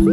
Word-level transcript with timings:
Hi 0.00 0.06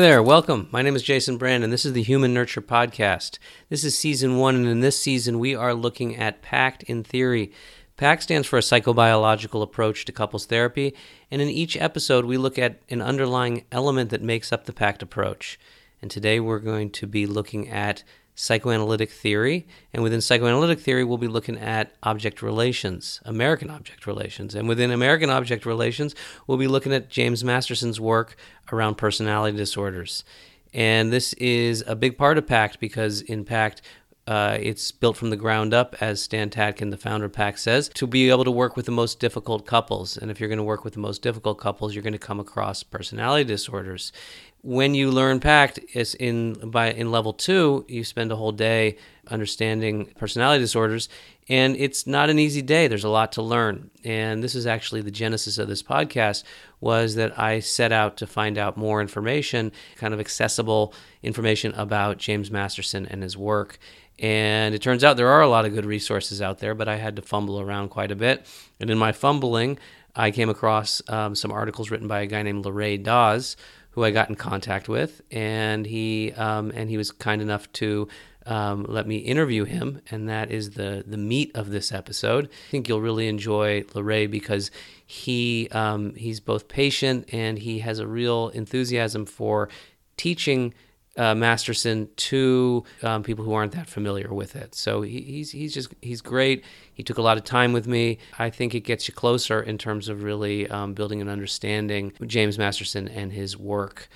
there, 0.00 0.20
welcome. 0.24 0.66
My 0.72 0.82
name 0.82 0.96
is 0.96 1.04
Jason 1.04 1.38
Brand, 1.38 1.62
and 1.62 1.72
this 1.72 1.84
is 1.84 1.92
the 1.92 2.02
Human 2.02 2.34
Nurture 2.34 2.60
Podcast. 2.60 3.38
This 3.68 3.84
is 3.84 3.96
season 3.96 4.38
one, 4.38 4.56
and 4.56 4.66
in 4.66 4.80
this 4.80 4.98
season, 4.98 5.38
we 5.38 5.54
are 5.54 5.72
looking 5.72 6.16
at 6.16 6.42
PACT 6.42 6.82
in 6.82 7.04
theory. 7.04 7.52
PACT 7.96 8.24
stands 8.24 8.48
for 8.48 8.58
a 8.58 8.60
psychobiological 8.60 9.62
approach 9.62 10.04
to 10.06 10.10
couples 10.10 10.46
therapy, 10.46 10.96
and 11.30 11.40
in 11.40 11.48
each 11.48 11.76
episode, 11.76 12.24
we 12.24 12.36
look 12.36 12.58
at 12.58 12.82
an 12.90 13.00
underlying 13.00 13.66
element 13.70 14.10
that 14.10 14.20
makes 14.20 14.52
up 14.52 14.64
the 14.64 14.72
PACT 14.72 15.00
approach. 15.00 15.60
And 16.02 16.10
today, 16.10 16.40
we're 16.40 16.58
going 16.58 16.90
to 16.90 17.06
be 17.06 17.24
looking 17.24 17.68
at 17.68 18.02
psychoanalytic 18.34 19.10
theory. 19.10 19.66
And 19.92 20.02
within 20.02 20.20
psychoanalytic 20.20 20.80
theory, 20.80 21.04
we'll 21.04 21.18
be 21.18 21.28
looking 21.28 21.58
at 21.58 21.94
object 22.02 22.42
relations, 22.42 23.20
American 23.24 23.70
object 23.70 24.06
relations. 24.06 24.54
And 24.54 24.68
within 24.68 24.90
American 24.90 25.30
object 25.30 25.64
relations, 25.66 26.14
we'll 26.46 26.58
be 26.58 26.68
looking 26.68 26.92
at 26.92 27.08
James 27.08 27.44
Masterson's 27.44 28.00
work 28.00 28.36
around 28.72 28.96
personality 28.96 29.56
disorders. 29.56 30.24
And 30.72 31.12
this 31.12 31.32
is 31.34 31.84
a 31.86 31.94
big 31.94 32.18
part 32.18 32.36
of 32.36 32.46
PACT 32.46 32.80
because 32.80 33.20
in 33.22 33.44
PACT, 33.44 33.82
uh, 34.26 34.56
it's 34.60 34.90
built 34.90 35.16
from 35.18 35.30
the 35.30 35.36
ground 35.36 35.74
up, 35.74 35.94
as 36.00 36.22
Stan 36.22 36.48
Tatkin, 36.48 36.90
the 36.90 36.96
founder 36.96 37.26
of 37.26 37.32
PACT, 37.32 37.58
says, 37.58 37.90
to 37.90 38.06
be 38.06 38.30
able 38.30 38.44
to 38.44 38.50
work 38.50 38.74
with 38.74 38.86
the 38.86 38.92
most 38.92 39.20
difficult 39.20 39.66
couples. 39.66 40.16
And 40.16 40.30
if 40.30 40.40
you're 40.40 40.48
going 40.48 40.56
to 40.56 40.64
work 40.64 40.82
with 40.82 40.94
the 40.94 41.00
most 41.00 41.20
difficult 41.20 41.58
couples, 41.58 41.94
you're 41.94 42.02
going 42.02 42.14
to 42.14 42.18
come 42.18 42.40
across 42.40 42.82
personality 42.82 43.44
disorders 43.44 44.12
when 44.64 44.94
you 44.94 45.10
learn 45.10 45.40
pact 45.40 45.78
is 45.92 46.14
in 46.14 46.54
by 46.70 46.90
in 46.90 47.10
level 47.10 47.34
two 47.34 47.84
you 47.86 48.02
spend 48.02 48.32
a 48.32 48.36
whole 48.36 48.50
day 48.50 48.96
understanding 49.28 50.06
personality 50.16 50.58
disorders 50.58 51.10
and 51.48 51.76
it's 51.76 52.06
not 52.06 52.30
an 52.30 52.38
easy 52.38 52.62
day. 52.62 52.88
There's 52.88 53.04
a 53.04 53.10
lot 53.10 53.32
to 53.32 53.42
learn. 53.42 53.90
And 54.02 54.42
this 54.42 54.54
is 54.54 54.66
actually 54.66 55.02
the 55.02 55.10
genesis 55.10 55.58
of 55.58 55.68
this 55.68 55.82
podcast 55.82 56.44
was 56.80 57.14
that 57.14 57.38
i 57.38 57.60
set 57.60 57.92
out 57.92 58.16
to 58.18 58.26
find 58.26 58.58
out 58.58 58.76
more 58.76 59.00
information 59.00 59.72
kind 59.96 60.12
of 60.12 60.20
accessible 60.20 60.92
information 61.22 61.72
about 61.74 62.18
james 62.18 62.50
masterson 62.50 63.06
and 63.06 63.22
his 63.22 63.36
work. 63.36 63.78
And 64.18 64.74
it 64.74 64.80
turns 64.80 65.02
out 65.02 65.16
there 65.16 65.28
are 65.28 65.42
a 65.42 65.48
lot 65.48 65.64
of 65.64 65.74
good 65.74 65.86
resources 65.86 66.40
out 66.40 66.58
there 66.58 66.74
but 66.74 66.88
i 66.88 66.96
had 66.96 67.16
to 67.16 67.22
fumble 67.22 67.60
around 67.60 67.90
quite 67.90 68.10
a 68.10 68.16
bit. 68.16 68.46
And 68.80 68.88
in 68.88 68.96
my 68.96 69.12
fumbling 69.12 69.78
i 70.16 70.30
came 70.30 70.48
across 70.48 71.02
um, 71.08 71.34
some 71.34 71.52
articles 71.52 71.90
written 71.90 72.08
by 72.08 72.20
a 72.20 72.26
guy 72.26 72.42
named 72.42 72.64
Leray 72.64 73.02
Dawes 73.02 73.56
who 73.94 74.04
I 74.04 74.10
got 74.10 74.28
in 74.28 74.34
contact 74.34 74.88
with, 74.88 75.22
and 75.30 75.86
he 75.86 76.32
um, 76.32 76.72
and 76.74 76.90
he 76.90 76.96
was 76.96 77.12
kind 77.12 77.40
enough 77.40 77.70
to 77.74 78.08
um, 78.44 78.84
let 78.88 79.06
me 79.06 79.18
interview 79.18 79.64
him, 79.64 80.00
and 80.10 80.28
that 80.28 80.50
is 80.50 80.70
the 80.72 81.04
the 81.06 81.16
meat 81.16 81.52
of 81.54 81.70
this 81.70 81.92
episode. 81.92 82.46
I 82.46 82.70
think 82.70 82.88
you'll 82.88 83.00
really 83.00 83.28
enjoy 83.28 83.82
Leray 83.82 84.28
because 84.28 84.72
he 85.06 85.68
um, 85.70 86.14
he's 86.16 86.40
both 86.40 86.66
patient 86.66 87.28
and 87.32 87.58
he 87.58 87.78
has 87.78 88.00
a 88.00 88.06
real 88.06 88.48
enthusiasm 88.48 89.26
for 89.26 89.68
teaching 90.16 90.74
uh, 91.16 91.34
Masterson 91.34 92.08
to 92.16 92.84
um, 93.02 93.22
people 93.22 93.44
who 93.44 93.52
aren't 93.52 93.72
that 93.72 93.88
familiar 93.88 94.32
with 94.32 94.56
it. 94.56 94.74
So 94.74 95.02
he, 95.02 95.20
he's 95.20 95.50
he's 95.50 95.72
just 95.72 95.94
he's 96.02 96.20
great. 96.20 96.64
He 96.92 97.02
took 97.02 97.18
a 97.18 97.22
lot 97.22 97.36
of 97.36 97.44
time 97.44 97.72
with 97.72 97.86
me. 97.86 98.18
I 98.38 98.50
think 98.50 98.74
it 98.74 98.80
gets 98.80 99.08
you 99.08 99.14
closer 99.14 99.60
in 99.62 99.78
terms 99.78 100.08
of 100.08 100.22
really 100.22 100.68
um, 100.68 100.94
building 100.94 101.20
an 101.20 101.28
understanding 101.28 102.12
James 102.26 102.58
Masterson 102.58 103.08
and 103.08 103.32
his 103.32 103.56
work. 103.56 104.08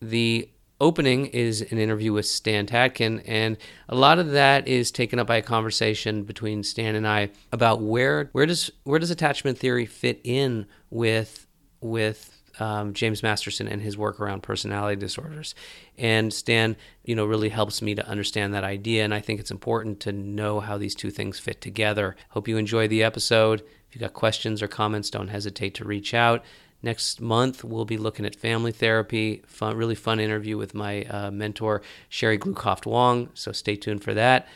The 0.00 0.48
opening 0.80 1.26
is 1.26 1.60
an 1.60 1.78
interview 1.78 2.12
with 2.12 2.24
Stan 2.24 2.66
Tatkin, 2.66 3.22
and 3.26 3.58
a 3.88 3.94
lot 3.94 4.18
of 4.18 4.30
that 4.30 4.66
is 4.66 4.90
taken 4.90 5.18
up 5.18 5.26
by 5.26 5.36
a 5.36 5.42
conversation 5.42 6.22
between 6.22 6.62
Stan 6.62 6.94
and 6.94 7.06
I 7.06 7.30
about 7.52 7.82
where 7.82 8.30
where 8.32 8.46
does 8.46 8.70
where 8.84 8.98
does 8.98 9.10
attachment 9.10 9.58
theory 9.58 9.86
fit 9.86 10.20
in 10.24 10.66
with 10.88 11.46
with 11.82 12.39
um, 12.60 12.92
James 12.92 13.22
Masterson 13.22 13.66
and 13.66 13.82
his 13.82 13.96
work 13.96 14.20
around 14.20 14.42
personality 14.42 14.96
disorders. 15.00 15.54
And 15.98 16.32
Stan, 16.32 16.76
you 17.04 17.14
know, 17.16 17.24
really 17.24 17.48
helps 17.48 17.82
me 17.82 17.94
to 17.94 18.06
understand 18.06 18.54
that 18.54 18.64
idea. 18.64 19.04
And 19.04 19.14
I 19.14 19.20
think 19.20 19.40
it's 19.40 19.50
important 19.50 19.98
to 20.00 20.12
know 20.12 20.60
how 20.60 20.78
these 20.78 20.94
two 20.94 21.10
things 21.10 21.38
fit 21.38 21.60
together. 21.60 22.16
Hope 22.30 22.46
you 22.46 22.58
enjoy 22.58 22.86
the 22.86 23.02
episode. 23.02 23.62
If 23.88 23.96
you 23.96 24.00
got 24.00 24.12
questions 24.12 24.62
or 24.62 24.68
comments, 24.68 25.10
don't 25.10 25.28
hesitate 25.28 25.74
to 25.76 25.84
reach 25.84 26.14
out. 26.14 26.44
Next 26.82 27.20
month, 27.20 27.62
we'll 27.62 27.84
be 27.84 27.98
looking 27.98 28.24
at 28.24 28.36
family 28.36 28.72
therapy. 28.72 29.42
Fun, 29.46 29.76
really 29.76 29.94
fun 29.94 30.20
interview 30.20 30.56
with 30.56 30.74
my 30.74 31.02
uh, 31.04 31.30
mentor, 31.30 31.82
Sherry 32.08 32.38
Glukoft 32.38 32.86
Wong. 32.86 33.30
So 33.34 33.52
stay 33.52 33.76
tuned 33.76 34.02
for 34.02 34.14
that. 34.14 34.48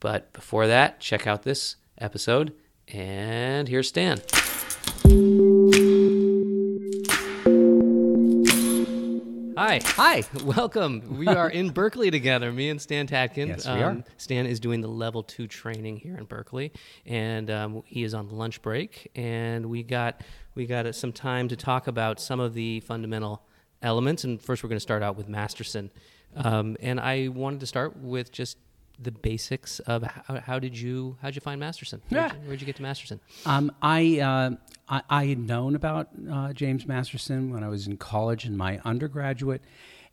But 0.00 0.32
before 0.32 0.66
that, 0.66 1.00
check 1.00 1.26
out 1.26 1.42
this 1.42 1.76
episode. 1.98 2.52
And 2.88 3.68
here's 3.68 3.88
Stan. 3.88 4.20
Hi. 9.56 9.80
Hi. 9.82 10.22
Welcome. 10.44 11.16
We 11.16 11.28
are 11.28 11.48
in 11.48 11.70
Berkeley 11.70 12.10
together, 12.10 12.52
me 12.52 12.68
and 12.68 12.78
Stan 12.78 13.06
Tatkin. 13.06 13.48
Yes, 13.48 13.64
we 13.64 13.72
um, 13.72 13.98
are. 13.98 14.04
Stan 14.18 14.44
is 14.44 14.60
doing 14.60 14.82
the 14.82 14.88
level 14.88 15.22
two 15.22 15.46
training 15.46 15.96
here 15.96 16.14
in 16.18 16.24
Berkeley, 16.24 16.72
and 17.06 17.50
um, 17.50 17.82
he 17.86 18.02
is 18.02 18.12
on 18.12 18.28
lunch 18.28 18.60
break. 18.60 19.10
And 19.14 19.64
we 19.64 19.82
got 19.82 20.20
we 20.54 20.66
got 20.66 20.84
uh, 20.84 20.92
some 20.92 21.10
time 21.10 21.48
to 21.48 21.56
talk 21.56 21.86
about 21.86 22.20
some 22.20 22.38
of 22.38 22.52
the 22.52 22.80
fundamental 22.80 23.46
elements. 23.80 24.24
And 24.24 24.42
first, 24.42 24.62
we're 24.62 24.68
going 24.68 24.76
to 24.76 24.80
start 24.80 25.02
out 25.02 25.16
with 25.16 25.26
Masterson. 25.26 25.90
Um, 26.36 26.76
and 26.80 27.00
I 27.00 27.28
wanted 27.28 27.60
to 27.60 27.66
start 27.66 27.96
with 27.96 28.30
just 28.30 28.58
the 28.98 29.10
basics 29.10 29.78
of 29.80 30.02
how, 30.02 30.40
how 30.40 30.58
did 30.58 30.78
you 30.78 31.16
how 31.20 31.28
did 31.28 31.36
you 31.36 31.40
find 31.40 31.60
Masterson? 31.60 32.00
Where'd, 32.08 32.32
yeah. 32.32 32.34
you, 32.34 32.48
where'd 32.48 32.60
you 32.60 32.66
get 32.66 32.76
to 32.76 32.82
Masterson? 32.82 33.20
Um, 33.44 33.72
I, 33.82 34.20
uh, 34.20 34.50
I, 34.88 35.02
I 35.08 35.24
had 35.26 35.38
known 35.38 35.74
about 35.74 36.08
uh, 36.30 36.52
James 36.52 36.86
Masterson 36.86 37.52
when 37.52 37.62
I 37.62 37.68
was 37.68 37.86
in 37.86 37.96
college 37.96 38.44
in 38.44 38.56
my 38.56 38.80
undergraduate, 38.84 39.62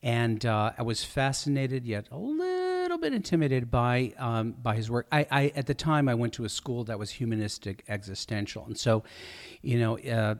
and 0.02 0.46
uh, 0.46 0.72
I 0.78 0.82
was 0.82 1.04
fascinated 1.04 1.86
yet 1.86 2.08
a 2.12 2.18
little 2.18 2.98
bit 2.98 3.14
intimidated 3.14 3.72
by 3.72 4.14
um, 4.18 4.52
by 4.52 4.76
his 4.76 4.92
work. 4.92 5.08
I, 5.12 5.26
I, 5.32 5.54
at 5.56 5.68
the 5.68 5.74
time 5.74 6.10
I 6.10 6.16
went 6.16 6.34
to 6.34 6.46
a 6.46 6.50
school 6.50 6.84
that 6.86 7.00
was 7.00 7.10
humanistic 7.12 7.84
existential, 7.88 8.66
and 8.66 8.78
so 8.78 9.04
you 9.62 9.80
know 9.80 9.98
uh, 10.00 10.36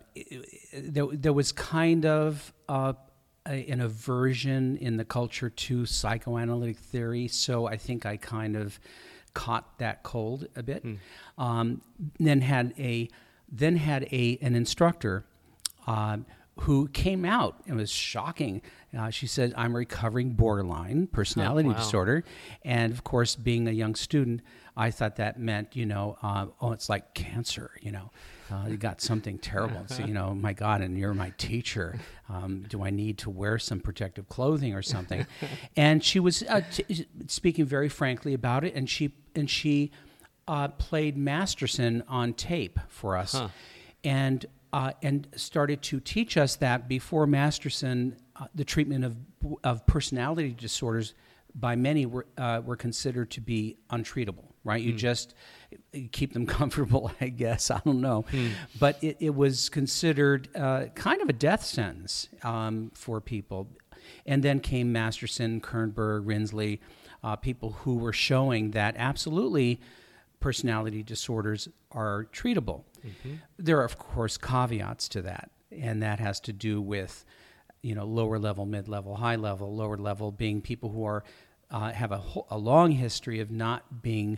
there 0.74 1.06
there 1.14 1.34
was 1.34 1.52
kind 1.52 2.06
of 2.06 2.54
uh, 2.68 2.94
a, 3.48 3.70
an 3.70 3.82
aversion 3.82 4.78
in 4.78 4.98
the 4.98 5.06
culture 5.06 5.50
to 5.50 5.86
psychoanalytic 5.86 6.78
theory, 6.78 7.28
so 7.28 7.68
I 7.68 7.78
think 7.78 8.06
I 8.06 8.18
kind 8.18 8.56
of 8.56 8.80
caught 9.34 9.80
that 9.80 10.04
cold 10.04 10.48
a 10.56 10.64
bit. 10.64 10.86
Mm. 10.86 10.98
Um, 11.38 11.82
then 12.20 12.42
had 12.42 12.74
a 12.78 13.10
then 13.52 13.76
had 13.78 14.04
a 14.12 14.38
an 14.42 14.56
instructor 14.56 15.26
uh, 15.88 16.18
who 16.62 16.88
came 16.88 17.26
out 17.26 17.62
and 17.68 17.78
was 17.78 17.92
shocking. 17.92 18.62
Uh, 18.98 19.10
she 19.10 19.28
said, 19.28 19.54
"I'm 19.58 19.76
recovering 19.76 20.34
borderline 20.34 21.08
personality 21.08 21.70
oh, 21.70 21.74
wow. 21.74 21.78
disorder," 21.78 22.24
and 22.64 22.94
of 22.94 23.04
course, 23.04 23.36
being 23.36 23.68
a 23.68 23.72
young 23.72 23.96
student, 23.96 24.42
I 24.78 24.92
thought 24.92 25.18
that 25.18 25.40
meant 25.40 25.76
you 25.76 25.86
know, 25.86 26.18
uh, 26.22 26.48
oh, 26.62 26.72
it's 26.72 26.90
like 26.90 27.14
cancer, 27.14 27.72
you 27.82 27.92
know 27.92 28.12
uh, 28.52 28.66
you 28.68 28.78
got 28.78 29.02
something 29.02 29.38
terrible. 29.38 29.86
So, 29.88 30.04
you 30.04 30.14
know, 30.14 30.34
my 30.34 30.54
God, 30.54 30.82
and 30.82 30.98
you're 30.98 31.14
my 31.14 31.32
teacher. 31.38 32.00
Um, 32.30 32.66
do 32.68 32.84
I 32.84 32.90
need 32.90 33.18
to 33.20 33.30
wear 33.30 33.58
some 33.60 33.80
protective 33.80 34.28
clothing 34.30 34.74
or 34.74 34.82
something? 34.82 35.26
and 35.76 36.04
she 36.04 36.20
was 36.20 36.44
uh, 36.44 36.62
t- 36.72 37.08
speaking 37.28 37.66
very 37.66 37.90
frankly 37.90 38.34
about 38.34 38.64
it, 38.64 38.76
and 38.76 38.90
she 38.90 39.14
and 39.36 39.50
she 39.50 39.92
uh, 40.48 40.68
played 40.70 41.18
Masterson 41.18 42.04
on 42.08 42.34
tape 42.34 42.80
for 42.90 43.18
us, 43.18 43.34
huh. 43.34 43.50
and 44.04 44.46
uh, 44.72 44.92
and 45.02 45.28
started 45.36 45.82
to 45.84 46.00
teach 46.00 46.36
us 46.38 46.56
that 46.58 46.88
before 46.88 47.28
Masterson, 47.28 48.18
uh, 48.36 48.48
the 48.56 48.66
treatment 48.66 49.06
of 49.06 49.16
of 49.64 49.86
personality 49.86 50.52
disorders 50.52 51.14
by 51.56 51.76
many 51.76 52.06
were 52.06 52.26
uh, 52.38 52.62
were 52.66 52.76
considered 52.76 53.30
to 53.32 53.42
be 53.42 53.78
untreatable. 53.90 54.46
Right? 54.66 54.82
You 54.82 54.94
mm. 54.94 54.98
just 54.98 55.36
keep 56.12 56.34
them 56.34 56.46
comfortable, 56.60 57.12
I 57.22 57.30
guess. 57.30 57.72
I 57.72 57.82
don't 57.86 58.02
know. 58.02 58.26
Hmm. 58.32 58.50
But 58.80 59.04
it, 59.04 59.18
it, 59.20 59.36
was 59.36 59.70
considered 59.70 60.50
uh, 60.56 60.86
kind 60.96 61.22
of 61.22 61.30
a 61.30 61.34
death 61.34 61.64
sentence 61.64 62.28
um, 62.44 62.92
for 62.94 63.22
people. 63.22 63.68
And 64.26 64.44
then 64.44 64.60
came 64.60 64.92
Masterson, 64.92 65.62
Kernberg, 65.62 66.26
Rinsley, 66.26 66.80
uh, 67.24 67.36
people 67.36 67.72
who 67.72 67.96
were 67.96 68.14
showing 68.14 68.72
that 68.72 68.96
absolutely 68.98 69.80
personality 70.40 71.04
disorders 71.04 71.70
are 71.92 72.28
treatable. 72.34 72.84
Mm-hmm. 73.06 73.36
There 73.58 73.80
are, 73.80 73.86
of 73.86 73.98
course, 73.98 74.38
caveats 74.38 75.08
to 75.10 75.22
that, 75.22 75.52
and 75.72 76.04
that 76.04 76.20
has 76.20 76.40
to 76.42 76.54
do 76.54 76.82
with 76.82 77.24
you 77.82 77.96
know 77.96 78.06
lower 78.06 78.40
level, 78.40 78.66
mid 78.66 78.88
level, 78.88 79.16
high 79.16 79.38
level. 79.38 79.74
Lower 79.76 79.98
level 79.98 80.32
being 80.32 80.62
people 80.62 80.90
who 80.90 81.06
are 81.06 81.24
uh, 81.72 81.92
have 81.92 82.12
a, 82.12 82.22
a 82.50 82.58
long 82.58 82.92
history 82.92 83.40
of 83.40 83.52
not 83.52 84.02
being 84.02 84.38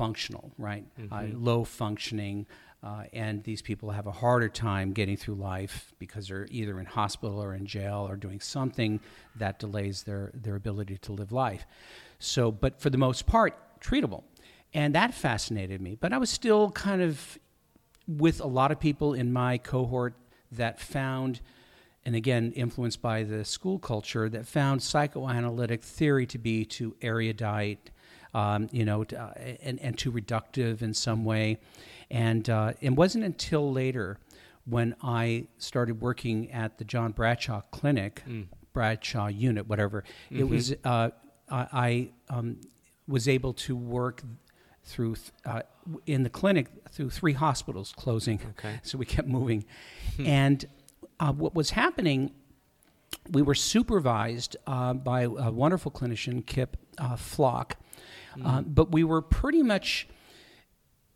functional, 0.00 0.50
right? 0.56 0.84
Mm-hmm. 0.98 1.12
Uh, 1.12 1.38
low 1.38 1.64
functioning, 1.64 2.46
uh, 2.82 3.04
and 3.12 3.44
these 3.44 3.60
people 3.60 3.90
have 3.90 4.06
a 4.06 4.12
harder 4.12 4.48
time 4.48 4.92
getting 4.92 5.16
through 5.16 5.34
life 5.34 5.92
because 5.98 6.28
they're 6.28 6.48
either 6.50 6.80
in 6.80 6.86
hospital 6.86 7.42
or 7.42 7.54
in 7.54 7.66
jail 7.66 8.06
or 8.08 8.16
doing 8.16 8.40
something 8.40 9.00
that 9.36 9.58
delays 9.58 10.04
their, 10.04 10.30
their 10.32 10.56
ability 10.56 10.96
to 10.98 11.12
live 11.12 11.32
life. 11.32 11.66
So, 12.18 12.50
but 12.50 12.80
for 12.80 12.88
the 12.88 12.96
most 12.96 13.26
part, 13.26 13.52
treatable. 13.80 14.22
And 14.72 14.94
that 14.94 15.12
fascinated 15.12 15.80
me. 15.80 15.96
But 16.00 16.12
I 16.12 16.18
was 16.18 16.30
still 16.30 16.70
kind 16.70 17.02
of 17.02 17.38
with 18.06 18.40
a 18.40 18.46
lot 18.46 18.72
of 18.72 18.80
people 18.80 19.12
in 19.12 19.32
my 19.32 19.58
cohort 19.58 20.14
that 20.52 20.80
found, 20.80 21.40
and 22.06 22.16
again, 22.16 22.52
influenced 22.52 23.02
by 23.02 23.24
the 23.24 23.44
school 23.44 23.78
culture, 23.78 24.28
that 24.30 24.46
found 24.46 24.82
psychoanalytic 24.82 25.82
theory 25.82 26.26
to 26.26 26.38
be 26.38 26.64
too 26.64 26.96
erudite, 27.02 27.89
um, 28.34 28.68
you 28.72 28.84
know, 28.84 29.04
to, 29.04 29.20
uh, 29.20 29.32
and, 29.62 29.80
and 29.80 29.98
too 29.98 30.12
reductive 30.12 30.82
in 30.82 30.94
some 30.94 31.24
way. 31.24 31.58
And 32.10 32.48
uh, 32.48 32.72
it 32.80 32.90
wasn't 32.90 33.24
until 33.24 33.72
later 33.72 34.18
when 34.64 34.94
I 35.02 35.46
started 35.58 36.00
working 36.00 36.50
at 36.52 36.78
the 36.78 36.84
John 36.84 37.12
Bradshaw 37.12 37.62
Clinic, 37.70 38.22
mm. 38.28 38.46
Bradshaw 38.72 39.28
Unit, 39.28 39.66
whatever, 39.68 40.04
mm-hmm. 40.26 40.40
it 40.40 40.48
was, 40.48 40.74
uh, 40.84 41.10
I 41.50 42.10
um, 42.28 42.60
was 43.08 43.28
able 43.28 43.52
to 43.54 43.76
work 43.76 44.22
through 44.84 45.16
uh, 45.44 45.62
in 46.06 46.22
the 46.22 46.30
clinic 46.30 46.68
through 46.90 47.10
three 47.10 47.32
hospitals 47.32 47.92
closing. 47.96 48.40
Okay. 48.50 48.80
So 48.82 48.98
we 48.98 49.06
kept 49.06 49.28
moving, 49.28 49.64
hmm. 50.16 50.26
and 50.26 50.64
uh, 51.18 51.32
what 51.32 51.54
was 51.54 51.70
happening, 51.70 52.32
we 53.30 53.42
were 53.42 53.54
supervised 53.54 54.56
uh, 54.66 54.94
by 54.94 55.22
a 55.22 55.50
wonderful 55.50 55.90
clinician, 55.90 56.44
Kip 56.44 56.76
uh, 56.98 57.16
Flock, 58.42 58.64
mm. 58.64 58.74
but 58.74 58.92
we 58.92 59.04
were 59.04 59.22
pretty 59.22 59.62
much 59.62 60.08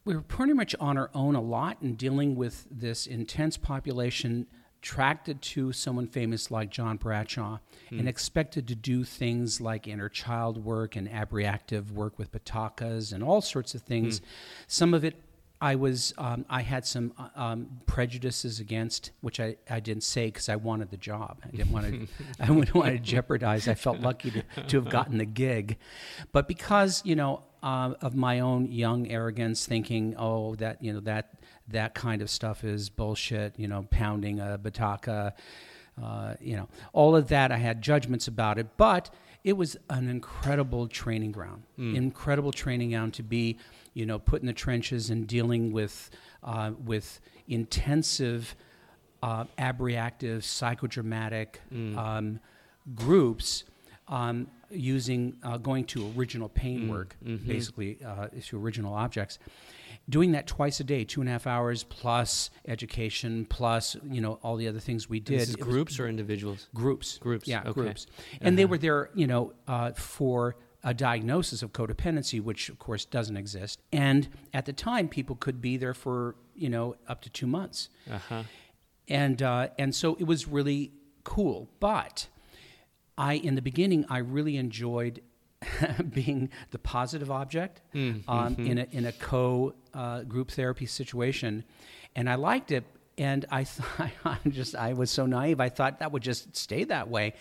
we 0.04 0.14
were 0.14 0.22
pretty 0.22 0.52
much 0.52 0.74
on 0.80 0.98
our 0.98 1.10
own 1.14 1.34
a 1.34 1.40
lot 1.40 1.78
in 1.80 1.94
dealing 1.94 2.36
with 2.36 2.66
this 2.70 3.06
intense 3.06 3.56
population 3.56 4.46
attracted 4.84 5.40
to 5.40 5.72
someone 5.72 6.06
famous 6.06 6.50
like 6.50 6.68
John 6.68 6.98
Bradshaw 6.98 7.58
mm. 7.90 7.98
and 7.98 8.06
expected 8.06 8.68
to 8.68 8.74
do 8.74 9.02
things 9.02 9.58
like 9.58 9.88
inner 9.88 10.10
child 10.10 10.62
work 10.62 10.94
and 10.94 11.08
abreactive 11.08 11.90
work 11.90 12.18
with 12.18 12.30
batakas 12.30 13.10
and 13.10 13.24
all 13.24 13.40
sorts 13.40 13.74
of 13.74 13.80
things. 13.80 14.20
Mm. 14.20 14.24
Some 14.66 14.92
of 14.92 15.02
it 15.02 15.22
I 15.64 15.76
was 15.76 16.12
um, 16.18 16.44
I 16.50 16.60
had 16.60 16.84
some 16.84 17.14
uh, 17.16 17.28
um, 17.34 17.80
prejudices 17.86 18.60
against, 18.60 19.12
which 19.22 19.40
I, 19.40 19.56
I 19.70 19.80
didn't 19.80 20.02
say 20.02 20.26
because 20.26 20.50
I 20.50 20.56
wanted 20.56 20.90
the 20.90 20.98
job. 20.98 21.38
I 21.42 21.56
didn't 21.56 21.72
want 21.72 21.86
to 21.86 22.06
I 22.40 22.46
didn't 22.48 22.74
want 22.74 22.92
to 22.92 22.98
jeopardize. 22.98 23.66
I 23.66 23.72
felt 23.72 23.98
lucky 24.00 24.30
to, 24.32 24.42
to 24.68 24.76
have 24.82 24.90
gotten 24.90 25.16
the 25.16 25.24
gig, 25.24 25.78
but 26.32 26.48
because 26.48 27.00
you 27.06 27.16
know 27.16 27.44
uh, 27.62 27.94
of 28.02 28.14
my 28.14 28.40
own 28.40 28.70
young 28.70 29.10
arrogance, 29.10 29.64
thinking, 29.64 30.14
oh, 30.18 30.54
that 30.56 30.82
you 30.82 30.92
know 30.92 31.00
that 31.00 31.30
that 31.68 31.94
kind 31.94 32.20
of 32.20 32.28
stuff 32.28 32.62
is 32.62 32.90
bullshit. 32.90 33.58
You 33.58 33.68
know, 33.68 33.86
pounding 33.90 34.40
a 34.40 34.60
bataka. 34.62 35.32
Uh, 36.02 36.34
you 36.42 36.56
know, 36.56 36.68
all 36.92 37.16
of 37.16 37.28
that. 37.28 37.52
I 37.52 37.56
had 37.56 37.80
judgments 37.80 38.28
about 38.28 38.58
it, 38.58 38.66
but 38.76 39.08
it 39.44 39.56
was 39.58 39.78
an 39.88 40.08
incredible 40.08 40.88
training 40.88 41.32
ground. 41.32 41.62
Mm. 41.78 41.94
Incredible 41.96 42.50
training 42.50 42.90
ground 42.90 43.14
to 43.14 43.22
be, 43.22 43.58
you 43.94 44.04
know, 44.04 44.18
put 44.18 44.40
in 44.40 44.46
the 44.46 44.52
trenches 44.52 45.10
and 45.10 45.26
dealing 45.26 45.72
with 45.72 46.10
uh, 46.42 46.72
with 46.84 47.20
intensive, 47.48 48.54
uh, 49.22 49.44
abreactive, 49.58 50.42
psychodramatic 50.42 51.56
mm. 51.72 51.96
um, 51.96 52.40
groups 52.94 53.64
um, 54.08 54.48
using 54.70 55.36
uh, 55.42 55.56
going 55.56 55.84
to 55.84 56.12
original 56.16 56.48
pain 56.48 56.82
mm, 56.82 56.90
work, 56.90 57.16
mm-hmm. 57.24 57.48
basically 57.48 57.98
uh, 58.04 58.28
to 58.42 58.62
original 58.62 58.92
objects. 58.92 59.38
Doing 60.06 60.32
that 60.32 60.46
twice 60.46 60.80
a 60.80 60.84
day, 60.84 61.04
two 61.04 61.20
and 61.20 61.30
a 61.30 61.32
half 61.32 61.46
hours 61.46 61.82
plus 61.84 62.50
education 62.68 63.46
plus 63.46 63.96
you 64.10 64.20
know 64.20 64.38
all 64.42 64.56
the 64.56 64.68
other 64.68 64.80
things 64.80 65.08
we 65.08 65.18
did. 65.18 65.40
This 65.40 65.48
is 65.50 65.56
groups 65.56 65.98
or 65.98 66.08
individuals? 66.08 66.68
Groups. 66.74 67.16
Groups. 67.18 67.48
Yeah, 67.48 67.60
okay. 67.60 67.72
groups. 67.72 68.06
And 68.40 68.48
uh-huh. 68.48 68.56
they 68.56 68.64
were 68.66 68.76
there, 68.76 69.08
you 69.14 69.26
know, 69.26 69.54
uh, 69.66 69.92
for 69.92 70.56
a 70.84 70.92
diagnosis 70.92 71.62
of 71.62 71.72
codependency, 71.72 72.40
which 72.40 72.68
of 72.68 72.78
course 72.78 73.04
doesn't 73.06 73.36
exist. 73.36 73.80
And 73.92 74.28
at 74.52 74.66
the 74.66 74.72
time, 74.72 75.08
people 75.08 75.34
could 75.34 75.60
be 75.60 75.76
there 75.76 75.94
for 75.94 76.36
you 76.54 76.68
know 76.68 76.96
up 77.08 77.22
to 77.22 77.30
two 77.30 77.46
months. 77.46 77.88
Uh-huh. 78.10 78.42
And 79.08 79.42
uh, 79.42 79.68
and 79.78 79.94
so 79.94 80.14
it 80.20 80.24
was 80.24 80.46
really 80.46 80.92
cool, 81.24 81.68
but 81.80 82.28
I, 83.16 83.34
in 83.34 83.54
the 83.54 83.62
beginning, 83.62 84.04
I 84.08 84.18
really 84.18 84.56
enjoyed 84.56 85.22
being 86.12 86.50
the 86.70 86.78
positive 86.78 87.30
object 87.30 87.80
mm-hmm. 87.94 88.28
um, 88.30 88.54
in 88.58 88.78
a 88.78 88.86
in 88.92 89.06
a 89.06 89.12
co 89.12 89.74
uh, 89.94 90.22
group 90.22 90.50
therapy 90.50 90.86
situation, 90.86 91.64
and 92.14 92.28
I 92.28 92.34
liked 92.36 92.70
it. 92.70 92.84
And 93.16 93.46
I 93.50 93.62
thought, 93.64 94.10
I 94.24 94.38
just 94.48 94.74
I 94.74 94.92
was 94.92 95.10
so 95.10 95.24
naive. 95.24 95.60
I 95.60 95.68
thought 95.68 96.00
that 96.00 96.12
would 96.12 96.22
just 96.22 96.56
stay 96.56 96.84
that 96.84 97.08
way, 97.08 97.34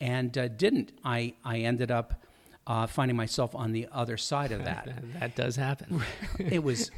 and 0.00 0.36
uh, 0.36 0.48
didn't. 0.48 0.92
I 1.04 1.34
I 1.44 1.60
ended 1.60 1.90
up 1.90 2.22
uh, 2.66 2.86
finding 2.86 3.16
myself 3.16 3.54
on 3.54 3.72
the 3.72 3.88
other 3.92 4.16
side 4.16 4.52
of 4.52 4.64
that. 4.64 4.92
that 5.18 5.34
does 5.34 5.56
happen. 5.56 6.02
it 6.38 6.62
was, 6.62 6.90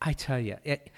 I 0.00 0.12
tell 0.12 0.38
you, 0.38 0.56
it, 0.64 0.90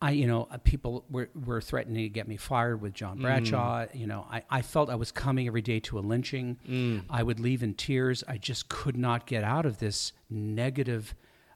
I, 0.00 0.10
you 0.10 0.26
know, 0.26 0.46
uh, 0.50 0.58
people 0.58 1.04
were, 1.10 1.30
were 1.34 1.60
threatening 1.60 2.02
to 2.02 2.08
get 2.08 2.28
me 2.28 2.36
fired 2.36 2.82
with 2.82 2.92
John 2.92 3.18
Bradshaw. 3.18 3.84
Mm. 3.86 3.94
You 3.98 4.06
know, 4.06 4.26
I, 4.30 4.42
I 4.50 4.62
felt 4.62 4.90
I 4.90 4.94
was 4.94 5.10
coming 5.10 5.46
every 5.46 5.62
day 5.62 5.80
to 5.80 5.98
a 5.98 6.00
lynching. 6.00 6.58
Mm. 6.68 7.04
I 7.08 7.22
would 7.22 7.40
leave 7.40 7.62
in 7.62 7.74
tears. 7.74 8.22
I 8.28 8.36
just 8.36 8.68
could 8.68 8.96
not 8.96 9.26
get 9.26 9.42
out 9.42 9.64
of 9.64 9.78
this 9.78 10.12
negative 10.28 11.14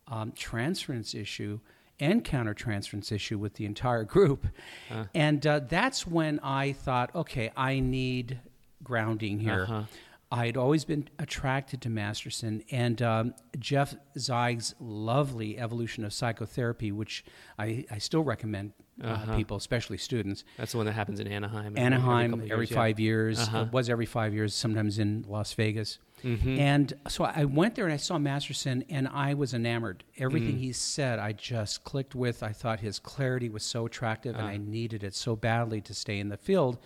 um, 0.08 0.32
transference 0.32 1.14
issue 1.14 1.60
and 2.00 2.24
countertransference 2.24 3.12
issue 3.12 3.38
with 3.38 3.54
the 3.54 3.66
entire 3.66 4.04
group. 4.04 4.46
Uh. 4.90 5.04
And 5.14 5.46
uh, 5.46 5.60
that's 5.60 6.06
when 6.06 6.40
I 6.42 6.72
thought, 6.72 7.14
okay, 7.14 7.52
I 7.56 7.80
need 7.80 8.40
grounding 8.82 9.38
here. 9.38 9.64
Uh-huh. 9.68 9.82
I 10.32 10.46
had 10.46 10.56
always 10.56 10.84
been 10.84 11.08
attracted 11.18 11.82
to 11.82 11.90
Masterson 11.90 12.62
and 12.70 13.02
um, 13.02 13.34
Jeff 13.58 13.96
Zeig's 14.16 14.76
lovely 14.78 15.58
evolution 15.58 16.04
of 16.04 16.12
psychotherapy, 16.12 16.92
which 16.92 17.24
I, 17.58 17.84
I 17.90 17.98
still 17.98 18.22
recommend 18.22 18.72
uh, 19.02 19.08
uh-huh. 19.08 19.36
people, 19.36 19.56
especially 19.56 19.98
students. 19.98 20.44
That's 20.56 20.70
the 20.70 20.78
one 20.78 20.86
that 20.86 20.92
happens 20.92 21.18
in 21.18 21.26
Anaheim. 21.26 21.76
Anaheim 21.76 22.34
every, 22.34 22.52
every 22.52 22.66
years, 22.66 22.76
five 22.76 23.00
yeah. 23.00 23.04
years. 23.04 23.40
Uh-huh. 23.40 23.62
It 23.62 23.72
was 23.72 23.90
every 23.90 24.06
five 24.06 24.32
years, 24.32 24.54
sometimes 24.54 25.00
in 25.00 25.24
Las 25.26 25.52
Vegas. 25.54 25.98
Mm-hmm. 26.22 26.58
And 26.60 26.92
so 27.08 27.24
I 27.24 27.44
went 27.44 27.74
there 27.74 27.86
and 27.86 27.94
I 27.94 27.96
saw 27.96 28.16
Masterson 28.16 28.84
and 28.88 29.08
I 29.08 29.34
was 29.34 29.52
enamored. 29.52 30.04
Everything 30.16 30.56
mm. 30.56 30.60
he 30.60 30.72
said, 30.72 31.18
I 31.18 31.32
just 31.32 31.82
clicked 31.82 32.14
with. 32.14 32.42
I 32.42 32.52
thought 32.52 32.80
his 32.80 33.00
clarity 33.00 33.48
was 33.48 33.64
so 33.64 33.86
attractive 33.86 34.36
uh-huh. 34.36 34.44
and 34.44 34.52
I 34.52 34.58
needed 34.58 35.02
it 35.02 35.14
so 35.14 35.34
badly 35.34 35.80
to 35.80 35.94
stay 35.94 36.20
in 36.20 36.28
the 36.28 36.36
field 36.36 36.78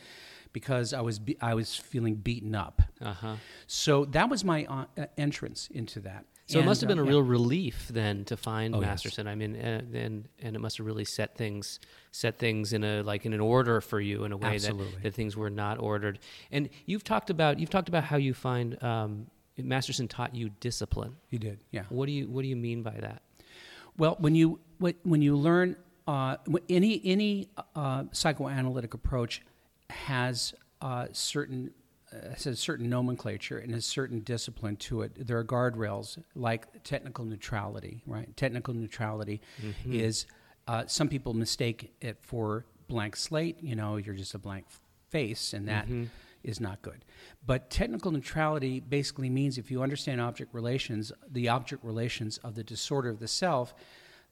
because 0.54 0.94
I 0.94 1.02
was 1.02 1.18
be- 1.18 1.36
I 1.42 1.52
was 1.52 1.76
feeling 1.76 2.14
beaten 2.14 2.54
up. 2.54 2.80
Uh-huh. 3.02 3.34
So 3.66 4.06
that 4.06 4.30
was 4.30 4.42
my 4.42 4.64
uh, 4.64 4.86
entrance 5.18 5.68
into 5.74 6.00
that. 6.00 6.24
So 6.46 6.58
and, 6.58 6.64
it 6.64 6.68
must 6.68 6.80
have 6.80 6.88
been 6.88 6.98
uh, 6.98 7.02
a 7.02 7.04
real 7.04 7.24
yeah. 7.24 7.30
relief 7.30 7.88
then 7.88 8.24
to 8.26 8.36
find 8.36 8.74
oh, 8.74 8.80
Masterson. 8.80 9.26
Yes. 9.26 9.32
I 9.32 9.34
mean, 9.34 9.56
and, 9.56 9.94
and, 9.94 10.28
and 10.40 10.56
it 10.56 10.58
must 10.58 10.76
have 10.78 10.86
really 10.86 11.04
set 11.04 11.36
things 11.36 11.80
set 12.12 12.38
things 12.38 12.72
in 12.72 12.84
a 12.84 13.02
like 13.02 13.26
in 13.26 13.34
an 13.34 13.40
order 13.40 13.82
for 13.82 14.00
you 14.00 14.24
in 14.24 14.32
a 14.32 14.36
way 14.36 14.56
that, 14.58 14.74
that 15.02 15.14
things 15.14 15.36
were 15.36 15.50
not 15.50 15.78
ordered. 15.78 16.20
And 16.50 16.70
you've 16.86 17.04
talked 17.04 17.28
about 17.28 17.58
you've 17.58 17.70
talked 17.70 17.88
about 17.88 18.04
how 18.04 18.16
you 18.16 18.32
find 18.32 18.82
um, 18.82 19.26
Masterson 19.58 20.08
taught 20.08 20.34
you 20.34 20.50
discipline. 20.60 21.16
He 21.28 21.38
did, 21.38 21.58
yeah. 21.70 21.84
What 21.88 22.06
do 22.06 22.12
you 22.12 22.28
what 22.28 22.42
do 22.42 22.48
you 22.48 22.56
mean 22.56 22.82
by 22.82 22.98
that? 23.00 23.22
Well, 23.98 24.16
when 24.18 24.34
you 24.34 24.60
when 24.78 25.22
you 25.22 25.36
learn 25.36 25.76
uh, 26.06 26.36
any 26.68 27.00
any 27.04 27.48
uh, 27.74 28.04
psychoanalytic 28.12 28.94
approach 28.94 29.42
has 29.90 30.54
uh, 30.80 31.06
certain 31.12 31.72
uh, 32.12 32.30
has 32.30 32.46
a 32.46 32.56
certain 32.56 32.88
nomenclature 32.88 33.58
and 33.58 33.74
a 33.74 33.80
certain 33.80 34.20
discipline 34.20 34.76
to 34.76 35.02
it. 35.02 35.26
There 35.26 35.38
are 35.38 35.44
guardrails 35.44 36.18
like 36.34 36.82
technical 36.84 37.24
neutrality, 37.24 38.02
right? 38.06 38.34
Technical 38.36 38.74
neutrality 38.74 39.40
mm-hmm. 39.60 39.92
is 39.92 40.26
uh, 40.68 40.84
some 40.86 41.08
people 41.08 41.34
mistake 41.34 41.92
it 42.00 42.18
for 42.22 42.66
blank 42.88 43.16
slate. 43.16 43.62
You 43.62 43.76
know, 43.76 43.96
you're 43.96 44.14
just 44.14 44.34
a 44.34 44.38
blank 44.38 44.66
face, 45.10 45.52
and 45.52 45.68
that 45.68 45.86
mm-hmm. 45.86 46.04
is 46.42 46.60
not 46.60 46.82
good. 46.82 47.04
But 47.46 47.70
technical 47.70 48.10
neutrality 48.10 48.80
basically 48.80 49.30
means 49.30 49.58
if 49.58 49.70
you 49.70 49.82
understand 49.82 50.20
object 50.20 50.54
relations, 50.54 51.12
the 51.30 51.48
object 51.48 51.84
relations 51.84 52.38
of 52.38 52.54
the 52.54 52.64
disorder 52.64 53.10
of 53.10 53.18
the 53.18 53.28
self, 53.28 53.74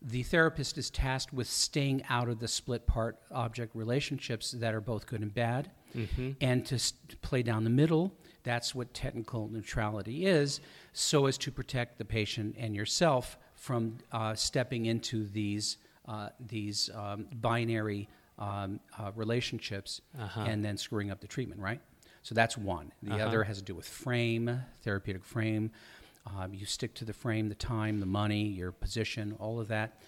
the 0.04 0.22
therapist 0.22 0.78
is 0.78 0.90
tasked 0.90 1.32
with 1.32 1.48
staying 1.48 2.02
out 2.08 2.28
of 2.28 2.40
the 2.40 2.48
split 2.48 2.86
part 2.86 3.18
object 3.30 3.74
relationships 3.74 4.50
that 4.52 4.74
are 4.74 4.80
both 4.80 5.06
good 5.06 5.20
and 5.20 5.32
bad 5.32 5.70
mm-hmm. 5.96 6.30
and 6.40 6.66
to 6.66 6.78
st- 6.78 7.20
play 7.22 7.42
down 7.42 7.64
the 7.64 7.70
middle 7.70 8.12
that's 8.42 8.74
what 8.74 8.92
technical 8.92 9.48
neutrality 9.48 10.26
is 10.26 10.60
so 10.92 11.26
as 11.26 11.38
to 11.38 11.52
protect 11.52 11.98
the 11.98 12.04
patient 12.04 12.54
and 12.58 12.74
yourself 12.74 13.38
from 13.54 13.96
uh, 14.10 14.34
stepping 14.34 14.86
into 14.86 15.26
these 15.28 15.76
uh, 16.08 16.30
these 16.40 16.90
um, 16.94 17.26
binary 17.34 18.08
um, 18.38 18.80
uh, 18.98 19.12
relationships 19.14 20.00
uh-huh. 20.18 20.40
and 20.48 20.64
then 20.64 20.76
screwing 20.76 21.10
up 21.10 21.20
the 21.20 21.28
treatment 21.28 21.60
right 21.60 21.80
so 22.22 22.34
that's 22.34 22.58
one 22.58 22.92
the 23.02 23.14
uh-huh. 23.14 23.26
other 23.26 23.44
has 23.44 23.58
to 23.58 23.64
do 23.64 23.74
with 23.74 23.86
frame 23.86 24.60
therapeutic 24.82 25.24
frame 25.24 25.70
um, 26.26 26.54
you 26.54 26.66
stick 26.66 26.94
to 26.94 27.04
the 27.04 27.12
frame, 27.12 27.48
the 27.48 27.54
time, 27.54 28.00
the 28.00 28.06
money, 28.06 28.44
your 28.44 28.72
position, 28.72 29.34
all 29.38 29.60
of 29.60 29.68
that. 29.68 30.00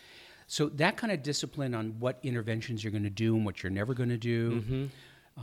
So 0.47 0.68
that 0.71 0.97
kind 0.97 1.12
of 1.12 1.23
discipline 1.23 1.75
on 1.75 1.99
what 1.99 2.18
interventions 2.23 2.85
you're 2.85 2.90
going 2.90 3.04
to 3.04 3.11
do 3.11 3.35
and 3.35 3.44
what 3.44 3.62
you're 3.62 3.71
never 3.71 3.94
going 3.94 4.11
to 4.11 4.18
do, 4.18 4.61
mm-hmm. 4.61 4.87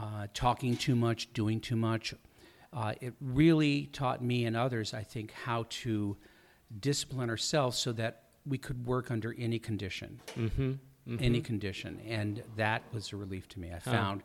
uh, 0.01 0.27
talking 0.33 0.77
too 0.77 0.95
much, 0.95 1.33
doing 1.33 1.59
too 1.59 1.75
much, 1.75 2.13
uh, 2.73 2.93
it 3.01 3.13
really 3.19 3.87
taught 3.87 4.23
me 4.23 4.45
and 4.45 4.55
others, 4.55 4.93
I 4.93 5.03
think, 5.03 5.33
how 5.33 5.65
to 5.69 6.15
discipline 6.79 7.29
ourselves 7.29 7.77
so 7.77 7.91
that 7.93 8.23
we 8.45 8.57
could 8.57 8.85
work 8.85 9.11
under 9.11 9.35
any 9.37 9.59
condition, 9.59 10.19
Mm-hmm. 11.09 11.23
any 11.23 11.41
condition, 11.41 11.99
and 12.07 12.43
that 12.57 12.83
was 12.93 13.11
a 13.11 13.17
relief 13.17 13.49
to 13.49 13.59
me. 13.59 13.71
I 13.73 13.79
found 13.79 14.21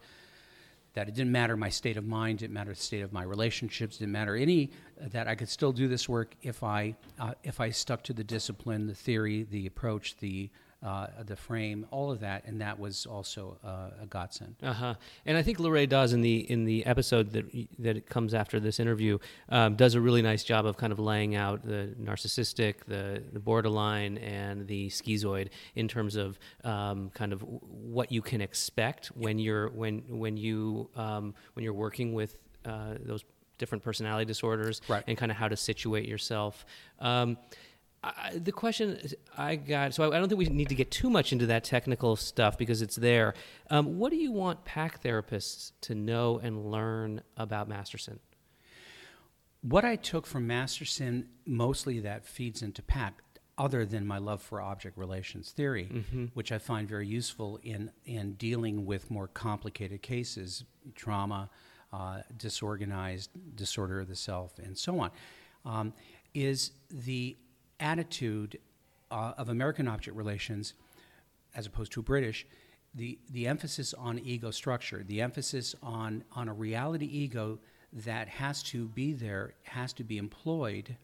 that 0.97 1.09
it 1.09 1.15
didn't 1.15 1.31
matter 1.31 1.59
my 1.59 1.69
state 1.69 1.99
of 1.99 2.07
mind, 2.07 2.39
didn't 2.39 2.55
matter 2.55 2.73
the 2.73 2.81
state 2.81 3.03
of 3.03 3.13
my 3.13 3.23
relationships, 3.23 3.99
didn't 3.99 4.13
matter 4.13 4.35
any 4.35 4.71
that 4.99 5.29
I 5.29 5.35
could 5.35 5.51
still 5.51 5.71
do 5.71 5.89
this 5.89 6.09
work 6.09 6.35
if 6.41 6.63
I 6.63 6.97
uh, 7.21 7.35
if 7.45 7.61
I 7.61 7.69
stuck 7.69 8.03
to 8.05 8.15
the 8.15 8.25
discipline, 8.25 8.87
the 8.87 8.95
theory, 8.95 9.47
the 9.49 9.67
approach, 9.67 10.17
the 10.17 10.49
uh, 10.87 11.07
the 11.25 11.37
frame, 11.37 11.85
all 11.91 12.11
of 12.11 12.21
that, 12.21 12.45
and 12.47 12.61
that 12.61 12.79
was 12.79 13.07
also 13.07 13.59
uh, 13.65 14.03
a 14.05 14.07
godsend. 14.07 14.55
Uh 14.63 14.73
huh. 14.73 14.95
And 15.27 15.37
I 15.37 15.43
think 15.43 15.59
Lorraine 15.59 15.89
does 15.89 16.13
in 16.13 16.21
the 16.23 16.37
in 16.51 16.65
the 16.65 16.87
episode 16.87 17.33
that 17.33 17.45
that 17.81 18.07
comes 18.09 18.33
after 18.35 18.61
this 18.61 18.79
interview 18.79 19.19
um, 19.49 19.75
does 19.77 19.95
a 19.95 20.01
really 20.01 20.23
nice 20.23 20.45
job 20.45 20.65
of 20.67 20.77
kind 20.77 20.93
of 20.93 20.99
laying 20.99 21.35
out 21.35 21.63
the 21.65 21.95
narcissistic, 22.01 22.75
the 22.87 23.23
the 23.33 23.41
borderline, 23.41 24.19
and 24.19 24.67
the 24.69 24.89
schizoid 24.89 25.49
in 25.75 25.89
terms 25.89 26.15
of 26.17 26.39
um, 26.65 27.11
kind 27.15 27.33
of 27.33 27.41
what 27.43 28.13
you 28.13 28.23
can 28.23 28.41
expect 28.41 29.07
when 29.09 29.39
you're 29.39 29.69
when 29.71 30.03
when 30.09 30.37
you 30.37 30.89
um, 30.97 31.35
when 31.55 31.65
you're 31.65 31.75
working 31.87 32.15
with 32.15 32.37
uh, 32.65 32.95
those 33.05 33.25
different 33.59 33.83
personality 33.83 34.27
disorders, 34.27 34.83
Right. 34.87 35.03
and 35.07 35.17
kind 35.17 35.33
of 35.33 35.39
how 35.39 35.49
to 35.49 35.57
situate 35.57 36.07
yourself. 36.07 36.67
Um, 37.01 37.39
I, 38.07 38.39
the 38.39 38.53
question 38.53 38.99
I 39.37 39.57
got, 39.57 39.95
so 39.95 40.05
I, 40.05 40.17
I 40.17 40.19
don't 40.19 40.29
think 40.29 40.39
we 40.39 40.47
need 40.47 40.69
to 40.69 40.75
get 40.75 40.91
too 40.91 41.11
much 41.11 41.33
into 41.33 41.47
that 41.47 41.65
technical 41.65 42.15
stuff 42.17 42.57
because 42.57 42.83
it's 42.83 42.97
there. 42.97 43.35
Um, 43.71 43.99
what 43.99 44.11
do 44.11 44.17
you 44.17 44.33
want 44.33 44.65
PACT 44.65 45.03
therapists 45.03 45.73
to 45.83 45.95
know 45.95 46.39
and 46.39 46.71
learn 46.71 47.23
about 47.37 47.69
Masterson? 47.69 48.21
What 49.63 49.85
I 49.85 49.97
took 49.97 50.27
from 50.27 50.47
Masterson, 50.47 51.29
mostly 51.45 52.01
that 52.01 52.25
feeds 52.25 52.63
into 52.63 52.83
PACT, 52.83 53.23
other 53.59 53.87
than 53.87 54.07
my 54.07 54.19
love 54.19 54.43
for 54.43 54.61
object 54.61 54.99
relations 54.99 55.51
theory, 55.51 55.87
which 56.35 56.53
I 56.53 56.59
find 56.59 56.87
very 56.87 57.07
useful 57.09 57.59
in, 57.63 57.91
in 58.05 58.35
dealing 58.35 58.85
with 58.85 59.11
more 59.11 59.29
complicated 59.29 60.03
cases, 60.03 60.65
trauma, 60.95 61.49
uh, 61.93 62.21
disorganized 62.37 63.31
disorder 63.55 64.01
of 64.01 64.09
the 64.09 64.15
self, 64.17 64.59
and 64.59 64.77
so 64.77 65.01
on, 65.01 65.11
um, 65.65 65.95
is 66.35 66.73
the 66.91 67.35
attitude 67.81 68.59
uh, 69.11 69.33
of 69.39 69.49
American 69.49 69.89
object 69.89 70.17
relations 70.17 70.75
as 71.55 71.67
opposed 71.67 71.93
to 71.93 72.03
British, 72.03 72.47
the, 72.95 73.19
the 73.31 73.47
emphasis 73.47 73.95
on 73.95 74.19
ego 74.19 74.51
structure, 74.51 75.05
the 75.07 75.21
emphasis 75.21 75.75
on, 75.83 76.25
on 76.33 76.49
a 76.49 76.53
reality 76.53 77.07
ego 77.07 77.59
that 77.93 78.29
has 78.29 78.63
to 78.63 78.89
be 78.89 79.13
there, 79.13 79.55
has 79.65 79.93
to 79.95 80.05
be 80.05 80.19
employed 80.19 80.97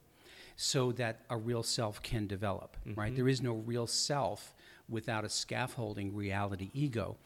so 0.56 0.92
that 0.92 1.20
a 1.30 1.36
real 1.36 1.62
self 1.62 2.02
can 2.02 2.26
develop, 2.26 2.76
right? 2.94 3.14
There 3.14 3.28
is 3.28 3.40
no 3.40 3.54
real 3.54 3.86
self 3.86 4.54
without 4.88 5.24
a 5.24 5.28
scaffolding 5.28 6.14
reality 6.14 6.70
ego. 6.74 7.16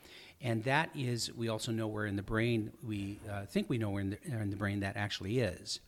And 0.41 0.63
that 0.65 0.91
is, 0.95 1.33
we 1.35 1.49
also 1.49 1.73
know 1.73 1.87
where 1.87 2.07
in 2.07 2.15
the 2.15 2.23
brain, 2.23 2.71
we 2.87 3.19
uh, 3.31 3.47
think 3.47 3.69
we 3.69 3.79
know 3.79 3.91
where 3.91 4.03
in 4.03 4.11
the, 4.11 4.19
in 4.25 4.51
the 4.51 4.57
brain 4.57 4.81
that 4.81 4.97
actually 4.97 5.41
is. 5.41 5.81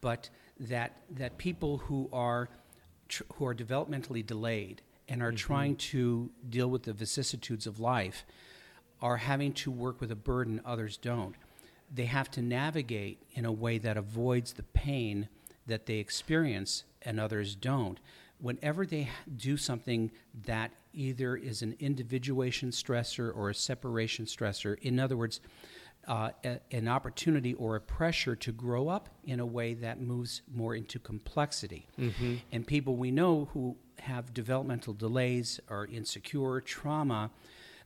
But 0.00 0.28
that, 0.60 0.96
that 1.10 1.38
people 1.38 1.78
who 1.78 2.08
are 2.12 2.48
tr- 3.08 3.24
who 3.34 3.46
are 3.46 3.54
developmentally 3.54 4.24
delayed 4.24 4.82
and 5.08 5.22
are 5.22 5.28
mm-hmm. 5.28 5.36
trying 5.36 5.76
to 5.76 6.30
deal 6.48 6.68
with 6.68 6.84
the 6.84 6.92
vicissitudes 6.92 7.66
of 7.66 7.80
life 7.80 8.24
are 9.00 9.18
having 9.18 9.52
to 9.52 9.70
work 9.70 10.00
with 10.00 10.10
a 10.10 10.16
burden 10.16 10.60
others 10.64 10.96
don't. 10.96 11.34
They 11.92 12.06
have 12.06 12.30
to 12.32 12.42
navigate 12.42 13.22
in 13.32 13.44
a 13.44 13.52
way 13.52 13.78
that 13.78 13.96
avoids 13.96 14.54
the 14.54 14.62
pain 14.62 15.28
that 15.66 15.86
they 15.86 15.96
experience 15.96 16.84
and 17.02 17.20
others 17.20 17.54
don't. 17.54 18.00
Whenever 18.40 18.84
they 18.86 19.08
do 19.36 19.56
something 19.56 20.10
that 20.44 20.70
either 20.92 21.36
is 21.36 21.62
an 21.62 21.76
individuation 21.78 22.70
stressor 22.70 23.34
or 23.34 23.50
a 23.50 23.54
separation 23.54 24.24
stressor, 24.24 24.78
in 24.80 24.98
other 24.98 25.16
words, 25.16 25.40
uh, 26.06 26.30
a, 26.44 26.60
an 26.70 26.88
opportunity 26.88 27.54
or 27.54 27.76
a 27.76 27.80
pressure 27.80 28.36
to 28.36 28.52
grow 28.52 28.88
up 28.88 29.08
in 29.24 29.40
a 29.40 29.46
way 29.46 29.74
that 29.74 30.00
moves 30.00 30.42
more 30.54 30.74
into 30.74 30.98
complexity. 30.98 31.86
And 32.52 32.66
people 32.66 32.96
we 32.96 33.10
know 33.10 33.48
who 33.52 33.76
have 34.00 34.34
developmental 34.34 34.92
delays 34.92 35.60
or 35.70 35.86
insecure 35.86 36.60
trauma, 36.60 37.30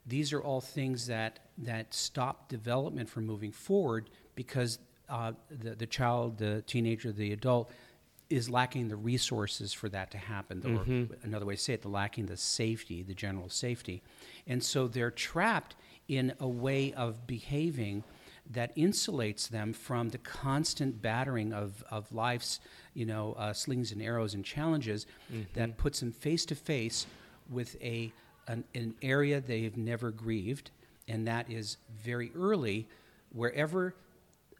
these 0.07 0.33
are 0.33 0.43
all 0.43 0.61
things 0.61 1.07
that, 1.07 1.41
that 1.59 1.93
stop 1.95 2.49
development 2.49 3.09
from 3.09 3.27
moving 3.27 3.53
forward 3.53 4.11
because 4.35 4.79
uh, 5.09 5.33
the, 5.51 5.75
the 5.75 5.87
child, 5.87 6.39
the 6.39 6.63
teenager, 6.67 7.13
the 7.13 7.33
adult 7.33 7.71
is 8.31 8.51
lacking 8.51 8.89
the 8.89 8.97
resources 8.97 9.73
for 9.73 9.89
that 9.89 10.11
to 10.11 10.19
happen. 10.19 10.61
Or 10.67 10.85
another 11.23 11.47
way 11.47 11.55
to 11.55 11.61
say 11.61 11.73
it, 11.75 11.83
the 11.83 11.89
lacking 11.89 12.27
the 12.27 12.37
safety, 12.37 13.03
the 13.03 13.15
general 13.15 13.49
safety. 13.49 14.03
And 14.47 14.63
so 14.63 14.87
they're 14.87 15.11
trapped 15.11 15.77
in 16.09 16.33
a 16.41 16.49
way 16.49 16.93
of 16.95 17.27
behaving 17.27 18.03
that 18.50 18.75
insulates 18.77 19.49
them 19.49 19.73
from 19.75 20.09
the 20.09 20.19
constant 20.19 21.03
battering 21.03 21.53
of, 21.53 21.85
of 21.91 22.11
life's, 22.12 22.61
you 22.95 23.05
know, 23.05 23.35
uh, 23.35 23.53
slings 23.53 23.93
and 23.93 24.03
arrows 24.03 24.33
and 24.33 24.45
challenges 24.45 25.07
that 25.55 25.77
puts 25.77 26.00
them 26.00 26.11
face 26.11 26.47
to 26.47 26.55
face 26.55 27.07
with 27.50 27.77
a, 27.83 28.11
an, 28.47 28.65
an 28.75 28.95
area 29.03 29.41
they've 29.41 29.77
never 29.77 30.11
grieved, 30.11 30.71
and 31.07 31.27
that 31.27 31.50
is 31.50 31.77
very 32.03 32.33
early, 32.35 32.88
wherever 33.33 33.95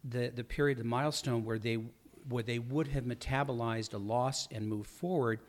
the, 0.03 0.31
the 0.35 0.43
period, 0.43 0.77
the 0.77 0.83
milestone 0.83 1.43
where 1.43 1.59
they, 1.59 1.79
where 2.27 2.43
they 2.43 2.59
would 2.59 2.87
have 2.89 3.05
metabolized 3.05 3.93
a 3.93 3.97
loss 3.97 4.47
and 4.51 4.67
moved 4.67 4.89
forward, 4.89 5.39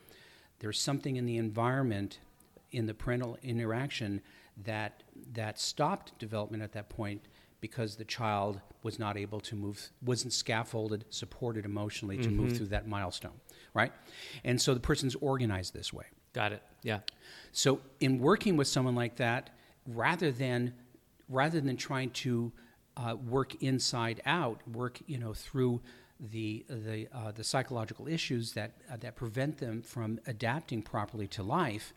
there's 0.59 0.79
something 0.79 1.15
in 1.15 1.27
the 1.27 1.37
environment, 1.37 2.19
in 2.71 2.87
the 2.87 2.93
parental 2.93 3.37
interaction, 3.43 4.21
that, 4.63 5.03
that 5.33 5.59
stopped 5.59 6.17
development 6.19 6.63
at 6.63 6.71
that 6.73 6.89
point 6.89 7.21
because 7.61 7.95
the 7.95 8.05
child 8.05 8.59
was 8.83 8.97
not 8.97 9.17
able 9.17 9.39
to 9.39 9.55
move, 9.55 9.89
wasn't 10.03 10.33
scaffolded, 10.33 11.05
supported 11.09 11.65
emotionally 11.65 12.17
to 12.17 12.29
move 12.29 12.57
through 12.57 12.65
that 12.65 12.87
milestone, 12.87 13.39
right? 13.73 13.91
And 14.43 14.59
so 14.59 14.73
the 14.73 14.79
person's 14.79 15.15
organized 15.15 15.73
this 15.73 15.93
way. 15.93 16.05
Got 16.33 16.53
it. 16.53 16.63
Yeah. 16.81 16.99
So 17.51 17.81
in 17.99 18.19
working 18.19 18.57
with 18.57 18.67
someone 18.67 18.95
like 18.95 19.17
that, 19.17 19.51
rather 19.85 20.31
than 20.31 20.73
rather 21.29 21.61
than 21.61 21.77
trying 21.77 22.09
to 22.09 22.51
uh, 22.97 23.15
work 23.27 23.61
inside 23.61 24.21
out, 24.25 24.61
work 24.67 24.99
you 25.07 25.17
know 25.17 25.33
through 25.33 25.81
the 26.19 26.65
the 26.69 27.07
uh, 27.13 27.31
the 27.31 27.43
psychological 27.43 28.07
issues 28.07 28.53
that 28.53 28.71
uh, 28.91 28.97
that 28.97 29.15
prevent 29.15 29.57
them 29.57 29.81
from 29.81 30.19
adapting 30.25 30.81
properly 30.81 31.27
to 31.27 31.43
life. 31.43 31.93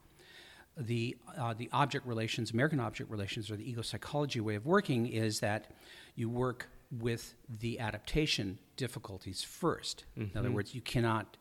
The 0.77 1.17
uh, 1.39 1.55
the 1.55 1.69
object 1.73 2.07
relations, 2.07 2.51
American 2.51 2.81
object 2.81 3.11
relations, 3.11 3.51
or 3.51 3.57
the 3.57 3.69
ego 3.71 3.83
psychology 3.83 4.41
way 4.41 4.57
of 4.57 4.67
working 4.67 5.07
is 5.07 5.41
that 5.41 5.71
you 6.17 6.29
work 6.29 6.69
with 6.91 7.35
the 7.49 7.79
adaptation 7.81 8.59
difficulties 8.77 9.45
1st 9.45 10.05
In 10.17 10.31
other 10.37 10.51
words, 10.51 10.75
you 10.75 10.81
cannot 10.81 11.37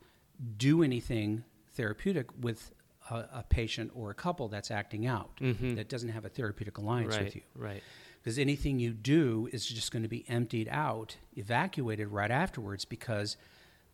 do 0.56 0.82
anything 0.82 1.44
therapeutic 1.74 2.26
with 2.40 2.72
a, 3.10 3.16
a 3.34 3.44
patient 3.48 3.90
or 3.94 4.10
a 4.10 4.14
couple 4.14 4.48
that's 4.48 4.70
acting 4.70 5.06
out 5.06 5.30
that 5.40 5.88
doesn't 5.88 6.08
have 6.10 6.24
a 6.24 6.28
therapeutic 6.28 6.78
alliance 6.78 7.14
Right. 7.14 7.24
with 7.24 7.36
you. 7.36 7.42
Right. 7.54 7.82
Because 8.22 8.38
anything 8.38 8.78
you 8.80 8.92
do 8.92 9.48
is 9.52 9.66
just 9.66 9.92
going 9.92 10.02
to 10.02 10.08
be 10.08 10.24
emptied 10.28 10.68
out, 10.70 11.16
evacuated 11.36 12.08
right 12.08 12.30
afterwards 12.30 12.84
because 12.84 13.36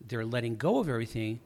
they're 0.00 0.24
letting 0.24 0.56
go 0.56 0.78
of 0.78 0.88
everything 0.88 1.40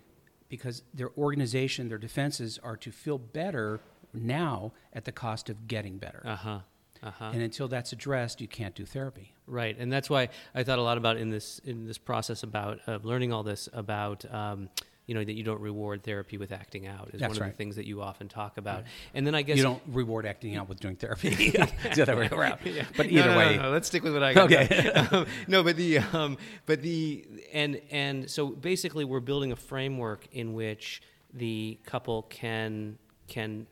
because 0.57 0.83
their 0.93 1.11
organization, 1.19 1.89
their 1.89 1.99
defenses 1.99 2.59
are 2.63 2.77
to 2.77 2.91
feel 2.91 3.19
better 3.19 3.81
now 4.13 4.73
at 4.93 5.05
the 5.05 5.13
cost 5.13 5.51
of 5.51 5.67
getting 5.67 5.99
better. 5.99 6.23
Uh 6.25 6.37
huh. 6.37 6.59
Uh 7.03 7.11
huh. 7.11 7.31
And 7.33 7.43
until 7.43 7.69
that's 7.69 7.93
addressed, 7.93 8.41
you 8.41 8.49
can't 8.49 8.75
do 8.75 8.87
therapy. 8.87 9.35
Right, 9.47 9.77
and 9.79 9.93
that's 9.93 10.09
why 10.09 10.31
I 10.55 10.63
thought 10.63 10.79
a 10.79 10.83
lot 10.83 10.97
about 10.97 11.19
in 11.19 11.31
this 11.31 11.61
in 11.65 11.87
this 11.87 11.99
process 11.99 12.43
about 12.43 12.81
of 12.87 13.05
learning 13.05 13.33
all 13.33 13.43
this 13.43 13.69
about 13.73 14.25
um, 14.33 14.71
you 15.07 15.15
know 15.15 15.23
that 15.23 15.35
you 15.35 15.43
don't 15.43 15.61
reward 15.61 16.03
therapy 16.03 16.39
with 16.39 16.51
acting 16.53 16.87
out 16.87 17.11
is 17.13 17.21
That's 17.21 17.31
one 17.31 17.37
of 17.37 17.41
right. 17.43 17.51
the 17.51 17.57
things 17.57 17.77
that 17.77 17.87
you 17.87 18.01
often 18.01 18.29
talk 18.29 18.57
about. 18.57 18.85
And 19.13 19.27
then 19.27 19.35
I 19.35 19.43
guess 19.43 19.57
You 19.57 19.63
don't 19.63 19.83
reward 19.89 20.25
acting 20.27 20.57
out 20.57 20.69
with 20.69 20.81
doing 20.81 20.97
therapy. 20.97 21.29
it's 21.55 21.97
the 21.97 22.03
other 22.03 22.17
way 22.17 22.29
around. 22.31 22.59
But 22.97 23.07
either 23.07 23.29
no, 23.29 23.33
no, 23.33 23.39
way, 23.39 23.57
no, 23.59 23.71
let's 23.71 23.89
stick 23.89 24.03
with 24.03 24.15
what 24.15 24.23
I 24.23 24.33
got. 24.33 24.51
Okay. 24.51 24.89
um, 25.13 25.27
no, 25.47 25.63
but 25.63 25.77
the 25.77 25.99
um, 25.99 26.39
but 26.67 26.81
the 26.83 27.27
and 27.53 27.81
and 27.91 28.31
so 28.31 28.49
basically 28.49 29.05
we're 29.05 29.21
building 29.21 29.53
a 29.53 29.57
framework 29.57 30.27
in 30.33 30.55
which 30.55 31.03
the 31.33 31.79
couple 31.85 32.23
can 32.23 32.97
can 33.29 33.67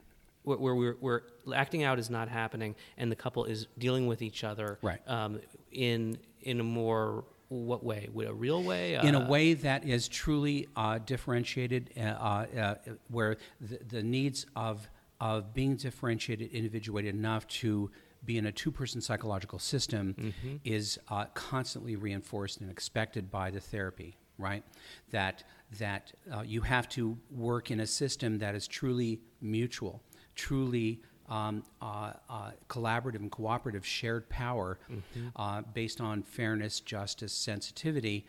where 0.44 0.74
we're 0.74 1.22
acting 1.54 1.84
out 1.84 1.98
is 1.98 2.10
not 2.10 2.28
happening 2.28 2.74
and 2.98 3.12
the 3.12 3.16
couple 3.16 3.44
is 3.44 3.68
dealing 3.78 4.08
with 4.08 4.22
each 4.22 4.42
other 4.42 4.78
Right. 4.82 5.00
um, 5.08 5.40
in 5.70 6.18
in 6.42 6.58
a 6.60 6.64
more 6.64 7.24
what 7.52 7.85
way? 7.85 8.09
With 8.12 8.28
a 8.28 8.35
real 8.35 8.62
way? 8.62 8.94
in 8.94 9.14
a 9.14 9.21
Uh, 9.21 9.28
way 9.28 9.54
that 9.54 9.85
is 9.85 10.09
truly 10.09 10.68
uh, 10.76 10.99
differentiated, 10.99 11.90
uh, 11.97 12.00
uh, 12.00 12.75
where 13.09 13.37
the, 13.61 13.78
the 13.97 14.02
needs 14.02 14.47
of 14.56 14.88
of 15.21 15.54
being 15.54 15.76
differentiated, 15.76 16.50
individuated 16.50 17.14
enough 17.14 17.47
to 17.47 17.90
be 18.25 18.38
in 18.38 18.47
a 18.47 18.52
two-person 18.52 19.00
psychological 19.00 19.59
system 19.59 20.14
Mm-hmm. 20.18 20.56
is 20.64 20.99
uh, 21.09 21.26
constantly 21.35 21.94
reinforced 21.94 22.61
and 22.61 22.68
expected 22.71 23.30
by 23.30 23.50
the 23.50 23.61
therapy. 23.61 24.16
right? 24.38 24.64
That 25.11 25.44
that 25.78 26.12
uh, 26.35 26.42
you 26.42 26.62
have 26.62 26.88
to 26.88 27.16
work 27.30 27.71
in 27.71 27.80
a 27.80 27.87
system 27.87 28.38
that 28.38 28.54
is 28.54 28.66
truly 28.66 29.21
mutual, 29.40 30.02
truly 30.35 31.00
um, 31.32 31.62
uh, 31.80 32.12
uh, 32.28 32.50
collaborative 32.68 33.16
and 33.16 33.30
cooperative, 33.30 33.86
shared 33.86 34.28
power 34.28 34.78
uh, 35.36 35.62
based 35.72 36.00
on 36.00 36.22
fairness, 36.22 36.80
justice, 36.80 37.32
sensitivity. 37.32 38.26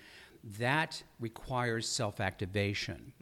That 0.60 1.02
requires 1.20 1.88
self 1.88 2.20
activation. 2.20 3.14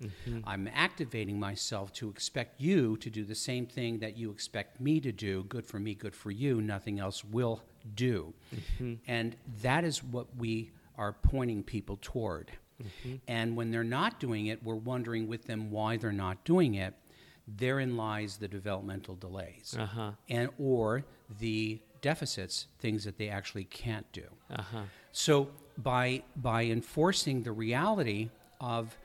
I'm 0.46 0.68
activating 0.74 1.40
myself 1.40 1.92
to 1.94 2.10
expect 2.10 2.60
you 2.62 2.98
to 2.98 3.10
do 3.10 3.24
the 3.24 3.36
same 3.36 3.66
thing 3.66 4.00
that 4.00 4.18
you 4.18 4.32
expect 4.32 4.80
me 4.80 5.00
to 5.02 5.12
do. 5.12 5.44
Good 5.44 5.66
for 5.66 5.80
me, 5.80 5.94
good 5.96 6.16
for 6.16 6.32
you. 6.32 6.62
Nothing 6.62 7.00
else 7.00 7.24
will 7.26 7.62
do. 7.96 8.34
And 9.08 9.36
that 9.62 9.84
is 9.84 10.04
what 10.04 10.28
we 10.38 10.72
are 10.98 11.14
pointing 11.14 11.64
people 11.64 11.98
toward. 12.02 12.52
And 13.28 13.56
when 13.56 13.70
they're 13.72 13.84
not 13.84 14.20
doing 14.20 14.48
it, 14.48 14.64
we're 14.64 14.76
wondering 14.76 15.28
with 15.28 15.46
them 15.46 15.70
why 15.70 15.98
they're 15.98 16.12
not 16.12 16.44
doing 16.44 16.74
it. 16.76 16.94
Therein 17.48 17.98
lies 17.98 18.38
the 18.38 18.48
developmental 18.48 19.16
delays, 19.16 19.76
Uh-huh. 19.78 20.12
and 20.30 20.50
or 20.60 21.04
the 21.40 21.80
deficits, 22.02 22.68
things 22.80 23.04
that 23.04 23.18
they 23.18 23.30
actually 23.30 23.66
can't 23.66 24.10
do. 24.12 24.26
Uh-huh. 24.50 24.84
So 25.12 25.50
by 25.78 26.24
by 26.36 26.66
enforcing 26.66 27.44
the 27.44 27.52
reality 27.52 28.30
of 28.60 28.98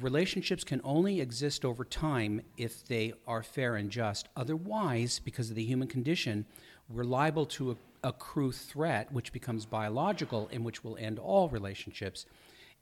relationships 0.00 0.64
can 0.64 0.80
only 0.84 1.20
exist 1.20 1.64
over 1.64 1.84
time 1.84 2.42
if 2.56 2.84
they 2.86 3.12
are 3.26 3.42
fair 3.42 3.76
and 3.76 3.90
just. 3.90 4.28
Otherwise, 4.36 5.18
because 5.18 5.48
of 5.50 5.56
the 5.56 5.64
human 5.64 5.88
condition, 5.88 6.44
we're 6.90 7.04
liable 7.04 7.46
to 7.46 7.70
a- 7.72 7.76
accrue 8.08 8.52
threat, 8.52 9.10
which 9.12 9.32
becomes 9.32 9.64
biological 9.66 10.48
and 10.52 10.64
which 10.64 10.84
will 10.84 10.96
end 10.98 11.18
all 11.18 11.48
relationships 11.48 12.26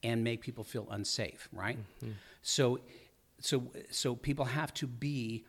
and 0.03 0.23
make 0.25 0.41
people 0.41 0.65
feel 0.65 0.87
unsafe. 0.91 1.49
Right. 1.53 1.79
So, 2.43 2.81
so 3.41 3.71
so 3.91 4.15
people 4.15 4.45
have 4.47 4.73
to 4.75 4.87
be 4.87 5.45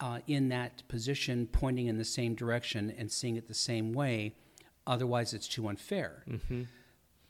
uh, 0.00 0.18
in 0.26 0.48
that 0.48 0.82
position, 0.88 1.46
pointing 1.46 1.86
in 1.86 1.98
the 1.98 2.04
same 2.04 2.34
direction 2.34 2.92
and 2.98 3.10
seeing 3.10 3.36
it 3.36 3.48
the 3.48 3.54
same 3.54 3.92
way. 3.92 4.34
Otherwise, 4.86 5.32
it's 5.32 5.48
too 5.48 5.68
unfair. 5.68 6.24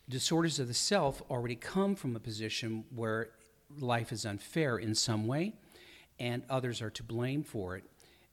Disorders 0.08 0.58
of 0.58 0.68
the 0.68 0.74
self 0.74 1.22
already 1.30 1.54
come 1.56 1.94
from 1.94 2.16
a 2.16 2.20
position 2.20 2.84
where 2.94 3.30
life 3.78 4.12
is 4.12 4.26
unfair 4.26 4.76
in 4.76 4.94
some 4.94 5.26
way, 5.26 5.54
and 6.18 6.42
others 6.50 6.82
are 6.82 6.90
to 6.90 7.02
blame 7.02 7.42
for 7.42 7.76
it. 7.76 7.84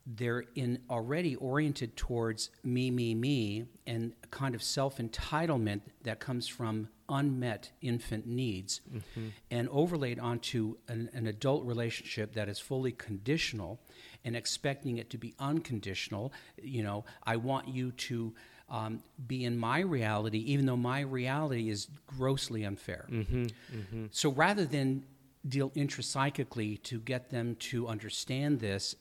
They're 0.05 0.45
in 0.55 0.79
already 0.89 1.35
oriented 1.35 1.95
towards 1.95 2.49
me, 2.63 2.89
me, 2.89 3.13
me, 3.13 3.65
and 3.85 4.13
a 4.23 4.27
kind 4.27 4.55
of 4.55 4.63
self 4.63 4.97
entitlement 4.97 5.81
that 6.03 6.19
comes 6.19 6.47
from 6.47 6.89
unmet 7.11 7.71
infant 7.81 8.25
needs, 8.25 8.81
mm-hmm. 8.89 9.27
and 9.51 9.69
overlaid 9.69 10.19
onto 10.19 10.77
an, 10.87 11.09
an 11.13 11.27
adult 11.27 11.65
relationship 11.65 12.33
that 12.33 12.49
is 12.49 12.59
fully 12.59 12.91
conditional, 12.91 13.79
and 14.25 14.35
expecting 14.35 14.97
it 14.97 15.09
to 15.09 15.17
be 15.17 15.35
unconditional. 15.37 16.33
You 16.61 16.83
know, 16.83 17.05
I 17.23 17.35
want 17.35 17.67
you 17.67 17.91
to 17.91 18.33
um, 18.69 19.03
be 19.27 19.43
in 19.43 19.57
my 19.57 19.81
reality, 19.81 20.39
even 20.39 20.65
though 20.65 20.77
my 20.77 21.01
reality 21.01 21.69
is 21.69 21.87
grossly 22.07 22.63
unfair. 22.63 23.05
Mm-hmm. 23.11 23.43
Mm-hmm. 23.43 24.05
So 24.11 24.31
rather 24.31 24.65
than 24.65 25.03
deal 25.47 25.71
intrapsychically 25.71 26.81
to 26.83 26.99
get 26.99 27.29
them 27.29 27.55
to 27.55 27.87
understand 27.87 28.59
this, 28.59 28.95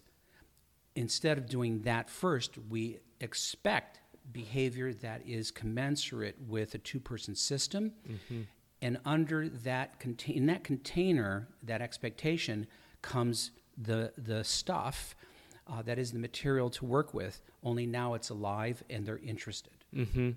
instead 0.96 1.38
of 1.38 1.48
doing 1.48 1.82
that 1.82 2.10
first, 2.10 2.58
we 2.68 2.98
expect 3.20 3.99
behavior 4.32 4.92
that 4.94 5.22
is 5.26 5.50
commensurate 5.50 6.36
with 6.46 6.74
a 6.74 6.78
two-person 6.78 7.34
system, 7.34 7.92
and 8.82 8.98
under 9.04 9.48
that 9.48 9.98
contain 10.00 10.36
in 10.36 10.46
that 10.46 10.64
container, 10.64 11.48
that 11.62 11.80
expectation 11.82 12.66
comes 13.02 13.50
the 13.76 14.12
the 14.16 14.42
stuff 14.44 15.14
uh, 15.66 15.82
that 15.82 15.98
is 15.98 16.12
the 16.12 16.18
material 16.18 16.70
to 16.70 16.84
work 16.84 17.14
with. 17.14 17.40
Only 17.62 17.86
now 17.86 18.14
it's 18.14 18.30
alive 18.30 18.82
and 18.90 19.04
they're 19.06 19.18
interested. 19.18 19.72
Mm-hmm. 19.94 20.30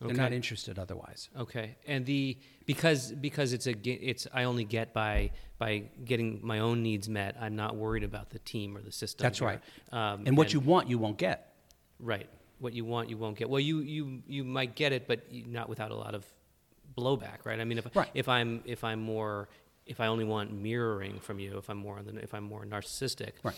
They're 0.00 0.16
not 0.16 0.32
interested 0.32 0.78
otherwise. 0.80 1.28
Okay, 1.38 1.76
and 1.86 2.04
the 2.04 2.36
because 2.66 3.12
because 3.12 3.52
it's 3.52 3.66
a 3.68 3.74
it's 3.88 4.26
I 4.34 4.44
only 4.44 4.64
get 4.64 4.92
by 4.92 5.30
by 5.58 5.84
getting 6.04 6.40
my 6.42 6.58
own 6.58 6.82
needs 6.82 7.08
met. 7.08 7.36
I'm 7.40 7.54
not 7.54 7.76
worried 7.76 8.02
about 8.02 8.30
the 8.30 8.40
team 8.40 8.76
or 8.76 8.80
the 8.80 8.90
system. 8.90 9.22
That's 9.22 9.38
here. 9.38 9.48
right. 9.48 9.60
Um, 9.92 10.24
And 10.26 10.36
what 10.36 10.52
you 10.52 10.58
want, 10.60 10.88
you 10.88 10.98
won't 10.98 11.18
get. 11.18 11.54
right 12.00 12.28
what 12.62 12.72
you 12.72 12.84
want 12.84 13.10
you 13.10 13.18
won't 13.18 13.36
get. 13.36 13.50
Well, 13.50 13.60
you 13.60 13.80
you 13.80 14.22
you 14.26 14.44
might 14.44 14.74
get 14.76 14.92
it, 14.92 15.06
but 15.06 15.20
not 15.32 15.68
without 15.68 15.90
a 15.90 15.96
lot 15.96 16.14
of 16.14 16.24
blowback, 16.96 17.44
right? 17.44 17.58
I 17.60 17.64
mean, 17.64 17.78
if 17.78 17.94
Right. 17.94 18.08
if 18.14 18.28
I'm 18.28 18.62
if 18.64 18.84
I'm 18.84 19.00
more 19.00 19.48
if 19.84 19.98
I 20.00 20.06
only 20.06 20.24
want 20.24 20.52
mirroring 20.52 21.18
from 21.18 21.40
you, 21.40 21.58
if 21.58 21.68
I'm 21.68 21.78
more 21.78 21.98
on 21.98 22.06
the 22.06 22.16
if 22.22 22.32
I'm 22.34 22.44
more 22.44 22.64
narcissistic, 22.64 23.32
Right. 23.42 23.56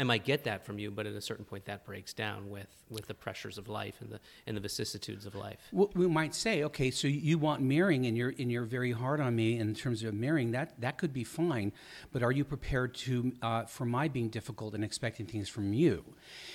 I 0.00 0.02
might 0.02 0.24
get 0.24 0.44
that 0.44 0.64
from 0.64 0.78
you, 0.78 0.90
but 0.90 1.06
at 1.06 1.12
a 1.12 1.20
certain 1.20 1.44
point, 1.44 1.66
that 1.66 1.84
breaks 1.84 2.14
down 2.14 2.48
with 2.48 2.68
with 2.88 3.06
the 3.06 3.12
pressures 3.14 3.58
of 3.58 3.68
life 3.68 3.96
and 4.00 4.10
the 4.10 4.18
and 4.46 4.56
the 4.56 4.60
vicissitudes 4.60 5.26
of 5.26 5.34
life. 5.34 5.58
Well, 5.72 5.90
we 5.94 6.06
might 6.06 6.34
say, 6.34 6.64
okay, 6.64 6.90
so 6.90 7.06
you 7.06 7.36
want 7.36 7.60
mirroring, 7.60 8.06
and 8.06 8.16
you're 8.16 8.32
and 8.38 8.50
you're 8.50 8.64
very 8.64 8.92
hard 8.92 9.20
on 9.20 9.36
me 9.36 9.58
in 9.58 9.74
terms 9.74 10.02
of 10.02 10.14
mirroring. 10.14 10.52
That 10.52 10.80
that 10.80 10.96
could 10.96 11.12
be 11.12 11.22
fine, 11.22 11.72
but 12.12 12.22
are 12.22 12.32
you 12.32 12.44
prepared 12.46 12.94
to 12.94 13.32
uh, 13.42 13.64
for 13.66 13.84
my 13.84 14.08
being 14.08 14.30
difficult 14.30 14.74
and 14.74 14.82
expecting 14.82 15.26
things 15.26 15.50
from 15.50 15.74
you? 15.74 16.02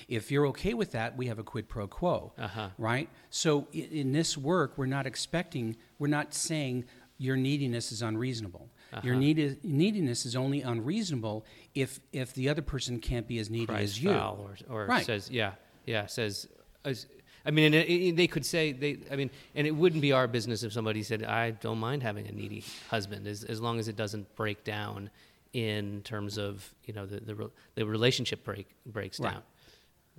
If 0.07 0.31
you're 0.31 0.47
okay 0.47 0.73
with 0.73 0.91
that, 0.93 1.15
we 1.15 1.27
have 1.27 1.37
a 1.37 1.43
quid 1.43 1.69
pro 1.69 1.85
quo, 1.87 2.33
Uh-huh. 2.39 2.69
right? 2.79 3.09
So 3.29 3.67
in, 3.71 3.83
in 3.91 4.11
this 4.11 4.35
work, 4.35 4.73
we're 4.75 4.87
not 4.87 5.05
expecting, 5.05 5.75
we're 5.99 6.07
not 6.07 6.33
saying 6.33 6.85
your 7.19 7.37
neediness 7.37 7.91
is 7.91 8.01
unreasonable. 8.01 8.69
Your 9.03 9.13
Uh-huh. 9.15 9.19
need, 9.19 9.63
neediness 9.63 10.25
is 10.25 10.35
only 10.35 10.61
unreasonable 10.61 11.45
if 11.73 11.99
if 12.13 12.33
the 12.33 12.49
other 12.49 12.61
person 12.61 12.99
can't 12.99 13.27
be 13.27 13.39
as 13.39 13.49
needy 13.49 13.65
cries 13.65 13.91
as 13.91 14.03
you. 14.03 14.11
or, 14.11 14.55
or 14.69 14.85
Right. 14.85 15.05
says 15.05 15.29
yeah 15.29 15.53
yeah 15.85 16.05
says 16.05 16.47
as, 16.83 17.07
I 17.45 17.51
mean 17.51 17.65
and 17.65 17.75
it, 17.75 17.89
it- 17.89 18.15
they 18.15 18.27
could 18.27 18.45
say 18.45 18.71
they 18.71 18.99
I 19.11 19.15
mean 19.15 19.29
and 19.55 19.67
it 19.67 19.71
wouldn't 19.71 20.01
be 20.01 20.11
our 20.13 20.27
business 20.27 20.63
if 20.63 20.71
somebody 20.71 21.03
said 21.03 21.23
I 21.23 21.51
don't 21.51 21.79
mind 21.79 22.03
having 22.03 22.27
a 22.27 22.31
needy 22.31 22.63
husband 22.89 23.27
as 23.27 23.43
as 23.43 23.59
long 23.59 23.79
as 23.79 23.87
it 23.87 23.95
doesn't 23.95 24.33
break 24.35 24.63
down 24.63 25.09
in 25.53 26.01
terms 26.03 26.37
of 26.37 26.73
you 26.85 26.93
know 26.93 27.05
the 27.05 27.19
the, 27.19 27.51
the 27.75 27.85
relationship 27.85 28.43
break 28.43 28.67
breaks 28.85 29.19
Right. 29.19 29.33
down 29.33 29.43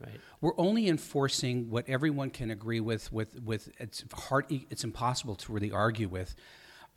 right 0.05 0.21
We're 0.43 0.59
only 0.59 0.89
enforcing 0.89 1.71
what 1.71 1.89
everyone 1.89 2.31
can 2.31 2.51
agree 2.51 2.81
with. 2.81 3.11
With 3.13 3.41
with 3.41 3.71
it's 3.81 4.05
hard. 4.13 4.45
It's 4.71 4.85
impossible 4.85 5.37
to 5.37 5.53
really 5.53 5.71
argue 5.73 6.09
with. 6.09 6.35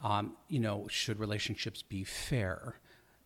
Um, 0.01 0.33
you 0.47 0.59
know, 0.59 0.87
should 0.89 1.19
relationships 1.19 1.81
be 1.81 2.03
fair? 2.03 2.75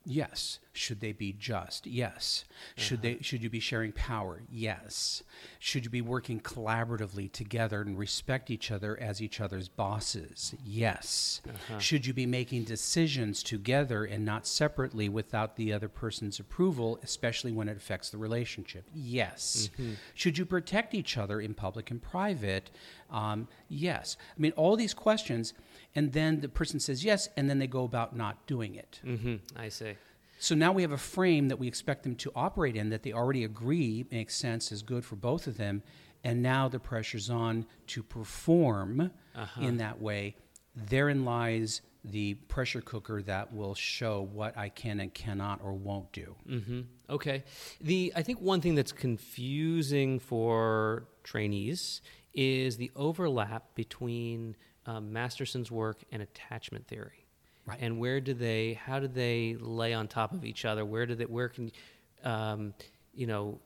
Yes. 0.05 0.59
Should 0.73 0.99
they 0.99 1.13
be 1.13 1.31
just? 1.31 1.87
Yes. 1.87 2.45
Should 2.75 3.01
they? 3.01 3.19
Should 3.21 3.41
you 3.41 3.49
be 3.49 3.59
sharing 3.59 3.91
power? 3.93 4.41
Yes. 4.51 5.23
Should 5.59 5.85
you 5.85 5.89
be 5.89 6.01
working 6.01 6.41
collaboratively 6.41 7.31
together 7.31 7.81
and 7.81 7.97
respect 7.97 8.49
each 8.49 8.69
other 8.71 8.99
as 8.99 9.21
each 9.21 9.39
other's 9.39 9.69
bosses? 9.69 10.55
Yes. 10.65 11.41
Should 11.77 12.05
you 12.05 12.13
be 12.13 12.25
making 12.25 12.63
decisions 12.63 13.43
together 13.43 14.03
and 14.03 14.25
not 14.25 14.45
separately 14.45 15.07
without 15.07 15.55
the 15.55 15.71
other 15.71 15.87
person's 15.87 16.39
approval, 16.39 16.99
especially 17.03 17.51
when 17.51 17.69
it 17.69 17.77
affects 17.77 18.09
the 18.09 18.17
relationship? 18.17 18.85
Yes. 18.93 19.69
Should 20.15 20.37
you 20.37 20.45
protect 20.45 20.93
each 20.93 21.17
other 21.17 21.39
in 21.39 21.53
public 21.53 21.91
and 21.91 22.01
private? 22.01 22.71
Um, 23.09 23.47
yes. 23.69 24.17
I 24.35 24.41
mean, 24.41 24.53
all 24.53 24.75
these 24.75 24.93
questions, 24.95 25.53
and 25.95 26.11
then 26.13 26.41
the 26.41 26.49
person 26.49 26.79
says 26.79 27.03
yes, 27.03 27.29
and 27.37 27.49
then 27.49 27.59
they 27.59 27.67
go 27.67 27.83
about 27.83 28.15
not 28.15 28.45
doing 28.47 28.75
it. 28.75 28.99
mm-hmm. 29.05 29.35
I 29.55 29.69
see 29.69 29.93
So 30.39 30.55
now 30.55 30.71
we 30.71 30.81
have 30.81 30.91
a 30.91 30.97
frame 30.97 31.47
that 31.47 31.57
we 31.57 31.67
expect 31.67 32.03
them 32.03 32.15
to 32.15 32.31
operate 32.35 32.75
in 32.75 32.89
that 32.89 33.03
they 33.03 33.13
already 33.13 33.43
agree 33.43 34.05
makes 34.11 34.35
sense, 34.35 34.71
is 34.71 34.81
good 34.81 35.05
for 35.05 35.15
both 35.15 35.47
of 35.47 35.57
them. 35.57 35.83
And 36.23 36.41
now 36.41 36.67
the 36.67 36.79
pressure's 36.79 37.29
on 37.29 37.65
to 37.87 38.03
perform 38.03 39.11
in 39.59 39.77
that 39.77 40.01
way. 40.01 40.35
Therein 40.75 41.23
lies 41.25 41.81
the 42.03 42.33
pressure 42.33 42.81
cooker 42.81 43.21
that 43.21 43.53
will 43.53 43.75
show 43.75 44.21
what 44.21 44.57
I 44.57 44.69
can 44.69 44.99
and 44.99 45.13
cannot 45.13 45.61
or 45.63 45.73
won't 45.73 46.11
do. 46.11 46.35
Mm-hmm. 46.49 46.81
Okay. 47.09 47.43
The 47.79 48.11
I 48.15 48.23
think 48.23 48.41
one 48.41 48.59
thing 48.61 48.75
that's 48.75 48.91
confusing 48.91 50.19
for 50.19 51.07
trainees 51.23 52.01
is 52.33 52.77
the 52.77 52.91
overlap 52.95 53.75
between 53.75 54.55
um, 54.85 55.13
Masterson's 55.13 55.71
work 55.71 56.03
and 56.11 56.21
attachment 56.21 56.87
theory. 56.87 57.25
Right. 57.65 57.77
And 57.81 57.99
where 57.99 58.19
do 58.19 58.33
they? 58.33 58.73
How 58.73 58.99
do 58.99 59.07
they 59.07 59.55
lay 59.59 59.93
on 59.93 60.07
top 60.07 60.33
of 60.33 60.43
each 60.43 60.65
other? 60.65 60.83
Where 60.83 61.05
do 61.05 61.15
they? 61.15 61.25
Where 61.25 61.49
can, 61.49 61.71
um, 62.23 62.73
you 63.13 63.27
know? 63.27 63.59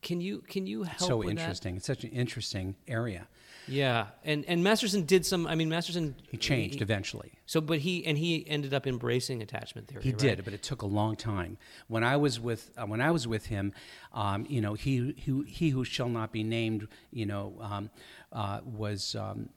Can 0.00 0.20
you 0.20 0.38
can 0.48 0.66
you 0.66 0.82
help? 0.82 1.08
so 1.08 1.16
with 1.18 1.28
that? 1.28 1.38
interesting. 1.38 1.76
It's 1.76 1.86
such 1.86 2.04
an 2.04 2.10
interesting 2.10 2.74
area. 2.88 3.28
Yeah, 3.68 4.06
and 4.24 4.44
and 4.48 4.64
Masterson 4.64 5.04
did 5.04 5.24
some. 5.24 5.46
I 5.46 5.54
mean, 5.54 5.68
Masterson 5.68 6.16
He 6.30 6.36
changed 6.36 6.82
eventually. 6.82 7.32
So, 7.46 7.60
but 7.60 7.78
he 7.78 8.04
and 8.06 8.18
he 8.18 8.44
ended 8.48 8.74
up 8.74 8.86
embracing 8.86 9.42
attachment 9.42 9.88
theory. 9.88 10.02
He 10.02 10.10
right? 10.10 10.18
did, 10.18 10.44
but 10.44 10.52
it 10.52 10.62
took 10.62 10.82
a 10.82 10.86
long 10.86 11.16
time. 11.16 11.58
When 11.86 12.02
I 12.02 12.16
was 12.16 12.40
with 12.40 12.70
uh, 12.76 12.86
when 12.86 13.00
I 13.00 13.10
was 13.10 13.28
with 13.28 13.46
him, 13.46 13.72
um, 14.12 14.46
you 14.48 14.60
know, 14.60 14.74
he 14.74 15.14
who 15.26 15.42
he 15.42 15.70
who 15.70 15.84
shall 15.84 16.08
not 16.08 16.32
be 16.32 16.42
named, 16.42 16.88
you 17.12 17.26
know, 17.26 17.54
um, 17.60 17.90
uh, 18.32 18.60
was 18.64 19.14
um, 19.14 19.48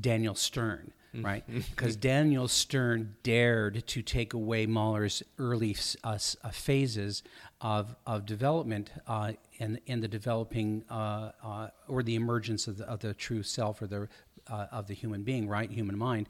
Daniel 0.00 0.34
Stern. 0.34 0.92
right? 1.14 1.44
Because 1.70 1.96
Daniel 1.96 2.48
Stern 2.48 3.16
dared 3.22 3.86
to 3.86 4.02
take 4.02 4.34
away 4.34 4.66
Mahler's 4.66 5.22
early 5.38 5.76
uh, 6.04 6.18
uh, 6.44 6.50
phases 6.50 7.22
of, 7.60 7.96
of 8.06 8.26
development 8.26 8.90
uh, 9.06 9.32
and, 9.58 9.80
and 9.86 10.02
the 10.02 10.08
developing 10.08 10.84
uh, 10.90 11.30
uh, 11.42 11.68
or 11.88 12.02
the 12.02 12.14
emergence 12.14 12.66
of 12.68 12.78
the, 12.78 12.84
of 12.84 13.00
the 13.00 13.14
true 13.14 13.42
self 13.42 13.80
or 13.80 13.86
the 13.86 14.08
uh, 14.48 14.66
of 14.70 14.86
the 14.86 14.94
human 14.94 15.22
being, 15.22 15.48
right? 15.48 15.70
Human 15.70 15.98
mind. 15.98 16.28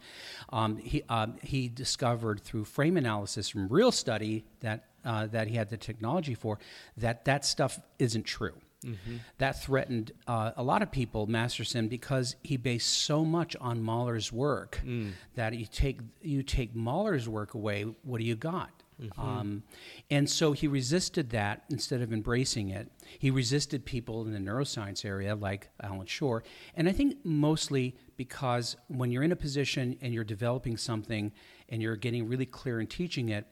Um, 0.49 0.77
he, 0.77 1.03
um, 1.09 1.35
he 1.43 1.67
discovered 1.67 2.41
through 2.41 2.65
frame 2.65 2.97
analysis 2.97 3.49
from 3.49 3.67
real 3.67 3.91
study 3.91 4.45
that, 4.61 4.85
uh, 5.05 5.27
that 5.27 5.47
he 5.47 5.55
had 5.55 5.69
the 5.69 5.77
technology 5.77 6.33
for 6.33 6.59
that 6.97 7.25
that 7.25 7.45
stuff 7.45 7.79
isn't 7.99 8.23
true. 8.23 8.55
Mm-hmm. 8.87 9.17
That 9.37 9.61
threatened 9.61 10.11
uh, 10.27 10.51
a 10.55 10.63
lot 10.63 10.81
of 10.81 10.91
people, 10.91 11.27
Masterson, 11.27 11.87
because 11.87 12.35
he 12.43 12.57
based 12.57 12.89
so 12.89 13.25
much 13.25 13.55
on 13.59 13.81
Mahler's 13.81 14.31
work 14.31 14.79
mm. 14.85 15.11
that 15.35 15.53
you 15.53 15.65
take 15.65 15.99
you 16.21 16.41
take 16.43 16.75
Mahler's 16.75 17.27
work 17.27 17.53
away. 17.53 17.83
What 18.03 18.19
do 18.19 18.25
you 18.25 18.35
got? 18.35 18.71
Mm-hmm. 19.01 19.21
Um, 19.21 19.63
and 20.09 20.29
so 20.29 20.53
he 20.53 20.67
resisted 20.67 21.29
that 21.31 21.63
instead 21.69 22.01
of 22.01 22.11
embracing 22.11 22.69
it. 22.69 22.91
He 23.19 23.29
resisted 23.29 23.85
people 23.85 24.23
in 24.23 24.31
the 24.31 24.39
neuroscience 24.39 25.05
area 25.05 25.35
like 25.35 25.69
Allan 25.81 26.07
Schore. 26.07 26.43
And 26.75 26.89
I 26.89 26.91
think 26.91 27.17
mostly 27.23 27.95
because 28.15 28.75
when 28.87 29.11
you're 29.11 29.23
in 29.23 29.31
a 29.31 29.35
position 29.35 29.97
and 30.01 30.13
you're 30.13 30.23
developing 30.23 30.77
something 30.77 31.31
and 31.69 31.81
you're 31.81 31.95
getting 31.95 32.27
really 32.27 32.45
clear 32.45 32.79
in 32.79 32.87
teaching 32.87 33.29
it, 33.29 33.45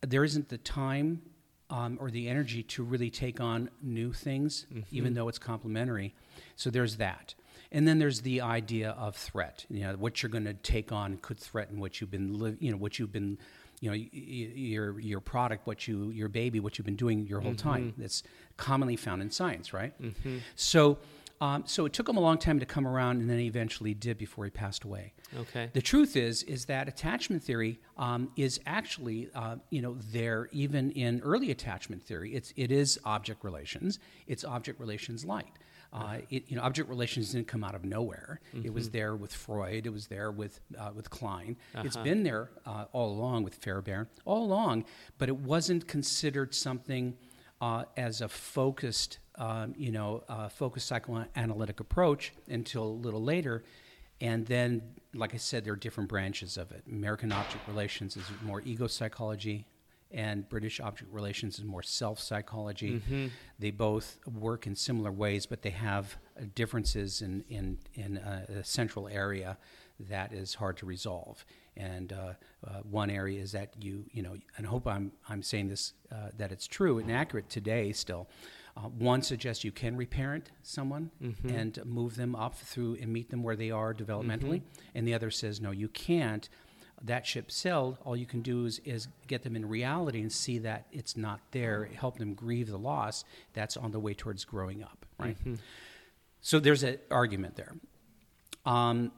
there 0.00 0.24
isn't 0.24 0.48
the 0.48 0.58
time 0.58 1.20
um, 1.70 1.98
or 2.00 2.10
the 2.10 2.28
energy 2.28 2.62
to 2.62 2.82
really 2.82 3.10
take 3.10 3.40
on 3.40 3.70
new 3.82 4.12
things, 4.12 4.66
mm-hmm. 4.72 4.80
even 4.90 5.14
though 5.14 5.28
it's 5.28 5.38
complementary. 5.38 6.14
So 6.56 6.70
there's 6.70 6.96
that. 6.96 7.34
And 7.70 7.86
then 7.86 7.98
there's 7.98 8.22
the 8.22 8.40
idea 8.40 8.90
of 8.92 9.14
threat. 9.14 9.66
You 9.68 9.80
know, 9.80 9.92
what 9.96 10.22
you're 10.22 10.30
going 10.30 10.46
to 10.46 10.54
take 10.54 10.90
on 10.92 11.18
could 11.18 11.38
threaten 11.38 11.78
what 11.78 12.00
you've 12.00 12.10
been, 12.10 12.38
li- 12.38 12.56
you 12.60 12.70
know, 12.70 12.78
what 12.78 12.98
you've 12.98 13.12
been 13.12 13.38
you 13.80 13.90
know 13.90 13.94
your 13.94 14.98
your 14.98 15.20
product 15.20 15.66
what 15.66 15.86
you 15.86 16.10
your 16.10 16.28
baby 16.28 16.58
what 16.58 16.78
you've 16.78 16.84
been 16.84 16.96
doing 16.96 17.26
your 17.26 17.40
whole 17.40 17.52
mm-hmm. 17.52 17.68
time 17.68 17.94
that's 17.96 18.22
commonly 18.56 18.96
found 18.96 19.22
in 19.22 19.30
science 19.30 19.72
right 19.72 20.00
mm-hmm. 20.02 20.38
so 20.56 20.98
um, 21.40 21.64
so 21.66 21.86
it 21.86 21.92
took 21.92 22.08
him 22.08 22.16
a 22.16 22.20
long 22.20 22.38
time 22.38 22.58
to 22.60 22.66
come 22.66 22.86
around, 22.86 23.20
and 23.20 23.30
then 23.30 23.38
he 23.38 23.46
eventually 23.46 23.94
did 23.94 24.18
before 24.18 24.44
he 24.44 24.50
passed 24.50 24.84
away. 24.84 25.12
Okay. 25.38 25.70
The 25.72 25.82
truth 25.82 26.16
is, 26.16 26.42
is 26.44 26.64
that 26.66 26.88
attachment 26.88 27.42
theory 27.42 27.80
um, 27.96 28.30
is 28.36 28.60
actually, 28.66 29.30
uh, 29.34 29.56
you 29.70 29.82
know, 29.82 29.96
there 30.10 30.48
even 30.52 30.90
in 30.92 31.20
early 31.20 31.50
attachment 31.50 32.02
theory. 32.02 32.34
It's 32.34 32.52
it 32.56 32.72
is 32.72 32.98
object 33.04 33.44
relations. 33.44 33.98
It's 34.26 34.44
object 34.44 34.80
relations 34.80 35.24
light. 35.24 35.52
Uh, 35.90 36.18
it, 36.28 36.44
you 36.48 36.56
know, 36.56 36.62
object 36.62 36.88
relations 36.88 37.32
didn't 37.32 37.48
come 37.48 37.64
out 37.64 37.74
of 37.74 37.84
nowhere. 37.84 38.40
Mm-hmm. 38.54 38.66
It 38.66 38.74
was 38.74 38.88
mm-hmm. 38.88 38.98
there 38.98 39.16
with 39.16 39.32
Freud. 39.32 39.86
It 39.86 39.92
was 39.92 40.06
there 40.06 40.30
with 40.30 40.60
uh, 40.78 40.90
with 40.94 41.08
Klein. 41.08 41.56
Uh-huh. 41.74 41.84
It's 41.86 41.96
been 41.96 42.24
there 42.24 42.50
uh, 42.66 42.84
all 42.92 43.10
along 43.10 43.44
with 43.44 43.54
Fairbairn, 43.54 44.06
all 44.24 44.44
along. 44.44 44.84
But 45.16 45.28
it 45.28 45.36
wasn't 45.36 45.88
considered 45.88 46.54
something 46.54 47.16
uh, 47.60 47.84
as 47.96 48.20
a 48.20 48.28
focused, 48.28 49.18
um, 49.38 49.74
you 49.76 49.92
know, 49.92 50.22
uh, 50.28 50.48
focused 50.48 50.86
psychoanalytic 50.88 51.80
approach 51.80 52.32
until 52.48 52.84
a 52.84 52.84
little 52.84 53.22
later. 53.22 53.64
And 54.20 54.44
then, 54.46 54.82
like 55.14 55.32
I 55.32 55.36
said, 55.36 55.64
there 55.64 55.72
are 55.72 55.76
different 55.76 56.08
branches 56.08 56.56
of 56.56 56.72
it. 56.72 56.82
American 56.90 57.32
object 57.32 57.66
relations 57.68 58.16
is 58.16 58.24
more 58.42 58.60
ego 58.64 58.88
psychology 58.88 59.64
and 60.10 60.48
British 60.48 60.80
object 60.80 61.12
relations 61.12 61.58
is 61.58 61.64
more 61.64 61.82
self 61.82 62.18
psychology. 62.18 62.94
Mm-hmm. 62.94 63.26
They 63.58 63.70
both 63.70 64.18
work 64.26 64.66
in 64.66 64.74
similar 64.74 65.12
ways, 65.12 65.46
but 65.46 65.62
they 65.62 65.70
have 65.70 66.16
uh, 66.38 66.44
differences 66.54 67.20
in, 67.20 67.44
in, 67.48 67.78
in 67.94 68.16
a, 68.16 68.60
a, 68.60 68.64
central 68.64 69.08
area 69.08 69.58
that 70.08 70.32
is 70.32 70.54
hard 70.54 70.76
to 70.78 70.86
resolve. 70.86 71.44
And 71.76 72.12
uh, 72.12 72.32
uh, 72.66 72.80
one 72.90 73.10
area 73.10 73.40
is 73.40 73.52
that 73.52 73.74
you, 73.80 74.04
you 74.10 74.22
know, 74.22 74.36
and 74.56 74.66
I 74.66 74.70
hope 74.70 74.86
I'm, 74.86 75.12
I'm 75.28 75.42
saying 75.42 75.68
this, 75.68 75.92
uh, 76.10 76.30
that 76.38 76.52
it's 76.52 76.66
true 76.66 76.98
and 76.98 77.12
accurate 77.12 77.50
today 77.50 77.92
still. 77.92 78.28
Uh, 78.78 78.82
one 78.82 79.22
suggests 79.22 79.64
you 79.64 79.72
can 79.72 79.96
reparent 79.96 80.52
someone 80.62 81.10
mm-hmm. 81.20 81.48
and 81.48 81.84
move 81.84 82.14
them 82.14 82.36
up 82.36 82.54
through 82.54 82.96
and 83.00 83.12
meet 83.12 83.28
them 83.28 83.42
where 83.42 83.56
they 83.56 83.72
are 83.72 83.92
developmentally. 83.92 84.60
Mm-hmm. 84.60 84.94
And 84.94 85.08
the 85.08 85.14
other 85.14 85.30
says, 85.30 85.60
no, 85.60 85.72
you 85.72 85.88
can't 85.88 86.48
that 87.02 87.26
ship 87.26 87.50
sailed, 87.50 87.98
all 88.04 88.16
you 88.16 88.26
can 88.26 88.42
do 88.42 88.64
is, 88.64 88.80
is 88.84 89.08
get 89.26 89.42
them 89.42 89.56
in 89.56 89.66
reality 89.66 90.20
and 90.20 90.32
see 90.32 90.58
that 90.58 90.86
it's 90.92 91.16
not 91.16 91.40
there, 91.52 91.88
help 91.94 92.18
them 92.18 92.34
grieve 92.34 92.68
the 92.68 92.78
loss. 92.78 93.24
That's 93.52 93.76
on 93.76 93.92
the 93.92 94.00
way 94.00 94.14
towards 94.14 94.44
growing 94.44 94.82
up, 94.82 95.06
right? 95.18 95.38
Mm-hmm. 95.38 95.54
So 96.40 96.58
there's 96.58 96.82
an 96.82 96.98
argument 97.10 97.56
there. 97.56 97.74
Um, 98.66 99.12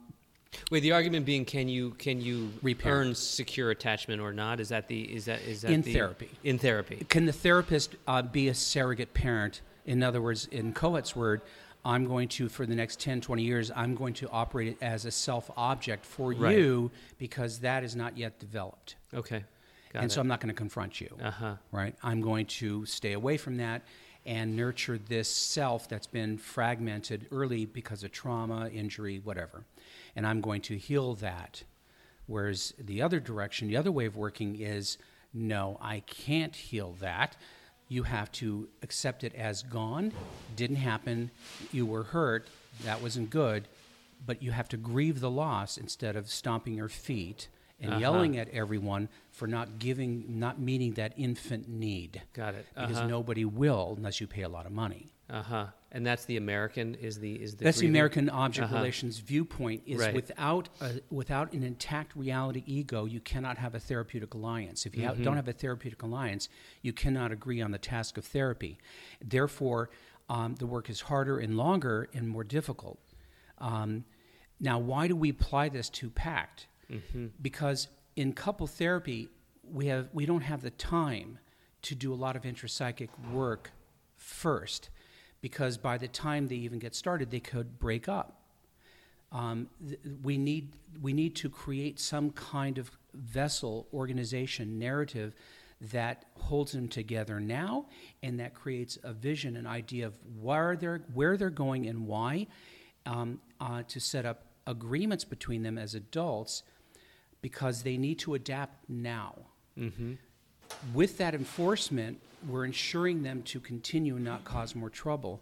Wait, 0.71 0.81
the 0.81 0.93
argument 0.93 1.27
being, 1.27 1.45
can 1.45 1.69
you 1.69 1.91
can 1.93 2.21
you 2.21 2.53
Repair. 2.63 2.97
earn 2.97 3.15
secure 3.15 3.71
attachment 3.71 4.21
or 4.21 4.33
not? 4.33 4.61
Is 4.61 4.69
that 4.69 4.87
the 4.87 5.03
is 5.03 5.25
that 5.25 5.41
is 5.43 5.63
that 5.63 5.73
in 5.73 5.83
the, 5.83 5.93
therapy? 5.93 6.31
In 6.45 6.59
therapy, 6.59 7.05
can 7.09 7.27
the 7.27 7.33
therapist 7.33 7.97
uh, 8.07 8.23
be 8.23 8.49
a 8.49 8.55
surrogate 8.55 9.13
parent? 9.13 9.63
In 9.87 10.03
other 10.03 10.23
words, 10.23 10.47
in 10.47 10.73
Kohut's 10.73 11.17
word, 11.17 11.43
I'm 11.85 12.05
going 12.05 12.29
to, 12.29 12.49
for 12.49 12.67
the 12.67 12.75
next 12.75 13.01
10, 13.01 13.21
20 13.21 13.43
years, 13.43 13.71
I'm 13.75 13.95
going 13.95 14.15
to 14.15 14.29
operate 14.29 14.69
it 14.69 14.79
as 14.81 15.07
a 15.07 15.11
self 15.11 15.51
object 15.57 16.05
for 16.05 16.33
right. 16.33 16.57
you 16.57 16.91
because 17.19 17.61
that 17.61 17.83
is 17.83 17.97
not 17.97 18.17
yet 18.17 18.39
developed. 18.39 18.97
Okay. 19.15 19.45
Got 19.93 20.03
and 20.03 20.11
it. 20.11 20.15
so 20.15 20.21
I'm 20.21 20.29
not 20.29 20.41
going 20.41 20.55
to 20.55 20.59
confront 20.59 21.01
you. 21.01 21.17
Uh-huh. 21.21 21.57
Right? 21.73 21.97
I'm 22.03 22.21
going 22.21 22.47
to 22.47 22.87
stay 22.87 23.15
away 23.15 23.37
from 23.37 23.57
that 23.57 23.83
and 24.27 24.57
nurture 24.57 24.99
this 24.99 25.35
self 25.35 25.89
that's 25.89 26.07
been 26.07 26.37
fragmented 26.39 27.27
early 27.33 27.65
because 27.65 28.05
of 28.05 28.13
trauma, 28.13 28.69
injury, 28.69 29.21
whatever. 29.23 29.65
And 30.15 30.27
I'm 30.27 30.41
going 30.41 30.61
to 30.63 30.77
heal 30.77 31.15
that. 31.17 31.63
Whereas 32.27 32.75
the 32.79 33.03
other 33.03 33.19
direction, 33.19 33.69
the 33.69 33.77
other 33.77 33.93
way 33.93 34.07
of 34.07 34.17
working 34.17 34.61
is 34.61 34.99
no, 35.33 35.79
I 35.81 36.01
can't 36.01 36.55
heal 36.55 36.97
that. 37.01 37.37
You 37.89 38.05
have 38.05 38.31
to 38.33 38.69
accept 38.83 39.25
it 39.25 39.35
as 39.35 39.63
gone, 39.63 40.13
didn't 40.55 40.77
happen, 40.77 41.31
you 41.73 41.87
were 41.87 42.05
hurt, 42.05 42.49
that 42.85 43.03
wasn't 43.03 43.31
good, 43.31 43.67
but 44.25 44.43
you 44.43 44.53
have 44.53 44.69
to 44.69 44.77
grieve 44.77 45.21
the 45.21 45.31
loss 45.31 45.77
instead 45.77 46.15
of 46.15 46.29
stomping 46.29 46.75
your 46.75 46.89
feet 46.89 47.49
and 47.81 47.91
uh-huh. 47.91 48.01
yelling 48.01 48.39
at 48.39 48.49
everyone 48.51 49.09
for 49.31 49.47
not 49.47 49.79
giving, 49.79 50.25
not 50.29 50.61
meeting 50.61 50.95
that 50.95 51.13
infant 51.17 51.69
need. 51.69 52.23
Got 52.35 52.55
it. 52.55 52.67
Uh-huh. 52.77 52.87
Because 52.87 53.09
nobody 53.09 53.45
will 53.45 53.95
unless 53.97 54.21
you 54.21 54.27
pay 54.27 54.43
a 54.43 54.49
lot 54.49 54.67
of 54.67 54.73
money. 54.73 55.13
Uh 55.29 55.43
huh. 55.43 55.67
And 55.93 56.05
that's 56.05 56.25
the 56.25 56.37
American 56.37 56.95
is 56.97 57.19
the 57.19 57.35
is 57.35 57.57
the 57.57 57.65
that's 57.65 57.79
grieving? 57.79 57.93
the 57.93 57.99
American 57.99 58.31
object 58.31 58.67
uh-huh. 58.67 58.77
relations 58.77 59.19
viewpoint. 59.19 59.83
Is 59.87 60.01
right. 60.01 60.15
without 60.15 60.69
a, 60.81 61.01
without 61.11 61.53
an 61.53 61.63
intact 61.63 62.15
reality 62.17 62.63
ego, 62.67 63.05
you 63.05 63.21
cannot 63.21 63.59
have 63.59 63.75
a 63.75 63.81
therapeutic 63.81 64.35
alliance. 64.35 64.87
If 64.87 64.95
you 64.95 65.03
mm-hmm. 65.03 65.17
have, 65.17 65.23
don't 65.23 65.37
have 65.37 65.49
a 65.49 65.53
therapeutic 65.53 66.03
alliance, 66.03 66.49
you 66.83 66.93
cannot 66.93 67.33
agree 67.33 67.61
on 67.61 67.71
the 67.71 67.79
task 67.79 68.19
of 68.19 68.25
therapy. 68.25 68.79
Therefore, 69.25 69.91
um, 70.29 70.55
the 70.57 70.67
work 70.67 70.91
is 70.91 71.03
harder 71.03 71.39
and 71.39 71.57
longer 71.57 72.09
and 72.13 72.29
more 72.29 72.45
difficult. 72.45 72.99
Um, 73.59 74.05
now, 74.61 74.79
why 74.79 75.09
do 75.09 75.17
we 75.17 75.31
apply 75.31 75.71
this 75.71 75.89
to 75.91 76.11
PACT? 76.11 76.67
Mm-hmm. 76.91 77.27
Because 77.41 77.89
in 78.17 78.33
couple 78.33 78.67
therapy, 78.67 79.29
we 79.63 79.87
have 79.87 80.09
we 80.13 80.27
don't 80.27 80.43
have 80.43 80.63
the 80.63 80.71
time 80.71 81.39
to 81.83 81.95
do 81.95 82.13
a 82.13 82.17
lot 82.17 82.37
of 82.37 82.43
intrapsychic 82.43 83.09
work 83.33 83.73
first 84.17 84.91
because 85.41 85.79
by 85.79 85.97
the 85.99 86.09
time 86.09 86.49
they 86.49 86.57
even 86.57 86.79
get 86.79 86.95
started, 86.95 87.31
they 87.31 87.41
could 87.41 87.79
break 87.79 88.09
up. 88.09 88.43
Um, 89.33 89.69
th- 89.87 90.01
we, 90.23 90.37
need, 90.37 90.77
we 91.01 91.13
need 91.13 91.37
to 91.37 91.49
create 91.49 92.01
some 92.01 92.31
kind 92.31 92.79
of 92.79 92.91
vessel, 93.15 93.87
organization, 93.93 94.79
narrative 94.79 95.35
that 95.81 96.27
holds 96.35 96.73
them 96.73 96.89
together 96.89 97.41
now 97.41 97.87
and 98.23 98.39
that 98.39 98.55
creates 98.55 98.99
a 99.03 99.13
vision, 99.13 99.57
an 99.57 99.67
idea 99.67 100.07
of 100.07 100.19
where 100.39 100.77
they're, 100.77 101.03
where 101.15 101.37
they're 101.37 101.49
going 101.49 101.87
and 101.87 102.07
why, 102.07 102.47
um, 103.07 103.41
uh, 103.61 103.83
to 103.89 103.99
set 103.99 104.27
up 104.27 104.45
agreements 104.67 105.25
between 105.25 105.63
them 105.63 105.79
as 105.79 105.95
adults 105.95 106.63
because 107.43 107.83
they 107.83 107.97
need 107.97 108.19
to 108.21 108.35
adapt 108.35 108.89
now. 108.89 109.35
Mm-hmm. 109.79 110.15
With 110.95 111.19
that 111.19 111.35
enforcement, 111.35 112.21
we're 112.49 112.65
ensuring 112.65 113.23
them 113.23 113.43
to 113.45 113.61
continue 113.61 114.17
and 114.17 114.25
not 114.25 114.45
cause 114.45 114.75
more 114.75 114.91
trouble, 114.91 115.41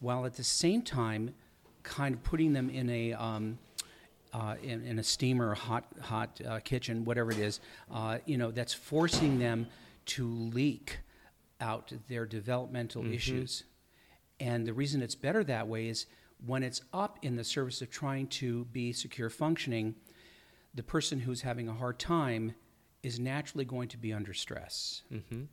while 0.00 0.26
at 0.26 0.36
the 0.36 0.44
same 0.44 0.82
time, 0.82 1.34
kind 1.82 2.14
of 2.14 2.22
putting 2.22 2.52
them 2.52 2.68
in 2.68 2.90
a 2.90 3.12
um, 3.14 3.58
uh, 4.32 4.56
in, 4.62 4.84
in, 4.84 4.98
a 4.98 5.02
steamer, 5.02 5.54
hot 5.54 5.84
hot 6.02 6.40
uh, 6.46 6.58
kitchen, 6.60 7.04
whatever 7.04 7.30
it 7.30 7.38
is, 7.38 7.60
uh, 7.92 8.18
you 8.26 8.36
know, 8.36 8.50
that's 8.50 8.74
forcing 8.74 9.38
them 9.38 9.66
to 10.04 10.28
leak 10.28 10.98
out 11.60 11.92
their 12.08 12.26
developmental 12.26 13.02
mm-hmm. 13.02 13.14
issues. 13.14 13.64
And 14.38 14.66
the 14.66 14.74
reason 14.74 15.00
it's 15.00 15.14
better 15.14 15.42
that 15.44 15.66
way 15.66 15.88
is 15.88 16.06
when 16.44 16.62
it's 16.62 16.82
up 16.92 17.18
in 17.22 17.36
the 17.36 17.44
service 17.44 17.80
of 17.80 17.90
trying 17.90 18.26
to 18.26 18.66
be 18.66 18.92
secure 18.92 19.30
functioning, 19.30 19.94
the 20.76 20.82
person 20.84 21.18
who's 21.18 21.40
having 21.40 21.68
a 21.68 21.74
hard 21.74 21.98
time 21.98 22.54
is 23.02 23.18
naturally 23.18 23.64
going 23.64 23.88
to 23.88 23.98
be 23.98 24.12
under 24.12 24.32
stress. 24.32 25.02
Mm-hmm 25.12 25.44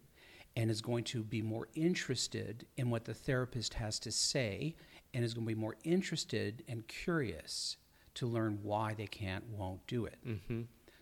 and 0.55 0.69
is 0.69 0.81
going 0.81 1.03
to 1.03 1.23
be 1.23 1.41
more 1.41 1.67
interested 1.73 2.67
in 2.77 2.91
what 2.91 3.05
the 3.05 3.13
therapist 3.13 3.73
has 3.73 3.97
to 3.97 4.11
say 4.11 4.75
and 5.11 5.25
is 5.25 5.33
going 5.33 5.47
to 5.47 5.55
be 5.55 5.59
more 5.59 5.75
interested 5.83 6.63
and 6.67 6.87
curious 6.87 7.77
to 8.13 8.27
learn 8.27 8.59
why 8.61 8.93
they 8.93 9.07
can't, 9.07 9.43
won't 9.49 9.85
do 9.87 10.05
it. 10.05 10.19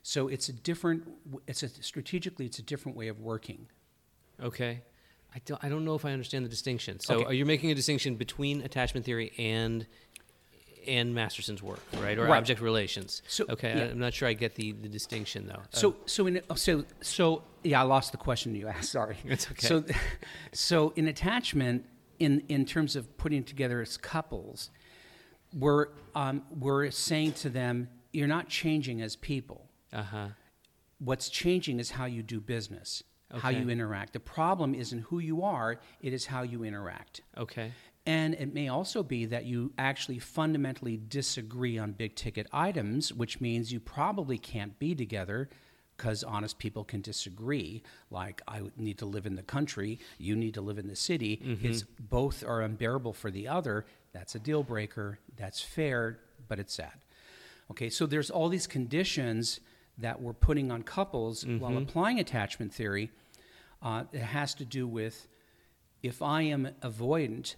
So 0.04 0.30
it's 0.30 0.48
a 0.48 0.54
different. 0.54 1.04
It's 1.48 1.64
a 1.64 1.68
strategically, 1.68 2.46
it's 2.46 2.60
a 2.60 2.64
different 2.64 2.98
way 2.98 3.10
of 3.10 3.20
working. 3.20 3.68
Okay. 4.42 4.84
I 5.36 5.40
don't, 5.46 5.62
I 5.62 5.68
don't 5.68 5.84
know 5.84 5.96
if 5.96 6.06
I 6.06 6.14
understand 6.14 6.46
the 6.46 6.50
distinction. 6.50 7.02
So 7.02 7.16
Okay. 7.16 7.26
are 7.26 7.34
you 7.34 7.46
making 7.46 7.72
a 7.72 7.76
distinction 7.76 8.16
between 8.16 8.62
attachment 8.62 9.06
theory 9.06 9.34
and 9.38 9.86
and 10.88 11.14
Masterson's 11.14 11.62
work, 11.64 11.80
right? 12.02 12.18
Or 12.18 12.26
Right. 12.26 12.38
object 12.38 12.62
relations. 12.62 13.22
So- 13.28 13.46
okay, 13.50 13.74
yeah. 13.78 13.84
I, 13.84 13.90
I'm 13.90 14.00
not 14.00 14.14
sure 14.14 14.28
I 14.28 14.34
get 14.34 14.56
the, 14.56 14.72
the 14.74 14.90
distinction 14.90 15.48
though. 15.48 15.62
So, 15.72 15.96
so 16.06 16.28
in 16.28 16.42
so 16.56 16.86
so 17.02 17.44
yeah, 17.64 17.82
I 17.82 17.84
lost 17.84 18.12
the 18.12 18.18
question 18.18 18.56
you 18.56 18.68
asked. 18.68 18.92
Sorry. 19.00 19.18
It's 19.26 19.50
okay. 19.52 19.68
So, 19.68 19.84
so 20.54 20.94
in 20.96 21.08
attachment, 21.08 21.86
in 22.20 22.44
in 22.50 22.66
terms 22.66 22.96
of 22.96 23.18
putting 23.18 23.44
together 23.44 23.82
as 23.82 23.98
couples, 23.98 24.70
we're 25.54 25.88
um, 26.16 26.44
we're 26.60 26.90
saying 26.92 27.34
to 27.34 27.50
them, 27.50 27.90
you're 28.14 28.28
not 28.28 28.48
changing 28.50 29.02
as 29.02 29.16
people. 29.16 29.70
uh 29.94 30.04
huh. 30.04 30.28
What's 31.00 31.30
changing 31.30 31.80
is 31.80 31.92
how 31.92 32.06
you 32.06 32.22
do 32.22 32.40
business, 32.40 33.02
how 33.36 33.50
you 33.50 33.70
interact. 33.72 34.14
The 34.14 34.20
problem 34.20 34.76
isn't 34.76 35.00
who 35.10 35.18
you 35.18 35.42
are; 35.44 35.80
it 36.00 36.14
is 36.14 36.28
how 36.28 36.44
you 36.44 36.64
interact. 36.64 37.22
Okay. 37.38 37.72
And 38.06 38.34
it 38.34 38.54
may 38.54 38.68
also 38.68 39.04
be 39.04 39.26
that 39.26 39.46
you 39.46 39.74
actually 39.78 40.18
fundamentally 40.18 40.98
disagree 40.98 41.78
on 41.78 41.92
big 41.92 42.16
ticket 42.16 42.48
items, 42.52 43.14
which 43.14 43.40
means 43.40 43.72
you 43.72 43.80
probably 43.80 44.40
can't 44.40 44.78
be 44.80 44.96
together 44.96 45.50
because 45.98 46.24
honest 46.24 46.58
people 46.58 46.84
can 46.84 47.02
disagree. 47.02 47.84
Like, 48.10 48.42
I 48.48 48.62
need 48.76 48.98
to 49.00 49.06
live 49.06 49.28
in 49.28 49.36
the 49.36 49.44
country, 49.44 50.00
you 50.18 50.36
need 50.36 50.56
to 50.56 50.62
live 50.62 50.80
in 50.80 50.88
the 50.88 50.96
city. 50.96 51.40
It's 51.62 51.84
both 51.84 52.44
are 52.44 52.62
unbearable 52.62 53.14
for 53.14 53.30
the 53.30 53.48
other. 53.48 53.86
That's 54.14 54.34
a 54.34 54.40
deal 54.40 54.64
breaker. 54.64 55.20
That's 55.38 55.62
fair, 55.62 56.18
but 56.48 56.58
it's 56.58 56.74
sad. 56.74 57.04
Okay, 57.70 57.90
so 57.92 58.08
there's 58.08 58.32
all 58.32 58.50
these 58.50 58.66
conditions 58.66 59.60
that 60.00 60.20
we're 60.20 60.34
putting 60.34 60.72
on 60.72 60.82
couples 60.82 61.46
while 61.60 61.78
applying 61.78 62.20
attachment 62.20 62.74
theory. 62.74 63.12
Uh, 63.84 64.06
it 64.12 64.22
has 64.22 64.56
to 64.56 64.66
do 64.66 64.88
with 64.88 65.28
if 66.02 66.24
I 66.24 66.42
am 66.42 66.70
avoidant, 66.82 67.56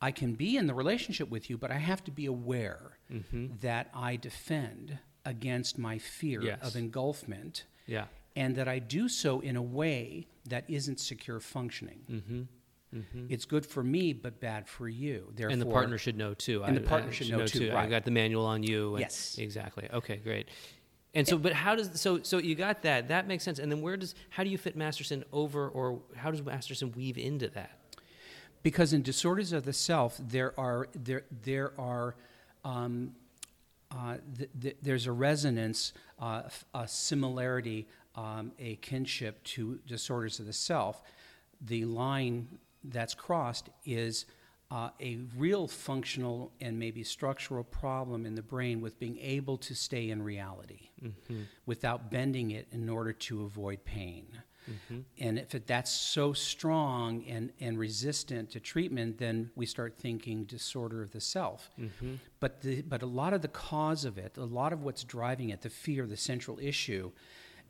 I 0.00 0.10
can 0.12 0.34
be 0.34 0.56
in 0.56 0.66
the 0.66 0.74
relationship 0.74 1.28
with 1.30 1.50
you, 1.50 1.58
but 1.58 1.70
I 1.70 1.78
have 1.78 2.02
to 2.04 2.10
be 2.10 2.26
aware 2.26 2.98
mm-hmm. 3.12 3.48
that 3.60 3.90
I 3.94 4.16
defend 4.16 4.98
against 5.24 5.78
my 5.78 5.98
fear 5.98 6.42
Yes. 6.42 6.60
of 6.62 6.74
engulfment 6.74 7.64
Yeah. 7.86 8.06
and 8.34 8.56
that 8.56 8.66
I 8.68 8.78
do 8.78 9.08
so 9.08 9.40
in 9.40 9.56
a 9.56 9.62
way 9.62 10.26
that 10.48 10.64
isn't 10.68 11.00
secure 11.00 11.38
functioning. 11.40 12.00
Mm-hmm. 12.10 12.98
Mm-hmm. 12.98 13.26
It's 13.28 13.44
good 13.44 13.64
for 13.66 13.84
me, 13.84 14.12
but 14.12 14.40
bad 14.40 14.66
for 14.68 14.88
you. 14.88 15.32
Therefore, 15.36 15.52
and 15.52 15.62
the 15.62 15.66
partner 15.66 15.98
should 15.98 16.16
know 16.16 16.34
too. 16.34 16.64
And 16.64 16.76
the 16.76 16.82
I- 16.82 16.86
partner 16.86 17.10
I 17.10 17.12
should 17.12 17.30
know 17.30 17.46
too, 17.46 17.70
I 17.70 17.74
right. 17.74 17.90
got 17.90 18.04
the 18.04 18.10
manual 18.10 18.46
on 18.46 18.62
you. 18.62 18.94
and- 18.94 19.00
Yes. 19.00 19.36
Exactly. 19.38 19.88
Okay. 19.92 20.16
Great. 20.16 20.48
And 21.12 21.26
so, 21.26 21.36
but 21.38 21.52
how 21.52 21.74
does 21.74 22.00
so 22.00 22.22
so 22.22 22.38
you 22.38 22.54
got 22.54 22.82
that? 22.82 23.08
That 23.08 23.26
makes 23.26 23.42
sense. 23.42 23.58
And 23.58 23.70
then 23.70 23.80
where 23.82 23.96
does 23.96 24.14
how 24.28 24.44
do 24.44 24.50
you 24.50 24.56
fit 24.56 24.76
Masterson 24.76 25.24
over, 25.32 25.68
or 25.68 26.02
how 26.14 26.30
does 26.30 26.40
Masterson 26.40 26.92
weave 26.92 27.18
into 27.18 27.48
that? 27.48 27.79
Because 28.62 28.92
in 28.92 29.02
disorders 29.02 29.52
of 29.52 29.64
the 29.64 29.72
self 29.72 30.18
there 30.18 30.58
are 30.58 30.88
there 30.94 31.22
there 31.42 31.72
are 31.78 32.14
um, 32.64 33.14
uh, 33.90 34.16
th- 34.36 34.50
th- 34.60 34.76
there's 34.82 35.06
a 35.06 35.12
resonance, 35.12 35.92
uh, 36.20 36.42
a 36.74 36.86
similarity, 36.86 37.88
um, 38.14 38.52
a 38.58 38.76
kinship 38.76 39.42
to 39.42 39.78
disorders 39.86 40.38
of 40.38 40.46
the 40.46 40.52
self. 40.52 41.02
The 41.60 41.84
line 41.86 42.46
that's 42.84 43.14
crossed 43.14 43.68
is 43.84 44.26
uh, 44.70 44.90
a 45.00 45.18
real 45.36 45.66
functional 45.66 46.52
and 46.60 46.78
maybe 46.78 47.02
structural 47.02 47.64
problem 47.64 48.24
in 48.24 48.36
the 48.36 48.42
brain 48.42 48.80
with 48.80 48.98
being 49.00 49.18
able 49.18 49.56
to 49.58 49.74
stay 49.74 50.10
in 50.10 50.22
reality 50.22 50.90
without 51.66 52.10
bending 52.10 52.52
it 52.52 52.68
in 52.70 52.88
order 52.88 53.12
to 53.12 53.42
avoid 53.42 53.84
pain. 53.84 54.26
Mm-hmm. 54.68 55.00
And 55.18 55.38
if 55.38 55.54
it, 55.54 55.66
that's 55.66 55.90
so 55.90 56.32
strong 56.32 57.24
and, 57.28 57.52
and 57.60 57.78
resistant 57.78 58.50
to 58.50 58.60
treatment, 58.60 59.18
then 59.18 59.50
we 59.54 59.66
start 59.66 59.94
thinking 59.98 60.44
disorder 60.44 61.02
of 61.02 61.12
the 61.12 61.20
self. 61.20 61.70
Mm-hmm. 61.78 62.14
But, 62.40 62.62
the, 62.62 62.82
but 62.82 63.02
a 63.02 63.06
lot 63.06 63.32
of 63.32 63.42
the 63.42 63.48
cause 63.48 64.04
of 64.04 64.18
it, 64.18 64.36
a 64.36 64.44
lot 64.44 64.72
of 64.72 64.82
what's 64.82 65.04
driving 65.04 65.50
it, 65.50 65.62
the 65.62 65.70
fear, 65.70 66.06
the 66.06 66.16
central 66.16 66.58
issue, 66.60 67.12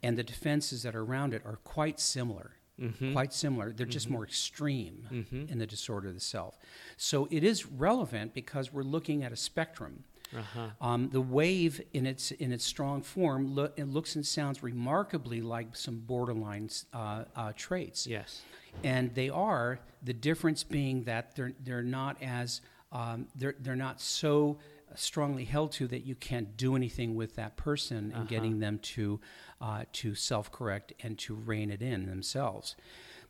and 0.02 0.16
the 0.16 0.22
defenses 0.24 0.82
that 0.82 0.94
are 0.94 1.02
around 1.02 1.34
it 1.34 1.42
are 1.44 1.56
quite 1.64 2.00
similar. 2.00 2.52
Mm-hmm. 2.80 3.12
Quite 3.12 3.34
similar. 3.34 3.72
They're 3.72 3.84
just 3.84 4.08
more 4.08 4.24
extreme 4.24 5.06
in 5.30 5.58
the 5.58 5.66
disorder 5.66 6.08
of 6.08 6.14
the 6.14 6.20
self. 6.20 6.58
So 6.96 7.28
it 7.30 7.44
is 7.44 7.66
relevant 7.66 8.32
because 8.32 8.72
we're 8.72 8.82
looking 8.82 9.22
at 9.22 9.32
a 9.32 9.36
spectrum. 9.36 10.04
Uh-huh. 10.36 10.68
Um, 10.80 11.08
the 11.10 11.20
wave, 11.20 11.80
in 11.92 12.06
its 12.06 12.30
in 12.32 12.52
its 12.52 12.64
strong 12.64 13.02
form, 13.02 13.54
lo- 13.54 13.70
it 13.76 13.88
looks 13.88 14.14
and 14.16 14.24
sounds 14.26 14.62
remarkably 14.62 15.40
like 15.40 15.74
some 15.76 15.98
borderline 15.98 16.70
uh, 16.94 17.24
uh, 17.34 17.52
traits, 17.56 18.06
Yes. 18.06 18.42
and 18.84 19.14
they 19.14 19.28
are. 19.28 19.80
The 20.02 20.12
difference 20.14 20.62
being 20.64 21.04
that 21.04 21.34
they're 21.34 21.52
they're 21.64 21.82
not 21.82 22.16
as 22.22 22.60
um, 22.92 23.26
they're 23.34 23.56
they're 23.60 23.76
not 23.76 24.00
so 24.00 24.58
strongly 24.96 25.44
held 25.44 25.70
to 25.72 25.86
that 25.88 26.04
you 26.04 26.14
can't 26.16 26.56
do 26.56 26.74
anything 26.74 27.14
with 27.14 27.36
that 27.36 27.56
person 27.56 28.12
and 28.14 28.28
getting 28.28 28.58
them 28.60 28.78
to 28.80 29.20
uh, 29.60 29.84
to 29.92 30.14
self 30.14 30.50
correct 30.52 30.92
and 31.02 31.18
to 31.18 31.34
rein 31.34 31.70
it 31.70 31.82
in 31.82 32.06
themselves. 32.06 32.76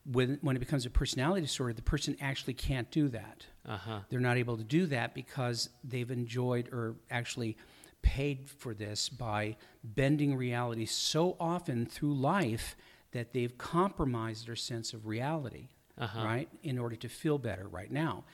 When 0.04 0.38
when 0.40 0.56
it 0.56 0.60
becomes 0.60 0.86
a 0.86 0.90
personality 0.90 1.42
disorder, 1.42 1.72
the 1.74 1.82
person 1.82 2.16
actually 2.20 2.54
can't 2.54 2.90
do 2.90 3.08
that. 3.08 3.46
Uh 3.66 3.76
huh. 3.76 4.00
They're 4.08 4.20
not 4.20 4.36
able 4.38 4.56
to 4.56 4.64
do 4.64 4.86
that 4.86 5.14
because 5.14 5.68
they've 5.84 6.10
enjoyed 6.10 6.68
or 6.72 6.96
actually 7.10 7.56
paid 8.02 8.48
for 8.48 8.72
this 8.74 9.08
by 9.10 9.56
bending 9.84 10.34
reality 10.34 10.86
so 10.86 11.36
often 11.38 11.84
through 11.84 12.14
life 12.14 12.76
that 13.12 13.32
they've 13.34 13.56
compromised 13.58 14.46
their 14.46 14.56
sense 14.56 14.94
of 14.94 15.06
reality, 15.06 15.68
Uh-huh. 15.98 16.24
right, 16.24 16.48
in 16.62 16.78
order 16.78 16.96
to 16.96 17.08
feel 17.08 17.36
better 17.38 17.68
right 17.68 17.90
now. 17.90 18.24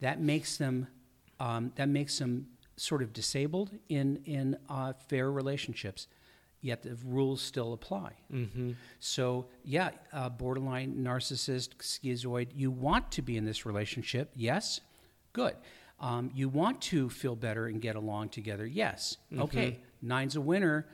That 0.00 0.20
makes 0.20 0.56
them 0.58 0.86
um, 1.40 1.72
that 1.76 1.88
makes 1.88 2.18
them 2.18 2.46
sort 2.76 3.02
of 3.02 3.12
disabled 3.12 3.70
in 3.88 4.22
in 4.26 4.56
uh, 4.68 4.92
fair 5.08 5.30
relationships. 5.32 6.06
Yet 6.62 6.82
the 6.82 6.96
rules 7.04 7.40
still 7.40 7.72
apply. 7.74 8.12
Mm-hmm. 8.32 8.72
So, 8.98 9.46
yeah, 9.62 9.90
uh, 10.12 10.30
borderline 10.30 10.96
narcissist, 10.96 11.76
schizoid, 11.80 12.48
you 12.54 12.70
want 12.70 13.12
to 13.12 13.22
be 13.22 13.36
in 13.36 13.44
this 13.44 13.64
relationship, 13.64 14.30
yes, 14.34 14.80
good. 15.32 15.54
Um, 16.00 16.30
you 16.34 16.48
want 16.48 16.80
to 16.82 17.08
feel 17.08 17.36
better 17.36 17.66
and 17.66 17.80
get 17.80 17.94
along 17.94 18.30
together, 18.30 18.66
yes, 18.66 19.16
okay. 19.38 19.78
Nine's 20.02 20.36
a 20.36 20.40
winner. 20.40 20.86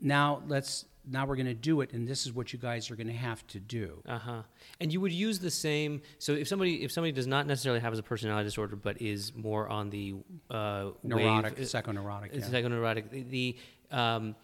Now 0.00 0.42
let's. 0.46 0.84
Now 1.06 1.26
we're 1.26 1.36
going 1.36 1.46
to 1.46 1.54
do 1.54 1.82
it, 1.82 1.92
and 1.92 2.08
this 2.08 2.24
is 2.24 2.32
what 2.32 2.54
you 2.54 2.58
guys 2.58 2.90
are 2.90 2.96
going 2.96 3.08
to 3.08 3.12
have 3.12 3.46
to 3.48 3.60
do. 3.60 4.02
Uh 4.08 4.18
huh. 4.18 4.42
And 4.80 4.90
you 4.90 5.02
would 5.02 5.12
use 5.12 5.38
the 5.38 5.50
same. 5.50 6.00
So 6.18 6.32
if 6.32 6.48
somebody 6.48 6.82
if 6.82 6.92
somebody 6.92 7.12
does 7.12 7.26
not 7.26 7.46
necessarily 7.46 7.80
have 7.80 7.98
a 7.98 8.02
personality 8.02 8.46
disorder, 8.46 8.74
but 8.74 9.02
is 9.02 9.34
more 9.34 9.68
on 9.68 9.90
the 9.90 10.14
uh, 10.50 10.92
Neurotic, 11.02 11.58
wave, 11.58 11.66
psychoneurotic. 11.66 12.30
it's 12.32 12.48
yeah. 12.48 12.60
psychoneurotic. 12.60 13.10
The, 13.10 13.22
the 13.24 13.56
um, 13.94 14.34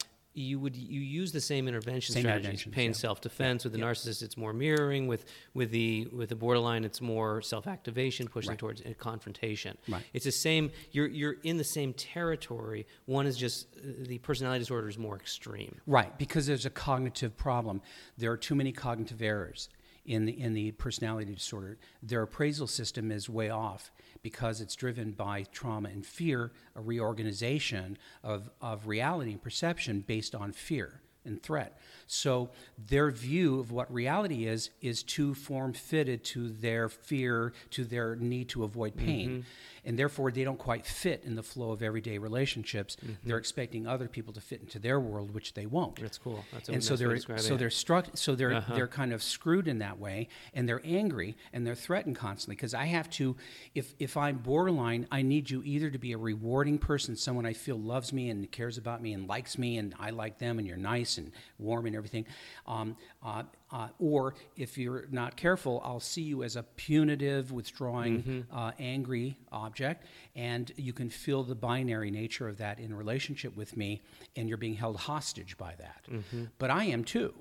you 0.41 0.59
would 0.59 0.77
you 0.77 1.01
use 1.01 1.33
the 1.33 1.41
same 1.41 1.69
intervention 1.69 2.13
Same 2.15 2.23
strategies. 2.23 2.47
interventions, 2.47 2.75
Pain 2.75 2.91
yeah. 2.91 2.97
self 2.97 3.21
defense 3.21 3.65
with 3.65 3.73
the 3.73 3.79
yeah. 3.79 3.87
narcissist, 3.87 4.23
it's 4.23 4.37
more 4.37 4.53
mirroring. 4.53 5.07
With 5.07 5.25
with 5.55 5.71
the 5.71 6.09
with 6.13 6.29
the 6.29 6.37
borderline, 6.37 6.85
it's 6.85 7.01
more 7.01 7.43
self 7.43 7.67
activation, 7.67 8.29
pushing 8.29 8.51
Right. 8.51 8.59
towards 8.59 8.81
a 8.83 8.95
confrontation. 8.95 9.77
Right. 9.89 10.03
It's 10.13 10.25
the 10.25 10.33
same. 10.33 10.71
You're 10.93 11.07
you're 11.09 11.37
in 11.43 11.57
the 11.57 11.65
same 11.65 11.93
territory. 11.95 12.87
One 13.07 13.27
is 13.27 13.37
just 13.37 13.67
uh, 13.77 13.81
the 14.07 14.19
personality 14.19 14.61
disorder 14.61 14.89
is 14.89 14.99
more 14.99 15.17
extreme. 15.17 15.81
Right, 15.87 16.17
because 16.19 16.47
there's 16.47 16.67
a 16.67 16.71
cognitive 16.71 17.37
problem. 17.37 17.83
There 18.19 18.31
are 18.31 18.37
too 18.37 18.55
many 18.55 18.73
cognitive 18.73 19.21
errors 19.23 19.69
in 20.07 20.25
the 20.25 20.41
in 20.41 20.55
the 20.55 20.73
personality 20.73 21.35
disorder. 21.35 21.79
Their 22.03 22.23
appraisal 22.23 22.67
system 22.67 23.13
is 23.13 23.29
way 23.29 23.51
off 23.51 23.91
because 24.23 24.61
it's 24.61 24.77
driven 24.77 25.13
by 25.13 25.45
trauma 25.53 25.89
and 25.89 26.05
fear, 26.05 26.53
a 26.77 26.81
reorganization 26.81 27.97
of, 28.23 28.51
of 28.61 28.87
reality 28.87 29.33
and 29.33 29.43
perception 29.43 30.01
based 30.07 30.35
on 30.35 30.53
fear 30.53 31.01
and 31.25 31.43
threat. 31.43 31.79
So 32.07 32.51
their 32.79 33.11
view 33.11 33.61
of 33.61 33.73
what 33.73 33.93
reality 33.93 34.47
is 34.47 34.71
is 34.81 35.03
too 35.03 35.35
form 35.35 35.73
fitted 35.73 36.25
to 36.25 36.49
their 36.49 36.89
fear, 36.89 37.53
to 37.71 37.85
their 37.85 38.17
need 38.17 38.49
to 38.51 38.65
avoid 38.65 38.97
pain. 38.97 39.31
Mm-hmm. 39.31 39.41
And 39.85 39.99
therefore 39.99 40.31
they 40.31 40.45
don't 40.45 40.59
quite 40.59 40.87
fit 40.87 41.23
in 41.25 41.35
the 41.35 41.43
flow 41.43 41.73
of 41.73 41.83
everyday 41.83 42.19
relationships. 42.19 42.97
They're 43.25 43.39
expecting 43.39 43.87
other 43.87 44.09
people 44.09 44.33
to 44.35 44.41
fit 44.41 44.61
into 44.61 44.79
their 44.79 45.01
world, 45.01 45.35
which 45.35 45.55
they 45.55 45.67
won't 45.67 45.97
That's 46.01 46.19
cool. 46.19 46.45
That's 46.53 46.69
a 46.69 46.73
and 46.73 46.85
so 46.85 46.97
they're 46.97 47.17
so 47.19 47.55
it. 47.55 47.59
they're 47.59 47.71
struck 47.71 48.07
so 48.15 48.35
they're 48.35 48.55
Uh-huh. 48.55 48.75
they're 48.75 48.89
kind 48.89 49.13
of 49.13 49.23
screwed 49.23 49.67
in 49.69 49.79
that 49.79 49.99
way 49.99 50.29
and 50.55 50.69
they're 50.69 50.83
angry 50.85 51.37
and 51.53 51.67
they're 51.67 51.75
threatened 51.75 52.17
constantly 52.17 52.57
because 52.57 52.75
I 52.75 52.85
have 52.85 53.11
to 53.11 53.37
if 53.75 53.95
if 53.99 54.17
I'm 54.17 54.39
borderline 54.39 55.07
I 55.11 55.23
need 55.23 55.51
you 55.51 55.63
either 55.65 55.91
to 55.91 55.99
be 55.99 56.13
a 56.13 56.19
rewarding 56.19 56.79
person 56.79 57.17
someone 57.17 57.47
I 57.47 57.53
feel 57.53 57.79
loves 57.79 58.13
me 58.13 58.31
and 58.31 58.51
cares 58.53 58.79
about 58.79 59.03
me 59.03 59.13
and 59.13 59.27
likes 59.29 59.59
me 59.59 59.79
and 59.79 59.95
I 59.99 60.11
like 60.11 60.39
them 60.39 60.59
and 60.59 60.69
you're 60.69 60.77
nice 60.77 60.91
nice 61.01 61.19
and 61.19 61.31
warm 61.57 61.87
and 61.87 61.95
everything. 61.95 62.27
Um, 62.67 62.97
uh, 63.25 63.45
uh, 63.73 63.89
or 63.99 64.35
if 64.57 64.77
you're 64.79 65.07
not 65.11 65.37
careful, 65.37 65.81
I'll 65.85 66.01
see 66.01 66.23
you 66.23 66.43
as 66.43 66.57
a 66.57 66.63
punitive, 66.63 67.53
withdrawing, 67.53 68.23
Mm-hmm. 68.23 68.57
uh, 68.57 68.73
angry 68.79 69.37
object, 69.53 70.07
and 70.35 70.73
you 70.77 70.93
can 70.93 71.09
feel 71.11 71.43
the 71.45 71.55
binary 71.55 72.11
nature 72.11 72.49
of 72.49 72.59
that 72.59 72.81
in 72.81 72.93
relationship 72.95 73.57
with 73.57 73.77
me, 73.77 74.01
and 74.37 74.49
you're 74.49 74.59
being 74.59 74.75
held 74.75 74.97
hostage 74.97 75.57
by 75.57 75.75
that. 75.79 76.05
Mm-hmm. 76.11 76.45
But 76.59 76.71
I 76.71 76.85
am 76.85 77.05
too. 77.05 77.33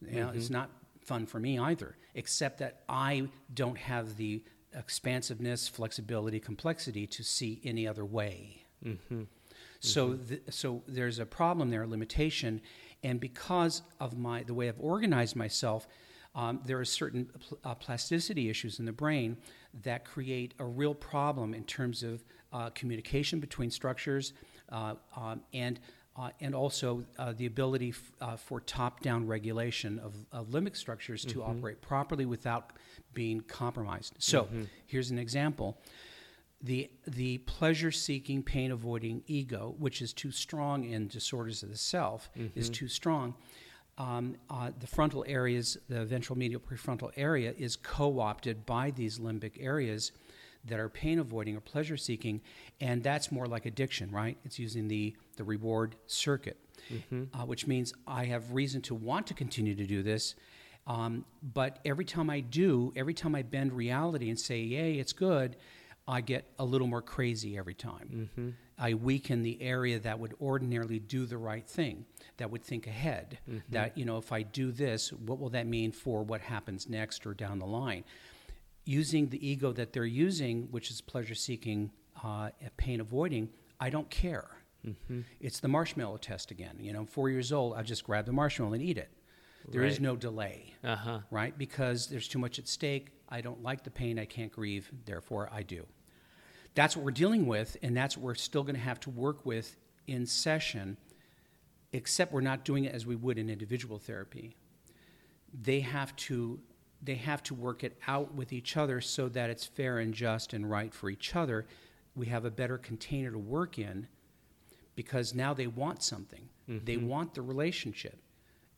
You 0.00 0.20
know, 0.20 0.30
It's 0.34 0.50
not 0.50 0.70
fun 1.00 1.26
for 1.26 1.38
me 1.40 1.58
either, 1.58 1.96
except 2.14 2.58
that 2.58 2.80
I 2.88 3.28
don't 3.54 3.78
have 3.78 4.16
the 4.16 4.42
expansiveness, 4.74 5.68
flexibility, 5.68 6.38
complexity 6.40 7.06
to 7.06 7.22
see 7.22 7.60
any 7.64 7.86
other 7.88 8.04
way. 8.04 8.62
So, 9.80 10.14
th- 10.14 10.42
so 10.50 10.82
there's 10.88 11.18
a 11.18 11.26
problem 11.26 11.70
there, 11.70 11.82
a 11.82 11.86
limitation, 11.86 12.60
and 13.02 13.20
because 13.20 13.82
of 14.00 14.16
my 14.18 14.42
the 14.42 14.54
way 14.54 14.68
I've 14.68 14.80
organized 14.80 15.36
myself, 15.36 15.86
um, 16.34 16.60
there 16.64 16.78
are 16.78 16.84
certain 16.84 17.26
pl- 17.26 17.58
uh, 17.64 17.74
plasticity 17.74 18.48
issues 18.50 18.78
in 18.78 18.84
the 18.84 18.92
brain 18.92 19.36
that 19.82 20.04
create 20.04 20.54
a 20.58 20.64
real 20.64 20.94
problem 20.94 21.54
in 21.54 21.64
terms 21.64 22.02
of 22.02 22.24
uh, 22.52 22.70
communication 22.70 23.40
between 23.40 23.70
structures 23.70 24.32
uh, 24.70 24.94
um, 25.16 25.40
and. 25.52 25.80
Uh, 26.18 26.30
and 26.40 26.54
also 26.54 27.04
uh, 27.18 27.34
the 27.36 27.44
ability 27.44 27.90
f- 27.90 28.12
uh, 28.22 28.36
for 28.36 28.58
top-down 28.62 29.26
regulation 29.26 29.98
of, 29.98 30.14
of 30.32 30.48
limbic 30.48 30.74
structures 30.74 31.26
to 31.26 31.42
operate 31.42 31.82
properly 31.82 32.24
without 32.24 32.72
being 33.12 33.38
compromised. 33.42 34.14
So, 34.16 34.48
here's 34.86 35.10
an 35.10 35.18
example: 35.18 35.76
the 36.66 36.90
the 37.06 37.38
pleasure 37.38 37.92
seeking 37.92 38.42
pain 38.42 38.70
avoiding 38.72 39.22
ego 39.26 39.74
which 39.78 40.02
is 40.02 40.12
too 40.12 40.30
strong 40.30 40.84
in 40.84 41.08
disorders 41.08 41.62
of 41.62 41.68
the 41.70 41.76
self 41.76 42.28
is 42.54 42.68
too 42.70 42.88
strong. 42.88 43.34
Um, 43.98 44.36
uh, 44.50 44.70
the 44.78 44.86
frontal 44.86 45.24
areas 45.26 45.78
the 45.88 46.04
ventral 46.04 46.36
medial 46.38 46.60
prefrontal 46.60 47.10
area 47.16 47.54
is 47.56 47.76
co-opted 47.76 48.66
by 48.66 48.90
these 48.90 49.18
limbic 49.18 49.52
areas 49.58 50.12
that 50.68 50.78
are 50.78 50.88
pain 50.88 51.18
avoiding 51.18 51.56
or 51.56 51.60
pleasure 51.60 51.96
seeking 51.96 52.40
and 52.80 53.02
that's 53.02 53.30
more 53.32 53.46
like 53.46 53.64
addiction 53.66 54.10
right? 54.10 54.36
It's 54.44 54.58
using 54.58 54.88
the 54.88 55.14
the 55.36 55.44
reward 55.44 55.96
circuit 56.06 56.58
uh, 57.34 57.46
which 57.46 57.66
means 57.66 57.92
i 58.06 58.26
have 58.26 58.52
reason 58.52 58.80
to 58.82 58.94
want 58.94 59.26
to 59.26 59.34
continue 59.34 59.74
to 59.74 59.86
do 59.86 60.02
this 60.02 60.34
um, 60.86 61.24
but 61.42 61.80
every 61.84 62.04
time 62.04 62.30
I 62.30 62.40
do, 62.40 62.92
every 62.94 63.14
time 63.14 63.34
I 63.34 63.42
bend 63.42 63.72
reality 63.72 64.28
and 64.30 64.38
say, 64.38 64.60
yay, 64.60 64.94
it's 64.94 65.12
good, 65.12 65.56
I 66.08 66.20
get 66.20 66.46
a 66.58 66.64
little 66.64 66.86
more 66.86 67.02
crazy 67.02 67.58
every 67.58 67.74
time. 67.74 68.54
I 68.78 68.94
weaken 68.94 69.42
the 69.42 69.60
area 69.60 69.98
that 70.00 70.18
would 70.18 70.34
ordinarily 70.40 70.98
do 70.98 71.26
the 71.26 71.38
right 71.38 71.66
thing, 71.66 72.04
that 72.36 72.50
would 72.50 72.62
think 72.62 72.86
ahead. 72.86 73.38
That, 73.70 73.96
you 73.98 74.04
know, 74.04 74.16
if 74.18 74.30
I 74.32 74.42
do 74.42 74.70
this, 74.70 75.12
what 75.12 75.38
will 75.40 75.50
that 75.50 75.66
mean 75.66 75.92
for 75.92 76.22
what 76.22 76.40
happens 76.42 76.88
next 76.88 77.26
or 77.26 77.34
down 77.34 77.58
the 77.58 77.66
line? 77.66 78.04
Using 78.84 79.28
the 79.30 79.44
ego 79.46 79.72
that 79.72 79.92
they're 79.92 80.04
using, 80.04 80.68
which 80.70 80.90
is 80.92 81.00
pleasure 81.00 81.34
seeking, 81.34 81.90
uh, 82.22 82.50
pain 82.76 83.00
avoiding, 83.00 83.48
I 83.80 83.90
don't 83.90 84.08
care. 84.10 84.48
It's 85.40 85.58
the 85.58 85.66
marshmallow 85.68 86.18
test 86.18 86.52
again. 86.52 86.76
You 86.78 86.92
know, 86.92 87.00
I'm 87.00 87.06
four 87.06 87.28
years 87.28 87.50
old, 87.52 87.74
I 87.74 87.82
just 87.82 88.04
grab 88.04 88.26
the 88.26 88.32
marshmallow 88.32 88.74
and 88.74 88.82
eat 88.82 88.98
it. 88.98 89.10
There 89.68 89.82
is 89.82 89.94
Right. 89.94 90.02
no 90.02 90.14
delay 90.14 90.74
Uh 90.84 90.94
huh. 90.94 91.20
right? 91.32 91.56
Because 91.58 92.06
there's 92.06 92.28
too 92.28 92.38
much 92.38 92.60
at 92.60 92.68
stake. 92.68 93.10
I 93.28 93.40
don't 93.40 93.60
like 93.64 93.82
the 93.82 93.90
pain. 93.90 94.16
I 94.20 94.24
can't 94.26 94.52
grieve. 94.52 94.88
Therefore, 95.04 95.48
I 95.50 95.64
do. 95.64 95.84
That's 96.76 96.94
what 96.94 97.04
we're 97.06 97.10
dealing 97.10 97.46
with, 97.46 97.78
and 97.82 97.96
that's 97.96 98.16
what 98.16 98.24
we're 98.24 98.34
still 98.34 98.62
going 98.62 98.76
to 98.76 98.80
have 98.80 99.00
to 99.00 99.10
work 99.10 99.44
with 99.46 99.76
in 100.06 100.26
session, 100.26 100.98
except 101.92 102.32
we're 102.32 102.42
not 102.42 102.64
doing 102.64 102.84
it 102.84 102.94
as 102.94 103.06
we 103.06 103.16
would 103.16 103.38
in 103.38 103.48
individual 103.48 103.98
therapy. 103.98 104.54
They 105.52 105.80
have 105.80 106.14
to 106.16 106.60
they 107.02 107.14
have 107.14 107.42
to 107.42 107.54
work 107.54 107.84
it 107.84 107.98
out 108.06 108.34
with 108.34 108.52
each 108.52 108.76
other 108.76 109.00
so 109.00 109.28
that 109.28 109.50
it's 109.50 109.66
fair 109.66 109.98
and 109.98 110.14
just 110.14 110.52
and 110.52 110.68
right 110.68 110.94
for 110.94 111.10
each 111.10 111.34
other. 111.36 111.66
We 112.14 112.26
have 112.26 112.44
a 112.44 112.50
better 112.50 112.78
container 112.78 113.30
to 113.30 113.38
work 113.38 113.78
in 113.78 114.08
because 114.94 115.34
now 115.34 115.52
they 115.54 115.66
want 115.66 116.02
something. 116.02 116.48
They 116.66 116.96
mm-hmm. 116.96 117.06
want 117.06 117.34
the 117.34 117.42
relationship. 117.42 118.18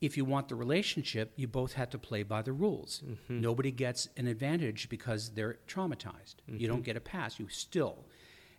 If 0.01 0.15
you 0.15 0.23
want 0.23 0.47
the 0.47 0.55
relationship, 0.55 1.33
you 1.35 1.47
both 1.47 1.73
have 1.73 1.89
to 1.89 1.97
play 1.97 2.23
by 2.23 2.41
the 2.41 2.53
rules. 2.53 3.03
Mm-hmm. 3.05 3.41
Nobody 3.41 3.71
gets 3.71 4.07
an 4.15 4.27
advantage 4.27 4.87
because 4.87 5.29
they're 5.31 5.57
traumatized. 5.67 6.35
You 6.47 6.67
don't 6.67 6.77
mm-hmm. 6.77 6.83
get 6.83 6.95
a 6.95 7.01
pass. 7.01 7.39
You 7.39 7.49
still 7.49 8.05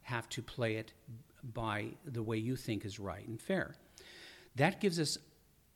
have 0.03 0.29
to 0.31 0.43
play 0.43 0.77
it 0.77 0.93
by 1.43 1.93
the 2.05 2.23
way 2.23 2.37
you 2.37 2.57
think 2.57 2.85
is 2.85 2.99
right 2.99 3.27
and 3.27 3.41
fair. 3.41 3.77
That 4.57 4.81
gives 4.81 5.01
us 5.01 5.17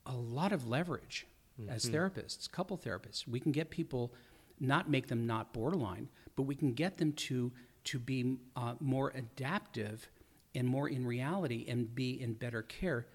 a 0.04 0.14
lot 0.14 0.52
of 0.52 0.68
leverage 0.68 1.26
as 1.68 1.84
mm-hmm. 1.84 1.94
therapists, 1.94 2.50
couple 2.50 2.76
therapists. 2.76 3.26
We 3.26 3.40
can 3.40 3.52
get 3.52 3.70
people, 3.70 4.12
not 4.60 4.90
make 4.90 5.06
them 5.06 5.26
not 5.26 5.52
borderline, 5.52 6.08
but 6.36 6.42
we 6.42 6.54
can 6.54 6.72
get 6.72 6.98
them 6.98 7.12
to 7.12 7.52
to 7.84 7.98
be 7.98 8.38
uh, 8.56 8.74
more 8.80 9.12
adaptive 9.14 10.08
and 10.54 10.66
more 10.66 10.88
in 10.88 11.06
reality 11.06 11.66
and 11.68 11.94
be 11.94 12.20
in 12.20 12.32
better 12.32 12.62
care, 12.62 13.06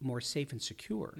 more 0.00 0.20
safe 0.20 0.52
and 0.52 0.60
secure 0.62 1.14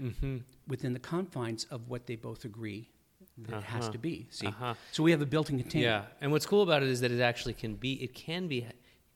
within 0.66 0.92
the 0.92 0.98
confines 0.98 1.64
of 1.64 1.88
what 1.88 2.06
they 2.06 2.16
both 2.16 2.44
agree 2.44 2.90
that 3.38 3.58
it 3.58 3.62
has 3.64 3.84
Uh-huh. 3.84 3.92
to 3.92 3.98
be. 3.98 4.26
See, 4.30 4.46
Uh-huh. 4.48 4.74
so 4.92 5.02
we 5.02 5.10
have 5.12 5.22
a 5.22 5.26
built-in 5.26 5.58
container. 5.60 5.84
Yeah, 5.84 6.04
and 6.20 6.32
what's 6.32 6.46
cool 6.46 6.62
about 6.62 6.82
it 6.82 6.88
is 6.88 7.00
that 7.00 7.12
it 7.12 7.20
actually 7.20 7.54
can 7.54 7.74
be. 7.76 7.92
It 8.02 8.14
can 8.14 8.48
be. 8.48 8.66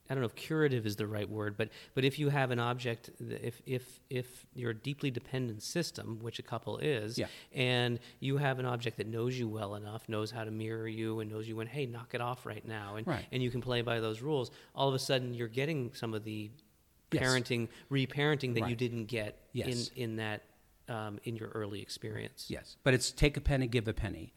I 0.09 0.13
don't 0.13 0.19
know 0.21 0.25
if 0.27 0.35
curative 0.35 0.85
is 0.85 0.97
the 0.97 1.07
right 1.07 1.29
word, 1.29 1.55
but 1.57 1.69
but 1.95 2.03
if 2.03 2.19
you 2.19 2.27
have 2.29 2.51
an 2.51 2.59
object, 2.59 3.09
if 3.19 3.61
if 3.65 3.99
if 4.09 4.45
you're 4.53 4.71
a 4.71 4.75
deeply 4.75 5.09
dependent 5.11 5.63
system, 5.63 6.19
which 6.21 6.39
a 6.39 6.41
couple 6.43 6.77
is, 6.77 7.17
Yeah. 7.17 7.27
and 7.53 7.99
you 8.19 8.37
have 8.37 8.59
an 8.59 8.65
object 8.65 8.97
that 8.97 9.07
knows 9.07 9.37
you 9.39 9.47
well 9.47 9.75
enough, 9.75 10.07
knows 10.09 10.29
how 10.31 10.43
to 10.43 10.51
mirror 10.51 10.87
you, 10.89 11.19
and 11.21 11.31
knows 11.31 11.47
you 11.47 11.55
when, 11.55 11.67
hey, 11.67 11.85
knock 11.85 12.13
it 12.13 12.21
off 12.21 12.45
right 12.45 12.65
now, 12.67 12.95
and 12.97 13.07
Right. 13.07 13.25
and 13.31 13.41
you 13.41 13.49
can 13.49 13.61
play 13.61 13.81
by 13.81 13.99
those 14.01 14.21
rules. 14.21 14.51
All 14.75 14.89
of 14.89 14.93
a 14.93 14.99
sudden, 14.99 15.33
you're 15.33 15.47
getting 15.47 15.93
some 15.93 16.13
of 16.13 16.23
the 16.25 16.49
Yes. 17.13 17.23
parenting, 17.23 17.67
reparenting 17.91 18.53
that 18.53 18.61
you 18.61 18.65
Right. 18.65 18.77
didn't 18.77 19.05
get 19.05 19.37
Yes. 19.53 19.89
in 19.95 20.03
in 20.03 20.15
that 20.17 20.43
um, 20.89 21.19
in 21.23 21.35
your 21.37 21.47
early 21.49 21.81
experience. 21.81 22.47
Yes, 22.49 22.75
but 22.83 22.93
it's 22.93 23.11
take 23.11 23.37
a 23.37 23.41
penny, 23.41 23.67
give 23.67 23.87
a 23.87 23.93
penny. 23.93 24.33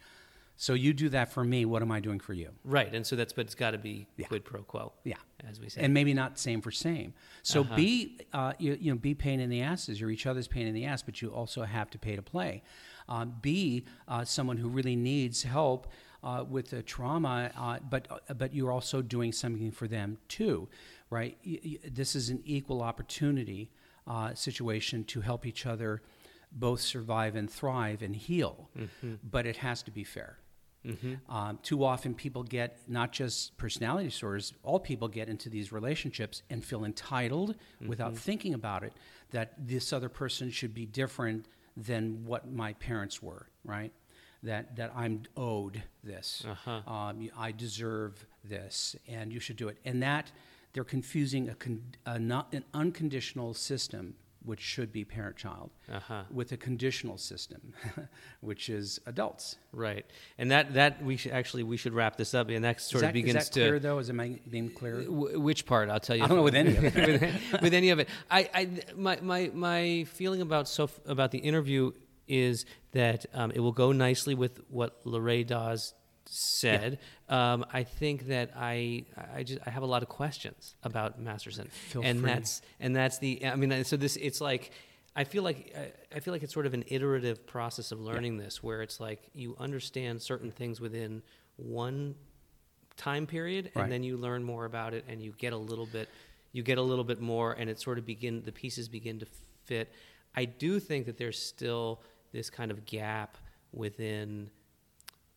So 0.58 0.72
you 0.72 0.94
do 0.94 1.10
that 1.10 1.30
for 1.32 1.44
me. 1.44 1.66
What 1.66 1.82
am 1.82 1.90
I 1.92 2.00
doing 2.00 2.18
for 2.18 2.32
you? 2.32 2.50
Right, 2.64 2.94
and 2.94 3.06
so 3.06 3.14
that's 3.16 3.32
but 3.34 3.44
it's 3.46 3.54
got 3.54 3.72
to 3.72 3.78
be 3.78 4.06
Yeah. 4.16 4.26
quid 4.28 4.44
pro 4.44 4.62
quo. 4.62 4.92
Yeah. 5.04 5.16
as 5.44 5.60
we 5.60 5.68
say. 5.68 5.82
and 5.82 5.92
maybe 5.94 6.12
not 6.14 6.38
same 6.38 6.60
for 6.60 6.70
same. 6.72 7.12
So 7.42 7.60
Uh-huh. 7.60 7.76
be 7.76 8.18
uh, 8.32 8.54
you, 8.58 8.76
you 8.80 8.90
know 8.92 8.98
be 8.98 9.14
pain 9.14 9.38
in 9.38 9.50
the 9.50 9.60
asses. 9.60 10.00
You're 10.00 10.10
each 10.10 10.26
other's 10.26 10.48
pain 10.48 10.66
in 10.66 10.74
the 10.74 10.84
ass, 10.86 11.02
but 11.02 11.20
you 11.22 11.28
also 11.28 11.62
have 11.64 11.90
to 11.90 11.98
pay 11.98 12.16
to 12.16 12.22
play. 12.22 12.62
Uh, 13.08 13.26
be 13.26 13.84
uh, 14.08 14.24
someone 14.24 14.56
who 14.56 14.68
really 14.68 14.96
needs 14.96 15.42
help 15.44 15.92
uh, 16.24 16.44
with 16.48 16.70
the 16.70 16.82
trauma, 16.82 17.52
uh, 17.56 17.78
but 17.88 18.08
uh, 18.10 18.34
but 18.34 18.52
you're 18.54 18.72
also 18.72 19.02
doing 19.02 19.30
something 19.32 19.70
for 19.70 19.86
them 19.86 20.16
too, 20.26 20.68
right? 21.10 21.36
Y- 21.46 21.60
y- 21.64 21.78
this 21.90 22.14
is 22.14 22.30
an 22.30 22.40
equal 22.44 22.82
opportunity 22.82 23.70
uh, 24.06 24.34
situation 24.34 25.04
to 25.04 25.20
help 25.20 25.46
each 25.46 25.66
other 25.66 26.02
both 26.52 26.80
survive 26.80 27.34
and 27.36 27.50
thrive 27.50 28.02
and 28.02 28.14
heal, 28.16 28.70
but 29.22 29.46
it 29.46 29.56
has 29.58 29.82
to 29.82 29.90
be 29.90 30.04
fair. 30.04 30.38
Um, 31.28 31.58
too 31.64 31.82
often, 31.84 32.14
people 32.14 32.44
get 32.44 32.78
not 32.86 33.10
just 33.10 33.56
personality 33.58 34.08
disorders, 34.08 34.54
all 34.62 34.78
people 34.78 35.08
get 35.08 35.28
into 35.28 35.50
these 35.50 35.72
relationships 35.72 36.42
and 36.48 36.64
feel 36.64 36.84
entitled 36.84 37.56
without 37.88 38.16
thinking 38.16 38.54
about 38.54 38.84
it 38.84 38.92
that 39.32 39.54
this 39.58 39.92
other 39.92 40.08
person 40.08 40.48
should 40.50 40.72
be 40.72 40.86
different 40.86 41.46
than 41.76 42.24
what 42.24 42.48
my 42.50 42.72
parents 42.74 43.20
were, 43.20 43.48
right? 43.64 43.92
That, 44.44 44.76
that 44.76 44.92
I'm 44.94 45.24
owed 45.36 45.82
this. 46.04 46.44
Uh-huh. 46.48 46.88
Um, 46.90 47.28
I 47.36 47.50
deserve 47.50 48.24
this, 48.44 48.94
and 49.08 49.32
you 49.32 49.40
should 49.40 49.56
do 49.56 49.66
it. 49.66 49.78
And 49.84 50.00
that 50.04 50.30
they're 50.76 50.84
confusing 50.84 51.48
a, 51.48 51.54
con, 51.54 51.80
a 52.04 52.18
not, 52.18 52.52
an 52.52 52.62
unconditional 52.74 53.54
system, 53.54 54.14
which 54.44 54.60
should 54.60 54.92
be 54.92 55.04
parent 55.06 55.34
child, 55.36 55.70
Uh-huh. 55.90 56.22
with 56.30 56.52
a 56.52 56.56
conditional 56.58 57.16
system, 57.16 57.72
which 58.42 58.68
is 58.68 59.00
adults. 59.06 59.56
Right, 59.72 60.04
and 60.36 60.50
that 60.50 60.74
that 60.74 61.02
we 61.02 61.16
should 61.16 61.32
actually 61.32 61.62
we 61.62 61.78
should 61.78 61.94
wrap 61.94 62.16
this 62.18 62.34
up, 62.34 62.50
and 62.50 62.62
that 62.62 62.80
sort 62.82 63.00
that, 63.00 63.08
of 63.08 63.14
begins 63.14 63.42
is 63.42 63.48
that 63.48 63.52
clear 63.54 63.72
to 63.74 63.80
though? 63.80 63.98
Is 63.98 64.10
it 64.10 64.12
my- 64.14 64.38
being 64.50 64.68
clear? 64.70 64.96
W- 65.04 65.40
which 65.40 65.64
part? 65.64 65.88
I'll 65.88 65.98
tell 66.08 66.14
you. 66.16 66.24
I 66.24 66.26
don't 66.28 66.36
know 66.36 66.42
with 66.50 66.54
any 66.54 66.76
of 66.76 66.84
it. 66.90 66.94
with, 66.94 67.62
with 67.62 67.74
any 67.74 67.88
of 67.88 67.98
it, 67.98 68.08
I, 68.30 68.40
I 68.54 68.68
my, 68.96 69.18
my 69.22 69.50
my 69.54 70.04
feeling 70.18 70.42
about 70.42 70.68
so 70.68 70.90
about 71.06 71.30
the 71.30 71.38
interview 71.38 71.92
is 72.28 72.66
that 72.92 73.24
um, 73.32 73.50
it 73.52 73.60
will 73.60 73.72
go 73.84 73.92
nicely 73.92 74.34
with 74.34 74.60
what 74.68 75.02
Loray 75.04 75.46
Daws 75.46 75.94
said. 76.28 76.98
Um, 77.28 77.64
I 77.72 77.82
think 77.84 78.28
that 78.28 78.50
I 78.56 79.04
I 79.34 79.42
just 79.42 79.60
I 79.66 79.70
have 79.70 79.82
a 79.82 79.86
lot 79.86 80.02
of 80.02 80.08
questions 80.08 80.74
about 80.82 81.20
Masterson, 81.20 81.68
Feel 81.68 82.02
and 82.04 82.20
free. 82.20 82.30
that's 82.30 82.62
and 82.80 82.94
that's 82.94 83.18
the 83.18 83.44
I 83.46 83.56
mean 83.56 83.84
so 83.84 83.96
this 83.96 84.16
it's 84.16 84.40
like. 84.40 84.70
I 85.18 85.24
feel 85.24 85.42
like 85.42 85.72
I- 85.74 86.16
I 86.16 86.20
feel 86.20 86.34
like 86.34 86.42
it's 86.42 86.52
sort 86.52 86.66
of 86.66 86.74
an 86.74 86.84
iterative 86.88 87.46
process 87.46 87.90
of 87.90 87.98
learning 88.00 88.36
this, 88.36 88.62
where 88.62 88.82
it's 88.82 89.00
like 89.00 89.22
you 89.32 89.56
understand 89.58 90.20
certain 90.20 90.50
things 90.50 90.78
within 90.78 91.22
one 91.56 92.16
time 92.98 93.26
period, 93.26 93.66
and 93.74 93.76
Right. 93.84 93.88
then 93.90 94.02
you 94.02 94.18
learn 94.18 94.42
more 94.44 94.66
about 94.66 94.92
it, 94.92 95.04
and 95.08 95.22
you 95.22 95.32
get 95.38 95.54
a 95.54 95.56
little 95.56 95.86
bit, 95.86 96.10
you 96.52 96.62
get 96.62 96.76
a 96.76 96.82
little 96.82 97.02
bit 97.02 97.18
more, 97.18 97.52
and 97.54 97.70
it 97.70 97.80
sort 97.80 97.96
of 97.96 98.04
begin 98.04 98.42
the 98.44 98.52
pieces 98.52 98.88
begin 98.90 99.18
to 99.20 99.26
fit. 99.64 99.90
I 100.34 100.44
do 100.44 100.78
think 100.78 101.06
that 101.06 101.16
there's 101.16 101.38
still 101.42 102.02
this 102.32 102.50
kind 102.50 102.70
of 102.70 102.84
gap 102.84 103.38
within 103.72 104.50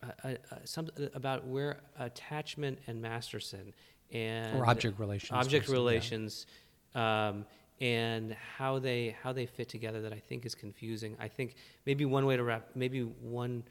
uh, 0.02 0.08
uh, 0.24 0.28
uh 0.28 0.56
some 0.64 0.90
about 1.14 1.46
where 1.46 1.82
attachment 1.98 2.80
and 2.88 3.02
Masterson 3.02 3.74
and 4.12 4.58
or 4.58 4.68
object 4.68 5.00
relations, 5.00 5.32
object 5.32 5.68
relations, 5.68 6.46
yeah. 6.96 7.30
um, 7.30 7.46
and 7.82 8.36
how 8.58 8.80
they 8.80 9.16
how 9.22 9.34
they 9.34 9.46
fit 9.46 9.70
together 9.70 10.02
that 10.02 10.14
I 10.14 10.20
think 10.20 10.46
is 10.46 10.56
confusing. 10.56 11.16
I 11.20 11.28
think 11.28 11.56
maybe 11.86 12.06
one 12.06 12.26
way 12.26 12.38
to 12.38 12.44
wrap, 12.44 12.70
maybe 12.76 13.02
one 13.02 13.64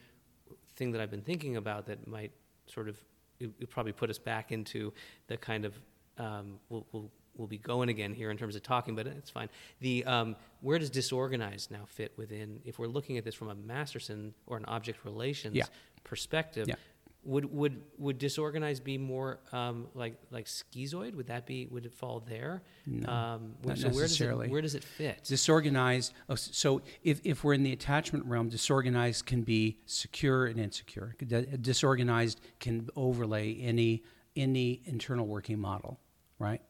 thing 0.76 0.92
that 0.92 1.00
I've 1.00 1.10
been 1.10 1.22
thinking 1.22 1.56
about 1.56 1.86
that 1.86 2.06
might 2.06 2.32
sort 2.66 2.88
of 2.88 3.02
it, 3.40 3.50
it 3.58 3.70
probably 3.70 3.92
put 3.92 4.10
us 4.10 4.18
back 4.18 4.52
into 4.52 4.92
the 5.26 5.36
kind 5.36 5.64
of 5.64 5.74
um, 6.18 6.58
we'll, 6.68 6.86
we'll 6.92 7.10
we'll 7.38 7.46
be 7.46 7.58
going 7.58 7.88
again 7.88 8.12
here 8.12 8.30
in 8.30 8.36
terms 8.36 8.56
of 8.56 8.62
talking, 8.62 8.94
but 8.94 9.06
it's 9.06 9.30
fine. 9.30 9.48
The 9.80 10.04
um, 10.04 10.36
where 10.60 10.78
does 10.78 10.90
disorganized 10.90 11.70
now 11.70 11.84
fit 11.86 12.12
within? 12.16 12.60
If 12.64 12.78
we're 12.78 12.88
looking 12.88 13.16
at 13.16 13.24
this 13.24 13.34
from 13.34 13.48
a 13.48 13.54
Masterson 13.54 14.34
or 14.46 14.56
an 14.56 14.64
object 14.66 15.04
relations 15.04 15.54
yeah. 15.54 15.64
Perspective, 16.08 16.66
yeah. 16.68 16.74
would 17.22 17.52
would 17.52 17.82
would 17.98 18.18
disorganized 18.18 18.82
be 18.82 18.96
more 18.96 19.40
um, 19.52 19.86
like 19.94 20.14
like 20.30 20.46
schizoid? 20.46 21.14
Would 21.14 21.26
that 21.26 21.46
be 21.46 21.66
would 21.70 21.84
it 21.84 21.92
fall 21.92 22.24
there? 22.26 22.62
No, 22.86 23.08
um, 23.12 23.54
where, 23.62 23.76
so 23.76 23.88
where 23.90 24.06
does 24.06 24.20
it 24.20 24.50
where 24.50 24.62
does 24.62 24.74
it 24.74 24.84
fit? 24.84 25.24
Disorganized. 25.24 26.14
Oh, 26.28 26.34
so 26.34 26.80
if 27.02 27.20
if 27.24 27.44
we're 27.44 27.52
in 27.52 27.62
the 27.62 27.72
attachment 27.72 28.24
realm, 28.24 28.48
disorganized 28.48 29.26
can 29.26 29.42
be 29.42 29.78
secure 29.84 30.46
and 30.46 30.58
insecure. 30.58 31.14
Disorganized 31.60 32.40
can 32.58 32.88
overlay 32.96 33.54
any 33.60 34.02
any 34.34 34.80
internal 34.86 35.26
working 35.26 35.58
model, 35.58 36.00
right? 36.38 36.62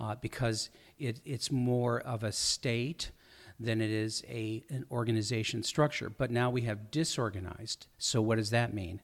Uh, 0.00 0.16
because 0.20 0.68
it, 0.98 1.20
it's 1.24 1.50
more 1.50 2.00
of 2.00 2.24
a 2.24 2.32
state 2.32 3.12
than 3.62 3.80
it 3.80 3.90
is 3.90 4.24
a 4.28 4.62
an 4.68 4.84
organization 4.90 5.62
structure. 5.62 6.10
But 6.10 6.30
now 6.30 6.50
we 6.50 6.62
have 6.62 6.90
disorganized. 6.90 7.86
So 7.98 8.20
what 8.20 8.36
does 8.36 8.50
that 8.50 8.74
mean? 8.74 9.00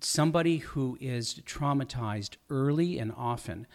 Somebody 0.00 0.58
who 0.58 0.96
is 1.00 1.40
traumatized 1.46 2.36
early 2.50 2.98
and 2.98 3.12
often 3.16 3.66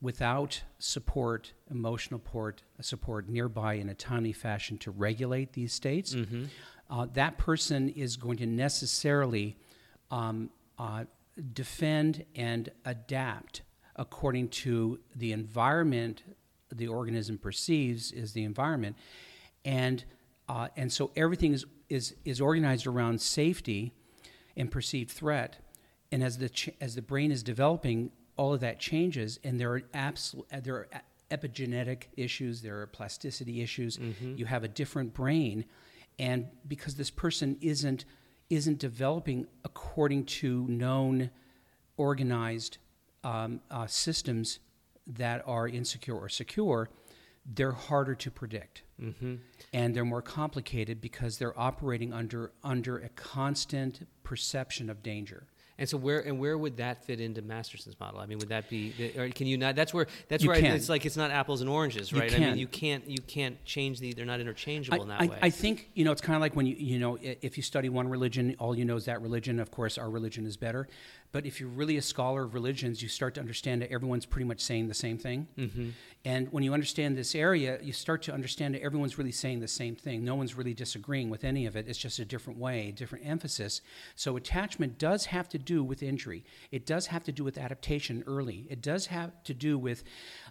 without 0.00 0.62
support, 0.78 1.52
emotional 1.70 2.20
support, 2.20 2.62
support 2.80 3.28
nearby 3.28 3.74
in 3.74 3.88
a 3.88 3.94
timely 3.94 4.32
fashion 4.32 4.78
to 4.78 4.90
regulate 4.90 5.52
these 5.52 5.72
states, 5.72 6.14
mm-hmm. 6.14 6.44
uh, 6.90 7.06
that 7.14 7.36
person 7.38 7.88
is 7.88 8.16
going 8.16 8.38
to 8.38 8.46
necessarily 8.46 9.56
um, 10.10 10.50
uh, 10.78 11.04
defend 11.52 12.24
and 12.34 12.70
adapt 12.84 13.62
according 13.96 14.48
to 14.48 15.00
the 15.16 15.32
environment 15.32 16.22
the 16.72 16.88
organism 16.88 17.38
perceives 17.38 18.12
is 18.12 18.32
the 18.32 18.44
environment, 18.44 18.96
and 19.64 20.04
uh, 20.48 20.68
and 20.76 20.92
so 20.92 21.10
everything 21.16 21.52
is, 21.52 21.66
is 21.88 22.14
is 22.24 22.40
organized 22.40 22.86
around 22.86 23.20
safety 23.20 23.92
and 24.56 24.70
perceived 24.70 25.10
threat, 25.10 25.58
and 26.10 26.22
as 26.22 26.38
the 26.38 26.48
ch- 26.48 26.70
as 26.80 26.94
the 26.94 27.02
brain 27.02 27.30
is 27.30 27.42
developing, 27.42 28.10
all 28.36 28.54
of 28.54 28.60
that 28.60 28.78
changes, 28.78 29.38
and 29.44 29.60
there 29.60 29.72
are 29.72 29.82
absolute 29.94 30.46
there 30.62 30.76
are 30.76 30.88
epigenetic 31.30 32.04
issues, 32.16 32.62
there 32.62 32.80
are 32.80 32.86
plasticity 32.86 33.60
issues. 33.60 33.98
Mm-hmm. 33.98 34.36
You 34.36 34.46
have 34.46 34.64
a 34.64 34.68
different 34.68 35.12
brain, 35.14 35.64
and 36.18 36.46
because 36.66 36.94
this 36.94 37.10
person 37.10 37.58
isn't 37.60 38.04
isn't 38.50 38.78
developing 38.78 39.46
according 39.64 40.24
to 40.24 40.66
known 40.68 41.30
organized 41.98 42.78
um, 43.24 43.60
uh, 43.70 43.86
systems 43.86 44.60
that 45.06 45.42
are 45.46 45.68
insecure 45.68 46.14
or 46.14 46.28
secure, 46.28 46.88
they're 47.46 47.72
harder 47.72 48.14
to 48.14 48.30
predict. 48.30 48.82
Mm-hmm. 49.00 49.36
And 49.72 49.94
they're 49.94 50.04
more 50.04 50.22
complicated 50.22 51.00
because 51.00 51.38
they're 51.38 51.58
operating 51.58 52.12
under, 52.12 52.52
under 52.64 52.98
a 52.98 53.08
constant 53.10 54.06
perception 54.22 54.90
of 54.90 55.02
danger. 55.02 55.46
And 55.78 55.88
so 55.88 55.96
where 55.96 56.18
and 56.20 56.40
where 56.40 56.58
would 56.58 56.78
that 56.78 57.04
fit 57.04 57.20
into 57.20 57.40
Masterson's 57.40 57.98
model? 58.00 58.18
I 58.18 58.26
mean, 58.26 58.38
would 58.38 58.48
that 58.48 58.68
be? 58.68 59.12
Or 59.16 59.28
can 59.28 59.46
you 59.46 59.56
not? 59.56 59.76
That's 59.76 59.94
where 59.94 60.08
that's 60.26 60.42
you 60.42 60.50
where 60.50 60.60
can. 60.60 60.74
It's 60.74 60.88
like 60.88 61.06
it's 61.06 61.16
not 61.16 61.30
apples 61.30 61.60
and 61.60 61.70
oranges, 61.70 62.12
right? 62.12 62.34
I 62.34 62.38
mean, 62.38 62.58
you 62.58 62.66
can't 62.66 63.08
you 63.08 63.22
can't 63.22 63.64
change 63.64 64.00
the. 64.00 64.12
They're 64.12 64.26
not 64.26 64.40
interchangeable 64.40 64.98
I, 64.98 65.02
in 65.02 65.08
that 65.08 65.20
I, 65.20 65.26
way. 65.26 65.38
I 65.40 65.50
think 65.50 65.90
you 65.94 66.04
know 66.04 66.10
it's 66.10 66.20
kind 66.20 66.34
of 66.34 66.40
like 66.40 66.56
when 66.56 66.66
you 66.66 66.74
you 66.74 66.98
know 66.98 67.16
if 67.22 67.56
you 67.56 67.62
study 67.62 67.88
one 67.88 68.08
religion, 68.08 68.56
all 68.58 68.76
you 68.76 68.84
know 68.84 68.96
is 68.96 69.04
that 69.04 69.22
religion. 69.22 69.60
Of 69.60 69.70
course, 69.70 69.98
our 69.98 70.10
religion 70.10 70.46
is 70.46 70.56
better. 70.56 70.88
But 71.30 71.44
if 71.44 71.60
you're 71.60 71.68
really 71.68 71.98
a 71.98 72.02
scholar 72.02 72.44
of 72.44 72.54
religions, 72.54 73.02
you 73.02 73.08
start 73.08 73.34
to 73.34 73.40
understand 73.40 73.82
that 73.82 73.92
everyone's 73.92 74.24
pretty 74.24 74.46
much 74.46 74.60
saying 74.60 74.88
the 74.88 74.94
same 74.94 75.18
thing. 75.18 75.46
Mm-hmm. 75.58 75.90
And 76.24 76.50
when 76.52 76.62
you 76.62 76.72
understand 76.72 77.16
this 77.16 77.34
area, 77.34 77.78
you 77.82 77.92
start 77.92 78.22
to 78.22 78.32
understand 78.32 78.74
that 78.74 78.82
everyone's 78.82 79.18
really 79.18 79.32
saying 79.32 79.60
the 79.60 79.68
same 79.68 79.94
thing. 79.94 80.24
No 80.24 80.34
one's 80.34 80.56
really 80.56 80.74
disagreeing 80.74 81.28
with 81.28 81.44
any 81.44 81.66
of 81.66 81.76
it. 81.76 81.86
It's 81.86 81.98
just 81.98 82.18
a 82.18 82.24
different 82.24 82.58
way, 82.58 82.92
different 82.92 83.26
emphasis. 83.26 83.82
So 84.16 84.36
attachment 84.36 84.98
does 84.98 85.26
have 85.26 85.48
to 85.50 85.58
do 85.58 85.84
with 85.84 86.02
injury. 86.02 86.44
It 86.70 86.86
does 86.86 87.06
have 87.06 87.24
to 87.24 87.32
do 87.32 87.44
with 87.44 87.58
adaptation 87.58 88.24
early. 88.26 88.66
It 88.70 88.80
does 88.80 89.06
have 89.06 89.42
to 89.44 89.54
do 89.54 89.78
with 89.78 90.04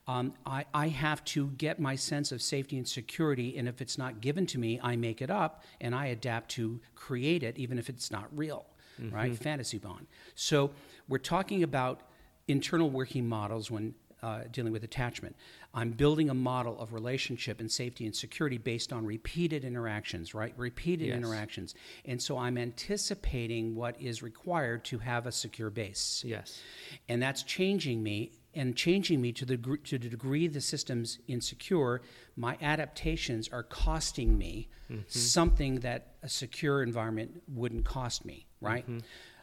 um, 0.07 0.33
I, 0.45 0.65
I 0.73 0.87
have 0.87 1.23
to 1.25 1.47
get 1.57 1.79
my 1.79 1.95
sense 1.95 2.31
of 2.31 2.41
safety 2.41 2.77
and 2.77 2.87
security, 2.87 3.57
and 3.57 3.67
if 3.67 3.81
it's 3.81 3.97
not 3.97 4.21
given 4.21 4.45
to 4.47 4.59
me, 4.59 4.79
I 4.81 4.95
make 4.95 5.21
it 5.21 5.29
up 5.29 5.63
and 5.81 5.93
I 5.93 6.07
adapt 6.07 6.49
to 6.51 6.79
create 6.95 7.43
it, 7.43 7.57
even 7.57 7.77
if 7.77 7.89
it's 7.89 8.09
not 8.09 8.25
real, 8.31 8.65
mm-hmm. 8.99 9.15
right? 9.15 9.37
Fantasy 9.37 9.77
bond. 9.77 10.07
So 10.35 10.71
we're 11.07 11.17
talking 11.17 11.63
about 11.63 12.01
internal 12.47 12.89
working 12.89 13.27
models 13.27 13.69
when 13.69 13.93
uh, 14.23 14.41
dealing 14.51 14.73
with 14.73 14.83
attachment. 14.83 15.35
I'm 15.73 15.91
building 15.91 16.29
a 16.29 16.33
model 16.33 16.79
of 16.79 16.93
relationship 16.93 17.59
and 17.59 17.71
safety 17.71 18.05
and 18.05 18.15
security 18.15 18.57
based 18.57 18.91
on 18.91 19.05
repeated 19.05 19.63
interactions, 19.63 20.33
right? 20.33 20.53
Repeated 20.57 21.07
yes. 21.07 21.17
interactions. 21.17 21.75
And 22.05 22.21
so 22.21 22.37
I'm 22.37 22.57
anticipating 22.57 23.75
what 23.75 23.99
is 24.01 24.23
required 24.23 24.83
to 24.85 24.97
have 24.97 25.27
a 25.27 25.31
secure 25.31 25.69
base. 25.69 26.23
Yes. 26.25 26.59
And 27.07 27.21
that's 27.21 27.43
changing 27.43 28.01
me 28.01 28.31
and 28.57 28.75
changing 28.75 29.21
me 29.21 29.31
to 29.31 29.45
the, 29.45 29.57
to 29.83 29.97
the 29.97 30.09
degree 30.09 30.47
the 30.47 30.59
system's 30.59 31.19
insecure, 31.27 32.01
my 32.35 32.57
adaptations 32.61 33.47
are 33.49 33.63
costing 33.63 34.37
me 34.37 34.67
mm-hmm. 34.91 35.01
something 35.07 35.75
that 35.81 36.15
a 36.23 36.29
secure 36.29 36.81
environment 36.81 37.41
wouldn't 37.47 37.85
cost 37.85 38.25
me, 38.25 38.47
right? 38.59 38.83
Mm-hmm. 38.89 38.99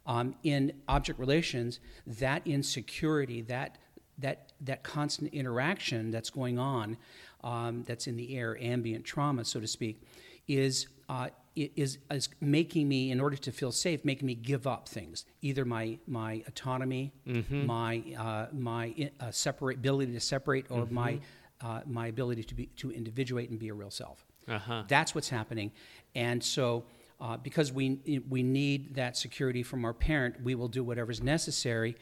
Um, 0.06 0.34
in 0.42 0.72
object 0.88 1.18
relations, 1.18 1.80
that 2.06 2.42
insecurity, 2.46 3.40
that 3.42 3.78
that 4.18 4.52
that 4.60 4.84
constant 4.84 5.32
interaction 5.32 6.10
that's 6.10 6.30
going 6.30 6.58
on, 6.58 6.96
um, 7.42 7.82
that's 7.84 8.06
in 8.06 8.16
the 8.16 8.36
air, 8.36 8.56
ambient 8.62 9.04
trauma, 9.04 9.44
so 9.44 9.60
to 9.60 9.66
speak, 9.66 10.02
is 10.46 10.86
uh, 11.08 11.28
is 11.56 11.98
is 12.10 12.28
making 12.40 12.88
me, 12.88 13.10
in 13.10 13.20
order 13.20 13.36
to 13.36 13.52
feel 13.52 13.72
safe, 13.72 14.04
making 14.04 14.26
me 14.26 14.34
give 14.34 14.66
up 14.66 14.88
things. 14.88 15.24
Either 15.42 15.64
my 15.64 15.98
my 16.06 16.42
autonomy, 16.46 17.12
mm-hmm. 17.26 17.66
my 17.66 18.02
uh, 18.18 18.46
my 18.52 19.10
uh, 19.20 19.30
separate 19.30 19.78
ability 19.78 20.12
to 20.12 20.20
separate, 20.20 20.66
or 20.70 20.84
mm-hmm. 20.84 20.94
my 20.94 21.20
uh, 21.60 21.80
my 21.86 22.08
ability 22.08 22.44
to 22.44 22.54
be 22.54 22.66
to 22.76 22.90
individuate 22.90 23.50
and 23.50 23.58
be 23.58 23.68
a 23.68 23.74
real 23.74 23.90
self. 23.90 24.24
Uh-huh. 24.48 24.82
That's 24.88 25.14
what's 25.14 25.28
happening, 25.28 25.72
and 26.14 26.42
so. 26.42 26.84
Uh, 27.20 27.36
because 27.36 27.72
we 27.72 28.20
we 28.28 28.42
need 28.42 28.96
that 28.96 29.16
security 29.16 29.62
from 29.62 29.84
our 29.84 29.94
parent, 29.94 30.34
we 30.42 30.56
will 30.56 30.66
do 30.68 30.82
whatever's 30.82 31.22
necessary 31.22 31.96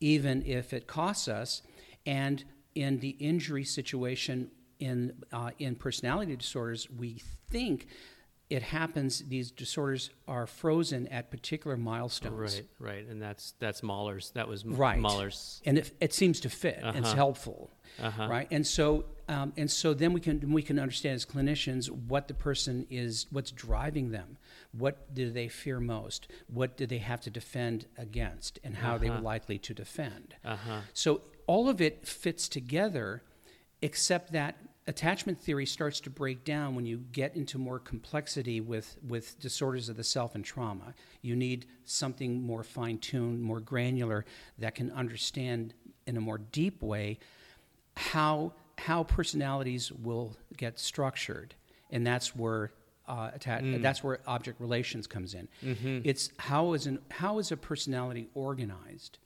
even 0.00 0.44
if 0.46 0.72
it 0.72 0.86
costs 0.86 1.28
us. 1.28 1.62
And 2.06 2.44
in 2.74 3.00
the 3.00 3.10
injury 3.10 3.64
situation 3.64 4.50
in, 4.78 5.12
uh, 5.32 5.50
in 5.58 5.74
personality 5.74 6.36
disorders, 6.36 6.88
we 6.90 7.22
think 7.50 7.88
it 8.50 8.62
happens 8.62 9.20
these 9.28 9.50
disorders 9.50 10.10
are 10.26 10.46
frozen 10.46 11.06
at 11.08 11.30
particular 11.30 11.76
milestones 11.76 12.34
right 12.54 12.64
right 12.78 13.06
and 13.08 13.20
that's 13.20 13.54
that's 13.58 13.82
mahler's 13.82 14.30
that 14.30 14.48
was 14.48 14.64
right. 14.64 14.98
mahler's 14.98 15.60
and 15.66 15.78
it, 15.78 15.92
it 16.00 16.14
seems 16.14 16.40
to 16.40 16.48
fit 16.48 16.80
uh-huh. 16.82 16.96
it's 16.96 17.12
helpful 17.12 17.70
uh-huh. 18.02 18.26
right 18.28 18.48
and 18.50 18.66
so 18.66 19.04
um, 19.30 19.52
and 19.58 19.70
so 19.70 19.92
then 19.92 20.14
we 20.14 20.20
can 20.20 20.52
we 20.52 20.62
can 20.62 20.78
understand 20.78 21.16
as 21.16 21.26
clinicians 21.26 21.90
what 21.90 22.28
the 22.28 22.34
person 22.34 22.86
is 22.90 23.26
what's 23.30 23.50
driving 23.50 24.10
them 24.10 24.38
what 24.72 25.14
do 25.14 25.30
they 25.30 25.48
fear 25.48 25.80
most 25.80 26.28
what 26.52 26.76
do 26.76 26.86
they 26.86 26.98
have 26.98 27.20
to 27.20 27.30
defend 27.30 27.86
against 27.98 28.58
and 28.64 28.76
how 28.76 28.94
uh-huh. 28.94 28.98
they 28.98 29.10
were 29.10 29.18
likely 29.18 29.58
to 29.58 29.74
defend 29.74 30.34
uh-huh. 30.44 30.80
so 30.94 31.20
all 31.46 31.68
of 31.68 31.80
it 31.80 32.06
fits 32.06 32.48
together 32.48 33.22
except 33.82 34.32
that 34.32 34.56
attachment 34.88 35.38
theory 35.38 35.66
starts 35.66 36.00
to 36.00 36.10
break 36.10 36.44
down 36.44 36.74
when 36.74 36.86
you 36.86 37.04
get 37.12 37.36
into 37.36 37.58
more 37.58 37.78
complexity 37.78 38.60
with, 38.60 38.96
with 39.06 39.38
disorders 39.38 39.90
of 39.90 39.98
the 39.98 40.02
self 40.02 40.34
and 40.34 40.42
trauma. 40.44 40.94
You 41.20 41.36
need 41.36 41.66
something 41.84 42.42
more 42.42 42.64
fine 42.64 42.96
tuned, 42.98 43.42
more 43.42 43.60
granular 43.60 44.24
that 44.58 44.74
can 44.74 44.90
understand 44.92 45.74
in 46.06 46.16
a 46.16 46.20
more 46.20 46.38
deep 46.38 46.82
way 46.82 47.18
how, 47.98 48.54
how 48.78 49.04
personalities 49.04 49.92
will 49.92 50.34
get 50.56 50.78
structured. 50.78 51.54
And 51.90 52.06
that's 52.06 52.34
where 52.34 52.72
uh, 53.08 53.30
atta- 53.34 53.78
that's 53.80 54.04
where 54.04 54.20
object 54.26 54.60
relations 54.60 55.06
comes 55.06 55.34
in. 55.34 55.48
It's 56.04 56.30
how 56.38 56.74
is 56.74 56.86
an 56.86 56.98
how 57.10 57.38
is 57.38 57.50
a 57.52 57.56
personality 57.56 58.28
organized 58.34 59.18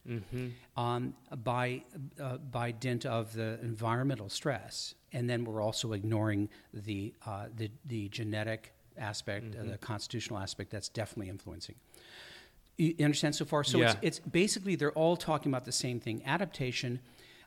um, 0.76 1.14
by 1.44 1.82
uh, 2.20 2.38
by 2.38 2.70
dint 2.70 3.04
of 3.06 3.32
the 3.34 3.58
environmental 3.62 4.28
stress, 4.28 4.94
and 5.12 5.28
then 5.28 5.44
we're 5.44 5.60
also 5.62 5.92
ignoring 5.92 6.48
the 6.72 7.12
uh, 7.26 7.46
the, 7.56 7.70
the 7.84 8.08
genetic 8.08 8.72
aspect, 8.98 9.56
uh, 9.56 9.64
the 9.64 9.78
constitutional 9.78 10.38
aspect 10.38 10.70
that's 10.70 10.88
definitely 10.88 11.28
influencing. 11.28 11.74
You 12.78 12.94
you 12.98 13.04
understand 13.04 13.34
so 13.34 13.44
far? 13.44 13.64
So 13.64 13.78
Yeah. 13.78 13.90
it's, 14.02 14.18
it's 14.18 14.18
basically 14.20 14.76
they're 14.76 14.92
all 14.92 15.16
talking 15.16 15.50
about 15.52 15.64
the 15.64 15.72
same 15.72 15.98
thing: 16.00 16.22
adaptation, 16.24 17.00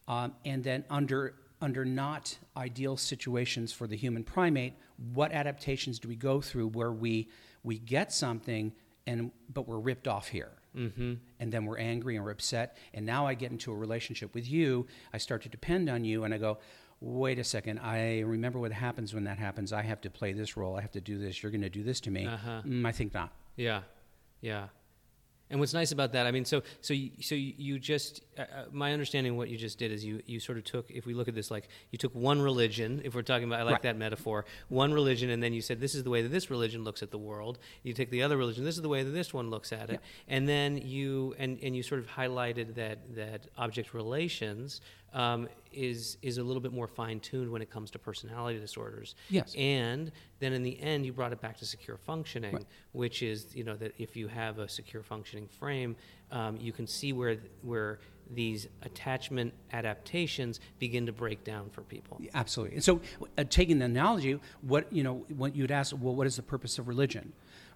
um, 0.07 0.33
and 0.45 0.63
then 0.63 0.83
under 0.89 1.33
under 1.65 1.83
not 1.83 2.37
ideal 2.55 2.95
situations 2.95 3.73
for 3.73 3.87
the 3.87 3.95
human 3.97 4.23
primate, 4.23 4.75
what 5.13 5.31
adaptations 5.31 5.97
do 5.97 6.07
we 6.07 6.15
go 6.15 6.39
through 6.39 6.67
where 6.67 6.91
we 6.91 7.27
we 7.63 7.79
get 7.79 8.13
something 8.13 8.71
and 9.07 9.31
but 9.51 9.67
we're 9.67 9.79
ripped 9.79 10.07
off 10.07 10.27
here, 10.27 10.51
mm-hmm. 10.77 11.13
and 11.39 11.51
then 11.51 11.65
we're 11.65 11.79
angry 11.79 12.15
and 12.15 12.23
we're 12.23 12.31
upset, 12.31 12.77
and 12.93 13.03
now 13.03 13.25
I 13.25 13.33
get 13.33 13.49
into 13.51 13.71
a 13.71 13.75
relationship 13.75 14.35
with 14.35 14.47
you. 14.47 14.85
I 15.11 15.17
start 15.17 15.41
to 15.41 15.49
depend 15.49 15.89
on 15.89 16.05
you, 16.05 16.23
and 16.23 16.33
I 16.33 16.37
go. 16.37 16.59
Wait 17.01 17.37
a 17.39 17.43
second. 17.43 17.77
I 17.79 18.21
remember 18.21 18.57
what 18.57 18.71
happens 18.71 19.13
when 19.13 19.25
that 19.25 19.37
happens. 19.37 19.73
I 19.73 19.81
have 19.81 19.99
to 20.01 20.09
play 20.09 20.31
this 20.31 20.55
role. 20.55 20.77
I 20.77 20.81
have 20.81 20.93
to 20.93 21.01
do 21.01 21.19
this. 21.19 21.43
You're 21.43 21.51
going 21.51 21.61
to 21.61 21.69
do 21.69 21.83
this 21.83 21.99
to 22.01 22.09
me. 22.09 22.25
Uh-huh. 22.25 22.61
Mm, 22.65 22.87
I 22.87 22.93
think 22.93 23.13
not. 23.13 23.31
Yeah, 23.57 23.81
yeah. 24.39 24.67
And 25.49 25.59
what's 25.59 25.73
nice 25.75 25.91
about 25.91 26.13
that, 26.13 26.25
I 26.25 26.31
mean, 26.31 26.43
so 26.43 26.63
so 26.81 26.93
you, 26.93 27.11
so 27.21 27.35
you 27.35 27.77
just 27.77 28.21
uh, 28.37 28.41
uh, 28.41 28.45
my 28.71 28.93
understanding 28.93 29.33
of 29.33 29.37
what 29.37 29.49
you 29.49 29.57
just 29.57 29.77
did 29.77 29.91
is 29.91 30.03
you 30.03 30.21
you 30.25 30.39
sort 30.39 30.57
of 30.57 30.63
took, 30.63 30.89
if 30.89 31.05
we 31.05 31.13
look 31.13 31.27
at 31.27 31.35
this 31.35 31.51
like 31.51 31.67
you 31.91 31.97
took 31.99 32.15
one 32.15 32.41
religion, 32.41 33.01
if 33.03 33.13
we're 33.13 33.21
talking 33.21 33.47
about, 33.47 33.59
I 33.59 33.63
like 33.63 33.73
Right. 33.73 33.81
that 33.83 33.97
metaphor, 33.97 34.45
one 34.69 34.91
religion, 34.91 35.29
and 35.29 35.43
then 35.43 35.53
you 35.53 35.61
said 35.61 35.79
this 35.79 35.93
is 35.93 36.03
the 36.03 36.09
way 36.09 36.23
that 36.23 36.29
this 36.29 36.49
religion 36.49 36.83
looks 36.83 37.03
at 37.03 37.11
the 37.11 37.17
world. 37.19 37.59
You 37.83 37.93
take 37.93 38.09
the 38.09 38.23
other 38.23 38.37
religion, 38.37 38.63
this 38.65 38.75
is 38.75 38.81
the 38.81 38.89
way 38.89 39.03
that 39.03 39.11
this 39.11 39.33
one 39.33 39.49
looks 39.51 39.71
at 39.71 39.89
it, 39.91 40.01
and 40.27 40.49
then 40.49 40.77
you 40.77 41.35
and 41.37 41.59
and 41.61 41.75
you 41.75 41.83
sort 41.83 41.99
of 42.01 42.07
highlighted 42.07 42.73
that 42.75 43.15
that 43.15 43.47
object 43.57 43.93
relations. 43.93 44.81
Um, 45.13 45.47
is 45.75 46.17
is 46.21 46.37
a 46.37 46.43
little 46.43 46.61
bit 46.61 46.73
more 46.73 46.87
fine 46.87 47.19
tuned 47.19 47.51
when 47.51 47.61
it 47.61 47.69
comes 47.69 47.91
to 47.91 47.99
personality 47.99 48.59
disorders. 48.59 49.15
Yes. 49.29 49.53
And 49.55 50.11
then 50.39 50.53
in 50.53 50.63
the 50.63 50.79
end, 50.79 51.05
you 51.05 51.13
brought 51.13 51.33
it 51.33 51.41
back 51.41 51.57
to 51.57 51.65
secure 51.65 51.97
functioning, 51.97 52.65
which 52.91 53.21
is 53.21 53.55
you 53.55 53.63
know 53.63 53.75
that 53.75 53.93
if 53.97 54.15
you 54.15 54.27
have 54.27 54.59
a 54.59 54.69
secure 54.69 55.03
functioning 55.03 55.47
frame, 55.47 55.95
um, 56.31 56.57
you 56.57 56.71
can 56.71 56.87
see 56.87 57.13
where 57.13 57.37
where 57.61 57.99
these 58.31 58.67
attachment 58.81 59.53
adaptations 59.73 60.59
begin 60.79 61.05
to 61.05 61.11
break 61.11 61.43
down 61.43 61.69
for 61.69 61.81
people. 61.81 62.19
Absolutely. 62.33 62.75
And 62.75 62.83
so, 62.83 63.01
uh, 63.37 63.43
taking 63.49 63.79
the 63.79 63.85
analogy, 63.85 64.39
what 64.61 64.91
you 64.91 65.03
know, 65.03 65.25
what 65.35 65.55
you'd 65.55 65.71
ask, 65.71 65.95
well, 65.99 66.15
what 66.15 66.27
is 66.27 66.35
the 66.35 66.43
purpose 66.43 66.79
of 66.79 66.87
religion? 66.87 67.33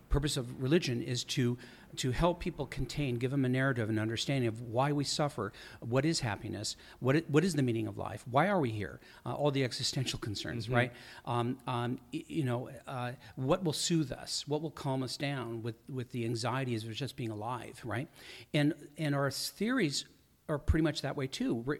Purpose 0.09 0.37
of 0.37 0.61
religion 0.61 1.03
is 1.03 1.23
to 1.23 1.57
to 1.97 2.11
help 2.11 2.39
people 2.39 2.65
contain, 2.65 3.15
give 3.17 3.31
them 3.31 3.45
a 3.45 3.49
narrative 3.49 3.89
and 3.89 3.99
understanding 3.99 4.47
of 4.47 4.61
why 4.61 4.91
we 4.91 5.03
suffer, 5.03 5.51
what 5.79 6.05
is 6.05 6.19
happiness, 6.19 6.75
what 6.99 7.15
i- 7.15 7.23
what 7.27 7.43
is 7.43 7.55
the 7.55 7.61
meaning 7.63 7.87
of 7.87 7.97
life, 7.97 8.23
why 8.29 8.47
are 8.47 8.59
we 8.59 8.69
here, 8.71 8.99
uh, 9.25 9.33
all 9.33 9.51
the 9.51 9.63
existential 9.63 10.19
concerns, 10.19 10.69
right? 10.69 10.93
Um, 11.25 11.57
um, 11.67 11.99
you 12.11 12.43
know, 12.43 12.69
uh, 12.87 13.13
what 13.35 13.63
will 13.63 13.73
soothe 13.73 14.11
us, 14.11 14.47
what 14.47 14.61
will 14.61 14.71
calm 14.71 15.03
us 15.03 15.17
down 15.17 15.63
with 15.63 15.75
with 15.89 16.11
the 16.11 16.25
anxieties 16.25 16.83
of 16.85 16.93
just 16.93 17.15
being 17.15 17.31
alive, 17.31 17.81
right? 17.83 18.07
And 18.53 18.73
and 18.97 19.15
our 19.15 19.31
theories 19.31 20.05
are 20.47 20.57
pretty 20.57 20.83
much 20.83 21.01
that 21.03 21.15
way 21.15 21.27
too. 21.27 21.53
We're, 21.53 21.75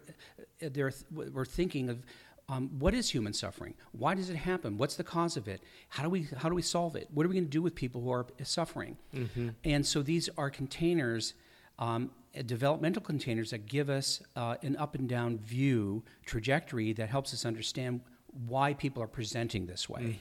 uh, 0.62 0.68
they're, 0.70 0.92
we're 1.10 1.44
thinking 1.44 1.88
of 1.88 2.04
um, 2.50 2.68
what 2.80 2.94
is 2.94 3.08
human 3.10 3.32
suffering? 3.32 3.74
Why 3.92 4.14
does 4.14 4.28
it 4.28 4.36
happen? 4.36 4.76
What's 4.76 4.96
the 4.96 5.04
cause 5.04 5.36
of 5.36 5.46
it? 5.46 5.62
How 5.88 6.02
do 6.02 6.10
we 6.10 6.26
how 6.36 6.48
do 6.48 6.54
we 6.54 6.62
solve 6.62 6.96
it? 6.96 7.06
What 7.14 7.24
are 7.24 7.28
we 7.28 7.34
going 7.34 7.44
to 7.44 7.50
do 7.58 7.62
with 7.62 7.74
people 7.74 8.00
who 8.02 8.10
are 8.10 8.26
suffering? 8.42 8.96
And 9.64 9.86
so 9.86 10.02
these 10.02 10.28
are 10.36 10.50
containers, 10.50 11.34
um, 11.78 12.10
uh, 12.36 12.42
developmental 12.42 13.02
containers 13.02 13.50
that 13.50 13.66
give 13.66 13.88
us 13.88 14.20
uh, 14.36 14.56
an 14.62 14.76
up 14.76 14.94
and 14.96 15.08
down 15.08 15.38
view 15.38 16.02
trajectory 16.26 16.92
that 16.94 17.08
helps 17.08 17.32
us 17.32 17.44
understand 17.46 18.00
why 18.48 18.74
people 18.74 19.00
are 19.02 19.08
presenting 19.08 19.66
this 19.66 19.88
way. 19.88 20.18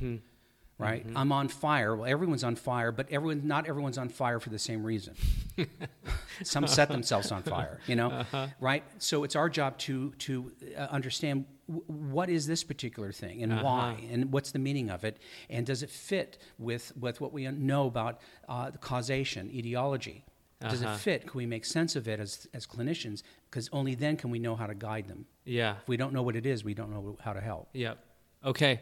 Right? 0.79 1.05
I'm 1.15 1.31
on 1.33 1.49
fire. 1.49 1.93
Well, 1.95 2.09
everyone's 2.09 2.43
on 2.43 2.55
fire, 2.55 2.91
but 2.93 3.11
everyone 3.11 3.45
not 3.45 3.67
everyone's 3.67 3.97
on 3.97 4.07
fire 4.09 4.39
for 4.39 4.49
the 4.49 4.57
same 4.59 4.83
reason. 4.85 5.13
Some 6.43 6.67
set 6.67 6.87
themselves 6.89 7.31
on 7.33 7.43
fire, 7.43 7.79
you 7.85 7.95
know, 7.97 8.25
right? 8.61 8.83
So 8.97 9.23
it's 9.25 9.35
our 9.35 9.49
job 9.49 9.77
to 9.79 10.11
to 10.19 10.51
uh, 10.77 10.87
understand 10.89 11.45
w- 11.67 11.83
what 11.87 12.29
is 12.29 12.47
this 12.47 12.63
particular 12.63 13.11
thing 13.11 13.43
and 13.43 13.61
why, 13.61 13.97
and 14.09 14.31
what's 14.31 14.51
the 14.51 14.59
meaning 14.59 14.89
of 14.89 15.03
it, 15.03 15.17
and 15.49 15.65
does 15.65 15.83
it 15.83 15.89
fit 15.89 16.37
with 16.57 16.93
with 16.97 17.19
what 17.19 17.33
we 17.33 17.45
know 17.51 17.87
about 17.87 18.21
uh, 18.47 18.69
the 18.69 18.77
causation, 18.77 19.49
etiology? 19.53 20.23
Does 20.61 20.81
it 20.81 20.89
fit? 20.97 21.25
Can 21.27 21.37
we 21.37 21.45
make 21.45 21.65
sense 21.65 21.95
of 21.97 22.07
it 22.07 22.19
as 22.21 22.47
as 22.53 22.65
clinicians? 22.65 23.21
Because 23.49 23.69
only 23.73 23.95
then 23.95 24.15
can 24.17 24.29
we 24.29 24.39
know 24.39 24.55
how 24.55 24.67
to 24.67 24.75
guide 24.75 25.07
them. 25.09 25.25
Yeah. 25.45 25.75
If 25.81 25.87
we 25.89 25.97
don't 25.97 26.13
know 26.13 26.21
what 26.21 26.35
it 26.37 26.45
is, 26.45 26.63
we 26.63 26.73
don't 26.73 26.91
know 26.91 27.17
how 27.21 27.33
to 27.33 27.41
help. 27.41 27.67
Yep. 27.73 27.97
Okay. 28.45 28.81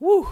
Woo. 0.00 0.28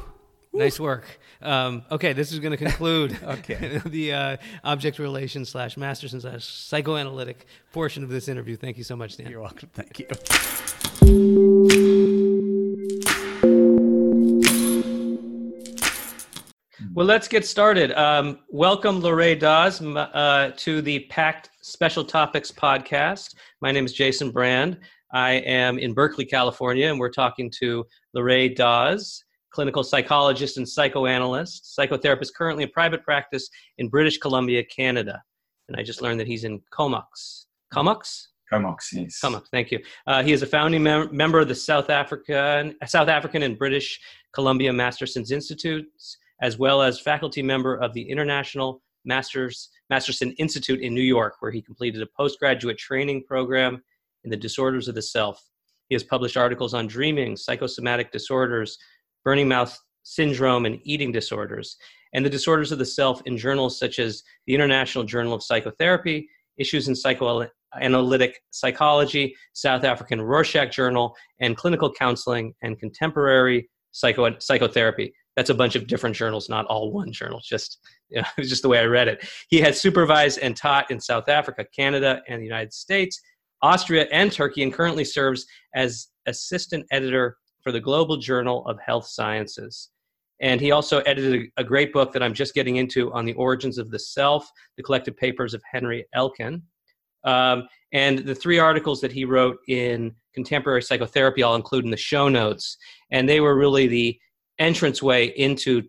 Nice 0.55 0.79
work. 0.79 1.05
Um, 1.43 1.83
okay, 1.91 2.13
this 2.13 2.31
is 2.31 2.39
going 2.39 2.53
to 2.53 2.57
conclude 2.57 3.19
Okay. 3.25 3.81
the 3.87 4.13
uh, 4.13 4.37
object 4.63 5.01
relation 5.01 5.45
slash 5.45 5.77
Masterson 5.77 6.21
slash 6.21 6.45
psychoanalytic 6.45 7.47
portion 7.73 8.05
of 8.05 8.09
this 8.09 8.29
interview. 8.29 8.57
Thank 8.57 8.79
you 8.79 8.85
so 8.85 8.95
much, 8.95 9.17
Dan. 9.17 9.31
You're 9.31 9.41
welcome. 9.41 9.69
Thank 9.75 9.99
you. 9.99 10.07
Well, 16.95 17.07
let's 17.07 17.27
get 17.27 17.45
started. 17.45 17.91
Um, 17.93 18.39
welcome, 18.49 19.03
Loray 19.03 19.37
Daws, 19.37 19.83
uh, 19.83 20.53
to 20.57 20.81
the 20.81 21.01
PACT 21.11 21.51
Special 21.63 22.05
Topics 22.05 22.53
podcast. 22.53 23.35
My 23.61 23.73
name 23.73 23.85
is 23.85 23.93
Jason 23.93 24.31
Brand. 24.31 24.79
I 25.13 25.33
am 25.33 25.81
in 25.81 25.95
Berkeley, 25.95 26.25
California, 26.25 26.89
and 26.89 27.01
we're 27.01 27.11
talking 27.11 27.51
to 27.59 27.85
Loray 28.17 28.55
Daws, 28.55 29.25
clinical 29.55 29.85
psychologist 29.85 30.57
and 30.57 30.69
psychoanalyst, 30.69 31.77
psychotherapist 31.79 32.35
currently 32.35 32.65
in 32.65 32.71
private 32.71 33.05
practice 33.05 33.49
in 33.79 33.89
British 33.89 34.19
Columbia, 34.19 34.65
Canada. 34.65 35.23
And 35.69 35.77
I 35.77 35.85
just 35.85 36.03
learned 36.03 36.19
that 36.19 36.27
he's 36.27 36.43
in 36.43 36.61
Comox. 36.73 37.47
Comox? 37.73 38.29
Comox, 38.53 38.93
yes. 38.93 39.21
Comox, 39.21 39.49
thank 39.51 39.71
you. 39.71 39.79
Uh, 40.09 40.25
he 40.25 40.33
is 40.33 40.43
a 40.43 40.47
founding 40.47 40.83
mem- 40.83 41.17
member 41.17 41.39
of 41.39 41.47
the 41.47 41.55
South 41.55 41.89
African, 41.89 42.75
South 42.85 43.09
African 43.09 43.45
and 43.45 43.57
British 43.57 44.01
Columbia 44.33 44.73
Masterson's 44.73 45.31
Institutes, 45.31 46.19
as 46.43 46.59
well 46.59 46.83
as 46.83 47.01
faculty 47.01 47.41
member 47.41 47.77
of 47.77 47.95
the 47.95 48.03
International 48.03 48.83
Masters 49.05 49.71
Masterson 49.89 50.33
Institute 50.33 50.81
in 50.81 50.95
New 50.95 51.03
York, 51.03 51.37
where 51.41 51.53
he 51.53 51.63
completed 51.63 52.03
a 52.03 52.07
postgraduate 52.17 52.79
training 52.79 53.23
program 53.23 53.83
in 54.25 54.31
the 54.31 54.37
disorders 54.37 54.89
of 54.89 54.97
the 54.97 55.03
self. 55.03 55.49
He 55.89 55.95
has 55.95 56.03
published 56.03 56.37
articles 56.37 56.75
on 56.75 56.87
dreaming, 56.87 57.37
psychosomatic 57.37 58.11
disorders, 58.11 58.79
burning 59.25 59.49
mouth 59.49 59.79
syndrome, 60.05 60.67
and 60.67 60.79
eating 60.85 61.11
disorders, 61.11 61.77
and 62.13 62.25
the 62.25 62.31
disorders 62.31 62.71
of 62.71 62.79
the 62.79 62.87
self 62.87 63.21
in 63.27 63.37
journals 63.37 63.79
such 63.79 63.99
as 63.99 64.23
the 64.47 64.55
International 64.55 65.03
Journal 65.03 65.35
of 65.35 65.43
Psychotherapy, 65.43 66.29
Issues 66.57 66.87
in 66.87 66.95
Psychoanalytic 66.95 68.41
Psychology, 68.51 69.35
South 69.55 69.83
African 69.83 70.23
Rorschach 70.23 70.71
Journal, 70.71 71.17
and 71.41 71.57
Clinical 71.57 71.93
Counseling 71.93 72.55
and 72.63 72.79
Contemporary 72.79 73.69
Psycho- 73.91 74.39
Psychotherapy. 74.39 75.13
That's 75.37 75.51
a 75.51 75.55
bunch 75.55 75.75
of 75.75 75.89
different 75.89 76.15
journals, 76.15 76.49
not 76.49 76.67
all 76.67 76.93
one 76.93 77.11
journal. 77.11 77.41
Just, 77.43 77.81
you 78.09 78.21
know, 78.21 78.29
just 78.41 78.63
the 78.63 78.69
way 78.69 78.79
I 78.79 78.85
read 78.85 79.09
it. 79.09 79.27
He 79.49 79.61
has 79.63 79.81
supervised 79.81 80.39
and 80.39 80.57
taught 80.57 80.91
in 80.93 81.01
South 81.01 81.29
Africa, 81.29 81.65
Canada, 81.75 82.23
and 82.29 82.41
the 82.41 82.47
United 82.47 82.73
States, 82.73 83.21
Austria, 83.63 84.07
and 84.13 84.31
Turkey, 84.31 84.63
and 84.63 84.73
currently 84.73 85.05
serves 85.05 85.45
as 85.75 86.09
assistant 86.27 86.87
editor 86.93 87.37
for 87.65 87.73
the 87.73 87.81
Global 87.81 88.17
Journal 88.17 88.65
of 88.67 88.79
Health 88.79 89.07
Sciences. 89.07 89.91
And 90.41 90.61
he 90.61 90.71
also 90.71 91.01
edited 91.01 91.51
a, 91.57 91.63
a 91.63 91.65
great 91.65 91.93
book 91.93 92.13
that 92.13 92.23
I'm 92.23 92.35
just 92.35 92.55
getting 92.55 92.77
into 92.77 93.13
on 93.13 93.25
the 93.25 93.33
origins 93.33 93.79
of 93.79 93.91
the 93.91 93.99
self, 93.99 94.49
the 94.77 94.83
collected 94.83 95.17
papers 95.17 95.55
of 95.55 95.63
Henry 95.73 96.07
Elkin. 96.15 96.63
Um, 97.25 97.67
and 97.93 98.19
the 98.19 98.35
three 98.35 98.59
articles 98.59 99.01
that 99.01 99.13
he 99.13 99.25
wrote 99.25 99.57
in 99.67 100.15
Contemporary 100.35 100.83
Psychotherapy 100.83 101.43
I'll 101.43 101.55
include 101.55 101.85
in 101.85 101.91
the 101.91 101.97
show 101.97 102.29
notes. 102.29 102.77
And 103.11 103.27
they 103.27 103.41
were 103.41 103.57
really 103.57 103.87
the 103.87 104.19
entranceway 104.59 105.29
into 105.39 105.83
t- 105.83 105.89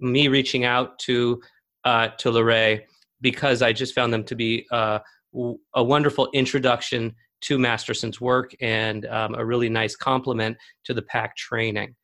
me 0.00 0.28
reaching 0.28 0.64
out 0.64 0.98
to 1.00 1.40
uh, 1.84 2.08
to 2.18 2.30
Loray 2.30 2.82
because 3.20 3.60
I 3.60 3.72
just 3.72 3.94
found 3.94 4.12
them 4.12 4.24
to 4.24 4.36
be 4.36 4.66
uh, 4.70 5.00
w- 5.34 5.58
a 5.74 5.82
wonderful 5.82 6.28
introduction 6.32 7.14
to 7.42 7.58
Masterson's 7.58 8.20
work 8.20 8.54
and 8.60 9.06
um, 9.06 9.34
a 9.34 9.44
really 9.44 9.68
nice 9.68 9.96
complement 9.96 10.56
to 10.84 10.94
the 10.94 11.02
PACT 11.02 11.36
training. 11.36 11.94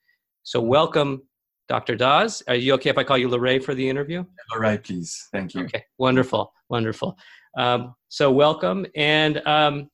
So, 0.43 0.61
welcome, 0.61 1.23
Dr. 1.69 1.97
Daws. 1.97 2.43
Are 2.49 2.55
you 2.55 2.75
okay 2.75 2.91
if 2.91 2.99
I 2.99 3.05
call 3.05 3.19
you 3.19 3.29
Loray 3.29 3.63
for 3.63 3.75
the 3.75 3.89
interview? 3.89 4.25
All 4.53 4.61
right, 4.61 4.83
please. 4.83 5.29
Thank 5.33 5.55
you. 5.55 5.65
Okay, 5.65 5.85
wonderful, 5.99 6.53
wonderful. 6.69 7.17
Um, 7.57 7.95
so, 8.09 8.31
welcome. 8.31 8.87
And 8.95 9.47
um, 9.47 9.91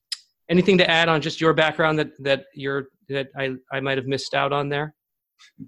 anything 0.49 0.79
to 0.79 0.91
add 0.91 1.09
on 1.09 1.21
just 1.21 1.41
your 1.41 1.55
background 1.55 1.99
that 1.99 2.11
that 2.21 2.47
you're 2.55 2.89
that 3.09 3.29
I 3.37 3.55
I 3.73 3.81
might 3.81 3.99
have 3.99 4.07
missed 4.07 4.35
out 4.35 4.53
on 4.53 4.69
there? 4.69 4.95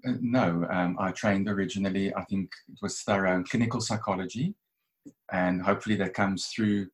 Uh, 0.06 0.12
no, 0.20 0.66
um, 0.70 0.96
I 0.98 1.10
trained 1.10 1.48
originally, 1.48 2.14
I 2.14 2.24
think 2.24 2.50
it 2.68 2.78
was 2.80 3.00
thorough 3.02 3.42
clinical 3.42 3.80
psychology, 3.80 4.54
and 5.32 5.60
hopefully 5.60 5.96
that 5.96 6.14
comes 6.14 6.46
through 6.46 6.86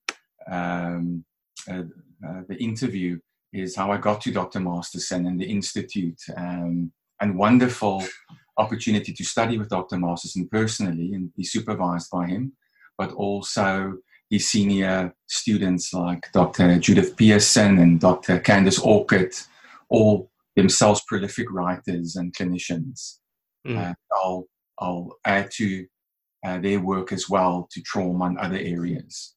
um, 0.51 1.25
uh, 1.71 1.83
uh, 2.27 2.43
the 2.49 2.57
interview 2.57 3.19
is 3.53 3.77
how 3.77 3.93
I 3.93 3.99
got 3.99 4.21
to 4.23 4.33
Dr. 4.33 4.61
Masterson 4.61 5.27
and 5.27 5.41
the 5.41 5.51
Institute, 5.51 6.21
um, 6.37 6.93
and 7.21 7.39
wonderful 7.39 8.05
opportunity 8.59 9.13
to 9.13 9.25
study 9.25 9.59
with 9.59 9.69
Dr. 9.69 9.99
Masterson 9.99 10.49
personally 10.49 11.13
and 11.13 11.35
be 11.35 11.45
supervised 11.45 12.11
by 12.11 12.27
him, 12.27 12.53
but 12.99 13.13
also 13.13 13.95
his 14.31 14.51
senior 14.51 15.15
students 15.27 15.93
like 15.93 16.31
Dr. 16.33 16.79
Judith 16.79 17.17
Pearson 17.17 17.79
and 17.79 18.01
Dr. 18.01 18.39
Candace 18.39 18.79
Orcutt, 18.79 19.47
all 19.89 20.31
themselves 20.57 21.03
prolific 21.07 21.51
writers 21.51 22.17
and 22.17 22.35
clinicians. 22.35 23.19
Mm. 23.67 23.79
Uh, 23.79 23.95
I'll, 24.15 24.47
I'll 24.79 25.17
add 25.25 25.51
to 25.53 25.87
uh, 26.45 26.59
their 26.59 26.81
work 26.81 27.13
as 27.13 27.29
well 27.29 27.69
to 27.73 27.83
trauma 27.83 28.25
and 28.25 28.39
other 28.39 28.59
areas. 28.59 29.35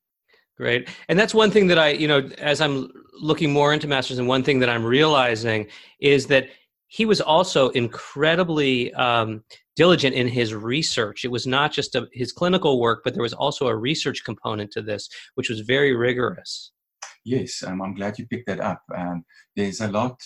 Great. 0.58 0.88
And 1.10 1.20
that's 1.20 1.34
one 1.34 1.51
thing 1.51 1.68
that 1.68 1.78
I, 1.78 1.89
you 1.89 2.08
know, 2.08 2.30
as 2.38 2.62
I'm 2.62 2.89
looking 3.20 3.51
more 3.51 3.74
into 3.74 3.88
masters, 3.88 4.20
and 4.20 4.28
one 4.28 4.43
thing 4.43 4.60
that 4.60 4.70
I'm 4.70 4.86
realizing 4.86 5.68
is 5.99 6.28
that 6.28 6.47
he 6.88 7.06
was 7.06 7.20
also 7.20 7.70
incredibly 7.70 8.93
um, 8.93 9.43
diligent 9.76 10.16
in 10.16 10.28
his 10.28 10.53
research. 10.53 11.26
It 11.26 11.32
was 11.32 11.45
not 11.45 11.74
just 11.74 11.95
a, 11.95 12.08
his 12.14 12.32
clinical 12.32 12.80
work, 12.80 13.01
but 13.03 13.14
there 13.14 13.24
was 13.24 13.34
also 13.34 13.68
a 13.68 13.76
research 13.76 14.24
component 14.24 14.72
to 14.72 14.82
this, 14.82 15.10
which 15.34 15.49
was 15.49 15.60
very 15.62 15.93
rigorous. 15.95 16.72
Yes, 17.26 17.64
um, 17.64 17.82
I'm 17.82 17.95
glad 17.95 18.18
you 18.18 18.28
picked 18.28 18.47
that 18.47 18.62
up. 18.62 18.82
Um, 18.95 19.26
there's 19.56 19.82
a 19.82 19.89
lot 19.89 20.22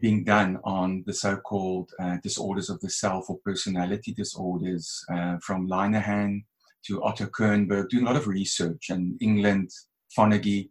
being 0.00 0.24
done 0.24 0.58
on 0.64 1.02
the 1.06 1.12
so-called 1.12 1.90
uh, 2.00 2.16
disorders 2.22 2.70
of 2.70 2.80
the 2.80 2.90
self 2.90 3.28
or 3.28 3.38
personality 3.44 4.12
disorders, 4.12 5.04
uh, 5.12 5.36
from 5.42 5.68
Linehan 5.68 6.44
to 6.86 7.02
Otto 7.02 7.26
Kernberg, 7.26 7.88
doing 7.88 8.04
a 8.04 8.06
lot 8.06 8.16
of 8.16 8.28
research, 8.28 8.90
and 8.90 9.16
England, 9.20 9.70
Fonagy, 10.16 10.70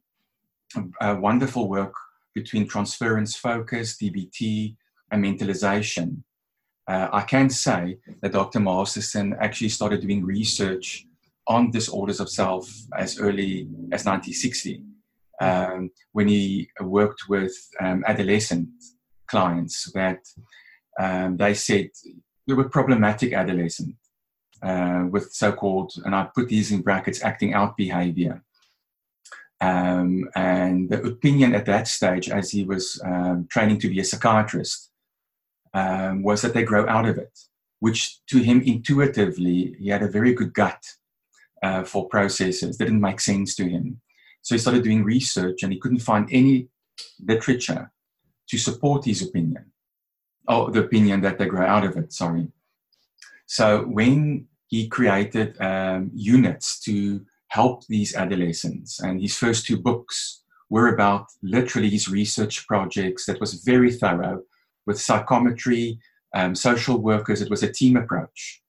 uh, 1.01 1.15
wonderful 1.19 1.69
work 1.69 1.93
between 2.33 2.67
transference 2.67 3.35
focus, 3.35 3.97
DBT, 3.97 4.75
and 5.11 5.23
mentalization. 5.23 6.23
Uh, 6.87 7.07
I 7.13 7.21
can 7.21 7.49
say 7.49 7.97
that 8.21 8.33
Dr. 8.33 8.59
Masterson 8.59 9.35
actually 9.39 9.69
started 9.69 10.01
doing 10.01 10.25
research 10.25 11.05
on 11.47 11.71
disorders 11.71 12.19
of 12.19 12.29
self 12.29 12.69
as 12.97 13.19
early 13.19 13.67
as 13.91 14.05
1960 14.05 14.83
um, 15.41 15.91
when 16.13 16.27
he 16.27 16.69
worked 16.81 17.23
with 17.29 17.53
um, 17.79 18.03
adolescent 18.07 18.69
clients 19.27 19.91
that 19.93 20.19
um, 20.99 21.37
they 21.37 21.53
said 21.53 21.89
they 22.47 22.53
were 22.53 22.69
problematic 22.69 23.33
adolescents 23.33 24.02
uh, 24.63 25.05
with 25.09 25.33
so-called, 25.33 25.93
and 26.05 26.15
I 26.15 26.29
put 26.33 26.47
these 26.47 26.71
in 26.71 26.81
brackets, 26.81 27.23
acting 27.23 27.53
out 27.53 27.77
behavior. 27.77 28.43
Um, 29.61 30.29
and 30.35 30.89
the 30.89 31.01
opinion 31.03 31.55
at 31.55 31.65
that 31.67 31.87
stage, 31.87 32.29
as 32.29 32.51
he 32.51 32.63
was 32.63 33.01
um, 33.05 33.47
training 33.49 33.79
to 33.79 33.89
be 33.89 33.99
a 33.99 34.03
psychiatrist, 34.03 34.89
um, 35.73 36.23
was 36.23 36.41
that 36.41 36.53
they 36.53 36.63
grow 36.63 36.87
out 36.87 37.07
of 37.07 37.17
it, 37.17 37.37
which 37.79 38.25
to 38.27 38.39
him 38.39 38.61
intuitively, 38.61 39.75
he 39.79 39.89
had 39.89 40.03
a 40.03 40.11
very 40.11 40.33
good 40.33 40.53
gut 40.53 40.83
uh, 41.61 41.83
for 41.83 42.07
processes 42.07 42.77
that 42.77 42.85
didn't 42.85 43.01
make 43.01 43.19
sense 43.19 43.55
to 43.55 43.67
him. 43.67 44.01
So 44.41 44.55
he 44.55 44.59
started 44.59 44.83
doing 44.83 45.03
research 45.03 45.63
and 45.63 45.71
he 45.71 45.79
couldn't 45.79 45.99
find 45.99 46.27
any 46.31 46.67
literature 47.25 47.91
to 48.49 48.57
support 48.57 49.05
his 49.05 49.21
opinion, 49.21 49.71
or 50.47 50.71
the 50.71 50.83
opinion 50.83 51.21
that 51.21 51.37
they 51.37 51.45
grow 51.45 51.65
out 51.65 51.85
of 51.85 51.95
it, 51.95 52.11
sorry. 52.11 52.47
So 53.45 53.83
when 53.83 54.47
he 54.73 54.87
created 54.87 55.55
um, 55.61 56.09
units 56.15 56.79
to 56.79 57.23
help 57.49 57.85
these 57.85 58.15
adolescents, 58.15 58.99
and 58.99 59.21
his 59.21 59.37
first 59.37 59.67
two 59.67 59.77
books 59.77 60.41
were 60.71 60.87
about 60.87 61.27
literally 61.43 61.91
his 61.91 62.07
research 62.07 62.65
projects 62.65 63.27
that 63.27 63.39
was 63.39 63.61
very 63.71 63.91
thorough 63.91 64.41
with 64.87 64.99
psychometry, 64.99 65.99
um, 66.33 66.55
social 66.55 66.97
workers. 66.97 67.39
It 67.39 67.51
was 67.51 67.61
a 67.61 67.71
team 67.71 67.95
approach. 67.95 68.63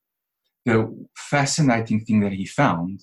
The 0.67 0.77
fascinating 1.17 2.05
thing 2.05 2.21
that 2.21 2.35
he 2.35 2.45
found 2.45 3.01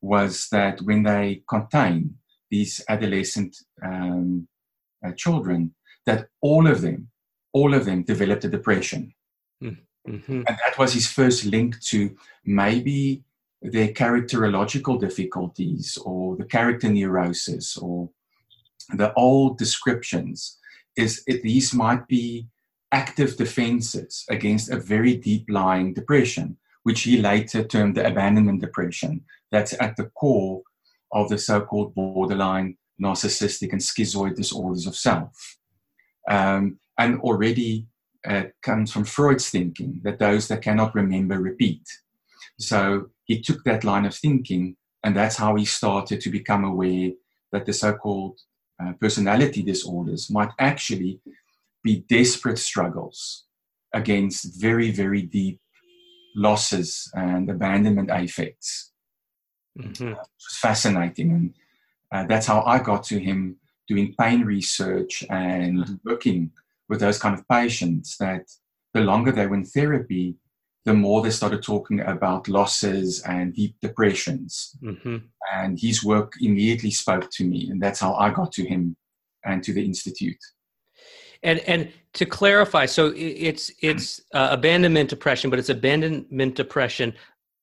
was 0.00 0.46
that 0.52 0.80
when 0.82 1.02
they 1.02 1.42
contain 1.48 2.14
these 2.52 2.80
adolescent 2.88 3.56
um, 3.84 4.46
uh, 5.04 5.10
children, 5.16 5.74
that 6.06 6.28
all 6.40 6.68
of 6.68 6.82
them, 6.82 7.08
all 7.52 7.74
of 7.74 7.84
them 7.84 8.04
developed 8.04 8.44
a 8.44 8.48
depression. 8.48 9.12
Hmm. 9.60 9.80
Mm-hmm. 10.08 10.42
And 10.46 10.46
that 10.46 10.78
was 10.78 10.94
his 10.94 11.06
first 11.06 11.44
link 11.44 11.80
to 11.84 12.16
maybe 12.44 13.22
their 13.62 13.88
characterological 13.88 15.00
difficulties 15.00 15.96
or 16.04 16.36
the 16.36 16.44
character 16.44 16.88
neurosis 16.88 17.76
or 17.76 18.10
the 18.94 19.12
old 19.14 19.58
descriptions 19.58 20.58
is 20.96 21.22
it, 21.26 21.42
these 21.42 21.72
might 21.72 22.06
be 22.08 22.48
active 22.90 23.36
defenses 23.36 24.24
against 24.28 24.70
a 24.70 24.76
very 24.76 25.16
deep 25.16 25.46
lying 25.48 25.94
depression, 25.94 26.56
which 26.82 27.02
he 27.02 27.16
later 27.16 27.64
termed 27.64 27.94
the 27.94 28.06
abandonment 28.06 28.60
depression. 28.60 29.22
That's 29.50 29.74
at 29.80 29.96
the 29.96 30.06
core 30.06 30.62
of 31.12 31.28
the 31.28 31.38
so 31.38 31.60
called 31.62 31.94
borderline 31.94 32.76
narcissistic 33.00 33.72
and 33.72 33.80
schizoid 33.80 34.36
disorders 34.36 34.86
of 34.86 34.96
self. 34.96 35.58
Um, 36.28 36.78
and 36.98 37.20
already 37.20 37.86
uh, 38.28 38.44
comes 38.62 38.92
from 38.92 39.04
Freud's 39.04 39.50
thinking 39.50 40.00
that 40.04 40.18
those 40.18 40.48
that 40.48 40.62
cannot 40.62 40.94
remember 40.94 41.38
repeat. 41.38 41.82
So 42.58 43.10
he 43.24 43.40
took 43.40 43.64
that 43.64 43.84
line 43.84 44.04
of 44.04 44.14
thinking, 44.14 44.76
and 45.02 45.16
that's 45.16 45.36
how 45.36 45.56
he 45.56 45.64
started 45.64 46.20
to 46.20 46.30
become 46.30 46.64
aware 46.64 47.10
that 47.52 47.66
the 47.66 47.72
so 47.72 47.92
called 47.94 48.38
uh, 48.82 48.92
personality 49.00 49.62
disorders 49.62 50.30
might 50.30 50.50
actually 50.58 51.20
be 51.82 52.04
desperate 52.08 52.58
struggles 52.58 53.44
against 53.92 54.60
very, 54.60 54.90
very 54.90 55.22
deep 55.22 55.60
losses 56.34 57.10
and 57.14 57.50
abandonment 57.50 58.10
affects. 58.10 58.92
Mm-hmm. 59.78 60.08
Uh, 60.14 60.22
it's 60.36 60.58
fascinating. 60.58 61.30
And 61.32 61.54
uh, 62.12 62.26
that's 62.26 62.46
how 62.46 62.62
I 62.62 62.78
got 62.78 63.02
to 63.04 63.18
him 63.18 63.56
doing 63.88 64.14
pain 64.18 64.42
research 64.42 65.24
and 65.28 65.78
mm-hmm. 65.78 65.94
working 66.04 66.52
with 66.88 67.00
those 67.00 67.18
kind 67.18 67.38
of 67.38 67.46
patients 67.48 68.16
that 68.18 68.44
the 68.94 69.00
longer 69.00 69.32
they 69.32 69.46
were 69.46 69.56
in 69.56 69.64
therapy, 69.64 70.36
the 70.84 70.94
more 70.94 71.22
they 71.22 71.30
started 71.30 71.62
talking 71.62 72.00
about 72.00 72.48
losses 72.48 73.22
and 73.22 73.54
deep 73.54 73.76
depressions. 73.80 74.76
Mm-hmm. 74.82 75.18
And 75.54 75.78
his 75.80 76.02
work 76.04 76.32
immediately 76.40 76.90
spoke 76.90 77.30
to 77.32 77.44
me, 77.44 77.70
and 77.70 77.80
that's 77.80 78.00
how 78.00 78.14
I 78.14 78.30
got 78.30 78.52
to 78.52 78.64
him 78.64 78.96
and 79.44 79.62
to 79.64 79.72
the 79.72 79.84
institute. 79.84 80.36
And 81.42 81.58
and 81.60 81.90
to 82.14 82.26
clarify, 82.26 82.86
so 82.86 83.12
it's 83.16 83.70
it's 83.80 84.20
uh, 84.32 84.48
abandonment 84.50 85.10
depression, 85.10 85.50
but 85.50 85.58
it's 85.58 85.70
abandonment 85.70 86.54
depression 86.54 87.14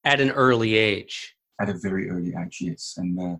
at 0.03 0.20
an 0.20 0.32
early 0.32 0.76
age. 0.76 1.36
At 1.61 1.70
a 1.70 1.74
very 1.74 2.09
early 2.09 2.34
age, 2.41 2.57
yes, 2.59 2.95
and 2.97 3.17
the 3.17 3.39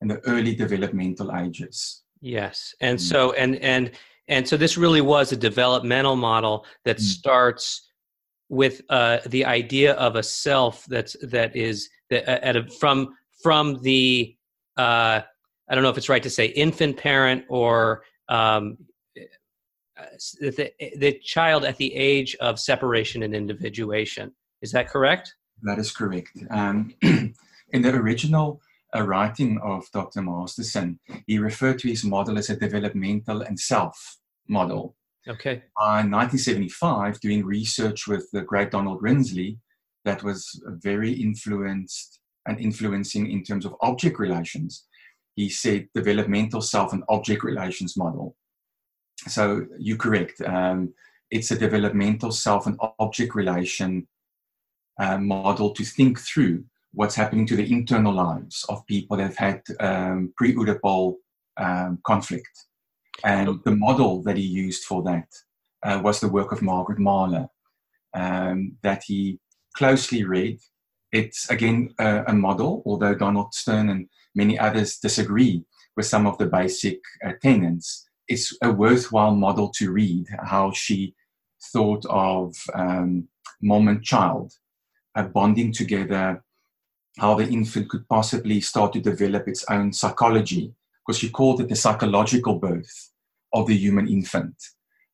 and 0.00 0.10
the 0.10 0.20
early 0.20 0.54
developmental 0.54 1.34
ages. 1.34 2.02
Yes, 2.20 2.74
and 2.80 2.98
mm-hmm. 2.98 3.06
so 3.06 3.32
and 3.32 3.56
and 3.56 3.90
and 4.28 4.46
so 4.46 4.56
this 4.56 4.76
really 4.76 5.00
was 5.00 5.32
a 5.32 5.36
developmental 5.36 6.16
model 6.16 6.64
that 6.84 6.96
mm-hmm. 6.96 7.04
starts 7.04 7.88
with 8.48 8.82
uh, 8.90 9.18
the 9.26 9.44
idea 9.44 9.94
of 9.94 10.16
a 10.16 10.22
self 10.22 10.84
that's 10.86 11.16
that 11.22 11.56
is 11.56 11.88
that 12.10 12.28
uh, 12.28 12.38
at 12.42 12.56
a, 12.56 12.68
from 12.78 13.16
from 13.42 13.80
the 13.82 14.36
uh, 14.76 15.20
I 15.68 15.74
don't 15.74 15.82
know 15.82 15.90
if 15.90 15.98
it's 15.98 16.08
right 16.08 16.22
to 16.22 16.30
say 16.30 16.46
infant 16.46 16.96
parent 16.96 17.44
or 17.48 18.02
um, 18.28 18.76
uh, 19.98 20.04
the, 20.40 20.70
the 20.96 21.18
child 21.24 21.64
at 21.64 21.76
the 21.76 21.94
age 21.94 22.36
of 22.40 22.58
separation 22.58 23.22
and 23.22 23.34
individuation. 23.34 24.32
Is 24.60 24.72
that 24.72 24.88
correct? 24.88 25.34
That 25.62 25.78
is 25.78 25.92
correct. 25.92 26.30
Um, 26.50 26.94
in 27.02 27.82
the 27.82 27.94
original 27.94 28.60
uh, 28.94 29.02
writing 29.02 29.58
of 29.62 29.90
Dr. 29.92 30.22
Masterson, 30.22 30.98
he 31.26 31.38
referred 31.38 31.78
to 31.80 31.88
his 31.88 32.04
model 32.04 32.38
as 32.38 32.50
a 32.50 32.56
developmental 32.56 33.42
and 33.42 33.58
self 33.58 34.18
model. 34.48 34.96
Okay. 35.28 35.52
in 35.52 36.10
1975, 36.10 37.20
doing 37.20 37.44
research 37.44 38.08
with 38.08 38.28
the 38.32 38.42
great 38.42 38.72
Donald 38.72 39.00
Rinsley, 39.00 39.58
that 40.04 40.22
was 40.22 40.60
very 40.66 41.12
influenced 41.12 42.18
and 42.46 42.58
influencing 42.58 43.30
in 43.30 43.44
terms 43.44 43.64
of 43.64 43.76
object 43.82 44.18
relations. 44.18 44.86
He 45.36 45.48
said 45.48 45.88
developmental 45.94 46.60
self 46.60 46.92
and 46.92 47.04
object 47.08 47.44
relations 47.44 47.96
model. 47.96 48.36
So 49.28 49.66
you're 49.78 49.96
correct. 49.96 50.40
Um, 50.42 50.92
it's 51.30 51.50
a 51.50 51.58
developmental 51.58 52.32
self 52.32 52.66
and 52.66 52.78
object 52.98 53.34
relation 53.34 54.08
uh, 55.00 55.18
model 55.18 55.70
to 55.74 55.84
think 55.84 56.18
through 56.18 56.64
what's 56.92 57.14
happening 57.14 57.46
to 57.46 57.56
the 57.56 57.72
internal 57.72 58.12
lives 58.12 58.64
of 58.68 58.86
people 58.86 59.16
that 59.16 59.24
have 59.24 59.36
had 59.36 59.62
um, 59.80 60.32
pre-Oedipal 60.36 61.14
um, 61.56 61.98
conflict. 62.04 62.66
And 63.24 63.60
the 63.64 63.76
model 63.76 64.22
that 64.22 64.36
he 64.36 64.42
used 64.42 64.84
for 64.84 65.02
that 65.04 65.28
uh, 65.82 66.00
was 66.02 66.20
the 66.20 66.28
work 66.28 66.52
of 66.52 66.62
Margaret 66.62 66.98
Mahler 66.98 67.48
um, 68.14 68.76
that 68.82 69.02
he 69.06 69.38
closely 69.74 70.24
read. 70.24 70.58
It's 71.12 71.50
again 71.50 71.94
a, 71.98 72.24
a, 72.28 72.32
model, 72.32 72.82
although 72.86 73.14
Donald 73.14 73.54
Stern 73.54 73.90
and 73.90 74.08
many 74.34 74.58
others 74.58 74.98
disagree 74.98 75.64
with 75.96 76.06
some 76.06 76.26
of 76.26 76.38
the 76.38 76.46
basic 76.46 77.00
uh, 77.26 77.32
tenets. 77.42 78.08
It's 78.28 78.56
a 78.62 78.72
worthwhile 78.72 79.34
model 79.34 79.70
to 79.76 79.92
read 79.92 80.26
how 80.42 80.72
she 80.72 81.14
thought 81.72 82.04
of 82.08 82.54
um, 82.74 83.28
mom 83.60 83.88
and 83.88 84.02
child 84.02 84.52
uh, 85.14 85.24
bonding 85.24 85.72
together, 85.72 86.42
how 87.18 87.34
the 87.34 87.48
infant 87.48 87.88
could 87.88 88.08
possibly 88.08 88.60
start 88.60 88.92
to 88.92 89.00
develop 89.00 89.46
its 89.46 89.64
own 89.70 89.92
psychology, 89.92 90.74
because 91.06 91.18
she 91.18 91.30
called 91.30 91.60
it 91.60 91.68
the 91.68 91.76
psychological 91.76 92.58
birth 92.58 93.10
of 93.52 93.66
the 93.66 93.76
human 93.76 94.08
infant. 94.08 94.54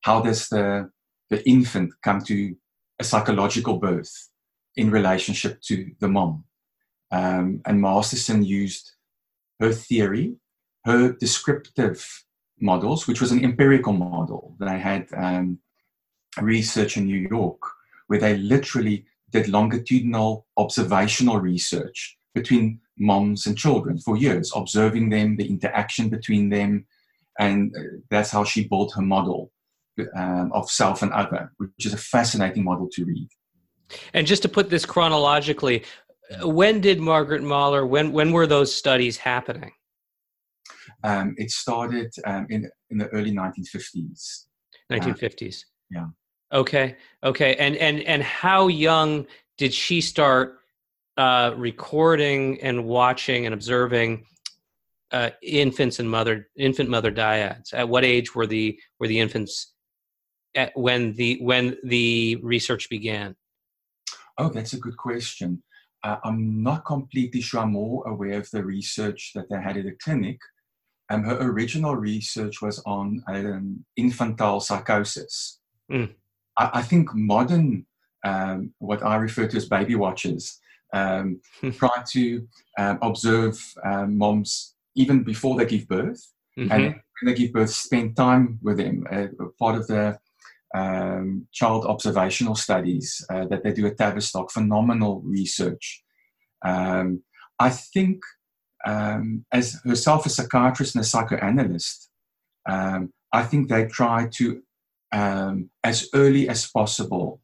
How 0.01 0.21
does 0.21 0.47
the, 0.47 0.89
the 1.29 1.47
infant 1.47 1.93
come 2.03 2.21
to 2.21 2.55
a 2.99 3.03
psychological 3.03 3.77
birth 3.77 4.29
in 4.75 4.91
relationship 4.91 5.61
to 5.63 5.91
the 5.99 6.07
mom? 6.07 6.45
Um, 7.11 7.61
and 7.65 7.81
Masterson 7.81 8.43
used 8.43 8.91
her 9.59 9.73
theory, 9.73 10.35
her 10.85 11.11
descriptive 11.11 12.23
models, 12.61 13.07
which 13.07 13.19
was 13.19 13.31
an 13.31 13.43
empirical 13.43 13.93
model. 13.93 14.55
That 14.59 14.69
they 14.69 14.79
had 14.79 15.07
um, 15.17 15.59
research 16.39 16.97
in 16.97 17.05
New 17.05 17.27
York 17.29 17.59
where 18.07 18.19
they 18.19 18.37
literally 18.37 19.05
did 19.31 19.47
longitudinal 19.47 20.45
observational 20.57 21.39
research 21.39 22.17
between 22.33 22.79
moms 22.97 23.45
and 23.45 23.57
children 23.57 23.97
for 23.97 24.17
years, 24.17 24.51
observing 24.55 25.09
them, 25.09 25.35
the 25.37 25.47
interaction 25.47 26.09
between 26.09 26.49
them, 26.49 26.85
and 27.39 27.73
uh, 27.75 27.81
that's 28.09 28.29
how 28.29 28.43
she 28.43 28.67
built 28.67 28.93
her 28.95 29.01
model 29.01 29.51
um, 30.15 30.51
of 30.53 30.69
self 30.69 31.01
and 31.01 31.11
other, 31.11 31.51
which 31.57 31.85
is 31.85 31.93
a 31.93 31.97
fascinating 31.97 32.63
model 32.63 32.87
to 32.91 33.05
read. 33.05 33.29
And 34.13 34.27
just 34.27 34.41
to 34.43 34.49
put 34.49 34.69
this 34.69 34.85
chronologically, 34.85 35.83
when 36.43 36.79
did 36.79 36.99
Margaret 36.99 37.41
Mahler? 37.41 37.85
When 37.85 38.11
when 38.11 38.31
were 38.31 38.45
those 38.45 38.73
studies 38.73 39.17
happening? 39.17 39.71
Um, 41.03 41.33
it 41.37 41.49
started 41.51 42.13
um, 42.25 42.45
in 42.49 42.69
in 42.89 42.97
the 42.97 43.07
early 43.07 43.31
1950s. 43.31 44.45
1950s. 44.91 45.63
Uh, 45.63 45.65
yeah. 45.91 46.05
Okay. 46.51 46.95
Okay. 47.23 47.55
And 47.55 47.75
and 47.77 48.01
and 48.01 48.23
how 48.23 48.67
young 48.67 49.27
did 49.57 49.73
she 49.73 50.01
start 50.01 50.59
uh, 51.17 51.53
recording 51.55 52.61
and 52.61 52.85
watching 52.85 53.45
and 53.45 53.53
observing 53.53 54.25
uh, 55.11 55.31
infants 55.41 55.99
and 55.99 56.09
mother 56.09 56.49
infant 56.55 56.89
mother 56.89 57.11
dyads? 57.11 57.73
At 57.73 57.89
what 57.89 58.03
age 58.03 58.33
were 58.33 58.47
the 58.47 58.79
were 58.99 59.07
the 59.07 59.19
infants 59.19 59.73
at 60.55 60.71
when 60.75 61.13
the 61.13 61.37
when 61.41 61.77
the 61.83 62.37
research 62.41 62.89
began? 62.89 63.35
Oh, 64.37 64.49
that's 64.49 64.73
a 64.73 64.79
good 64.79 64.97
question. 64.97 65.61
Uh, 66.03 66.17
I'm 66.23 66.63
not 66.63 66.85
completely 66.85 67.41
sure. 67.41 67.61
I'm 67.61 67.73
more 67.73 68.07
aware 68.07 68.39
of 68.39 68.49
the 68.51 68.63
research 68.63 69.33
that 69.35 69.49
they 69.49 69.61
had 69.61 69.77
at 69.77 69.83
the 69.83 69.91
clinic. 70.01 70.39
Um, 71.09 71.23
her 71.23 71.37
original 71.41 71.95
research 71.95 72.61
was 72.61 72.81
on 72.85 73.21
um, 73.27 73.85
infantile 73.97 74.61
psychosis. 74.61 75.59
Mm. 75.91 76.13
I, 76.59 76.69
I 76.79 76.81
think 76.81 77.15
modern, 77.15 77.85
um, 78.23 78.73
what 78.79 79.01
I 79.03 79.15
refer 79.15 79.47
to 79.47 79.57
as 79.57 79.67
baby 79.67 79.95
watchers, 79.95 80.59
um, 80.93 81.41
try 81.77 82.03
to 82.11 82.47
um, 82.77 82.99
observe 83.01 83.57
um, 83.83 84.17
moms 84.17 84.75
even 84.95 85.23
before 85.23 85.57
they 85.57 85.65
give 85.65 85.87
birth. 85.87 86.21
Mm-hmm. 86.57 86.71
And 86.71 86.83
when 86.83 87.25
they 87.25 87.33
give 87.33 87.53
birth, 87.53 87.69
spend 87.69 88.15
time 88.15 88.59
with 88.61 88.77
them. 88.77 89.05
Uh, 89.11 89.27
part 89.57 89.75
of 89.75 89.87
the 89.87 90.17
um, 90.75 91.47
child 91.51 91.85
observational 91.85 92.55
studies 92.55 93.25
uh, 93.31 93.45
that 93.47 93.63
they 93.63 93.73
do 93.73 93.87
at 93.87 93.97
Tavistock, 93.97 94.51
phenomenal 94.51 95.21
research. 95.21 96.03
Um, 96.63 97.23
I 97.59 97.69
think, 97.69 98.21
um, 98.85 99.45
as 99.51 99.79
herself 99.85 100.25
a 100.25 100.29
psychiatrist 100.29 100.95
and 100.95 101.03
a 101.03 101.07
psychoanalyst, 101.07 102.09
um, 102.67 103.13
I 103.31 103.43
think 103.43 103.69
they 103.69 103.85
try 103.85 104.27
to 104.33 104.61
um, 105.11 105.69
as 105.83 106.09
early 106.13 106.49
as 106.49 106.69
possible, 106.69 107.41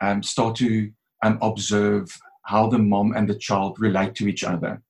um, 0.00 0.22
start 0.22 0.56
to 0.56 0.90
um, 1.22 1.38
observe 1.42 2.08
how 2.44 2.68
the 2.68 2.78
mom 2.78 3.12
and 3.14 3.28
the 3.28 3.34
child 3.34 3.78
relate 3.78 4.14
to 4.16 4.28
each 4.28 4.44
other. 4.44 4.82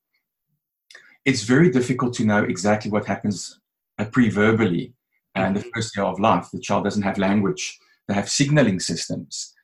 It's 1.24 1.42
very 1.42 1.70
difficult 1.70 2.14
to 2.14 2.24
know 2.24 2.44
exactly 2.44 2.90
what 2.90 3.06
happens 3.06 3.60
uh, 3.98 4.04
pre-verbally 4.06 4.94
and 5.34 5.56
the 5.56 5.64
first 5.74 5.96
year 5.96 6.06
of 6.06 6.20
life. 6.20 6.48
The 6.52 6.60
child 6.60 6.84
doesn't 6.84 7.02
have 7.02 7.18
language; 7.18 7.78
they 8.06 8.14
have 8.14 8.30
signaling 8.30 8.80
systems. 8.80 9.54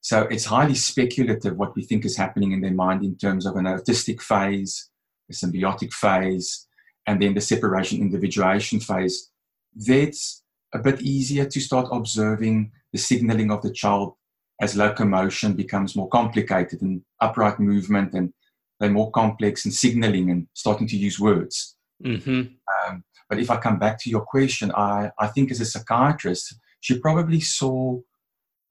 So 0.00 0.22
it's 0.22 0.44
highly 0.44 0.74
speculative 0.74 1.56
what 1.56 1.74
we 1.74 1.82
think 1.82 2.04
is 2.04 2.16
happening 2.16 2.52
in 2.52 2.60
their 2.60 2.74
mind 2.74 3.02
in 3.04 3.16
terms 3.16 3.46
of 3.46 3.56
an 3.56 3.64
autistic 3.64 4.20
phase, 4.20 4.90
a 5.30 5.32
symbiotic 5.32 5.94
phase, 5.94 6.66
and 7.06 7.22
then 7.22 7.34
the 7.34 7.40
separation 7.40 8.00
individuation 8.00 8.80
phase. 8.80 9.30
That's 9.74 10.43
a 10.74 10.78
bit 10.78 11.00
easier 11.00 11.46
to 11.46 11.60
start 11.60 11.88
observing 11.92 12.72
the 12.92 12.98
signaling 12.98 13.50
of 13.50 13.62
the 13.62 13.70
child 13.70 14.14
as 14.60 14.76
locomotion 14.76 15.54
becomes 15.54 15.96
more 15.96 16.08
complicated 16.08 16.82
and 16.82 17.02
upright 17.20 17.58
movement 17.58 18.12
and 18.12 18.32
they're 18.78 18.90
more 18.90 19.10
complex 19.12 19.64
and 19.64 19.72
signaling 19.72 20.30
and 20.30 20.46
starting 20.52 20.86
to 20.88 20.96
use 20.96 21.18
words. 21.18 21.76
Mm-hmm. 22.04 22.42
Um, 22.88 23.04
but 23.28 23.38
if 23.38 23.50
I 23.50 23.56
come 23.56 23.78
back 23.78 23.98
to 24.00 24.10
your 24.10 24.22
question, 24.22 24.72
I, 24.72 25.10
I 25.18 25.28
think 25.28 25.50
as 25.50 25.60
a 25.60 25.64
psychiatrist, 25.64 26.54
she 26.80 26.98
probably 26.98 27.40
saw 27.40 28.00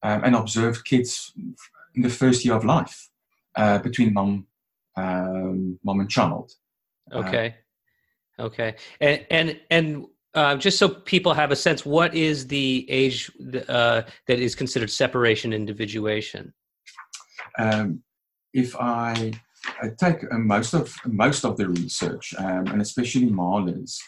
um, 0.03 0.23
and 0.23 0.35
observed 0.35 0.85
kids 0.85 1.33
in 1.95 2.01
the 2.01 2.09
first 2.09 2.43
year 2.43 2.53
of 2.53 2.65
life 2.65 3.09
uh, 3.55 3.79
between 3.79 4.13
mom, 4.13 4.47
um, 4.97 5.79
mom 5.83 6.01
and 6.01 6.09
child. 6.09 6.51
Okay. 7.11 7.55
Uh, 8.37 8.43
okay. 8.43 8.75
And, 8.99 9.25
and, 9.31 9.59
and 9.69 10.05
uh, 10.35 10.55
just 10.55 10.79
so 10.79 10.89
people 10.89 11.33
have 11.33 11.51
a 11.51 11.55
sense, 11.55 11.85
what 11.85 12.15
is 12.15 12.47
the 12.47 12.85
age 12.89 13.31
uh, 13.67 14.01
that 14.27 14.39
is 14.39 14.55
considered 14.55 14.89
separation 14.89 15.53
individuation? 15.53 16.53
Um, 17.59 18.01
if 18.53 18.75
I, 18.75 19.33
I 19.81 19.89
take 19.97 20.23
uh, 20.31 20.37
most 20.37 20.73
of 20.73 20.95
most 21.05 21.45
of 21.45 21.57
the 21.57 21.69
research, 21.69 22.33
um, 22.37 22.67
and 22.67 22.81
especially 22.81 23.27
Mahler's, 23.27 23.99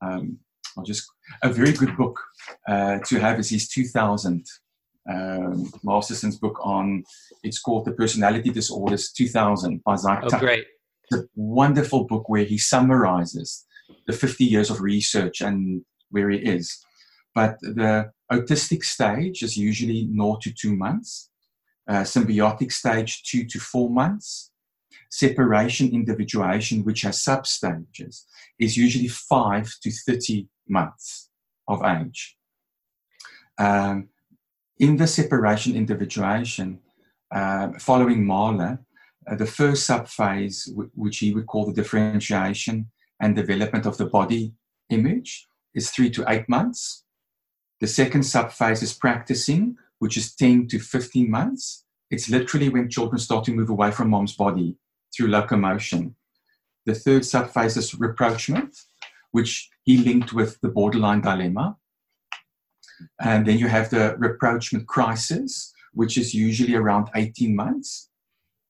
um, 0.00 0.38
I'll 0.76 0.84
just 0.84 1.04
a 1.42 1.50
very 1.50 1.72
good 1.72 1.96
book 1.96 2.18
uh, 2.66 2.98
to 3.06 3.18
have 3.20 3.38
is 3.38 3.50
his 3.50 3.68
2000 3.68 4.44
um, 5.10 5.70
Masterson's 5.82 6.38
book 6.38 6.58
on. 6.62 7.04
It's 7.42 7.60
called 7.60 7.84
The 7.84 7.92
Personality 7.92 8.50
Disorders 8.50 9.12
2000 9.12 9.82
by 9.84 9.96
Zach. 9.96 10.24
Oh, 10.24 10.38
great! 10.38 10.66
It's 11.10 11.22
a 11.22 11.26
wonderful 11.36 12.04
book 12.04 12.30
where 12.30 12.44
he 12.44 12.56
summarizes 12.56 13.66
the 14.06 14.12
50 14.12 14.44
years 14.44 14.70
of 14.70 14.80
research 14.80 15.40
and 15.40 15.82
where 16.10 16.30
it 16.30 16.46
is. 16.46 16.84
But 17.34 17.58
the 17.60 18.10
autistic 18.30 18.84
stage 18.84 19.42
is 19.42 19.56
usually 19.56 20.08
0 20.12 20.38
to 20.42 20.52
2 20.52 20.76
months, 20.76 21.30
uh, 21.88 22.02
symbiotic 22.02 22.72
stage 22.72 23.22
2 23.24 23.44
to 23.46 23.58
4 23.58 23.90
months, 23.90 24.52
separation 25.10 25.90
individuation, 25.92 26.84
which 26.84 27.02
has 27.02 27.22
substages, 27.22 28.24
is 28.58 28.76
usually 28.76 29.08
5 29.08 29.72
to 29.82 29.90
30 29.90 30.48
months 30.68 31.30
of 31.68 31.82
age. 31.84 32.36
Um, 33.58 34.08
in 34.78 34.96
the 34.96 35.06
separation 35.06 35.76
individuation, 35.76 36.80
uh, 37.32 37.68
following 37.78 38.24
Mahler, 38.24 38.80
uh, 39.26 39.36
the 39.36 39.46
first 39.46 39.88
subphase, 39.88 40.68
w- 40.70 40.90
which 40.94 41.18
he 41.18 41.32
would 41.32 41.46
call 41.46 41.66
the 41.66 41.72
differentiation, 41.72 42.90
and 43.20 43.36
development 43.36 43.86
of 43.86 43.96
the 43.96 44.06
body 44.06 44.54
image 44.90 45.46
is 45.74 45.90
three 45.90 46.10
to 46.10 46.24
eight 46.28 46.48
months. 46.48 47.04
The 47.80 47.86
second 47.86 48.22
subphase 48.22 48.82
is 48.82 48.94
practicing, 48.94 49.76
which 49.98 50.16
is 50.16 50.34
10 50.34 50.68
to 50.68 50.78
15 50.78 51.30
months. 51.30 51.84
It's 52.10 52.30
literally 52.30 52.68
when 52.68 52.88
children 52.88 53.18
start 53.18 53.44
to 53.46 53.54
move 53.54 53.70
away 53.70 53.90
from 53.90 54.10
mom's 54.10 54.34
body 54.34 54.76
through 55.14 55.28
locomotion. 55.28 56.14
The 56.86 56.94
third 56.94 57.22
subphase 57.22 57.76
is 57.76 57.94
rapprochement, 57.94 58.76
which 59.32 59.68
he 59.82 59.98
linked 59.98 60.32
with 60.32 60.60
the 60.60 60.68
borderline 60.68 61.22
dilemma. 61.22 61.76
And 63.20 63.46
then 63.46 63.58
you 63.58 63.68
have 63.68 63.90
the 63.90 64.16
rapprochement 64.18 64.86
crisis, 64.86 65.72
which 65.92 66.16
is 66.16 66.34
usually 66.34 66.74
around 66.74 67.08
18 67.14 67.56
months. 67.56 68.08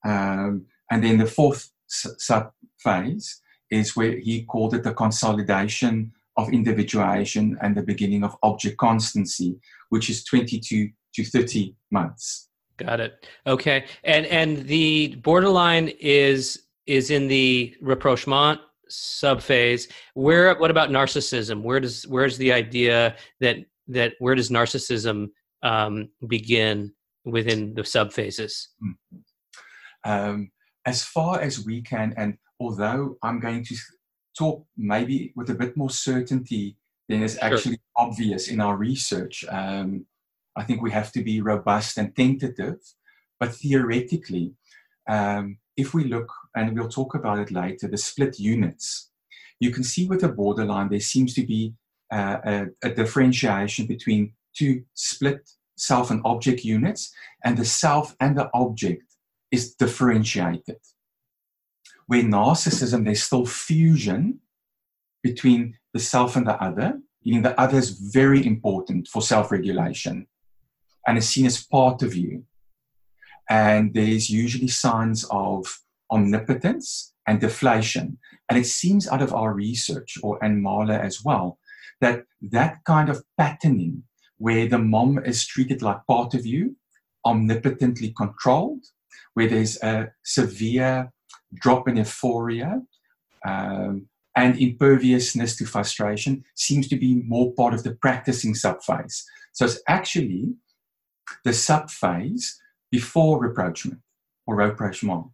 Um, 0.05 0.67
and 0.91 1.03
then 1.03 1.19
the 1.19 1.27
fourth 1.27 1.71
subphase 1.91 3.41
is 3.75 3.97
where 3.97 4.19
he 4.19 4.45
called 4.45 4.75
it 4.75 4.83
the 4.83 4.95
consolidation 4.95 6.13
of 6.37 6.53
individuation 6.53 7.57
and 7.63 7.77
the 7.77 7.83
beginning 7.83 8.25
of 8.25 8.37
object 8.43 8.77
constancy, 8.79 9.57
which 9.91 10.11
is 10.11 10.25
22 10.25 10.91
to 11.15 11.25
30 11.25 11.75
months. 11.91 12.49
Got 12.77 13.01
it. 13.01 13.27
Okay. 13.47 13.85
And 14.03 14.27
and 14.27 14.67
the 14.67 15.17
borderline 15.23 15.93
is 16.01 16.65
is 16.87 17.11
in 17.11 17.29
the 17.29 17.75
rapprochement 17.81 18.61
subphase. 18.91 19.91
Where 20.15 20.55
what 20.57 20.73
about 20.73 20.91
narcissism? 20.91 21.63
Where 21.63 21.81
does 21.81 22.05
where's 22.09 22.37
the 22.37 22.53
idea 22.53 23.17
that 23.41 23.57
that 23.89 24.15
where 24.19 24.35
does 24.35 24.51
narcissism 24.51 25.29
um, 25.63 26.09
begin 26.27 26.93
within 27.25 27.75
the 27.75 27.83
subphases? 27.83 28.67
Mm-hmm. 28.83 30.11
Um, 30.11 30.51
as 30.85 31.05
far 31.05 31.41
as 31.41 31.65
we 31.65 31.81
can, 31.81 32.13
and 32.17 32.37
although 32.65 33.19
I'm 33.23 33.41
going 33.41 33.65
to 33.65 33.77
talk 34.39 34.65
maybe 34.77 35.33
with 35.37 35.51
a 35.51 35.55
bit 35.55 35.77
more 35.77 35.91
certainty 35.91 36.77
than 37.09 37.23
is 37.23 37.39
actually 37.43 37.79
sure. 37.83 38.07
obvious 38.07 38.49
in 38.49 38.61
our 38.61 38.77
research, 38.77 39.45
um, 39.49 40.07
I 40.57 40.63
think 40.65 40.81
we 40.81 40.91
have 40.91 41.13
to 41.13 41.23
be 41.23 41.41
robust 41.41 41.99
and 41.99 42.17
tentative. 42.17 42.79
But 43.39 43.55
theoretically, 43.55 44.55
um, 45.09 45.59
if 45.77 45.93
we 45.93 46.05
look, 46.05 46.33
and 46.57 46.75
we'll 46.75 46.89
talk 46.89 47.15
about 47.15 47.41
it 47.41 47.51
later, 47.51 47.87
the 47.89 47.99
split 47.99 48.39
units, 48.39 49.11
you 49.61 49.71
can 49.71 49.85
see 49.85 50.07
with 50.07 50.21
the 50.23 50.29
borderline 50.29 50.89
there 50.89 51.01
seems 51.01 51.35
to 51.35 51.45
be 51.47 51.75
uh, 52.13 52.39
a, 52.45 52.67
a 52.89 52.91
differentiation 52.95 53.87
between 53.87 54.33
two 54.57 54.85
split 54.95 55.51
self 55.77 56.11
and 56.11 56.23
object 56.25 56.65
units, 56.65 57.13
and 57.45 57.59
the 57.59 57.65
self 57.65 58.17
and 58.21 58.39
the 58.39 58.49
object 58.55 59.05
is 59.51 59.75
differentiated. 59.75 60.81
Where 62.07 62.23
narcissism, 62.23 63.05
there's 63.05 63.23
still 63.23 63.47
fusion 63.47 64.41
between 65.23 65.79
the 65.93 66.01
self 66.01 66.37
and 66.37 66.47
the 66.47 66.63
other, 66.63 67.01
meaning 67.25 67.43
the 67.43 67.59
other 67.59 67.79
is 67.79 67.91
very 67.91 68.47
important 68.47 69.09
for 69.09 69.23
self 69.23 69.51
regulation 69.51 70.27
and 71.07 71.19
is 71.19 71.29
seen 71.29 71.47
as 71.47 71.65
part 71.65 72.03
of 72.03 72.15
you. 72.15 72.45
And 73.49 73.93
there's 73.95 74.31
usually 74.31 74.69
signs 74.69 75.25
of 75.31 75.81
omnipotence 76.11 77.15
and 77.27 77.41
deflation. 77.41 78.19
And 78.49 78.59
it 78.59 78.67
seems 78.67 79.09
out 79.09 79.23
of 79.23 79.35
our 79.35 79.53
research, 79.55 80.19
or 80.23 80.43
and 80.43 80.63
Mahler 80.63 80.95
as 80.95 81.25
well, 81.25 81.59
that 82.01 82.25
that 82.43 82.85
kind 82.85 83.09
of 83.09 83.25
patterning 83.39 84.03
where 84.39 84.69
the 84.69 84.79
mom 84.79 85.19
is 85.25 85.47
treated 85.47 85.81
like 85.81 86.07
part 86.07 86.35
of 86.35 86.45
you, 86.45 86.77
omnipotently 87.25 88.13
controlled, 88.17 88.85
where 89.35 89.49
there's 89.49 89.83
a 89.83 90.13
severe 90.25 91.13
drop 91.55 91.89
in 91.89 91.97
euphoria 91.97 92.83
um, 93.47 94.07
and 94.37 94.59
imperviousness 94.59 95.57
to 95.57 95.65
frustration, 95.65 96.45
seems 96.55 96.89
to 96.89 96.97
be 96.97 97.23
more 97.27 97.53
part 97.53 97.75
of 97.75 97.83
the 97.83 97.95
practicing 97.95 98.55
subphase. 98.55 99.23
So 99.53 99.65
it's 99.65 99.81
actually 99.89 100.55
the 101.45 101.51
subphase 101.51 102.55
before 102.91 103.41
rapprochement 103.41 104.01
or 104.47 104.57
rapprochement. 104.57 105.27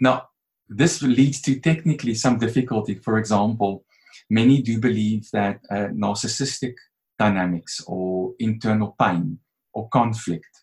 Now, 0.00 0.28
this 0.68 1.02
leads 1.02 1.40
to 1.42 1.58
technically 1.60 2.14
some 2.14 2.38
difficulty. 2.38 2.94
For 2.94 3.18
example, 3.18 3.84
many 4.28 4.62
do 4.62 4.78
believe 4.78 5.28
that 5.32 5.60
uh, 5.70 5.88
narcissistic 5.88 6.74
dynamics 7.18 7.82
or 7.86 8.34
internal 8.38 8.94
pain 8.98 9.38
or 9.74 9.88
conflict 9.88 10.62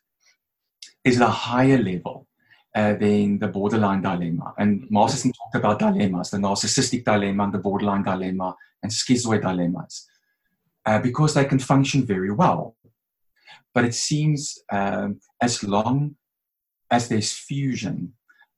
is 1.03 1.19
a 1.19 1.27
higher 1.27 1.77
level 1.77 2.26
uh, 2.75 2.93
than 2.93 3.39
the 3.39 3.47
borderline 3.47 4.01
dilemma. 4.01 4.53
And 4.57 4.85
Masterson 4.89 5.31
talked 5.31 5.55
about 5.55 5.79
dilemmas, 5.79 6.31
the 6.31 6.37
narcissistic 6.37 7.03
dilemma 7.03 7.43
and 7.45 7.53
the 7.53 7.59
borderline 7.59 8.03
dilemma 8.03 8.55
and 8.83 8.91
schizoid 8.91 9.41
dilemmas, 9.41 10.07
uh, 10.85 10.99
because 10.99 11.33
they 11.33 11.45
can 11.45 11.59
function 11.59 12.05
very 12.05 12.31
well. 12.31 12.75
But 13.73 13.85
it 13.85 13.95
seems 13.95 14.59
um, 14.71 15.19
as 15.41 15.63
long 15.63 16.15
as 16.91 17.07
there's 17.07 17.33
fusion 17.33 18.13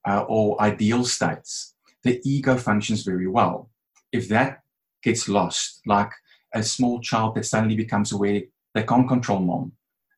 uh, 0.07 0.25
or 0.27 0.61
ideal 0.61 1.03
states, 1.05 1.75
the 2.03 2.21
ego 2.23 2.55
functions 2.55 3.03
very 3.03 3.27
well. 3.27 3.69
If 4.11 4.29
that 4.29 4.61
gets 5.03 5.27
lost, 5.27 5.81
like 5.85 6.11
a 6.53 6.63
small 6.63 6.99
child 6.99 7.35
that 7.35 7.45
suddenly 7.45 7.75
becomes 7.75 8.11
aware 8.11 8.41
they 8.73 8.83
can't 8.83 9.07
control 9.07 9.39
mom 9.39 9.73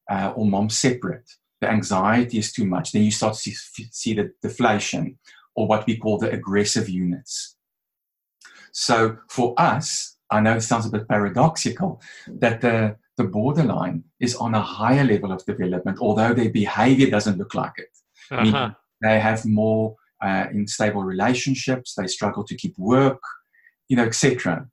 uh, 0.10 0.34
or 0.36 0.46
mom 0.46 0.70
separate, 0.70 1.30
the 1.62 1.70
anxiety 1.70 2.39
is 2.39 2.51
too 2.51 2.66
much, 2.66 2.91
then 2.91 3.03
you 3.03 3.12
start 3.12 3.36
to 3.36 3.39
see, 3.39 3.86
see 3.91 4.14
the 4.14 4.32
deflation 4.41 5.18
or 5.55 5.68
what 5.68 5.86
we 5.86 5.97
call 5.97 6.18
the 6.18 6.32
aggressive 6.32 6.89
units. 6.89 7.55
So 8.74 9.18
for 9.30 9.53
us, 9.57 10.18
I 10.32 10.39
know 10.39 10.55
it 10.55 10.62
sounds 10.62 10.86
a 10.86 10.89
bit 10.89 11.07
paradoxical 11.07 12.01
that 12.28 12.62
the, 12.62 12.95
the 13.18 13.26
borderline 13.26 14.05
is 14.20 14.36
on 14.36 14.55
a 14.55 14.62
higher 14.62 15.03
level 15.03 15.32
of 15.32 15.45
development, 15.45 15.99
although 15.99 16.34
their 16.34 16.49
behavior 16.49 17.09
doesn't 17.09 17.38
look 17.38 17.53
like 17.53 17.74
it. 17.78 17.89
Uh-huh. 18.32 18.72
They 19.01 19.20
have 19.20 19.45
more 19.45 19.95
uh, 20.24 20.45
unstable 20.51 21.03
relationships, 21.03 21.95
they 21.95 22.07
struggle 22.07 22.43
to 22.45 22.55
keep 22.55 22.78
work, 22.78 23.22
you 23.89 23.97
know, 23.97 24.05
etc. 24.05 24.68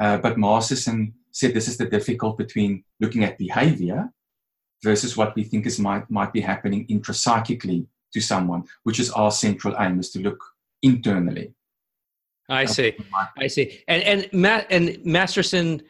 Uh, 0.00 0.18
but 0.18 0.38
Masterson 0.38 1.14
said 1.32 1.54
this 1.54 1.68
is 1.68 1.78
the 1.78 1.86
difficult 1.86 2.36
between 2.36 2.84
looking 3.00 3.24
at 3.24 3.38
behavior 3.38 4.10
versus 4.82 5.16
what 5.16 5.34
we 5.34 5.44
think 5.44 5.66
is 5.66 5.78
might, 5.78 6.08
might 6.10 6.32
be 6.32 6.40
happening 6.40 6.86
intrapsychically 6.88 7.86
to 8.12 8.20
someone, 8.20 8.64
which 8.84 9.00
is 9.00 9.10
our 9.10 9.30
central 9.30 9.74
aim 9.78 10.00
is 10.00 10.10
to 10.10 10.20
look 10.20 10.42
internally. 10.82 11.52
I 12.48 12.64
see. 12.64 12.96
I 13.38 13.46
see. 13.46 13.82
And 13.88 14.02
and 14.02 14.28
Matt 14.32 14.66
and 14.70 14.98
Masterson 15.04 15.82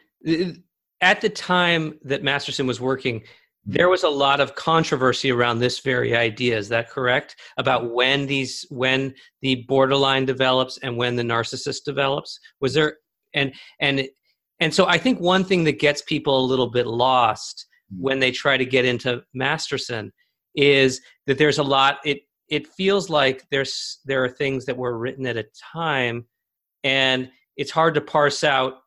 at 1.01 1.21
the 1.21 1.29
time 1.29 1.97
that 2.03 2.23
Masterson 2.23 2.67
was 2.67 2.81
working, 2.81 3.21
mm-hmm. 3.21 3.71
there 3.71 3.89
was 3.89 4.03
a 4.03 4.09
lot 4.09 4.41
of 4.41 4.55
controversy 4.55 5.31
around 5.31 5.59
this 5.59 5.79
very 5.79 6.15
idea. 6.15 6.57
Is 6.57 6.67
that 6.69 6.89
correct? 6.89 7.37
About 7.57 7.91
when 7.91 8.25
these 8.25 8.65
when 8.69 9.13
the 9.41 9.63
borderline 9.67 10.25
develops 10.25 10.77
and 10.79 10.97
when 10.97 11.15
the 11.15 11.23
narcissist 11.23 11.85
develops? 11.85 12.39
Was 12.59 12.73
there 12.73 12.97
and 13.33 13.53
and 13.79 14.07
and 14.59 14.73
so 14.73 14.85
I 14.85 14.97
think 14.97 15.21
one 15.21 15.45
thing 15.45 15.63
that 15.63 15.79
gets 15.79 16.01
people 16.01 16.37
a 16.37 16.45
little 16.45 16.69
bit 16.69 16.87
lost. 16.87 17.67
When 17.97 18.19
they 18.19 18.31
try 18.31 18.57
to 18.57 18.65
get 18.65 18.85
into 18.85 19.23
Masterson 19.33 20.11
is 20.55 21.01
that 21.27 21.37
there's 21.37 21.57
a 21.57 21.63
lot 21.63 21.97
it 22.05 22.21
it 22.49 22.67
feels 22.67 23.09
like 23.09 23.45
there's 23.51 23.99
there 24.05 24.23
are 24.23 24.29
things 24.29 24.65
that 24.65 24.77
were 24.77 24.97
written 24.97 25.25
at 25.25 25.37
a 25.37 25.45
time 25.73 26.25
and 26.83 27.29
it's 27.55 27.71
hard 27.71 27.93
to 27.93 28.01
parse 28.01 28.43
out 28.43 28.79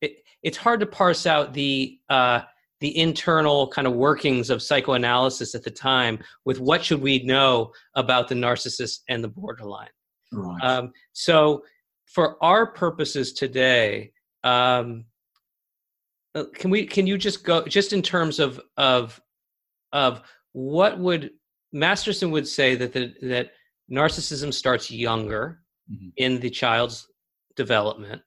it, 0.00 0.16
it's 0.42 0.56
hard 0.56 0.80
to 0.80 0.86
parse 0.86 1.26
out 1.26 1.54
the 1.54 1.98
uh, 2.08 2.40
the 2.80 2.96
internal 2.96 3.66
kind 3.68 3.88
of 3.88 3.94
workings 3.94 4.50
of 4.50 4.62
psychoanalysis 4.62 5.54
at 5.54 5.64
the 5.64 5.70
time 5.70 6.18
with 6.44 6.60
what 6.60 6.84
should 6.84 7.00
we 7.00 7.22
know 7.24 7.72
about 7.96 8.28
the 8.28 8.34
narcissist 8.34 9.00
and 9.08 9.24
the 9.24 9.28
borderline 9.28 9.88
right. 10.32 10.62
Um, 10.62 10.92
so 11.12 11.62
for 12.06 12.42
our 12.42 12.72
purposes 12.72 13.32
today, 13.32 14.12
um, 14.44 15.04
can 16.46 16.70
we 16.70 16.86
can 16.86 17.06
you 17.06 17.18
just 17.18 17.44
go 17.44 17.64
just 17.64 17.92
in 17.92 18.02
terms 18.02 18.38
of 18.38 18.60
of 18.76 19.20
of 19.92 20.22
what 20.52 20.98
would 20.98 21.30
Masterson 21.72 22.30
would 22.30 22.48
say 22.48 22.74
that 22.74 22.92
the, 22.92 23.14
that 23.22 23.52
narcissism 23.90 24.52
starts 24.52 24.90
younger 24.90 25.60
mm-hmm. 25.90 26.08
in 26.16 26.40
the 26.40 26.50
child's 26.50 27.06
development, 27.56 28.22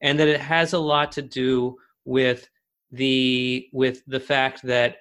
and 0.00 0.18
that 0.18 0.28
it 0.28 0.40
has 0.40 0.72
a 0.72 0.78
lot 0.78 1.12
to 1.12 1.22
do 1.22 1.76
with 2.04 2.48
the 2.90 3.68
with 3.72 4.02
the 4.06 4.20
fact 4.20 4.62
that 4.62 4.96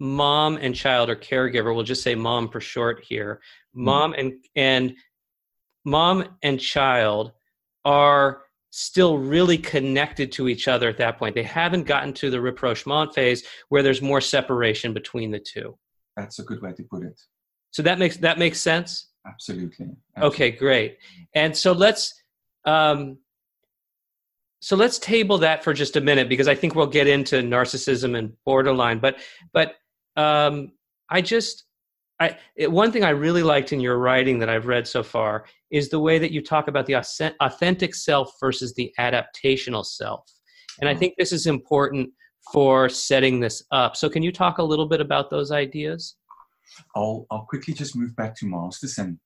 mom 0.00 0.56
and 0.56 0.74
child 0.74 1.08
or 1.08 1.16
caregiver 1.16 1.74
we'll 1.74 1.84
just 1.84 2.02
say 2.02 2.14
mom 2.14 2.48
for 2.48 2.60
short 2.60 3.04
here 3.06 3.40
mm-hmm. 3.76 3.84
mom 3.84 4.12
and 4.14 4.32
and 4.56 4.94
mom 5.84 6.24
and 6.42 6.60
child 6.60 7.32
are 7.84 8.43
still 8.76 9.18
really 9.18 9.56
connected 9.56 10.32
to 10.32 10.48
each 10.48 10.66
other 10.66 10.88
at 10.88 10.98
that 10.98 11.16
point. 11.16 11.36
They 11.36 11.44
haven't 11.44 11.84
gotten 11.84 12.12
to 12.14 12.28
the 12.28 12.40
rapprochement 12.40 13.14
phase 13.14 13.44
where 13.68 13.84
there's 13.84 14.02
more 14.02 14.20
separation 14.20 14.92
between 14.92 15.30
the 15.30 15.38
two. 15.38 15.78
That's 16.16 16.40
a 16.40 16.42
good 16.42 16.60
way 16.60 16.72
to 16.72 16.82
put 16.82 17.04
it. 17.04 17.20
So 17.70 17.82
that 17.84 18.00
makes 18.00 18.16
that 18.16 18.36
makes 18.36 18.60
sense. 18.60 19.10
Absolutely. 19.26 19.86
Absolutely. 20.16 20.34
Okay, 20.34 20.50
great. 20.50 20.98
And 21.36 21.56
so 21.56 21.70
let's 21.70 22.20
um, 22.64 23.18
so 24.60 24.74
let's 24.74 24.98
table 24.98 25.38
that 25.38 25.62
for 25.62 25.72
just 25.72 25.94
a 25.94 26.00
minute 26.00 26.28
because 26.28 26.48
I 26.48 26.56
think 26.56 26.74
we'll 26.74 26.86
get 26.88 27.06
into 27.06 27.36
narcissism 27.36 28.18
and 28.18 28.32
borderline. 28.44 28.98
But 28.98 29.20
but 29.52 29.74
um, 30.16 30.72
I 31.08 31.20
just 31.20 31.64
I, 32.20 32.36
it, 32.56 32.70
one 32.70 32.92
thing 32.92 33.04
I 33.04 33.10
really 33.10 33.42
liked 33.42 33.72
in 33.72 33.80
your 33.80 33.98
writing 33.98 34.38
that 34.38 34.48
I've 34.48 34.66
read 34.66 34.86
so 34.86 35.02
far 35.02 35.46
is 35.70 35.88
the 35.88 35.98
way 35.98 36.18
that 36.18 36.30
you 36.30 36.42
talk 36.42 36.68
about 36.68 36.86
the 36.86 36.94
authentic 37.40 37.94
self 37.94 38.32
versus 38.40 38.72
the 38.74 38.92
adaptational 39.00 39.84
self. 39.84 40.30
And 40.80 40.88
I 40.88 40.92
mm-hmm. 40.92 41.00
think 41.00 41.14
this 41.18 41.32
is 41.32 41.46
important 41.46 42.10
for 42.52 42.88
setting 42.88 43.40
this 43.40 43.62
up. 43.72 43.96
So, 43.96 44.08
can 44.08 44.22
you 44.22 44.32
talk 44.32 44.58
a 44.58 44.62
little 44.62 44.86
bit 44.86 45.00
about 45.00 45.30
those 45.30 45.50
ideas? 45.50 46.16
I'll, 46.94 47.26
I'll 47.30 47.46
quickly 47.48 47.74
just 47.74 47.96
move 47.96 48.14
back 48.16 48.36
to 48.36 48.46
Masterson. 48.46 49.20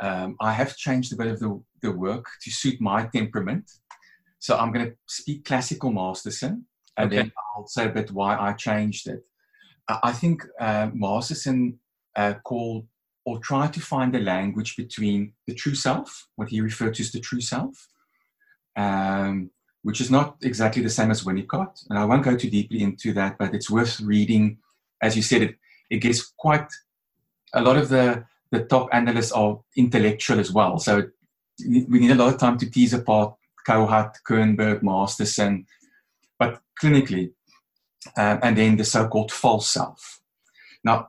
Um, 0.00 0.36
I 0.40 0.52
have 0.52 0.76
changed 0.76 1.12
a 1.12 1.16
bit 1.16 1.28
of 1.28 1.40
the, 1.40 1.62
the 1.82 1.90
work 1.90 2.26
to 2.42 2.50
suit 2.50 2.80
my 2.80 3.06
temperament. 3.06 3.70
So, 4.40 4.58
I'm 4.58 4.72
going 4.72 4.86
to 4.86 4.94
speak 5.06 5.44
classical 5.44 5.90
Masterson 5.90 6.66
and 6.96 7.06
okay. 7.06 7.16
then 7.16 7.32
I'll 7.56 7.66
say 7.66 7.86
a 7.86 7.90
bit 7.90 8.10
why 8.10 8.36
I 8.36 8.52
changed 8.52 9.08
it. 9.08 9.20
I 9.88 10.12
think 10.12 10.42
uh, 10.60 10.90
Masterson 10.92 11.78
uh, 12.16 12.34
called 12.44 12.86
or 13.24 13.38
try 13.38 13.66
to 13.66 13.80
find 13.80 14.14
a 14.14 14.20
language 14.20 14.76
between 14.76 15.32
the 15.46 15.54
true 15.54 15.74
self, 15.74 16.28
what 16.36 16.48
he 16.48 16.60
referred 16.60 16.94
to 16.94 17.02
as 17.02 17.10
the 17.10 17.20
true 17.20 17.40
self, 17.40 17.88
um, 18.76 19.50
which 19.82 20.00
is 20.00 20.10
not 20.10 20.36
exactly 20.42 20.82
the 20.82 20.88
same 20.88 21.10
as 21.10 21.24
Winnicott. 21.24 21.84
And 21.90 21.98
I 21.98 22.04
won't 22.04 22.24
go 22.24 22.36
too 22.36 22.50
deeply 22.50 22.82
into 22.82 23.12
that, 23.14 23.36
but 23.36 23.52
it's 23.52 23.70
worth 23.70 24.00
reading. 24.00 24.58
As 25.02 25.16
you 25.16 25.22
said, 25.22 25.42
it, 25.42 25.56
it 25.90 25.98
gets 25.98 26.32
quite 26.36 26.68
a 27.52 27.60
lot 27.60 27.76
of 27.76 27.88
the, 27.88 28.24
the 28.52 28.64
top 28.64 28.88
analysts 28.92 29.32
are 29.32 29.60
intellectual 29.76 30.38
as 30.38 30.52
well. 30.52 30.78
So 30.78 31.08
we 31.66 31.98
need 31.98 32.12
a 32.12 32.14
lot 32.14 32.32
of 32.32 32.38
time 32.38 32.58
to 32.58 32.70
tease 32.70 32.92
apart 32.92 33.34
Kohut, 33.66 34.14
Kernberg, 34.28 34.82
Masterson, 34.82 35.66
but 36.38 36.60
clinically, 36.80 37.32
uh, 38.16 38.38
and 38.42 38.56
then 38.56 38.76
the 38.76 38.84
so-called 38.84 39.32
false 39.32 39.68
self. 39.68 40.20
Now, 40.84 41.08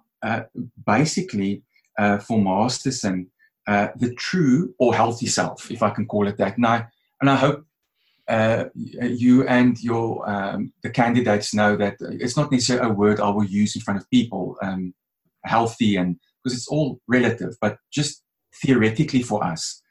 basically, 0.85 1.63
uh, 1.97 2.17
for 2.19 2.39
Masterson, 2.39 3.27
uh, 3.67 3.89
the 3.97 4.13
true 4.15 4.73
or 4.79 4.95
healthy 4.95 5.27
self, 5.27 5.71
if 5.71 5.83
I 5.83 5.89
can 5.89 6.05
call 6.05 6.27
it 6.27 6.37
that. 6.37 6.57
Now, 6.57 6.87
and 7.19 7.29
I 7.29 7.35
hope 7.35 7.65
uh, 8.27 8.65
you 8.75 9.47
and 9.47 9.81
your 9.81 10.29
um, 10.29 10.73
the 10.83 10.89
candidates 10.89 11.53
know 11.53 11.75
that 11.77 11.95
it's 11.99 12.37
not 12.37 12.51
necessarily 12.51 12.89
a 12.89 12.93
word 12.93 13.19
I 13.19 13.29
will 13.29 13.45
use 13.45 13.75
in 13.75 13.81
front 13.81 13.99
of 13.99 14.09
people. 14.09 14.57
Um, 14.61 14.93
healthy 15.47 15.95
and 15.95 16.17
because 16.43 16.57
it's 16.57 16.67
all 16.67 16.99
relative, 17.07 17.55
but 17.61 17.77
just 17.91 18.23
theoretically 18.61 19.23
for 19.23 19.43
us, 19.43 19.81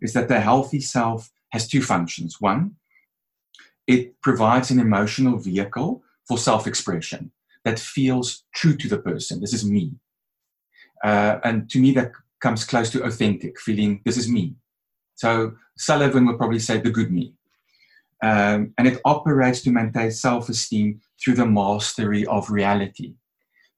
is 0.00 0.12
that 0.14 0.28
the 0.28 0.40
healthy 0.40 0.80
self 0.80 1.30
has 1.50 1.68
two 1.68 1.82
functions. 1.82 2.36
One, 2.40 2.76
it 3.86 4.20
provides 4.22 4.70
an 4.70 4.80
emotional 4.80 5.38
vehicle 5.38 6.02
for 6.26 6.38
self-expression 6.38 7.30
that 7.64 7.78
feels 7.78 8.44
true 8.54 8.76
to 8.76 8.88
the 8.88 8.98
person. 8.98 9.40
This 9.40 9.52
is 9.52 9.64
me, 9.64 9.92
uh, 11.04 11.38
and 11.44 11.68
to 11.70 11.80
me 11.80 11.92
that 11.92 12.12
comes 12.40 12.64
close 12.64 12.90
to 12.90 13.04
authentic, 13.04 13.60
feeling 13.60 14.02
this 14.04 14.16
is 14.16 14.28
me. 14.28 14.56
So 15.14 15.54
Sullivan 15.76 16.26
would 16.26 16.38
probably 16.38 16.58
say 16.58 16.78
the 16.78 16.90
good 16.90 17.12
me. 17.12 17.34
Um, 18.22 18.72
and 18.78 18.86
it 18.86 19.00
operates 19.04 19.62
to 19.62 19.70
maintain 19.70 20.10
self 20.10 20.48
esteem 20.48 21.00
through 21.22 21.34
the 21.34 21.46
mastery 21.46 22.24
of 22.26 22.50
reality, 22.50 23.14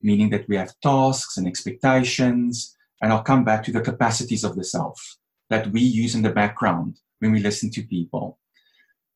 meaning 0.03 0.31
that 0.31 0.49
we 0.49 0.57
have 0.57 0.79
tasks 0.83 1.37
and 1.37 1.47
expectations. 1.47 2.77
And 3.01 3.13
I'll 3.13 3.23
come 3.23 3.45
back 3.45 3.63
to 3.65 3.73
the 3.73 3.81
capacities 3.81 4.45
of 4.45 4.57
the 4.57 4.65
self 4.65 5.19
that 5.51 5.71
we 5.73 5.81
use 5.81 6.15
in 6.15 6.23
the 6.23 6.31
background 6.31 6.99
when 7.19 7.33
we 7.33 7.41
listen 7.41 7.71
to 7.73 7.83
people. 7.83 8.39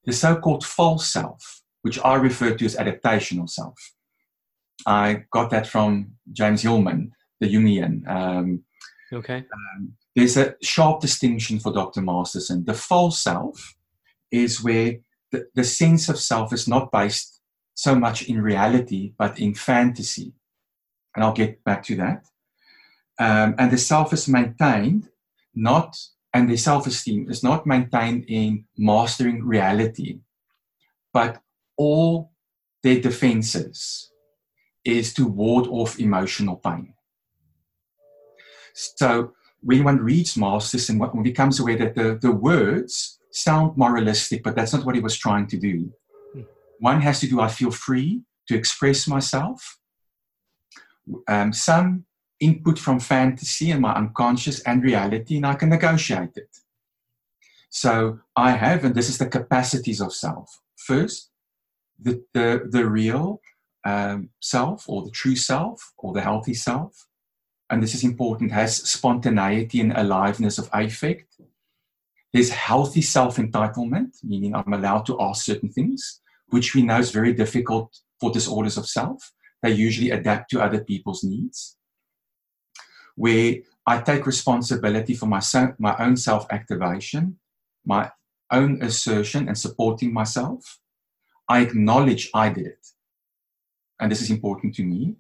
The 0.05 0.13
so 0.13 0.37
called 0.37 0.65
false 0.65 1.09
self, 1.09 1.63
which 1.83 1.99
I 2.03 2.15
refer 2.15 2.55
to 2.55 2.65
as 2.65 2.77
adaptational 2.77 3.49
self. 3.49 3.79
I 4.87 5.25
got 5.33 5.51
that 5.51 5.67
from 5.67 6.13
James 6.33 6.63
Hillman, 6.63 7.13
the 7.41 7.53
Jungian. 7.53 8.07
Um, 8.09 8.65
Okay. 9.13 9.39
Um, 9.53 9.95
there's 10.15 10.37
a 10.37 10.55
sharp 10.63 11.01
distinction 11.01 11.59
for 11.61 11.73
Dr. 11.73 12.03
Masterson. 12.03 12.65
The 12.65 12.75
false 12.75 13.19
self 13.19 13.75
is 14.31 14.63
where 14.63 14.97
the, 15.33 15.47
the 15.55 15.65
sense 15.65 16.09
of 16.09 16.19
self 16.19 16.53
is 16.53 16.69
not 16.69 16.93
based 16.93 17.41
so 17.75 17.95
much 17.95 18.29
in 18.29 18.41
reality, 18.43 19.13
but 19.19 19.39
in 19.39 19.55
fantasy. 19.55 20.33
And 21.15 21.25
I'll 21.25 21.33
get 21.33 21.63
back 21.65 21.83
to 21.85 21.97
that. 21.97 22.25
Um, 23.19 23.55
and 23.59 23.71
the 23.71 23.79
self 23.79 24.13
is 24.13 24.29
maintained 24.29 25.09
not, 25.55 25.97
and 26.35 26.49
the 26.49 26.57
self 26.57 26.87
esteem 26.87 27.31
is 27.31 27.43
not 27.43 27.67
maintained 27.67 28.25
in 28.29 28.65
mastering 28.77 29.45
reality, 29.45 30.21
but 31.13 31.41
all 31.77 32.33
their 32.83 33.01
defenses 33.01 34.13
is 34.85 35.13
to 35.15 35.27
ward 35.27 35.67
off 35.69 35.99
emotional 35.99 36.57
pain. 36.57 36.95
So 38.75 39.33
when 39.61 39.85
one 39.85 39.99
reads 39.99 40.37
Masterson 40.37 40.99
one 40.99 41.23
becomes 41.23 41.59
aware 41.59 41.77
that 41.79 41.95
the, 41.95 42.19
the 42.21 42.33
words 42.33 43.19
sound 43.31 43.77
moralistic, 43.77 44.43
but 44.43 44.55
that's 44.55 44.73
not 44.73 44.85
what 44.85 44.95
he 44.95 45.01
was 45.01 45.17
trying 45.17 45.47
to 45.49 45.57
do. 45.57 45.93
One 46.79 47.01
has 47.01 47.21
to 47.21 47.29
do, 47.29 47.41
I 47.41 47.49
feel 47.49 47.71
free 47.71 48.23
to 48.47 48.55
express 48.55 49.09
myself. 49.09 49.79
Um, 51.27 51.53
some 51.53 52.05
input 52.41 52.79
from 52.79 53.01
fantasy 53.01 53.71
and 53.71 53.81
my 53.81 53.95
unconscious 53.95 54.61
and 54.61 54.83
reality, 54.83 55.37
and 55.37 55.47
I 55.47 55.55
can 55.55 55.71
negotiate 55.71 56.37
it. 56.37 56.57
So 57.71 58.21
I 58.37 58.53
have, 58.53 58.85
and 58.85 58.95
this 58.95 59.09
is 59.09 59.19
the 59.19 59.27
capacities 59.27 60.01
of 60.01 60.13
self. 60.13 60.61
First, 60.77 61.31
the, 62.01 62.25
the, 62.33 62.69
the 62.71 62.87
real 62.87 63.41
um, 63.85 64.31
self 64.41 64.89
or 64.89 65.03
the 65.05 65.11
true 65.11 65.37
self 65.37 65.93
or 65.99 66.13
the 66.13 66.21
healthy 66.21 66.55
self 66.55 67.09
and 67.71 67.83
this 67.83 67.95
is 67.95 68.05
important, 68.05 68.53
has 68.53 68.77
spontaneity 68.77 69.81
and 69.81 69.93
aliveness 69.93 70.59
of 70.59 70.71
affect. 70.73 71.37
There's 72.33 72.51
healthy 72.51 73.03
self 73.03 73.37
entitlement, 73.37 74.23
meaning 74.23 74.55
I'm 74.55 74.73
allowed 74.73 75.07
to 75.07 75.21
ask 75.21 75.45
certain 75.45 75.71
things, 75.71 76.21
which 76.49 76.75
we 76.75 76.83
know 76.83 76.99
is 76.99 77.11
very 77.11 77.33
difficult 77.33 77.99
for 78.21 78.31
disorders 78.31 78.79
of 78.79 78.89
self. 78.89 79.33
They 79.63 79.73
usually 79.73 80.11
adapt 80.11 80.51
to 80.51 80.63
other 80.63 80.83
people's 80.83 81.25
needs. 81.25 81.77
Where 83.17 83.57
I 83.87 84.01
take 84.01 84.27
responsibility 84.27 85.15
for 85.15 85.27
my, 85.27 85.43
my 85.79 85.97
own 85.99 86.17
self 86.17 86.47
activation, 86.51 87.39
my 87.85 88.11
own 88.51 88.83
assertion 88.83 89.49
and 89.49 89.59
supporting 89.59 90.13
myself. 90.13 90.79
I 91.51 91.61
acknowledge 91.61 92.31
I 92.35 92.51
did 92.51 92.67
it. 92.67 92.87
And 94.01 94.11
this 94.11 94.23
is 94.23 94.31
important 94.31 94.75
to 94.77 94.85
me. 94.85 95.17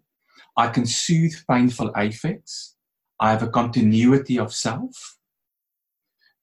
I 0.56 0.68
can 0.68 0.86
soothe 0.86 1.34
painful 1.48 1.92
affects. 1.94 2.76
I 3.20 3.30
have 3.30 3.42
a 3.42 3.48
continuity 3.48 4.38
of 4.38 4.52
self. 4.52 5.18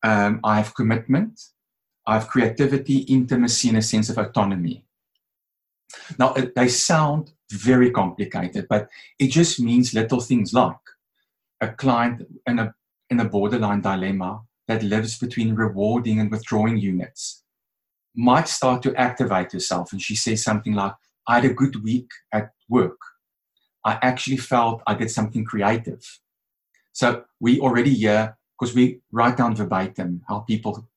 Um, 0.03 0.39
I 0.43 0.57
have 0.57 0.75
commitment. 0.75 1.39
I 2.05 2.15
have 2.15 2.27
creativity, 2.27 2.99
intimacy, 2.99 3.69
and 3.69 3.77
a 3.77 3.81
sense 3.81 4.09
of 4.09 4.17
autonomy. 4.17 4.85
Now, 6.19 6.35
they 6.55 6.67
sound 6.67 7.31
very 7.51 7.91
complicated, 7.91 8.67
but 8.69 8.89
it 9.17 9.27
just 9.27 9.59
means 9.59 9.93
little 9.93 10.19
things 10.19 10.53
like 10.53 10.77
a 11.61 11.69
client 11.69 12.27
in 12.45 12.59
a, 12.59 12.73
in 13.09 13.19
a 13.19 13.25
borderline 13.25 13.81
dilemma 13.81 14.41
that 14.67 14.83
lives 14.83 15.17
between 15.17 15.55
rewarding 15.55 16.19
and 16.19 16.31
withdrawing 16.31 16.77
units 16.77 17.43
might 18.15 18.47
start 18.47 18.81
to 18.83 18.95
activate 18.95 19.51
herself. 19.51 19.91
And 19.91 20.01
she 20.01 20.15
says 20.15 20.43
something 20.43 20.73
like, 20.73 20.93
I 21.27 21.35
had 21.35 21.45
a 21.45 21.53
good 21.53 21.83
week 21.83 22.09
at 22.31 22.51
work. 22.69 22.97
I 23.83 23.99
actually 24.01 24.37
felt 24.37 24.81
I 24.87 24.95
did 24.95 25.11
something 25.11 25.45
creative. 25.45 26.03
So 26.93 27.25
we 27.39 27.59
already 27.59 27.93
hear, 27.93 28.37
because 28.57 28.73
we 28.73 29.01
write 29.11 29.37
down 29.37 29.55
verbatim 29.55 30.23
how 30.27 30.39
people, 30.39 30.87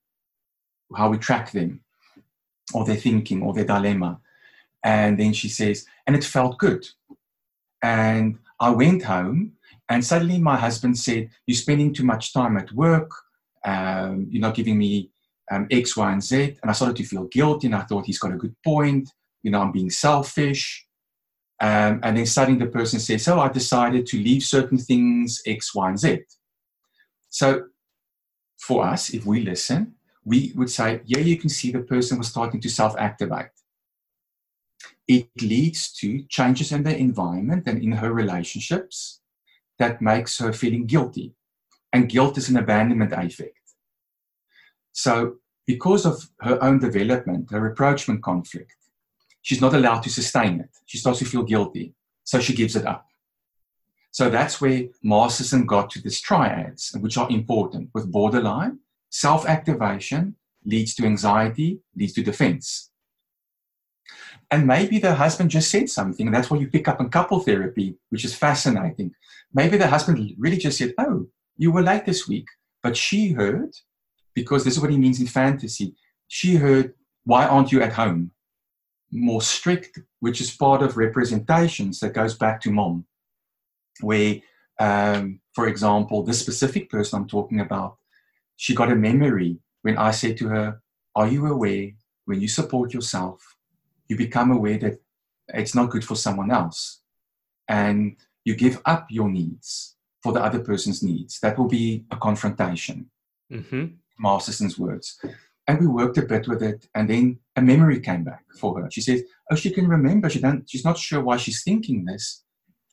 how 0.96 1.10
we 1.10 1.18
track 1.18 1.52
them, 1.52 1.80
or 2.72 2.84
their 2.84 2.96
thinking, 2.96 3.42
or 3.42 3.52
their 3.52 3.64
dilemma. 3.64 4.20
And 4.84 5.18
then 5.18 5.32
she 5.32 5.48
says, 5.48 5.86
and 6.06 6.14
it 6.14 6.24
felt 6.24 6.58
good. 6.58 6.86
And 7.82 8.38
I 8.60 8.70
went 8.70 9.04
home, 9.04 9.52
and 9.88 10.04
suddenly 10.04 10.38
my 10.38 10.56
husband 10.56 10.98
said, 10.98 11.30
You're 11.46 11.56
spending 11.56 11.92
too 11.92 12.04
much 12.04 12.32
time 12.32 12.56
at 12.56 12.72
work. 12.72 13.10
Um, 13.64 14.26
you're 14.30 14.40
not 14.40 14.54
giving 14.54 14.78
me 14.78 15.10
um, 15.50 15.66
X, 15.70 15.96
Y, 15.96 16.12
and 16.12 16.22
Z. 16.22 16.58
And 16.62 16.70
I 16.70 16.72
started 16.72 16.96
to 16.96 17.04
feel 17.04 17.24
guilty, 17.24 17.66
and 17.66 17.76
I 17.76 17.82
thought 17.82 18.06
he's 18.06 18.18
got 18.18 18.32
a 18.32 18.36
good 18.36 18.54
point. 18.64 19.08
You 19.42 19.50
know, 19.50 19.60
I'm 19.60 19.72
being 19.72 19.90
selfish. 19.90 20.86
Um, 21.60 22.00
and 22.02 22.16
then 22.16 22.26
suddenly 22.26 22.64
the 22.64 22.70
person 22.70 23.00
says, 23.00 23.26
"Oh, 23.28 23.40
I 23.40 23.48
decided 23.48 24.06
to 24.06 24.18
leave 24.18 24.42
certain 24.42 24.78
things 24.78 25.42
X, 25.46 25.74
Y, 25.74 25.88
and 25.88 25.98
Z." 25.98 26.20
So, 27.30 27.64
for 28.58 28.84
us, 28.84 29.10
if 29.10 29.26
we 29.26 29.40
listen, 29.42 29.94
we 30.24 30.52
would 30.54 30.70
say, 30.70 31.00
"Yeah, 31.04 31.18
you 31.20 31.36
can 31.36 31.50
see 31.50 31.72
the 31.72 31.80
person 31.80 32.18
was 32.18 32.28
starting 32.28 32.60
to 32.60 32.68
self-activate." 32.68 33.50
It 35.08 35.28
leads 35.40 35.92
to 35.94 36.22
changes 36.28 36.70
in 36.70 36.82
the 36.84 36.96
environment 36.96 37.64
and 37.66 37.82
in 37.82 37.92
her 37.92 38.12
relationships 38.12 39.20
that 39.78 40.02
makes 40.02 40.38
her 40.38 40.52
feeling 40.52 40.86
guilty, 40.86 41.34
and 41.92 42.08
guilt 42.08 42.38
is 42.38 42.48
an 42.48 42.56
abandonment 42.56 43.12
affect. 43.12 43.58
So, 44.92 45.38
because 45.66 46.06
of 46.06 46.30
her 46.40 46.62
own 46.62 46.78
development, 46.78 47.50
her 47.50 47.60
rapprochement 47.60 48.22
conflict, 48.22 48.77
she's 49.42 49.60
not 49.60 49.74
allowed 49.74 50.00
to 50.00 50.10
sustain 50.10 50.60
it. 50.60 50.70
She 50.86 50.98
starts 50.98 51.18
to 51.20 51.24
feel 51.24 51.42
guilty. 51.42 51.94
So 52.24 52.40
she 52.40 52.54
gives 52.54 52.76
it 52.76 52.86
up. 52.86 53.06
So 54.10 54.30
that's 54.30 54.60
where 54.60 54.84
Masterson 55.02 55.66
got 55.66 55.90
to 55.90 56.00
these 56.00 56.20
triads, 56.20 56.96
which 57.00 57.16
are 57.16 57.30
important 57.30 57.90
with 57.94 58.10
borderline. 58.10 58.80
Self 59.10 59.46
activation 59.46 60.36
leads 60.64 60.94
to 60.96 61.06
anxiety, 61.06 61.80
leads 61.96 62.12
to 62.14 62.22
defense. 62.22 62.90
And 64.50 64.66
maybe 64.66 64.98
the 64.98 65.14
husband 65.14 65.50
just 65.50 65.70
said 65.70 65.90
something, 65.90 66.30
that's 66.30 66.50
why 66.50 66.58
you 66.58 66.68
pick 66.68 66.88
up 66.88 67.00
in 67.00 67.10
couple 67.10 67.40
therapy, 67.40 67.96
which 68.08 68.24
is 68.24 68.34
fascinating. 68.34 69.12
Maybe 69.52 69.76
the 69.76 69.88
husband 69.88 70.34
really 70.38 70.56
just 70.56 70.78
said, 70.78 70.94
Oh, 70.98 71.28
you 71.56 71.70
were 71.70 71.82
late 71.82 72.06
this 72.06 72.26
week. 72.26 72.46
But 72.82 72.96
she 72.96 73.32
heard, 73.32 73.74
because 74.34 74.64
this 74.64 74.74
is 74.74 74.80
what 74.80 74.90
he 74.90 74.98
means 74.98 75.20
in 75.20 75.26
fantasy, 75.26 75.94
she 76.28 76.56
heard, 76.56 76.94
Why 77.24 77.46
aren't 77.46 77.72
you 77.72 77.82
at 77.82 77.92
home? 77.92 78.30
More 79.10 79.42
strict, 79.42 79.98
which 80.20 80.40
is 80.40 80.54
part 80.54 80.82
of 80.82 80.96
representations 80.96 82.00
that 82.00 82.12
goes 82.14 82.34
back 82.34 82.60
to 82.62 82.70
mom, 82.70 83.06
where, 84.00 84.36
um, 84.78 85.40
for 85.54 85.66
example, 85.66 86.22
this 86.22 86.40
specific 86.40 86.90
person 86.90 87.18
I'm 87.18 87.28
talking 87.28 87.60
about, 87.60 87.96
she 88.56 88.74
got 88.74 88.92
a 88.92 88.96
memory 88.96 89.58
when 89.82 89.96
I 89.96 90.10
said 90.10 90.36
to 90.38 90.48
her, 90.48 90.82
Are 91.14 91.28
you 91.28 91.46
aware 91.46 91.92
when 92.28 92.42
you 92.42 92.48
support 92.48 92.92
yourself, 92.92 93.56
you 94.06 94.14
become 94.14 94.50
aware 94.50 94.76
that 94.76 95.00
it's 95.54 95.74
not 95.74 95.88
good 95.88 96.04
for 96.04 96.14
someone 96.14 96.50
else. 96.50 97.00
And 97.68 98.16
you 98.44 98.54
give 98.54 98.82
up 98.84 99.06
your 99.08 99.30
needs 99.30 99.96
for 100.22 100.34
the 100.34 100.42
other 100.44 100.60
person's 100.60 101.02
needs. 101.02 101.40
That 101.40 101.58
will 101.58 101.68
be 101.68 102.04
a 102.10 102.18
confrontation. 102.18 103.10
Mm-hmm. 103.50 103.84
Masterson's 104.18 104.78
words. 104.78 105.18
And 105.68 105.80
we 105.80 105.86
worked 105.86 106.16
a 106.16 106.22
bit 106.22 106.48
with 106.48 106.62
it, 106.62 106.88
and 106.94 107.08
then 107.10 107.38
a 107.54 107.60
memory 107.60 108.00
came 108.00 108.24
back 108.24 108.44
for 108.58 108.80
her. 108.80 108.90
She 108.90 109.02
said, 109.02 109.20
"Oh, 109.50 109.54
she 109.54 109.70
can 109.70 109.86
remember. 109.86 110.30
She 110.30 110.40
don't. 110.40 110.68
She's 110.68 110.84
not 110.84 110.98
sure 110.98 111.22
why 111.22 111.36
she's 111.36 111.62
thinking 111.62 112.06
this, 112.06 112.42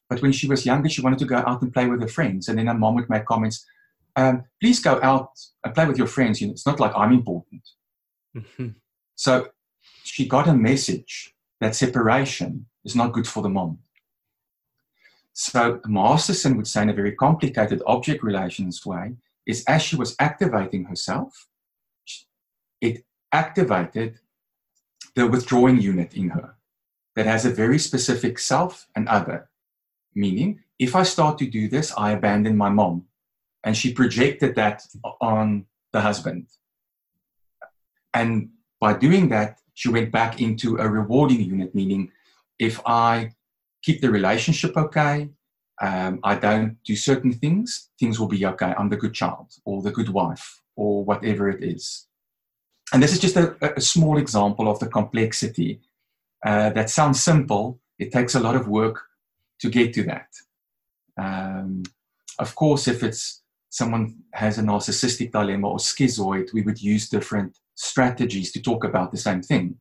but 0.09 0.21
when 0.21 0.33
she 0.33 0.47
was 0.47 0.65
younger, 0.65 0.89
she 0.89 1.01
wanted 1.01 1.19
to 1.19 1.25
go 1.25 1.37
out 1.37 1.61
and 1.61 1.73
play 1.73 1.87
with 1.87 2.01
her 2.01 2.07
friends. 2.09 2.49
And 2.49 2.59
then 2.59 2.67
her 2.67 2.73
mom 2.73 2.95
would 2.95 3.09
make 3.09 3.25
comments, 3.25 3.65
um, 4.17 4.43
"Please 4.61 4.81
go 4.81 4.99
out 5.01 5.29
and 5.63 5.73
play 5.73 5.85
with 5.85 5.97
your 5.97 6.07
friends. 6.07 6.41
You 6.41 6.47
know, 6.47 6.53
it's 6.53 6.67
not 6.67 6.81
like 6.81 6.91
I'm 6.95 7.13
important." 7.13 7.63
Mm-hmm. 8.35 8.67
So 9.15 9.47
she 10.03 10.27
got 10.27 10.49
a 10.49 10.53
message 10.53 11.33
that 11.61 11.75
separation 11.75 12.65
is 12.83 12.95
not 12.95 13.13
good 13.13 13.27
for 13.27 13.41
the 13.41 13.49
mom. 13.49 13.79
So 15.31 15.81
Masterson 15.85 16.55
would 16.57 16.67
say 16.67 16.83
in 16.83 16.89
a 16.89 16.93
very 16.93 17.13
complicated 17.13 17.81
object 17.85 18.23
relations 18.23 18.85
way 18.85 19.15
is 19.45 19.63
as 19.65 19.81
she 19.81 19.95
was 19.95 20.15
activating 20.19 20.85
herself, 20.85 21.47
it 22.85 23.05
activated 23.31 24.19
the 25.15 25.27
withdrawing 25.27 25.79
unit 25.81 26.13
in 26.13 26.29
her 26.29 26.55
that 27.15 27.25
has 27.25 27.45
a 27.45 27.57
very 27.63 27.79
specific 27.79 28.37
self 28.39 28.87
and 28.95 29.07
other. 29.07 29.49
Meaning, 30.13 30.49
if 30.79 30.95
I 30.95 31.03
start 31.03 31.37
to 31.39 31.47
do 31.47 31.67
this, 31.67 31.93
I 31.97 32.11
abandon 32.11 32.55
my 32.57 32.69
mom. 32.69 33.05
And 33.63 33.75
she 33.75 33.93
projected 33.93 34.55
that 34.55 34.83
on 35.19 35.65
the 35.93 36.01
husband. 36.01 36.47
And 38.13 38.49
by 38.79 38.93
doing 38.93 39.29
that, 39.29 39.59
she 39.73 39.89
went 39.89 40.11
back 40.11 40.41
into 40.41 40.77
a 40.77 40.87
rewarding 40.87 41.41
unit, 41.41 41.73
meaning 41.73 42.11
if 42.59 42.79
I 42.85 43.31
keep 43.81 44.01
the 44.01 44.09
relationship 44.09 44.77
okay, 44.77 45.29
um, 45.81 46.19
I 46.23 46.35
don't 46.35 46.77
do 46.85 46.95
certain 46.95 47.33
things, 47.33 47.89
things 47.99 48.19
will 48.19 48.27
be 48.27 48.45
okay. 48.45 48.73
I'm 48.77 48.89
the 48.89 49.03
good 49.03 49.13
child 49.13 49.47
or 49.65 49.81
the 49.81 49.91
good 49.91 50.09
wife 50.09 50.61
or 50.75 51.03
whatever 51.03 51.49
it 51.49 51.61
is. 51.63 52.07
And 52.93 53.01
this 53.01 53.13
is 53.13 53.19
just 53.19 53.35
a, 53.35 53.55
a 53.77 53.81
small 53.81 54.17
example 54.17 54.69
of 54.69 54.79
the 54.79 54.87
complexity 54.87 55.81
uh, 56.45 56.69
that 56.71 56.89
sounds 56.89 57.23
simple. 57.23 57.79
It 57.97 58.11
takes 58.11 58.35
a 58.35 58.39
lot 58.39 58.55
of 58.55 58.67
work 58.67 59.01
to 59.59 59.69
get 59.69 59.93
to 59.93 60.03
that. 60.03 60.27
Um, 61.17 61.83
of 62.37 62.53
course, 62.55 62.87
if 62.87 63.03
it's 63.03 63.41
someone 63.69 64.15
has 64.33 64.57
a 64.57 64.61
narcissistic 64.61 65.31
dilemma 65.31 65.69
or 65.69 65.77
schizoid, 65.77 66.53
we 66.53 66.61
would 66.61 66.81
use 66.81 67.09
different 67.09 67.57
strategies 67.75 68.51
to 68.51 68.61
talk 68.61 68.83
about 68.83 69.11
the 69.11 69.17
same 69.17 69.41
thing. 69.41 69.75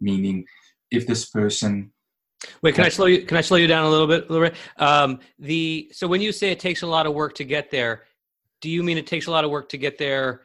Meaning, 0.00 0.44
if 0.90 1.06
this 1.06 1.30
person 1.30 1.92
Wait, 2.62 2.74
can 2.74 2.84
I 2.84 2.88
slow 2.88 3.06
you? 3.06 3.22
Can 3.22 3.36
I 3.36 3.40
slow 3.40 3.56
you 3.56 3.66
down 3.66 3.86
a 3.86 3.90
little 3.90 4.06
bit? 4.06 4.54
Um, 4.76 5.20
the 5.38 5.90
so 5.92 6.06
when 6.06 6.20
you 6.20 6.32
say 6.32 6.50
it 6.50 6.60
takes 6.60 6.82
a 6.82 6.86
lot 6.86 7.06
of 7.06 7.14
work 7.14 7.34
to 7.36 7.44
get 7.44 7.70
there, 7.70 8.04
do 8.60 8.68
you 8.68 8.82
mean 8.82 8.98
it 8.98 9.06
takes 9.06 9.26
a 9.26 9.30
lot 9.30 9.44
of 9.44 9.50
work 9.50 9.68
to 9.70 9.78
get 9.78 9.96
there 9.96 10.42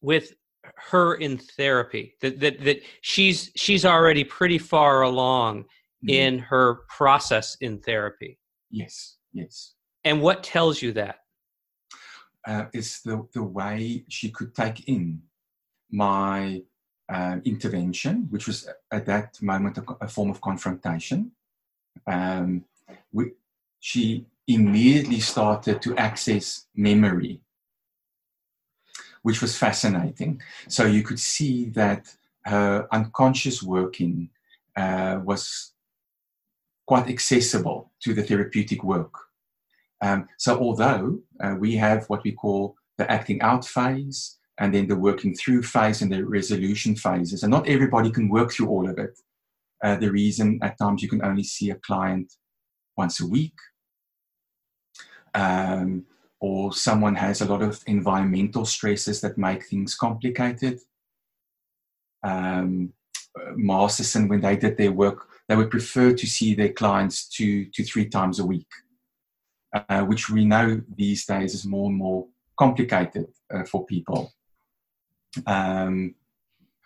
with 0.00 0.34
her 0.76 1.14
in 1.14 1.38
therapy? 1.38 2.14
That 2.20 2.40
that 2.40 2.64
that 2.64 2.82
she's 3.00 3.50
she's 3.56 3.84
already 3.84 4.24
pretty 4.24 4.58
far 4.58 5.02
along 5.02 5.62
mm-hmm. 5.62 6.08
in 6.08 6.38
her 6.38 6.80
process 6.88 7.56
in 7.60 7.78
therapy. 7.78 8.38
Yes, 8.70 9.16
yes. 9.32 9.74
And 10.04 10.20
what 10.20 10.42
tells 10.42 10.82
you 10.82 10.92
that? 10.92 11.16
Uh, 12.46 12.66
it's 12.72 13.02
the 13.02 13.26
the 13.34 13.42
way 13.42 14.04
she 14.08 14.30
could 14.30 14.54
take 14.54 14.88
in 14.88 15.22
my 15.90 16.62
uh, 17.08 17.36
intervention, 17.44 18.26
which 18.30 18.46
was 18.46 18.68
at 18.90 19.06
that 19.06 19.40
moment 19.42 19.78
a, 19.78 19.84
a 20.00 20.08
form 20.08 20.30
of 20.30 20.40
confrontation. 20.40 21.32
Um, 22.06 22.64
we, 23.12 23.32
she 23.80 24.26
immediately 24.48 25.20
started 25.20 25.82
to 25.82 25.96
access 25.96 26.66
memory, 26.74 27.40
which 29.22 29.40
was 29.40 29.56
fascinating. 29.56 30.40
So 30.68 30.84
you 30.84 31.02
could 31.02 31.20
see 31.20 31.66
that 31.70 32.14
her 32.44 32.88
unconscious 32.92 33.62
working 33.62 34.30
uh, 34.76 35.20
was 35.24 35.72
quite 36.86 37.08
accessible 37.08 37.92
to 38.02 38.14
the 38.14 38.22
therapeutic 38.22 38.82
work. 38.82 39.14
Um, 40.00 40.28
so 40.36 40.58
although 40.58 41.20
uh, 41.40 41.54
we 41.58 41.76
have 41.76 42.04
what 42.06 42.24
we 42.24 42.32
call 42.32 42.76
the 42.98 43.10
acting 43.10 43.40
out 43.40 43.64
phase, 43.64 44.38
and 44.58 44.74
then 44.74 44.86
the 44.86 44.96
working 44.96 45.34
through 45.34 45.62
phase 45.62 46.02
and 46.02 46.12
the 46.12 46.24
resolution 46.24 46.94
phases. 46.94 47.42
And 47.42 47.50
not 47.50 47.68
everybody 47.68 48.10
can 48.10 48.28
work 48.28 48.52
through 48.52 48.68
all 48.68 48.88
of 48.88 48.98
it. 48.98 49.18
Uh, 49.82 49.96
the 49.96 50.10
reason 50.10 50.58
at 50.62 50.78
times 50.78 51.02
you 51.02 51.08
can 51.08 51.24
only 51.24 51.42
see 51.42 51.70
a 51.70 51.74
client 51.76 52.32
once 52.96 53.20
a 53.20 53.26
week, 53.26 53.54
um, 55.34 56.04
or 56.42 56.72
someone 56.72 57.14
has 57.14 57.40
a 57.40 57.44
lot 57.44 57.62
of 57.62 57.80
environmental 57.86 58.66
stresses 58.66 59.20
that 59.20 59.38
make 59.38 59.64
things 59.64 59.94
complicated. 59.94 60.80
Um, 62.24 62.92
Masterson, 63.54 64.26
when 64.26 64.40
they 64.40 64.56
did 64.56 64.76
their 64.76 64.90
work, 64.90 65.28
they 65.48 65.54
would 65.54 65.70
prefer 65.70 66.12
to 66.12 66.26
see 66.26 66.56
their 66.56 66.72
clients 66.72 67.28
two 67.28 67.66
to 67.66 67.84
three 67.84 68.08
times 68.08 68.40
a 68.40 68.44
week, 68.44 68.66
uh, 69.72 70.02
which 70.02 70.30
we 70.30 70.44
know 70.44 70.82
these 70.96 71.24
days 71.26 71.54
is 71.54 71.64
more 71.64 71.88
and 71.88 71.96
more 71.96 72.26
complicated 72.58 73.28
uh, 73.54 73.62
for 73.62 73.86
people. 73.86 74.32
Um, 75.46 76.16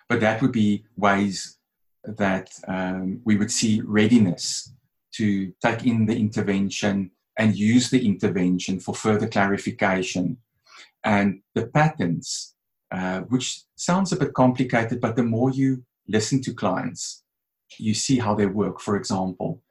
but 0.07 0.21
that 0.21 0.43
would 0.43 0.53
be 0.53 0.85
ways 0.99 1.57
that 2.05 2.51
um, 2.69 3.23
we 3.25 3.37
would 3.37 3.51
see 3.51 3.81
readiness 3.81 4.75
to 5.15 5.51
take 5.63 5.87
in 5.87 6.05
the 6.05 6.15
intervention 6.15 7.11
and 7.39 7.57
use 7.57 7.91
the 7.91 8.07
intervention 8.07 8.81
for 8.81 8.95
further 8.95 9.29
clarification. 9.29 10.39
And 11.05 11.43
the 11.55 11.67
patterns, 11.67 12.55
uh, 12.91 13.21
which 13.21 13.63
sounds 13.77 14.13
a 14.13 14.17
bit 14.17 14.35
complicated, 14.35 15.01
but 15.01 15.17
the 15.17 15.23
more 15.23 15.51
you 15.51 15.85
listen 16.09 16.41
to 16.43 16.55
clients, 16.55 17.23
you 17.79 17.95
see 17.95 18.19
how 18.19 18.35
they 18.35 18.47
work. 18.47 18.81
For 18.81 18.97
example, 18.97 19.63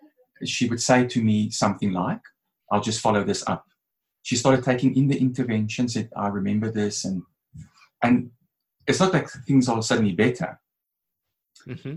she 0.43 0.67
would 0.67 0.81
say 0.81 1.07
to 1.07 1.23
me 1.23 1.49
something 1.49 1.91
like, 1.91 2.21
I'll 2.71 2.81
just 2.81 3.01
follow 3.01 3.23
this 3.23 3.43
up. 3.47 3.65
She 4.21 4.35
started 4.35 4.63
taking 4.63 4.95
in 4.95 5.07
the 5.07 5.19
intervention, 5.19 5.87
said, 5.87 6.09
I 6.15 6.27
remember 6.27 6.71
this. 6.71 7.05
And, 7.05 7.23
and 8.01 8.31
it's 8.87 8.99
not 8.99 9.13
like 9.13 9.29
things 9.29 9.69
are 9.69 9.81
suddenly 9.81 10.13
better. 10.13 10.59
Mm-hmm. 11.67 11.95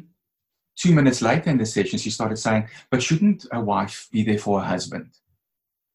Two 0.77 0.95
minutes 0.95 1.23
later 1.23 1.51
in 1.51 1.59
the 1.59 1.67
session, 1.67 1.99
she 1.99 2.11
started 2.11 2.37
saying, 2.37 2.69
But 2.91 3.03
shouldn't 3.03 3.47
a 3.51 3.61
wife 3.61 4.09
be 4.13 4.23
there 4.23 4.39
for 4.39 4.61
her 4.61 4.67
husband? 4.67 5.11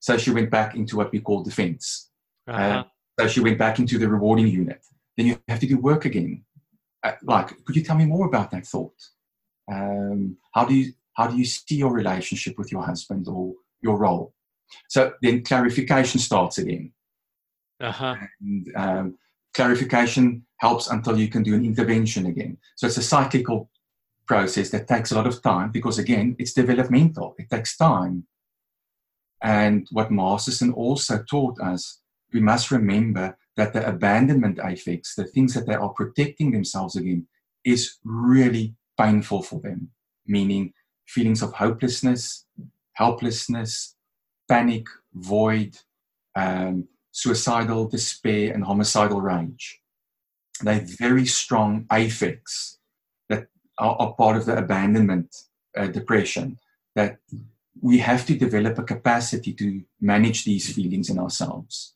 So 0.04 0.18
she 0.18 0.32
went 0.32 0.49
back 0.49 0.76
into 0.76 0.97
what 0.97 1.14
we 1.14 1.22
call 1.22 1.43
defense. 1.43 2.10
Uh-huh. 2.45 2.62
Uh, 2.62 2.84
so 3.18 3.28
she 3.30 3.39
went 3.39 3.58
back 3.58 3.80
into 3.80 3.97
the 3.97 4.10
rewarding 4.10 4.47
unit. 4.47 4.82
Then 5.16 5.28
you 5.28 5.39
have 5.47 5.62
to 5.62 5.66
do 5.66 5.78
work 5.78 6.04
again. 6.04 6.43
Uh, 7.01 7.14
like, 7.24 7.47
could 7.64 7.78
you 7.78 7.84
tell 7.84 7.95
me 7.95 8.06
more 8.06 8.28
about 8.28 8.51
that 8.51 8.68
thought? 8.68 8.99
Um, 9.72 10.36
how 10.54 10.66
do 10.66 10.74
you 10.76 10.91
how 11.14 11.28
do 11.28 11.38
you 11.38 11.45
see 11.45 11.78
your 11.78 11.93
relationship 11.93 12.58
with 12.58 12.70
your 12.70 12.84
husband 12.84 13.30
or 13.30 13.54
your 13.82 13.95
role? 13.97 14.34
So 14.89 15.14
then 15.22 15.41
clarification 15.41 16.20
starts 16.20 16.58
again. 16.58 16.91
Uh-huh. 17.80 18.16
And 18.41 18.68
um, 18.76 19.18
clarification 19.54 20.45
helps 20.58 20.89
until 20.89 21.18
you 21.18 21.30
can 21.30 21.43
do 21.43 21.56
an 21.56 21.64
intervention 21.64 22.26
again. 22.26 22.58
So 22.76 22.88
it's 22.88 22.97
a 22.97 23.04
cyclical 23.04 23.70
process 24.28 24.70
that 24.71 24.89
takes 24.89 25.13
a 25.13 25.16
lot 25.16 25.28
of 25.28 25.42
time 25.42 25.71
because, 25.71 25.97
again, 25.97 26.36
it's 26.39 26.51
developmental, 26.51 27.36
it 27.38 27.50
takes 27.50 27.78
time. 27.78 28.28
And 29.43 29.87
what 29.91 30.09
Masterson 30.11 30.71
also 30.74 31.21
taught 31.29 31.59
us, 31.59 31.99
we 32.33 32.39
must 32.39 32.71
remember 32.71 33.37
that 33.57 33.74
the 33.74 33.87
abandonment 33.87 34.57
affects, 34.63 35.15
the 35.15 35.25
things 35.25 35.53
that 35.53 35.67
they 35.67 35.75
are 35.75 35.89
protecting 35.89 36.51
themselves 36.51 36.95
against, 36.95 37.28
is 37.65 37.97
really 38.03 38.74
painful 38.97 39.43
for 39.43 39.59
them, 39.59 39.91
meaning 40.25 40.74
feelings 41.05 41.41
of 41.41 41.53
hopelessness, 41.53 42.45
helplessness, 42.93 43.95
panic, 44.47 44.86
void, 45.13 45.78
um, 46.36 46.87
suicidal 47.11 47.87
despair, 47.87 48.53
and 48.53 48.63
homicidal 48.63 49.21
rage. 49.21 49.82
They're 50.61 50.86
very 50.86 51.25
strong 51.25 51.86
affects 51.91 52.79
that 53.29 53.47
are, 53.78 53.95
are 53.99 54.13
part 54.13 54.37
of 54.37 54.45
the 54.45 54.57
abandonment 54.57 55.36
uh, 55.78 55.87
depression 55.87 56.59
that 56.95 57.17
we 57.82 57.97
have 58.00 58.25
to 58.28 58.36
develop 58.36 58.78
a 58.78 58.83
capacity 58.83 59.54
to 59.54 59.82
manage 60.00 60.45
these 60.45 60.74
feelings 60.74 61.09
in 61.09 61.20
ourselves. 61.20 61.95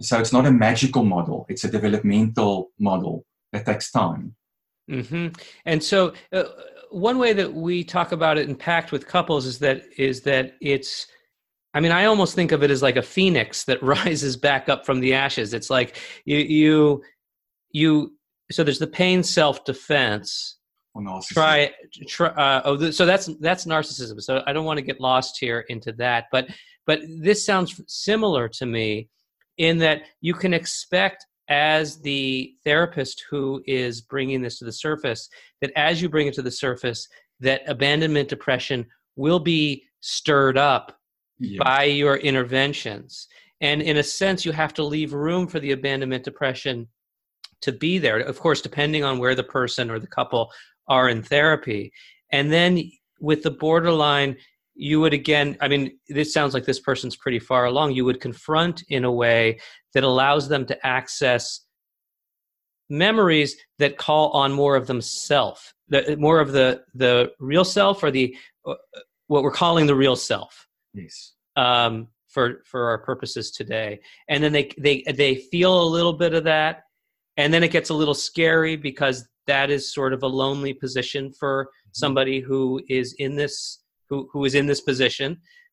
So 0.00 0.18
it's 0.18 0.32
not 0.32 0.46
a 0.46 0.52
magical 0.52 1.04
model, 1.04 1.46
it's 1.48 1.64
a 1.64 1.70
developmental 1.70 2.70
model 2.78 3.24
that 3.52 3.66
takes 3.66 3.90
time. 3.90 4.34
Mm-hmm. 4.90 5.28
And 5.66 5.82
so, 5.82 6.14
uh, 6.32 6.44
one 6.90 7.18
way 7.18 7.32
that 7.32 7.52
we 7.52 7.84
talk 7.84 8.10
about 8.10 8.36
it 8.36 8.48
in 8.48 8.56
PACT 8.56 8.90
with 8.90 9.06
couples 9.06 9.46
is 9.46 9.58
that 9.60 9.84
is 9.96 10.22
that 10.22 10.56
it's 10.60 11.06
I 11.72 11.78
mean, 11.78 11.92
I 11.92 12.06
almost 12.06 12.34
think 12.34 12.50
of 12.50 12.64
it 12.64 12.70
as 12.70 12.82
like 12.82 12.96
a 12.96 13.02
phoenix 13.02 13.64
that 13.64 13.82
rises 13.82 14.36
back 14.36 14.68
up 14.68 14.84
from 14.84 15.00
the 15.00 15.14
ashes. 15.14 15.54
It's 15.54 15.70
like 15.70 15.96
you 16.24 16.38
you 16.38 17.02
you 17.72 18.14
so 18.50 18.64
there's 18.64 18.78
the 18.78 18.86
pain 18.86 19.22
self 19.22 19.64
defense. 19.64 20.56
Try, 21.34 21.72
try 22.08 22.28
uh, 22.28 22.62
oh, 22.64 22.90
so 22.90 23.06
that's 23.06 23.26
that's 23.40 23.64
narcissism. 23.64 24.20
So 24.20 24.42
I 24.46 24.52
don't 24.52 24.64
want 24.64 24.78
to 24.78 24.84
get 24.84 25.00
lost 25.00 25.38
here 25.38 25.60
into 25.68 25.92
that, 25.92 26.26
but 26.32 26.48
but 26.86 27.00
this 27.06 27.44
sounds 27.44 27.80
similar 27.86 28.48
to 28.48 28.66
me 28.66 29.08
in 29.58 29.78
that 29.78 30.02
you 30.20 30.34
can 30.34 30.54
expect 30.54 31.26
as 31.48 32.00
the 32.00 32.54
therapist 32.64 33.24
who 33.28 33.62
is 33.66 34.00
bringing 34.00 34.40
this 34.40 34.58
to 34.58 34.64
the 34.64 34.72
surface 34.72 35.28
that 35.60 35.72
as 35.76 36.00
you 36.00 36.08
bring 36.08 36.28
it 36.28 36.34
to 36.34 36.42
the 36.42 36.50
surface 36.50 37.08
that 37.40 37.62
abandonment 37.66 38.28
depression 38.28 38.86
will 39.16 39.40
be 39.40 39.84
stirred 40.00 40.56
up 40.56 40.98
yeah. 41.38 41.62
by 41.62 41.84
your 41.84 42.16
interventions 42.18 43.26
and 43.60 43.82
in 43.82 43.98
a 43.98 44.02
sense 44.02 44.44
you 44.44 44.52
have 44.52 44.72
to 44.72 44.84
leave 44.84 45.12
room 45.12 45.46
for 45.46 45.58
the 45.60 45.72
abandonment 45.72 46.24
depression 46.24 46.86
to 47.60 47.72
be 47.72 47.98
there 47.98 48.18
of 48.20 48.38
course 48.38 48.62
depending 48.62 49.02
on 49.02 49.18
where 49.18 49.34
the 49.34 49.42
person 49.42 49.90
or 49.90 49.98
the 49.98 50.06
couple 50.06 50.50
are 50.88 51.08
in 51.08 51.22
therapy. 51.22 51.92
And 52.32 52.52
then 52.52 52.90
with 53.20 53.42
the 53.42 53.50
borderline 53.50 54.36
you 54.76 54.98
would 54.98 55.12
again 55.12 55.58
i 55.60 55.68
mean 55.68 55.98
this 56.08 56.32
sounds 56.32 56.54
like 56.54 56.64
this 56.64 56.80
person's 56.80 57.16
pretty 57.16 57.38
far 57.38 57.66
along. 57.66 57.92
You 57.92 58.04
would 58.06 58.20
confront 58.20 58.82
in 58.88 59.04
a 59.04 59.12
way 59.12 59.60
that 59.92 60.04
allows 60.04 60.48
them 60.48 60.64
to 60.66 60.86
access 60.86 61.66
memories 62.88 63.56
that 63.78 63.98
call 63.98 64.30
on 64.30 64.52
more 64.52 64.76
of 64.76 64.86
themselves 64.86 65.74
the 65.90 66.16
more 66.16 66.40
of 66.40 66.52
the 66.52 66.82
the 66.94 67.32
real 67.38 67.64
self 67.64 68.02
or 68.02 68.10
the 68.10 68.34
uh, 68.66 68.74
what 69.26 69.42
we're 69.42 69.50
calling 69.50 69.86
the 69.86 69.94
real 69.94 70.16
self 70.16 70.66
yes. 70.94 71.34
um, 71.56 72.08
for 72.28 72.62
for 72.64 72.88
our 72.88 72.98
purposes 72.98 73.50
today. 73.50 74.00
And 74.28 74.42
then 74.42 74.52
they 74.52 74.70
they 74.78 75.02
they 75.12 75.34
feel 75.36 75.82
a 75.82 75.84
little 75.84 76.12
bit 76.12 76.32
of 76.34 76.44
that. 76.44 76.84
And 77.36 77.52
then 77.52 77.62
it 77.62 77.70
gets 77.70 77.90
a 77.90 77.94
little 77.94 78.14
scary 78.14 78.76
because 78.76 79.28
that 79.50 79.68
is 79.68 79.92
sort 79.92 80.12
of 80.12 80.22
a 80.22 80.32
lonely 80.42 80.72
position 80.72 81.32
for 81.32 81.70
somebody 81.90 82.38
who 82.38 82.80
is 82.88 83.14
in 83.18 83.34
this 83.34 83.82
who 84.08 84.28
who 84.32 84.44
is 84.44 84.54
in 84.54 84.66
this 84.66 84.80
position. 84.80 85.30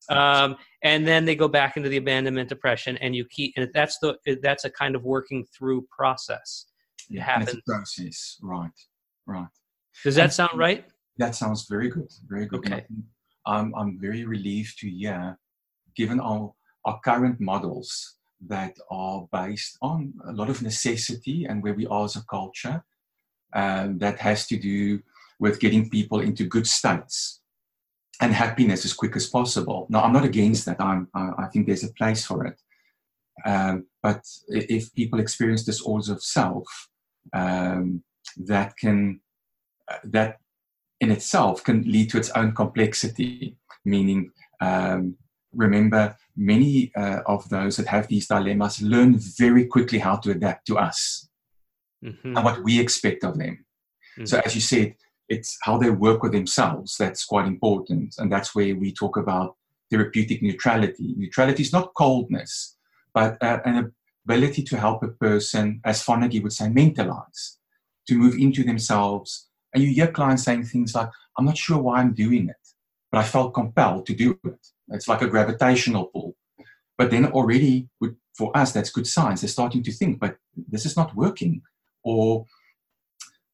Um, 0.10 0.56
and 0.84 1.08
then 1.08 1.26
they 1.26 1.36
go 1.36 1.48
back 1.48 1.76
into 1.78 1.90
the 1.90 1.98
abandonment 1.98 2.50
depression 2.50 2.98
and 2.98 3.16
you 3.16 3.26
keep 3.36 3.54
and 3.56 3.70
that's 3.74 3.98
the 4.00 4.10
that's 4.42 4.66
a 4.66 4.72
kind 4.72 4.96
of 4.96 5.04
working 5.04 5.46
through 5.56 5.86
process. 6.00 6.66
It 7.10 7.22
happens. 7.22 7.62
process. 7.68 8.38
Right 8.42 8.78
right. 9.28 9.54
Does 10.04 10.16
that 10.16 10.24
and 10.24 10.34
sound 10.34 10.58
right? 10.68 10.86
That 11.18 11.36
sounds 11.36 11.68
very 11.70 11.90
good 11.90 12.12
very 12.28 12.48
good. 12.48 12.60
Okay. 12.60 12.86
I'm, 13.46 13.74
I'm 13.76 13.98
very 14.00 14.26
relieved 14.26 14.78
to 14.80 14.90
hear 14.90 15.38
given 15.96 16.20
our, 16.20 16.54
our 16.86 17.00
current 17.06 17.40
models 17.40 18.18
that 18.48 18.76
are 18.92 19.28
based 19.32 19.78
on 19.82 20.14
a 20.28 20.34
lot 20.34 20.50
of 20.50 20.62
necessity 20.62 21.46
and 21.46 21.64
where 21.64 21.74
we 21.74 21.88
are 21.88 22.06
as 22.06 22.16
a 22.18 22.24
culture 22.30 22.84
um, 23.54 23.98
that 24.00 24.20
has 24.20 24.48
to 24.48 24.58
do 24.58 25.02
with 25.40 25.60
getting 25.60 25.90
people 25.90 26.20
into 26.20 26.46
good 26.46 26.68
states 26.68 27.42
and 28.22 28.34
happiness 28.34 28.86
as 28.86 28.94
quick 28.94 29.16
as 29.16 29.28
possible. 29.28 29.86
Now, 29.90 30.04
I'm 30.04 30.14
not 30.14 30.26
against 30.26 30.66
that. 30.66 30.82
I'm, 30.82 31.08
I 31.14 31.46
think 31.52 31.68
there's 31.68 31.84
a 31.84 31.94
place 31.94 32.26
for 32.26 32.46
it. 32.46 32.60
Um, 33.46 33.86
but 34.02 34.24
if 34.48 34.94
people 34.94 35.20
experience 35.20 35.64
disorders 35.64 36.10
of 36.10 36.24
self, 36.24 36.66
um, 37.34 38.04
that 38.38 38.76
can 38.78 39.20
uh, 39.90 39.98
that 40.06 40.38
in 41.00 41.12
itself 41.12 41.64
can 41.64 41.84
lead 41.84 42.10
to 42.10 42.18
its 42.18 42.32
own 42.32 42.54
complexity. 42.54 43.58
Meaning, 43.86 44.32
um, 44.60 45.16
remember, 45.54 46.18
many 46.36 46.92
uh, 46.96 47.22
of 47.26 47.48
those 47.50 47.78
that 47.78 47.88
have 47.88 48.08
these 48.08 48.28
dilemmas 48.28 48.82
learn 48.82 49.18
very 49.18 49.66
quickly 49.66 50.00
how 50.00 50.18
to 50.18 50.32
adapt 50.32 50.66
to 50.68 50.78
us 50.78 51.30
mm-hmm. 52.04 52.36
and 52.36 52.46
what 52.46 52.64
we 52.64 52.80
expect 52.80 53.24
of 53.24 53.38
them. 53.38 53.66
Mm-hmm. 54.18 54.26
So, 54.26 54.42
as 54.46 54.56
you 54.56 54.62
said, 54.62 54.96
it's 55.30 55.58
how 55.64 55.78
they 55.78 55.90
work 55.90 56.24
with 56.24 56.32
themselves 56.32 56.96
that's 56.98 57.26
quite 57.26 57.48
important. 57.48 58.16
And 58.18 58.32
that's 58.32 58.56
where 58.56 58.76
we 58.76 58.94
talk 58.94 59.18
about 59.18 59.56
therapeutic 59.92 60.42
neutrality. 60.42 61.16
Neutrality 61.18 61.64
is 61.64 61.74
not 61.74 61.94
coldness, 61.96 62.78
but 63.14 63.42
uh, 63.42 63.60
an 63.66 63.94
ability 64.26 64.64
to 64.64 64.78
help 64.78 65.04
a 65.04 65.08
person, 65.08 65.82
as 65.84 66.04
Fonagy 66.04 66.42
would 66.42 66.54
say, 66.54 66.66
mentalize, 66.68 67.58
to 68.08 68.16
move 68.16 68.36
into 68.36 68.64
themselves. 68.64 69.48
And 69.74 69.84
you 69.84 69.92
hear 69.92 70.08
clients 70.08 70.44
saying 70.44 70.66
things 70.66 70.96
like, 70.96 71.10
I'm 71.38 71.46
not 71.46 71.58
sure 71.58 71.78
why 71.78 72.00
I'm 72.00 72.14
doing 72.14 72.50
it, 72.50 72.56
but 73.12 73.20
I 73.20 73.24
felt 73.24 73.54
compelled 73.54 74.06
to 74.08 74.16
do 74.16 74.40
it. 74.46 74.68
It's 74.90 75.08
like 75.08 75.22
a 75.22 75.28
gravitational 75.28 76.06
pull. 76.06 76.36
But 76.98 77.12
then 77.12 77.26
already, 77.28 77.90
for 78.36 78.56
us, 78.56 78.72
that's 78.72 78.90
good 78.90 79.08
signs. 79.08 79.42
They're 79.42 79.50
starting 79.50 79.84
to 79.84 79.92
think, 79.92 80.20
but 80.20 80.38
this 80.68 80.86
is 80.86 80.98
not 80.98 81.16
working. 81.16 81.62
Or 82.08 82.46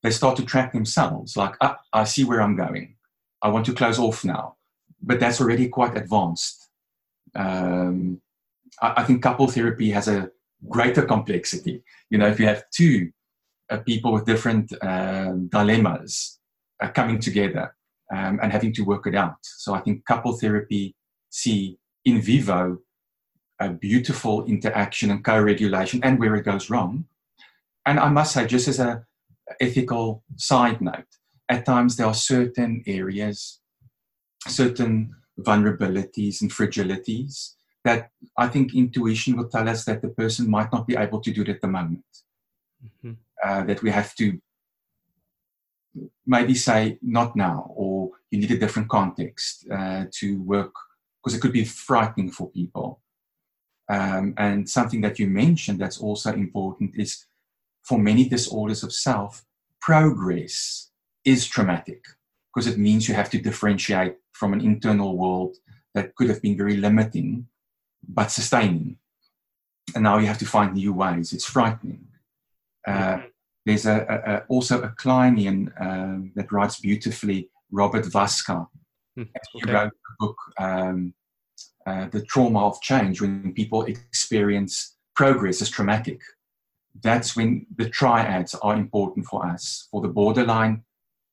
they 0.04 0.12
start 0.12 0.36
to 0.38 0.46
track 0.46 0.74
themselves 0.74 1.36
like 1.38 1.56
ah, 1.62 1.78
i 1.92 2.04
see 2.04 2.24
where 2.24 2.42
i'm 2.42 2.56
going. 2.56 2.96
I 3.42 3.50
want 3.50 3.66
to 3.66 3.74
close 3.74 4.00
off 4.00 4.24
now. 4.24 4.56
But 5.02 5.20
that's 5.20 5.42
already 5.42 5.68
quite 5.68 5.98
advanced. 5.98 6.70
Um, 7.36 8.22
I, 8.82 8.90
I, 8.98 9.04
think 9.04 9.22
couple 9.22 9.48
therapy 9.48 9.90
has 9.92 10.08
a 10.08 10.30
greater 10.70 11.04
complexity. 11.14 11.84
You 12.12 12.18
know 12.20 12.28
if 12.28 12.40
you 12.40 12.48
have 12.48 12.64
two 12.80 13.12
uh, 13.72 13.78
people 13.78 14.12
with 14.14 14.26
different 14.26 14.72
um, 14.82 15.48
dilemmas 15.48 16.40
uh, 16.82 16.90
coming 16.90 17.20
together 17.20 17.76
um, 18.16 18.40
and 18.42 18.52
having 18.52 18.74
to 18.74 18.84
work 18.84 19.08
it 19.08 19.16
out. 19.16 19.40
So 19.42 19.74
i 19.74 19.82
think 19.82 20.06
couple 20.06 20.34
therapy 20.34 20.96
see 21.30 21.78
in 22.06 22.22
vivo 22.22 22.78
a 23.60 23.70
beautiful 23.70 24.46
interaction 24.46 25.10
and 25.12 25.24
co-regulation 25.24 26.00
and 26.04 26.20
where 26.20 26.36
it 26.36 26.46
goes 26.46 26.70
wrong 26.70 27.06
and 27.86 28.00
i 28.00 28.10
must 28.10 28.34
say 28.34 28.46
just 28.46 28.68
as 28.68 28.80
a 28.80 29.06
ethical 29.60 30.24
side 30.36 30.82
note. 30.82 31.06
At 31.50 31.66
times, 31.66 31.96
there 31.96 32.08
are 32.08 32.14
certain 32.14 32.84
areas, 32.88 33.60
certain 34.48 35.16
vulnerabilities 35.40 36.42
and 36.42 36.52
fragilities 36.52 37.56
that 37.84 38.12
I 38.38 38.48
think 38.48 38.74
intuition 38.74 39.36
will 39.36 39.50
tell 39.50 39.68
us 39.68 39.84
that 39.86 40.02
the 40.02 40.10
person 40.10 40.50
might 40.50 40.72
not 40.72 40.88
be 40.88 40.96
able 40.96 41.20
to 41.20 41.32
do 41.32 41.42
it 41.42 41.50
at 41.50 41.62
the 41.62 41.68
moment. 41.68 42.06
Mm-hmm. 42.84 43.14
Uh, 43.44 43.64
that 43.66 43.82
we 43.84 43.90
have 43.90 44.16
to 44.16 44.40
maybe 46.26 46.56
say, 46.56 46.98
not 47.02 47.36
now, 47.36 47.72
or 47.76 48.12
you 48.32 48.40
need 48.40 48.52
a 48.52 48.58
different 48.58 48.90
context 48.90 49.68
uh, 49.70 50.06
to 50.12 50.42
work, 50.44 50.74
because 51.20 51.36
it 51.36 51.42
could 51.42 51.52
be 51.52 51.66
frightening 51.66 52.32
for 52.32 52.50
people. 52.52 53.02
Um, 53.90 54.34
and 54.38 54.68
something 54.70 55.02
that 55.02 55.20
you 55.20 55.28
mentioned 55.28 55.80
that's 55.80 56.00
also 56.00 56.32
important 56.32 56.96
is 56.96 57.26
for 57.84 58.00
many 58.00 58.28
disorders 58.28 58.84
of 58.84 58.94
self, 58.94 59.44
progress 59.82 60.92
is 61.26 61.48
traumatic 61.48 62.04
because 62.54 62.68
it 62.68 62.78
means 62.78 63.08
you 63.08 63.16
have 63.16 63.30
to 63.30 63.42
differentiate 63.42 64.16
from 64.32 64.54
an 64.54 64.62
internal 64.62 65.18
world 65.18 65.56
that 65.94 66.16
could 66.16 66.30
have 66.30 66.42
been 66.42 66.58
very 66.58 66.78
limiting 66.78 67.48
but 68.08 68.32
sustaining. 68.32 68.98
And 69.96 70.04
now 70.04 70.18
you 70.18 70.28
have 70.28 70.38
to 70.40 70.46
find 70.46 70.74
new 70.74 70.94
ways. 70.94 71.34
It's 71.34 71.46
frightening. 71.46 72.08
Uh, 72.88 73.22
there's 73.66 73.86
a, 73.86 74.06
a, 74.10 74.34
a, 74.34 74.44
also 74.50 74.82
a 74.82 74.90
Kleinian 74.90 75.70
uh, 75.80 76.30
that 76.36 76.52
writes 76.52 76.80
beautifully, 76.80 77.50
Robert 77.72 78.06
Waska. 78.06 78.68
Mm, 79.18 79.22
okay. 79.22 79.32
He 79.54 79.72
wrote 79.72 79.92
a 79.92 80.26
book, 80.26 80.38
um, 80.60 81.14
uh, 81.86 82.08
The 82.10 82.24
Trauma 82.26 82.68
of 82.68 82.82
Change, 82.82 83.22
when 83.22 83.54
people 83.54 83.84
experience 83.84 84.98
progress 85.16 85.62
as 85.62 85.70
traumatic 85.70 86.20
that's 87.02 87.36
when 87.36 87.66
the 87.76 87.90
triads 87.90 88.56
are 88.56 88.76
important 88.76 89.26
for 89.26 89.46
us. 89.46 89.88
For 89.92 90.02
the 90.02 90.08
borderline, 90.08 90.84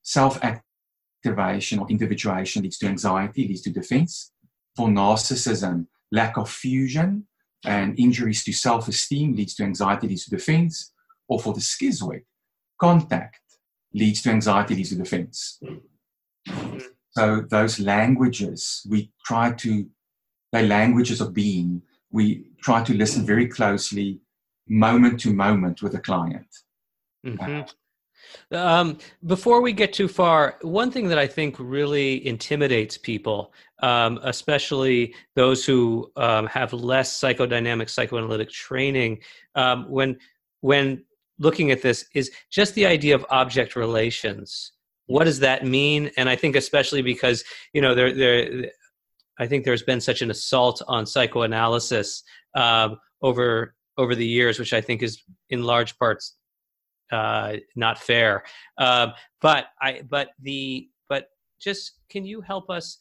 self 0.02 0.38
activation 0.42 1.78
or 1.78 1.88
individuation 1.90 2.62
leads 2.62 2.78
to 2.78 2.86
anxiety, 2.86 3.46
leads 3.46 3.62
to 3.62 3.70
defense. 3.70 4.32
For 4.76 4.88
narcissism, 4.88 5.86
lack 6.10 6.36
of 6.38 6.48
fusion 6.48 7.26
and 7.64 7.98
injuries 7.98 8.42
to 8.44 8.52
self 8.52 8.88
esteem 8.88 9.34
leads 9.34 9.54
to 9.56 9.64
anxiety, 9.64 10.08
leads 10.08 10.24
to 10.24 10.30
defense. 10.30 10.92
Or 11.28 11.38
for 11.38 11.52
the 11.52 11.60
schizoid, 11.60 12.22
contact 12.80 13.40
leads 13.94 14.22
to 14.22 14.30
anxiety, 14.30 14.74
leads 14.74 14.90
to 14.90 14.96
defense. 14.96 15.60
So 17.12 17.44
those 17.48 17.78
languages, 17.78 18.84
we 18.88 19.12
try 19.24 19.52
to, 19.52 19.88
they're 20.52 20.66
languages 20.66 21.20
of 21.20 21.34
being. 21.34 21.82
We 22.10 22.46
try 22.62 22.82
to 22.82 22.94
listen 22.94 23.24
very 23.24 23.46
closely 23.46 24.20
moment 24.70 25.20
to 25.20 25.34
moment 25.34 25.82
with 25.82 25.94
a 25.94 25.98
client. 26.00 26.46
Mm-hmm. 27.26 27.62
Um, 28.54 28.98
before 29.26 29.60
we 29.60 29.72
get 29.72 29.92
too 29.92 30.08
far, 30.08 30.56
one 30.62 30.90
thing 30.90 31.08
that 31.08 31.18
I 31.18 31.26
think 31.26 31.56
really 31.58 32.24
intimidates 32.26 32.96
people, 32.96 33.52
um, 33.82 34.20
especially 34.22 35.14
those 35.34 35.64
who 35.64 36.10
um, 36.16 36.46
have 36.46 36.72
less 36.72 37.20
psychodynamic 37.20 37.90
psychoanalytic 37.90 38.50
training, 38.50 39.20
um, 39.56 39.86
when 39.90 40.18
when 40.60 41.04
looking 41.38 41.70
at 41.70 41.82
this, 41.82 42.04
is 42.14 42.30
just 42.50 42.74
the 42.74 42.86
idea 42.86 43.14
of 43.14 43.24
object 43.30 43.74
relations. 43.74 44.72
What 45.06 45.24
does 45.24 45.40
that 45.40 45.64
mean? 45.64 46.10
And 46.16 46.28
I 46.28 46.36
think 46.36 46.54
especially 46.54 47.02
because 47.02 47.42
you 47.72 47.80
know 47.80 47.94
there 47.94 48.14
there, 48.14 48.70
I 49.38 49.46
think 49.46 49.64
there's 49.64 49.82
been 49.82 50.00
such 50.00 50.22
an 50.22 50.30
assault 50.30 50.82
on 50.86 51.06
psychoanalysis 51.06 52.22
um, 52.54 52.98
over 53.22 53.74
over 54.00 54.14
the 54.14 54.26
years, 54.26 54.58
which 54.58 54.72
I 54.72 54.80
think 54.80 55.02
is 55.02 55.22
in 55.50 55.62
large 55.62 55.98
parts 55.98 56.36
uh, 57.10 57.56
not 57.76 57.98
fair. 57.98 58.44
Uh, 58.78 59.08
but 59.40 59.66
I 59.80 60.02
but 60.08 60.30
the 60.40 60.88
but 61.08 61.28
just 61.60 61.92
can 62.08 62.24
you 62.24 62.40
help 62.40 62.70
us? 62.70 62.98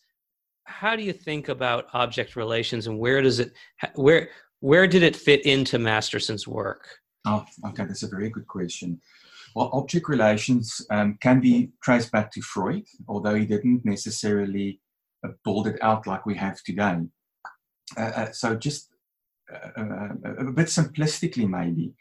How 0.65 0.95
do 0.95 1.03
you 1.03 1.13
think 1.13 1.49
about 1.49 1.87
object 1.93 2.35
relations, 2.35 2.87
and 2.87 2.99
where 2.99 3.21
does 3.21 3.39
it 3.39 3.53
where 3.95 4.29
where 4.59 4.87
did 4.87 5.03
it 5.03 5.15
fit 5.15 5.45
into 5.45 5.79
Masterson's 5.79 6.47
work? 6.47 6.87
Oh, 7.25 7.45
okay, 7.67 7.85
that's 7.85 8.03
a 8.03 8.07
very 8.07 8.29
good 8.29 8.47
question. 8.47 8.99
Well, 9.55 9.69
object 9.73 10.07
relations 10.07 10.85
um, 10.91 11.17
can 11.21 11.39
be 11.39 11.71
traced 11.83 12.11
back 12.11 12.31
to 12.33 12.41
Freud, 12.41 12.85
although 13.07 13.35
he 13.35 13.45
didn't 13.45 13.83
necessarily 13.83 14.79
uh, 15.25 15.29
build 15.43 15.67
it 15.67 15.81
out 15.81 16.05
like 16.07 16.25
we 16.25 16.35
have 16.35 16.61
today. 16.63 16.97
Uh, 17.97 18.01
uh, 18.01 18.31
so, 18.31 18.55
just 18.55 18.93
uh, 19.53 19.81
uh, 19.81 20.47
a 20.47 20.51
bit 20.51 20.67
simplistically, 20.67 21.47
maybe, 21.47 21.93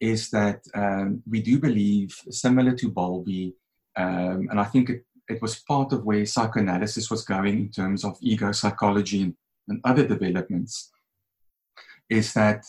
is 0.00 0.30
that 0.30 0.62
um, 0.74 1.22
we 1.28 1.42
do 1.42 1.58
believe, 1.58 2.14
similar 2.30 2.72
to 2.76 2.88
Bowlby, 2.88 3.54
um, 3.96 4.48
and 4.50 4.58
I 4.60 4.64
think 4.64 4.90
it, 4.90 5.04
it 5.28 5.42
was 5.42 5.60
part 5.60 5.92
of 5.92 6.04
where 6.04 6.24
psychoanalysis 6.24 7.10
was 7.10 7.24
going 7.24 7.58
in 7.58 7.70
terms 7.70 8.04
of 8.04 8.16
ego 8.20 8.52
psychology 8.52 9.22
and, 9.22 9.34
and 9.68 9.80
other 9.84 10.06
developments, 10.06 10.90
is 12.08 12.32
that 12.34 12.64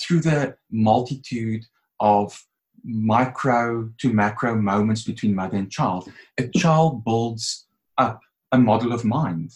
through 0.00 0.20
the 0.20 0.56
multitude 0.70 1.64
of 2.00 2.44
micro 2.84 3.88
to 3.98 4.12
macro 4.12 4.56
moments 4.56 5.04
between 5.04 5.34
mother 5.34 5.56
and 5.56 5.70
child, 5.70 6.10
a 6.38 6.48
child 6.48 7.04
builds 7.04 7.66
up 7.98 8.20
a 8.50 8.58
model 8.58 8.92
of 8.92 9.04
mind 9.04 9.52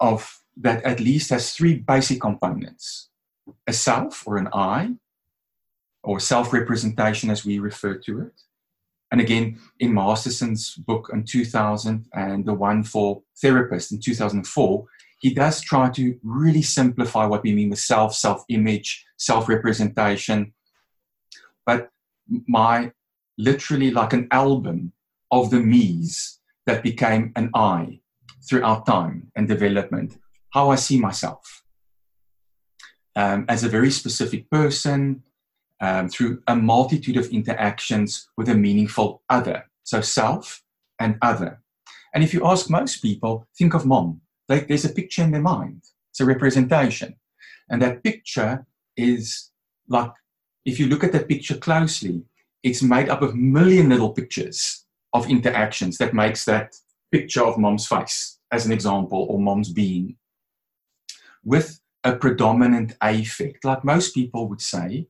of 0.00 0.42
that 0.56 0.82
at 0.84 1.00
least 1.00 1.30
has 1.30 1.52
three 1.52 1.74
basic 1.74 2.20
components 2.20 3.10
a 3.66 3.72
self 3.72 4.26
or 4.26 4.38
an 4.38 4.48
I, 4.52 4.94
or 6.02 6.20
self 6.20 6.52
representation 6.52 7.30
as 7.30 7.44
we 7.44 7.58
refer 7.58 7.94
to 7.96 8.20
it. 8.22 8.40
And 9.12 9.20
again, 9.20 9.58
in 9.78 9.94
Masterson's 9.94 10.74
book 10.74 11.10
in 11.12 11.24
2000 11.24 12.06
and 12.14 12.44
the 12.44 12.54
one 12.54 12.82
for 12.82 13.22
therapists 13.42 13.92
in 13.92 14.00
2004, 14.00 14.84
he 15.18 15.32
does 15.32 15.60
try 15.60 15.90
to 15.90 16.18
really 16.22 16.62
simplify 16.62 17.24
what 17.24 17.42
we 17.42 17.54
mean 17.54 17.70
with 17.70 17.78
self, 17.78 18.14
self 18.14 18.44
image, 18.48 19.04
self 19.16 19.48
representation. 19.48 20.52
But 21.64 21.90
my 22.48 22.92
literally 23.38 23.90
like 23.90 24.12
an 24.12 24.28
album 24.30 24.92
of 25.30 25.50
the 25.50 25.60
me's 25.60 26.40
that 26.66 26.82
became 26.82 27.32
an 27.36 27.50
I 27.54 28.00
throughout 28.48 28.86
time 28.86 29.30
and 29.36 29.48
development, 29.48 30.18
how 30.56 30.70
I 30.70 30.76
see 30.76 30.98
myself 30.98 31.62
um, 33.14 33.44
as 33.46 33.62
a 33.62 33.68
very 33.68 33.90
specific 33.90 34.50
person 34.50 35.22
um, 35.82 36.08
through 36.08 36.42
a 36.46 36.56
multitude 36.56 37.18
of 37.18 37.28
interactions 37.28 38.28
with 38.38 38.48
a 38.48 38.54
meaningful 38.54 39.22
other. 39.28 39.64
So, 39.84 40.00
self 40.00 40.62
and 40.98 41.18
other. 41.20 41.60
And 42.14 42.24
if 42.24 42.32
you 42.32 42.46
ask 42.46 42.70
most 42.70 43.02
people, 43.02 43.46
think 43.58 43.74
of 43.74 43.84
mom. 43.84 44.22
Like 44.48 44.66
there's 44.66 44.86
a 44.86 44.96
picture 44.98 45.22
in 45.22 45.32
their 45.32 45.42
mind, 45.42 45.82
it's 46.10 46.20
a 46.20 46.24
representation. 46.24 47.16
And 47.68 47.82
that 47.82 48.02
picture 48.02 48.64
is 48.96 49.50
like, 49.88 50.12
if 50.64 50.80
you 50.80 50.86
look 50.86 51.04
at 51.04 51.12
that 51.12 51.28
picture 51.28 51.58
closely, 51.58 52.22
it's 52.62 52.82
made 52.82 53.10
up 53.10 53.20
of 53.20 53.36
million 53.36 53.90
little 53.90 54.14
pictures 54.14 54.86
of 55.12 55.28
interactions 55.28 55.98
that 55.98 56.14
makes 56.14 56.46
that 56.46 56.76
picture 57.12 57.44
of 57.44 57.58
mom's 57.58 57.86
face, 57.86 58.38
as 58.50 58.64
an 58.64 58.72
example, 58.72 59.26
or 59.28 59.38
mom's 59.38 59.70
being, 59.70 60.16
with 61.46 61.80
a 62.04 62.14
predominant 62.14 62.94
affect. 63.00 63.64
Like 63.64 63.84
most 63.84 64.14
people 64.14 64.48
would 64.48 64.60
say, 64.60 65.06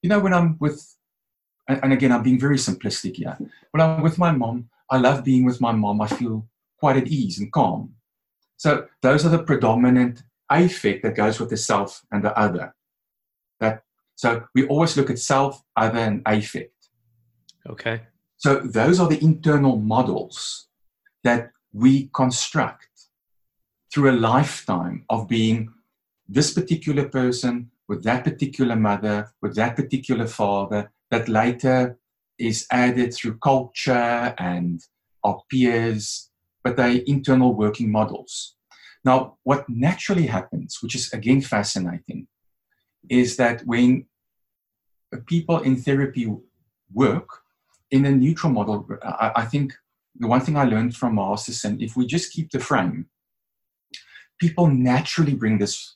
you 0.00 0.08
know, 0.08 0.20
when 0.20 0.32
I'm 0.32 0.56
with, 0.58 0.96
and 1.68 1.92
again, 1.92 2.12
I'm 2.12 2.22
being 2.22 2.40
very 2.40 2.56
simplistic 2.56 3.16
here. 3.16 3.36
When 3.72 3.80
I'm 3.80 4.02
with 4.02 4.16
my 4.16 4.30
mom, 4.30 4.70
I 4.88 4.96
love 4.96 5.24
being 5.24 5.44
with 5.44 5.60
my 5.60 5.72
mom. 5.72 6.00
I 6.00 6.06
feel 6.06 6.48
quite 6.78 6.96
at 6.96 7.08
ease 7.08 7.38
and 7.38 7.52
calm. 7.52 7.94
So 8.56 8.86
those 9.02 9.26
are 9.26 9.28
the 9.28 9.42
predominant 9.42 10.22
affect 10.48 11.02
that 11.02 11.16
goes 11.16 11.40
with 11.40 11.50
the 11.50 11.56
self 11.56 12.02
and 12.12 12.24
the 12.24 12.36
other. 12.38 12.74
That 13.60 13.82
so 14.14 14.44
we 14.54 14.66
always 14.66 14.96
look 14.96 15.10
at 15.10 15.18
self, 15.18 15.62
other, 15.76 15.98
and 15.98 16.22
affect. 16.26 16.74
Okay. 17.68 18.02
So 18.36 18.60
those 18.60 19.00
are 19.00 19.08
the 19.08 19.22
internal 19.22 19.76
models 19.76 20.68
that 21.24 21.50
we 21.72 22.08
construct 22.08 22.88
through 23.92 24.10
a 24.10 24.12
lifetime 24.12 25.04
of 25.10 25.28
being 25.28 25.70
this 26.28 26.52
particular 26.52 27.08
person 27.08 27.70
with 27.88 28.02
that 28.04 28.24
particular 28.24 28.76
mother, 28.76 29.30
with 29.42 29.54
that 29.56 29.76
particular 29.76 30.26
father, 30.26 30.90
that 31.10 31.28
later 31.28 31.98
is 32.38 32.66
added 32.70 33.12
through 33.12 33.38
culture 33.38 34.34
and 34.38 34.80
our 35.24 35.42
peers, 35.50 36.30
but 36.64 36.76
they 36.76 37.04
internal 37.06 37.54
working 37.54 37.90
models. 37.90 38.56
Now, 39.04 39.36
what 39.42 39.68
naturally 39.68 40.26
happens, 40.26 40.78
which 40.80 40.94
is 40.94 41.12
again 41.12 41.40
fascinating, 41.40 42.28
is 43.08 43.36
that 43.36 43.62
when 43.66 44.06
people 45.26 45.58
in 45.58 45.76
therapy 45.76 46.32
work, 46.92 47.28
in 47.90 48.06
a 48.06 48.10
neutral 48.10 48.52
model, 48.52 48.88
I, 49.02 49.32
I 49.36 49.44
think 49.44 49.74
the 50.18 50.28
one 50.28 50.40
thing 50.40 50.56
I 50.56 50.64
learned 50.64 50.96
from 50.96 51.16
Masterson, 51.16 51.80
if 51.80 51.96
we 51.96 52.06
just 52.06 52.32
keep 52.32 52.50
the 52.50 52.60
frame, 52.60 53.06
people 54.42 54.66
naturally 54.66 55.34
bring 55.34 55.56
this 55.58 55.94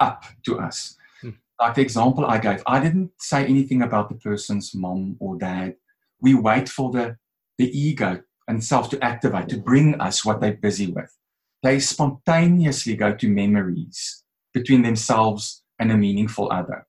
up 0.00 0.24
to 0.44 0.58
us. 0.58 0.96
Hmm. 1.20 1.30
Like 1.60 1.76
the 1.76 1.82
example 1.82 2.26
I 2.26 2.38
gave, 2.38 2.60
I 2.66 2.80
didn't 2.80 3.12
say 3.20 3.44
anything 3.44 3.82
about 3.82 4.08
the 4.08 4.16
person's 4.16 4.74
mom 4.74 5.16
or 5.20 5.38
dad. 5.38 5.76
We 6.20 6.34
wait 6.34 6.68
for 6.68 6.90
the, 6.90 7.16
the 7.56 7.70
ego 7.70 8.20
and 8.48 8.64
self 8.64 8.90
to 8.90 9.04
activate, 9.04 9.48
to 9.50 9.58
bring 9.58 10.00
us 10.00 10.24
what 10.24 10.40
they're 10.40 10.64
busy 10.68 10.88
with. 10.90 11.16
They 11.62 11.78
spontaneously 11.78 12.96
go 12.96 13.14
to 13.14 13.28
memories 13.28 14.24
between 14.52 14.82
themselves 14.82 15.62
and 15.78 15.92
a 15.92 15.96
meaningful 15.96 16.50
other. 16.50 16.84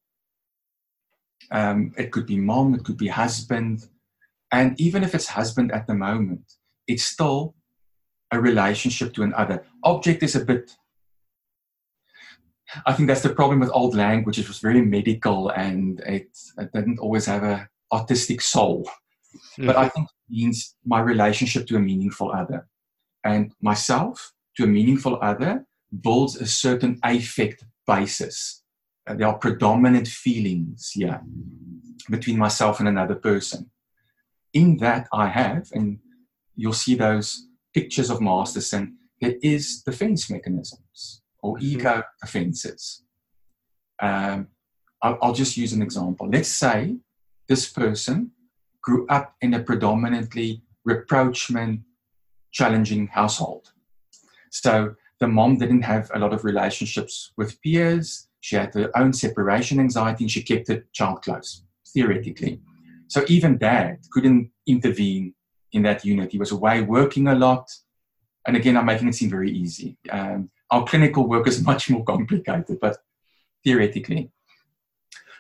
Um, 1.51 1.93
it 1.97 2.11
could 2.11 2.25
be 2.25 2.37
mom, 2.37 2.73
it 2.73 2.83
could 2.83 2.97
be 2.97 3.09
husband, 3.09 3.87
and 4.51 4.79
even 4.81 5.03
if 5.03 5.13
it's 5.13 5.27
husband 5.27 5.71
at 5.71 5.85
the 5.85 5.93
moment, 5.93 6.45
it's 6.87 7.05
still 7.05 7.53
a 8.31 8.39
relationship 8.39 9.13
to 9.13 9.23
another. 9.23 9.63
Object 9.83 10.23
is 10.23 10.35
a 10.35 10.45
bit, 10.45 10.71
I 12.85 12.93
think 12.93 13.07
that's 13.07 13.23
the 13.23 13.33
problem 13.33 13.59
with 13.59 13.71
old 13.73 13.95
language. 13.95 14.39
It 14.39 14.47
was 14.47 14.59
very 14.59 14.81
medical 14.81 15.49
and 15.49 15.99
it, 16.01 16.29
it 16.57 16.71
didn't 16.73 16.99
always 16.99 17.25
have 17.25 17.43
a 17.43 17.67
artistic 17.91 18.41
soul. 18.41 18.87
Mm-hmm. 18.87 19.67
But 19.67 19.77
I 19.77 19.89
think 19.89 20.07
it 20.07 20.33
means 20.33 20.75
my 20.85 20.99
relationship 20.99 21.67
to 21.67 21.75
a 21.75 21.79
meaningful 21.79 22.31
other. 22.31 22.67
And 23.23 23.51
myself 23.61 24.33
to 24.57 24.63
a 24.63 24.67
meaningful 24.67 25.19
other 25.21 25.65
builds 26.01 26.35
a 26.35 26.45
certain 26.45 26.99
affect 27.03 27.63
basis. 27.87 28.63
Uh, 29.07 29.15
there 29.15 29.27
are 29.27 29.37
predominant 29.37 30.07
feelings 30.07 30.91
here 30.93 31.19
between 32.09 32.37
myself 32.37 32.79
and 32.79 32.87
another 32.87 33.15
person 33.15 33.71
in 34.53 34.77
that 34.77 35.07
I 35.13 35.27
have, 35.27 35.69
and 35.73 35.99
you'll 36.55 36.73
see 36.73 36.95
those 36.95 37.47
pictures 37.73 38.09
of 38.09 38.21
Masterson, 38.21 38.97
there 39.21 39.35
is 39.41 39.81
defense 39.83 40.29
mechanisms 40.29 41.21
or 41.41 41.55
mm-hmm. 41.55 41.65
ego 41.65 42.03
defenses. 42.21 43.03
Um, 44.01 44.47
I'll, 45.01 45.17
I'll 45.21 45.33
just 45.33 45.57
use 45.57 45.73
an 45.73 45.81
example. 45.81 46.29
Let's 46.29 46.49
say 46.49 46.97
this 47.47 47.69
person 47.69 48.31
grew 48.81 49.05
up 49.07 49.35
in 49.41 49.53
a 49.53 49.59
predominantly 49.59 50.63
rapprochement 50.85 51.81
challenging 52.51 53.07
household. 53.07 53.71
So 54.51 54.95
the 55.19 55.27
mom 55.27 55.57
didn't 55.57 55.83
have 55.83 56.09
a 56.13 56.19
lot 56.19 56.33
of 56.33 56.45
relationships 56.45 57.31
with 57.37 57.61
peers. 57.61 58.27
She 58.39 58.55
had 58.55 58.73
her 58.73 58.89
own 58.97 59.13
separation 59.13 59.79
anxiety 59.79 60.23
and 60.23 60.31
she 60.31 60.43
kept 60.43 60.67
the 60.67 60.83
child 60.93 61.21
close, 61.21 61.63
theoretically. 61.93 62.61
So 63.07 63.25
even 63.27 63.57
dad 63.57 63.99
couldn't 64.11 64.51
intervene 64.65 65.33
in 65.71 65.83
that 65.83 66.05
unit. 66.05 66.31
He 66.31 66.37
was 66.37 66.51
away 66.51 66.81
working 66.81 67.27
a 67.27 67.35
lot. 67.35 67.69
And 68.45 68.55
again, 68.55 68.77
I'm 68.77 68.85
making 68.85 69.07
it 69.07 69.15
seem 69.15 69.29
very 69.29 69.51
easy. 69.51 69.97
Um, 70.09 70.49
our 70.71 70.85
clinical 70.85 71.27
work 71.27 71.47
is 71.47 71.63
much 71.71 71.89
more 71.89 72.03
complicated, 72.03 72.79
but 72.79 72.97
theoretically. 73.63 74.31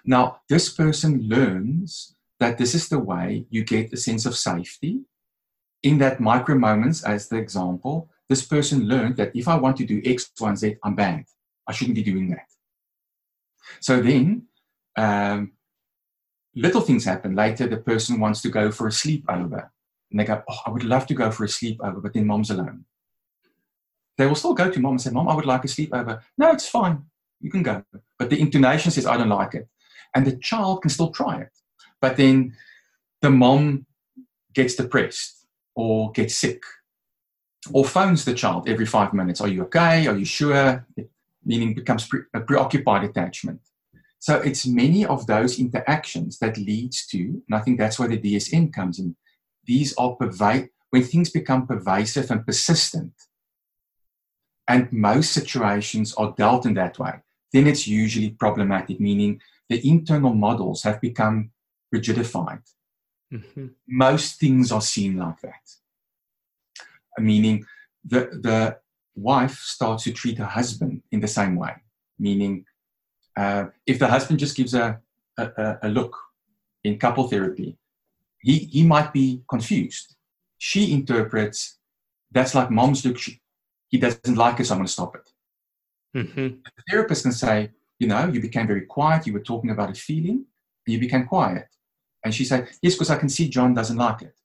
Now, 0.05 0.41
this 0.49 0.69
person 0.71 1.27
learns 1.27 2.15
that 2.39 2.57
this 2.57 2.73
is 2.73 2.89
the 2.89 2.99
way 2.99 3.45
you 3.49 3.63
get 3.63 3.93
a 3.93 3.97
sense 3.97 4.25
of 4.25 4.35
safety. 4.35 5.01
In 5.83 5.97
that 5.99 6.19
micro 6.19 6.57
moments, 6.57 7.03
as 7.03 7.29
the 7.29 7.37
example, 7.37 8.09
this 8.27 8.45
person 8.45 8.87
learned 8.87 9.17
that 9.17 9.35
if 9.35 9.47
I 9.47 9.55
want 9.55 9.77
to 9.77 9.85
do 9.85 10.01
X, 10.05 10.31
Y, 10.39 10.47
and 10.47 10.57
Z, 10.57 10.75
I'm 10.83 10.95
banned. 10.95 11.25
I 11.67 11.71
shouldn't 11.71 11.95
be 11.95 12.03
doing 12.03 12.29
that. 12.29 12.47
So 13.79 14.01
then, 14.01 14.47
um, 14.97 15.53
little 16.55 16.81
things 16.81 17.05
happen. 17.05 17.35
Later, 17.35 17.67
the 17.67 17.77
person 17.77 18.19
wants 18.19 18.41
to 18.41 18.49
go 18.49 18.71
for 18.71 18.87
a 18.87 18.91
sleepover. 18.91 19.69
And 20.11 20.19
they 20.19 20.25
go, 20.25 20.43
Oh, 20.49 20.57
I 20.65 20.69
would 20.71 20.83
love 20.83 21.05
to 21.07 21.13
go 21.13 21.31
for 21.31 21.43
a 21.43 21.47
sleepover, 21.47 22.01
but 22.01 22.13
then 22.13 22.27
mom's 22.27 22.49
alone. 22.49 22.85
They 24.17 24.25
will 24.25 24.35
still 24.35 24.53
go 24.53 24.69
to 24.69 24.79
mom 24.79 24.93
and 24.93 25.01
say, 25.01 25.11
Mom, 25.11 25.29
I 25.29 25.35
would 25.35 25.45
like 25.45 25.63
a 25.63 25.67
sleepover. 25.67 26.21
No, 26.37 26.51
it's 26.51 26.67
fine. 26.67 27.05
You 27.39 27.49
can 27.49 27.63
go. 27.63 27.83
But 28.17 28.29
the 28.29 28.39
intonation 28.39 28.91
says, 28.91 29.05
I 29.05 29.17
don't 29.17 29.29
like 29.29 29.53
it. 29.53 29.67
And 30.13 30.25
the 30.25 30.35
child 30.37 30.81
can 30.81 30.89
still 30.89 31.11
try 31.11 31.39
it. 31.39 31.49
But 32.01 32.17
then 32.17 32.55
the 33.21 33.29
mom 33.29 33.85
gets 34.53 34.75
depressed 34.75 35.45
or 35.75 36.11
gets 36.11 36.35
sick 36.35 36.63
or 37.71 37.85
phones 37.85 38.25
the 38.25 38.33
child 38.33 38.67
every 38.67 38.85
five 38.85 39.13
minutes. 39.13 39.41
Are 39.41 39.47
you 39.47 39.63
okay? 39.63 40.07
Are 40.07 40.17
you 40.17 40.25
sure? 40.25 40.85
Meaning 41.45 41.73
becomes 41.73 42.07
pre- 42.07 42.21
a 42.33 42.41
preoccupied 42.41 43.03
attachment. 43.03 43.61
So 44.19 44.35
it's 44.35 44.65
many 44.65 45.05
of 45.05 45.27
those 45.27 45.59
interactions 45.59 46.39
that 46.39 46.57
leads 46.57 47.07
to, 47.07 47.17
and 47.17 47.53
I 47.53 47.59
think 47.59 47.77
that's 47.77 47.97
where 47.97 48.09
the 48.09 48.17
DSM 48.17 48.73
comes 48.73 48.99
in. 48.99 49.15
These 49.69 49.93
are 49.97 50.15
pervade 50.15 50.69
when 50.89 51.03
things 51.03 51.29
become 51.29 51.67
pervasive 51.67 52.31
and 52.31 52.43
persistent, 52.43 53.13
and 54.67 54.91
most 54.91 55.31
situations 55.31 56.13
are 56.15 56.33
dealt 56.35 56.65
in 56.65 56.73
that 56.73 56.97
way, 56.97 57.13
then 57.53 57.67
it's 57.67 57.87
usually 57.87 58.31
problematic, 58.31 58.99
meaning 58.99 59.41
the 59.69 59.79
internal 59.87 60.33
models 60.33 60.81
have 60.83 60.99
become 60.99 61.51
rigidified. 61.93 62.63
Mm-hmm. 63.31 63.67
Most 63.87 64.39
things 64.39 64.71
are 64.71 64.81
seen 64.81 65.17
like 65.17 65.39
that. 65.41 65.65
Meaning 67.19 67.65
the, 68.03 68.21
the 68.47 68.77
wife 69.15 69.57
starts 69.59 70.03
to 70.05 70.11
treat 70.11 70.39
her 70.39 70.45
husband 70.59 71.03
in 71.11 71.19
the 71.19 71.27
same 71.27 71.55
way. 71.55 71.73
Meaning, 72.17 72.65
uh, 73.37 73.65
if 73.85 73.99
the 73.99 74.07
husband 74.07 74.39
just 74.39 74.57
gives 74.57 74.73
a, 74.73 74.99
a, 75.37 75.77
a 75.83 75.89
look 75.89 76.17
in 76.83 76.97
couple 76.97 77.27
therapy, 77.27 77.77
he, 78.41 78.59
he 78.59 78.83
might 78.83 79.13
be 79.13 79.43
confused. 79.49 80.15
She 80.57 80.93
interprets 80.93 81.79
that's 82.31 82.55
like 82.55 82.69
mom's 82.69 83.05
look. 83.05 83.17
She, 83.17 83.41
he 83.87 83.97
doesn't 83.97 84.35
like 84.35 84.59
it, 84.59 84.65
so 84.65 84.73
I'm 84.73 84.79
going 84.79 84.87
to 84.87 84.93
stop 84.93 85.15
it. 85.15 85.31
Mm-hmm. 86.15 86.47
The 86.63 86.83
therapist 86.89 87.23
can 87.23 87.31
say, 87.31 87.71
you 87.97 88.07
know, 88.07 88.27
you 88.27 88.39
became 88.39 88.67
very 88.67 88.85
quiet. 88.85 89.25
You 89.25 89.33
were 89.33 89.39
talking 89.39 89.71
about 89.71 89.89
a 89.89 89.93
feeling, 89.93 90.45
and 90.85 90.93
you 90.93 90.99
became 90.99 91.25
quiet. 91.25 91.67
And 92.23 92.33
she 92.33 92.45
said, 92.45 92.69
yes, 92.81 92.95
because 92.95 93.09
I 93.09 93.17
can 93.17 93.29
see 93.29 93.49
John 93.49 93.73
doesn't 93.73 93.97
like 93.97 94.21
it. 94.21 94.35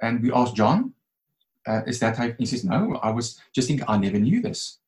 And 0.00 0.22
we 0.22 0.32
asked 0.32 0.54
John, 0.54 0.94
uh, 1.66 1.82
is 1.86 1.98
that 2.00 2.16
how? 2.16 2.30
He 2.38 2.46
says, 2.46 2.64
no, 2.64 2.98
I 3.02 3.10
was 3.10 3.40
just 3.54 3.68
thinking, 3.68 3.86
I 3.88 3.96
never 3.96 4.18
knew 4.18 4.40
this. 4.40 4.78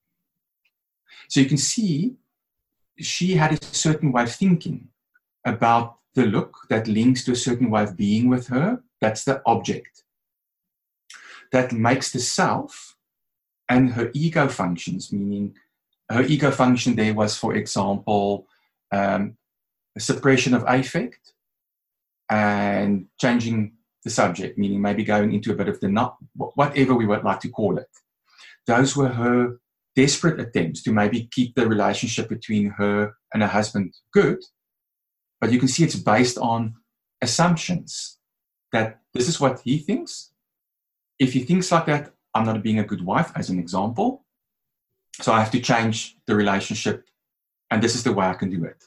So 1.29 1.41
you 1.41 1.47
can 1.47 1.59
see 1.59 2.15
she 2.99 3.35
had 3.35 3.53
a 3.53 3.65
certain 3.65 4.13
way 4.13 4.23
of 4.23 4.35
thinking 4.35 4.89
about 5.45 5.99
the 6.19 6.27
look 6.27 6.66
that 6.69 6.89
links 6.89 7.24
to 7.24 7.32
a 7.32 7.36
certain 7.36 7.70
way 7.70 7.85
of 7.85 7.97
being 7.97 8.28
with 8.28 8.49
her. 8.49 8.82
That's 9.01 9.24
the 9.24 9.40
object. 9.47 10.03
That 11.53 11.73
makes 11.73 12.12
the 12.12 12.19
self 12.19 12.97
and 13.69 13.93
her 13.93 14.11
ego 14.15 14.49
functions, 14.49 15.12
meaning 15.12 15.55
her 16.11 16.23
ego 16.23 16.51
function 16.51 16.97
there 16.97 17.15
was, 17.15 17.36
for 17.36 17.55
example, 17.55 18.47
um, 18.90 19.36
suppression 19.99 20.55
of 20.55 20.65
affect 20.66 21.35
and 22.31 23.07
changing 23.20 23.73
the 24.05 24.11
subject, 24.11 24.59
meaning 24.59 24.81
maybe 24.81 25.05
going 25.05 25.32
into 25.32 25.53
a 25.53 25.57
bit 25.57 25.69
of 25.69 25.81
the 25.81 25.89
not, 25.89 26.16
whatever 26.35 26.95
we 26.95 27.07
would 27.07 27.24
like 27.24 27.40
to 27.40 27.49
call 27.49 27.78
it. 27.78 27.89
Those 28.66 28.97
were 28.97 29.09
her 29.09 29.59
desperate 29.95 30.40
attempts 30.40 30.82
to 30.82 30.93
maybe 30.93 31.28
keep 31.32 31.55
the 31.55 31.69
relationship 31.69 32.28
between 32.28 32.70
her 32.70 33.15
and 33.32 33.43
her 33.43 33.49
husband 33.49 33.95
good. 34.12 34.39
But 35.40 35.52
you 35.52 35.59
can 35.59 35.69
see 35.69 35.85
it's 35.85 35.97
based 35.97 36.39
on 36.39 36.74
assumptions 37.23 38.19
that 38.73 39.01
this 39.15 39.28
is 39.28 39.40
what 39.40 39.60
he 39.60 39.78
thinks. 39.78 40.31
If 41.19 41.32
he 41.32 41.40
thinks 41.40 41.70
like 41.73 41.86
that, 41.86 42.12
I'm 42.35 42.44
not 42.44 42.62
being 42.62 42.78
a 42.78 42.85
good 42.85 43.05
wife, 43.05 43.32
as 43.35 43.51
an 43.51 43.59
example. 43.59 44.24
So 45.20 45.32
I 45.32 45.40
have 45.40 45.51
to 45.52 45.60
change 45.60 46.16
the 46.27 46.36
relationship, 46.36 47.09
and 47.70 47.82
this 47.82 47.94
is 47.94 48.05
the 48.05 48.12
way 48.12 48.27
I 48.27 48.35
can 48.35 48.51
do 48.51 48.65
it. 48.65 48.85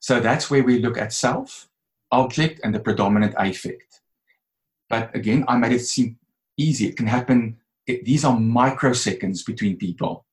So 0.00 0.20
that's 0.20 0.50
where 0.50 0.62
we 0.62 0.78
look 0.78 0.98
at 0.98 1.12
self, 1.12 1.68
object, 2.10 2.60
and 2.64 2.74
the 2.74 2.80
predominant 2.80 3.34
affect. 3.38 4.00
But 4.88 5.14
again, 5.14 5.44
I 5.46 5.56
made 5.56 5.72
it 5.72 5.80
seem 5.80 6.18
easy. 6.56 6.88
It 6.88 6.96
can 6.96 7.06
happen. 7.06 7.58
It, 7.86 8.04
these 8.04 8.24
are 8.24 8.36
microseconds 8.36 9.46
between 9.46 9.76
people. 9.76 10.26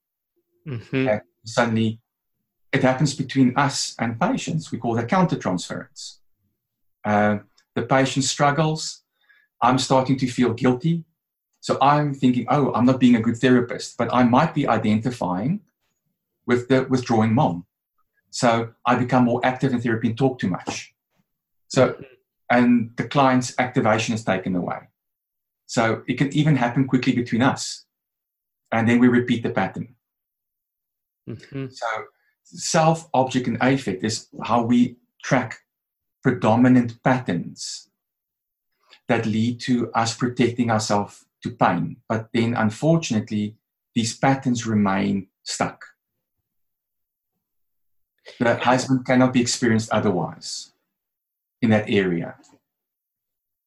Mm-hmm. 0.67 1.19
suddenly, 1.45 2.01
it 2.77 2.83
happens 2.83 3.13
between 3.13 3.53
us 3.57 3.95
and 3.99 4.19
patients. 4.19 4.71
We 4.71 4.77
call 4.77 4.95
that 4.95 5.09
countertransference. 5.09 6.17
Uh, 7.03 7.39
the 7.75 7.83
patient 7.83 8.25
struggles. 8.25 9.03
I'm 9.61 9.79
starting 9.79 10.17
to 10.19 10.27
feel 10.27 10.53
guilty 10.53 11.03
so 11.67 11.77
I'm 11.81 12.13
thinking, 12.13 12.45
oh, 12.49 12.71
I'm 12.73 12.85
not 12.85 12.97
being 12.97 13.15
a 13.15 13.21
good 13.21 13.37
therapist, 13.37 13.97
but 13.97 14.13
I 14.13 14.23
might 14.23 14.53
be 14.53 14.67
identifying 14.67 15.59
with 16.45 16.69
the 16.69 16.85
withdrawing 16.85 17.33
mom. 17.33 17.65
So 18.29 18.73
I 18.85 18.95
become 18.95 19.25
more 19.25 19.41
active 19.43 19.73
in 19.73 19.81
therapy 19.81 20.07
and 20.07 20.17
talk 20.17 20.39
too 20.39 20.47
much. 20.47 20.93
So, 21.67 22.01
and 22.49 22.91
the 22.95 23.05
client's 23.05 23.53
activation 23.59 24.15
is 24.15 24.23
taken 24.23 24.55
away. 24.55 24.79
So 25.65 26.03
it 26.07 26.17
can 26.17 26.31
even 26.33 26.55
happen 26.55 26.87
quickly 26.87 27.13
between 27.13 27.41
us. 27.41 27.85
And 28.71 28.87
then 28.87 28.99
we 28.99 29.09
repeat 29.09 29.43
the 29.43 29.49
pattern. 29.49 29.95
Mm-hmm. 31.27 31.65
So 31.71 31.87
self, 32.56 33.10
object, 33.14 33.48
and 33.48 33.57
affect 33.61 34.03
is 34.03 34.28
how 34.44 34.64
we 34.64 34.95
track 35.24 35.60
predominant 36.24 37.02
patterns 37.03 37.90
that 39.07 39.26
lead 39.26 39.60
to 39.61 39.91
us 39.94 40.15
protecting 40.15 40.69
ourselves 40.69 41.26
to 41.44 41.52
pain. 41.52 41.98
But 42.10 42.30
then, 42.34 42.53
unfortunately, 42.56 43.56
these 43.95 44.18
patterns 44.18 44.65
remain 44.65 45.28
stuck. 45.44 45.84
The 48.40 48.57
husband 48.57 49.06
cannot 49.06 49.34
be 49.34 49.41
experienced 49.41 49.90
otherwise 49.91 50.74
in 51.61 51.69
that 51.69 51.90
area. 51.90 52.36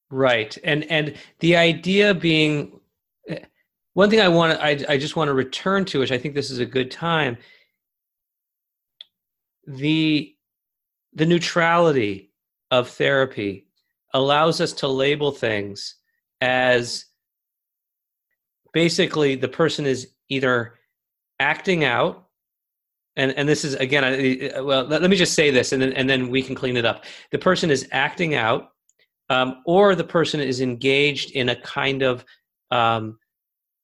Right, 0.09 0.57
and 0.63 0.83
and 0.91 1.15
the 1.39 1.55
idea 1.55 2.13
being 2.13 2.79
eh, 3.27 3.39
one 3.93 4.09
thing 4.09 4.19
I 4.19 4.27
want 4.27 4.59
I, 4.59 4.83
I 4.87 4.97
just 4.97 5.15
want 5.15 5.29
to 5.29 5.33
return 5.33 5.85
to, 5.85 5.99
which 5.99 6.11
I 6.11 6.17
think 6.17 6.35
this 6.35 6.51
is 6.51 6.59
a 6.59 6.65
good 6.65 6.91
time. 6.91 7.37
The 9.67 10.35
the 11.13 11.25
neutrality 11.25 12.31
of 12.71 12.89
therapy 12.89 13.67
allows 14.13 14.61
us 14.61 14.73
to 14.73 14.87
label 14.87 15.31
things 15.31 15.95
as 16.39 17.05
basically 18.73 19.35
the 19.35 19.47
person 19.47 19.85
is 19.85 20.11
either 20.29 20.75
acting 21.39 21.83
out 21.83 22.27
and 23.17 23.31
and 23.33 23.47
this 23.47 23.65
is 23.65 23.75
again 23.75 24.03
well 24.65 24.85
let, 24.85 25.01
let, 25.01 25.11
me 25.11 25.17
just 25.17 25.33
say 25.33 25.51
this 25.51 25.73
and 25.73 25.81
then 25.81 25.93
and 25.93 26.09
then 26.09 26.29
we 26.29 26.41
can 26.41 26.55
clean 26.55 26.77
it 26.77 26.85
up. 26.85 27.03
The 27.31 27.39
person 27.39 27.69
is 27.69 27.87
acting 27.91 28.35
out 28.35 28.71
um, 29.29 29.61
or 29.65 29.95
the 29.95 30.03
person 30.03 30.39
is 30.39 30.61
engaged 30.61 31.31
in 31.31 31.49
a 31.49 31.55
kind 31.61 32.01
of 32.01 32.25
um, 32.69 33.17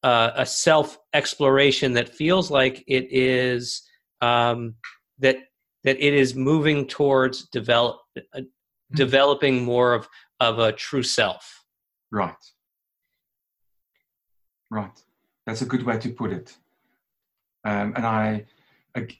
uh, 0.03 0.31
a 0.35 0.45
self 0.45 0.97
exploration 1.13 1.93
that 1.93 2.09
feels 2.09 2.49
like 2.49 2.83
it 2.87 3.07
is 3.11 3.83
um, 4.21 4.75
that 5.19 5.37
that 5.83 5.97
it 6.03 6.13
is 6.13 6.35
moving 6.35 6.87
towards 6.87 7.47
develop 7.49 7.99
uh, 8.17 8.21
mm-hmm. 8.39 8.95
developing 8.95 9.63
more 9.63 9.93
of 9.93 10.07
of 10.39 10.59
a 10.59 10.71
true 10.71 11.03
self 11.03 11.63
right 12.11 12.35
Right. 14.69 14.99
That's 15.45 15.61
a 15.61 15.65
good 15.65 15.83
way 15.83 15.97
to 15.97 16.09
put 16.09 16.31
it. 16.31 16.55
Um, 17.63 17.93
and 17.95 18.05
I, 18.05 18.45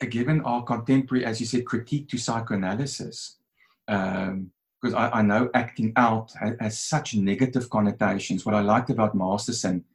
given 0.09 0.41
our 0.41 0.63
contemporary, 0.63 1.25
as 1.25 1.39
you 1.39 1.45
said, 1.45 1.65
critique 1.65 2.09
to 2.09 2.17
psychoanalysis, 2.17 3.37
because 3.85 4.93
um, 4.93 4.95
I, 4.95 5.09
I, 5.19 5.21
know 5.21 5.49
acting 5.53 5.93
out 5.95 6.31
has, 6.39 6.55
has, 6.59 6.79
such 6.79 7.15
negative 7.15 7.69
connotations. 7.69 8.45
What 8.45 8.55
I 8.55 8.61
liked 8.61 8.89
about 8.89 9.15
Masterson 9.15 9.85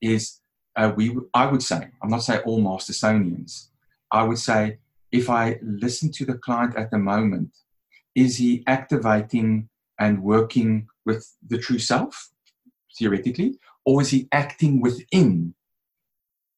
is 0.00 0.40
uh, 0.76 0.92
we, 0.94 1.16
I 1.34 1.46
would 1.46 1.62
say, 1.62 1.88
I'm 2.02 2.10
not 2.10 2.22
saying 2.22 2.42
all 2.44 2.60
Mastersonians, 2.60 3.68
I 4.10 4.22
would 4.22 4.38
say 4.38 4.78
if 5.12 5.28
I 5.28 5.58
listen 5.62 6.10
to 6.12 6.24
the 6.24 6.38
client 6.38 6.74
at 6.76 6.90
the 6.90 6.98
moment, 6.98 7.50
is 8.14 8.38
he 8.38 8.64
activating 8.66 9.68
and 10.00 10.22
working 10.22 10.88
with 11.04 11.36
the 11.46 11.58
true 11.58 11.78
self, 11.78 12.30
theoretically, 12.98 13.58
or 13.84 14.02
is 14.02 14.10
he 14.10 14.28
acting 14.32 14.80
within 14.80 15.54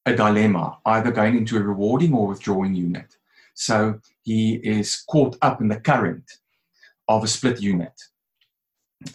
a 0.05 0.15
dilemma, 0.15 0.77
either 0.85 1.11
going 1.11 1.37
into 1.37 1.57
a 1.57 1.61
rewarding 1.61 2.13
or 2.13 2.27
withdrawing 2.27 2.75
unit? 2.75 3.17
So 3.53 3.99
he 4.23 4.55
is 4.55 5.03
caught 5.09 5.37
up 5.41 5.61
in 5.61 5.67
the 5.67 5.79
current 5.79 6.25
of 7.07 7.23
a 7.23 7.27
split 7.27 7.61
unit. 7.61 7.93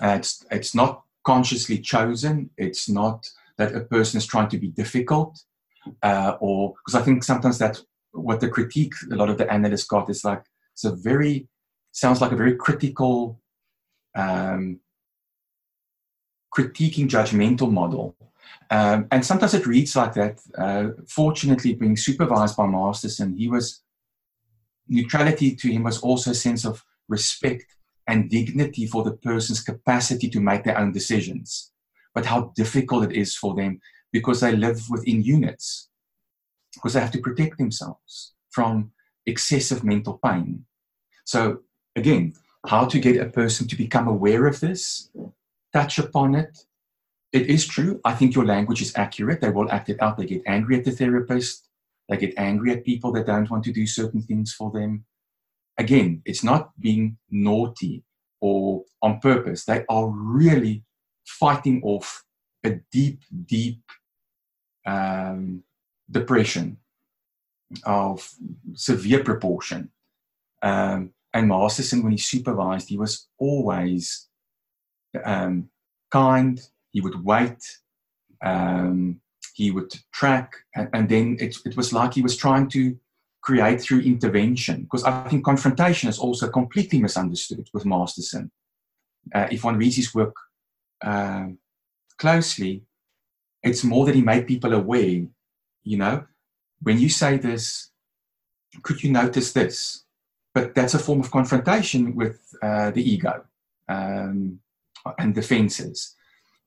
Uh, 0.02 0.16
it's, 0.18 0.44
it's 0.50 0.74
not 0.74 1.02
consciously 1.24 1.78
chosen. 1.78 2.50
It's 2.56 2.88
not 2.88 3.28
that 3.58 3.74
a 3.74 3.80
person 3.80 4.18
is 4.18 4.26
trying 4.26 4.48
to 4.48 4.58
be 4.58 4.68
difficult, 4.68 5.42
uh, 6.02 6.36
or 6.40 6.74
because 6.74 7.00
I 7.00 7.04
think 7.04 7.24
sometimes 7.24 7.58
that 7.58 7.80
what 8.12 8.40
the 8.40 8.48
critique 8.48 8.94
a 9.12 9.14
lot 9.14 9.30
of 9.30 9.38
the 9.38 9.50
analysts 9.52 9.84
got 9.84 10.10
is 10.10 10.24
like 10.24 10.42
it's 10.72 10.84
a 10.84 10.94
very 10.94 11.48
sounds 11.92 12.20
like 12.20 12.32
a 12.32 12.36
very 12.36 12.56
critical 12.56 13.40
um, 14.16 14.80
critiquing 16.54 17.08
judgmental 17.08 17.70
model. 17.70 18.16
Um, 18.70 19.06
and 19.10 19.24
sometimes 19.24 19.54
it 19.54 19.66
reads 19.66 19.96
like 19.96 20.14
that. 20.14 20.40
Uh, 20.56 20.88
fortunately, 21.08 21.74
being 21.74 21.96
supervised 21.96 22.56
by 22.56 22.66
Masterson, 22.66 23.36
he 23.36 23.48
was 23.48 23.82
neutrality 24.88 25.54
to 25.54 25.70
him 25.70 25.84
was 25.84 26.00
also 26.00 26.32
a 26.32 26.34
sense 26.34 26.64
of 26.64 26.84
respect 27.08 27.76
and 28.06 28.28
dignity 28.28 28.86
for 28.86 29.04
the 29.04 29.12
person's 29.12 29.60
capacity 29.60 30.28
to 30.28 30.40
make 30.40 30.64
their 30.64 30.78
own 30.78 30.92
decisions, 30.92 31.72
but 32.14 32.26
how 32.26 32.52
difficult 32.56 33.04
it 33.04 33.12
is 33.12 33.36
for 33.36 33.54
them 33.54 33.80
because 34.12 34.40
they 34.40 34.52
live 34.52 34.82
within 34.90 35.22
units, 35.22 35.89
because 36.74 36.94
they 36.94 37.00
have 37.00 37.12
to 37.12 37.20
protect 37.20 37.58
themselves 37.58 38.34
from 38.50 38.92
excessive 39.26 39.84
mental 39.84 40.18
pain. 40.24 40.64
So, 41.24 41.60
again, 41.96 42.34
how 42.66 42.86
to 42.86 42.98
get 42.98 43.20
a 43.20 43.26
person 43.26 43.66
to 43.68 43.76
become 43.76 44.08
aware 44.08 44.46
of 44.46 44.60
this, 44.60 45.10
touch 45.72 45.98
upon 45.98 46.34
it. 46.34 46.58
It 47.32 47.46
is 47.46 47.66
true. 47.66 48.00
I 48.04 48.14
think 48.14 48.34
your 48.34 48.44
language 48.44 48.82
is 48.82 48.92
accurate. 48.96 49.40
They 49.40 49.50
will 49.50 49.70
act 49.70 49.88
it 49.88 50.02
out. 50.02 50.16
They 50.16 50.26
get 50.26 50.42
angry 50.46 50.78
at 50.78 50.84
the 50.84 50.90
therapist. 50.90 51.68
They 52.08 52.16
get 52.16 52.34
angry 52.36 52.72
at 52.72 52.84
people 52.84 53.12
that 53.12 53.26
don't 53.26 53.48
want 53.48 53.64
to 53.64 53.72
do 53.72 53.86
certain 53.86 54.22
things 54.22 54.52
for 54.52 54.70
them. 54.72 55.04
Again, 55.78 56.22
it's 56.24 56.42
not 56.42 56.72
being 56.78 57.18
naughty 57.30 58.02
or 58.40 58.82
on 59.00 59.20
purpose. 59.20 59.64
They 59.64 59.84
are 59.88 60.08
really 60.08 60.84
fighting 61.24 61.80
off 61.84 62.24
a 62.64 62.80
deep, 62.90 63.22
deep 63.46 63.80
um, 64.84 65.62
depression 66.10 66.78
of 67.84 68.28
severe 68.74 69.22
proportion. 69.22 69.90
Um, 70.62 71.12
and 71.32 71.48
Masterson, 71.48 72.02
when 72.02 72.12
he 72.12 72.18
supervised, 72.18 72.88
he 72.88 72.98
was 72.98 73.28
always 73.38 74.28
um, 75.24 75.70
kind. 76.10 76.60
He 76.90 77.00
would 77.00 77.24
wait. 77.24 77.62
Um, 78.42 79.20
he 79.54 79.70
would 79.70 79.92
track, 80.12 80.54
and, 80.74 80.88
and 80.92 81.08
then 81.08 81.36
it, 81.38 81.56
it 81.64 81.76
was 81.76 81.92
like 81.92 82.14
he 82.14 82.22
was 82.22 82.36
trying 82.36 82.68
to 82.70 82.96
create 83.42 83.80
through 83.80 84.00
intervention. 84.00 84.82
Because 84.82 85.04
I 85.04 85.28
think 85.28 85.44
confrontation 85.44 86.08
is 86.08 86.18
also 86.18 86.48
completely 86.48 87.00
misunderstood 87.00 87.68
with 87.72 87.84
Masterson. 87.84 88.50
Uh, 89.34 89.48
if 89.50 89.64
one 89.64 89.76
reads 89.76 89.96
his 89.96 90.14
work 90.14 90.34
uh, 91.02 91.46
closely, 92.18 92.82
it's 93.62 93.84
more 93.84 94.06
that 94.06 94.14
he 94.14 94.22
made 94.22 94.46
people 94.46 94.72
aware. 94.72 95.26
You 95.82 95.96
know, 95.96 96.24
when 96.82 96.98
you 96.98 97.08
say 97.08 97.36
this, 97.36 97.90
could 98.82 99.02
you 99.02 99.10
notice 99.10 99.52
this? 99.52 100.04
But 100.54 100.74
that's 100.74 100.94
a 100.94 100.98
form 100.98 101.20
of 101.20 101.30
confrontation 101.30 102.16
with 102.16 102.40
uh, 102.62 102.90
the 102.90 103.08
ego 103.08 103.44
um, 103.88 104.60
and 105.18 105.34
defenses. 105.34 106.16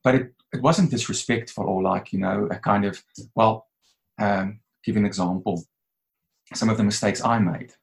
But 0.03 0.15
it, 0.15 0.33
it 0.53 0.61
wasn't 0.61 0.91
disrespectful 0.91 1.65
or 1.65 1.81
like, 1.81 2.13
you 2.13 2.19
know, 2.19 2.47
a 2.49 2.57
kind 2.57 2.85
of, 2.85 3.03
well, 3.35 3.67
um, 4.19 4.59
give 4.85 4.95
an 4.95 5.05
example. 5.05 5.65
Some 6.53 6.69
of 6.69 6.77
the 6.77 6.83
mistakes 6.83 7.23
I 7.23 7.39
made. 7.39 7.73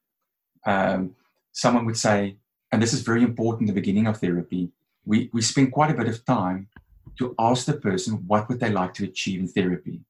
Um, 0.65 1.17
someone 1.53 1.85
would 1.87 1.97
say, 1.97 2.37
and 2.73 2.81
this 2.83 2.93
is 2.93 3.03
very 3.03 3.23
important 3.23 3.69
in 3.69 3.75
the 3.75 3.81
beginning 3.81 4.07
of 4.07 4.19
therapy, 4.19 4.71
we, 5.05 5.29
we 5.33 5.43
spend 5.43 5.73
quite 5.73 5.91
a 5.91 5.95
bit 5.95 6.09
of 6.09 6.25
time 6.25 6.69
to 7.19 7.35
ask 7.39 7.67
the 7.67 7.75
person 7.75 8.25
what 8.27 8.49
would 8.49 8.61
they 8.61 8.71
like 8.71 8.95
to 8.95 9.05
achieve 9.05 9.41
in 9.41 9.49
therapy 9.49 10.01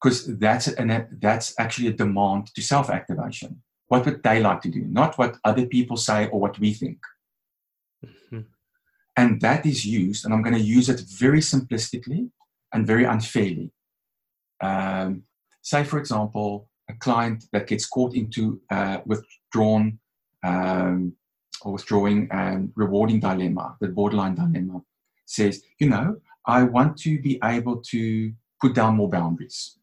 because 0.00 0.38
that's 0.38 0.68
an, 0.68 1.18
that's 1.20 1.54
actually 1.58 1.88
a 1.88 1.92
demand 1.92 2.54
to 2.54 2.62
self-activation. 2.62 3.62
What 3.88 4.06
would 4.06 4.22
they 4.22 4.40
like 4.40 4.62
to 4.62 4.70
do? 4.70 4.82
Not 4.82 5.18
what 5.18 5.36
other 5.44 5.66
people 5.66 5.96
say 5.96 6.28
or 6.28 6.40
what 6.40 6.58
we 6.58 6.72
think. 6.72 6.98
Mm-hmm. 8.04 8.40
and 9.14 9.42
that 9.42 9.66
is 9.66 9.84
used 9.84 10.24
and 10.24 10.32
i'm 10.32 10.40
going 10.40 10.56
to 10.56 10.72
use 10.78 10.88
it 10.88 11.02
very 11.18 11.40
simplistically 11.40 12.30
and 12.72 12.86
very 12.86 13.04
unfairly. 13.04 13.72
Um, 14.62 15.24
say 15.60 15.84
for 15.84 15.98
example 15.98 16.70
a 16.88 16.94
client 16.94 17.44
that 17.52 17.66
gets 17.66 17.86
caught 17.86 18.14
into 18.14 18.60
uh, 18.70 19.00
withdrawn 19.04 19.98
um, 20.42 21.12
or 21.62 21.72
withdrawing 21.72 22.28
and 22.30 22.72
rewarding 22.74 23.20
dilemma 23.20 23.76
the 23.80 23.88
borderline 23.88 24.34
dilemma 24.34 24.80
says 25.26 25.62
you 25.78 25.88
know 25.90 26.16
i 26.46 26.62
want 26.62 26.96
to 26.96 27.20
be 27.20 27.38
able 27.44 27.76
to 27.82 28.32
put 28.62 28.74
down 28.74 28.96
more 28.96 29.10
boundaries 29.10 29.76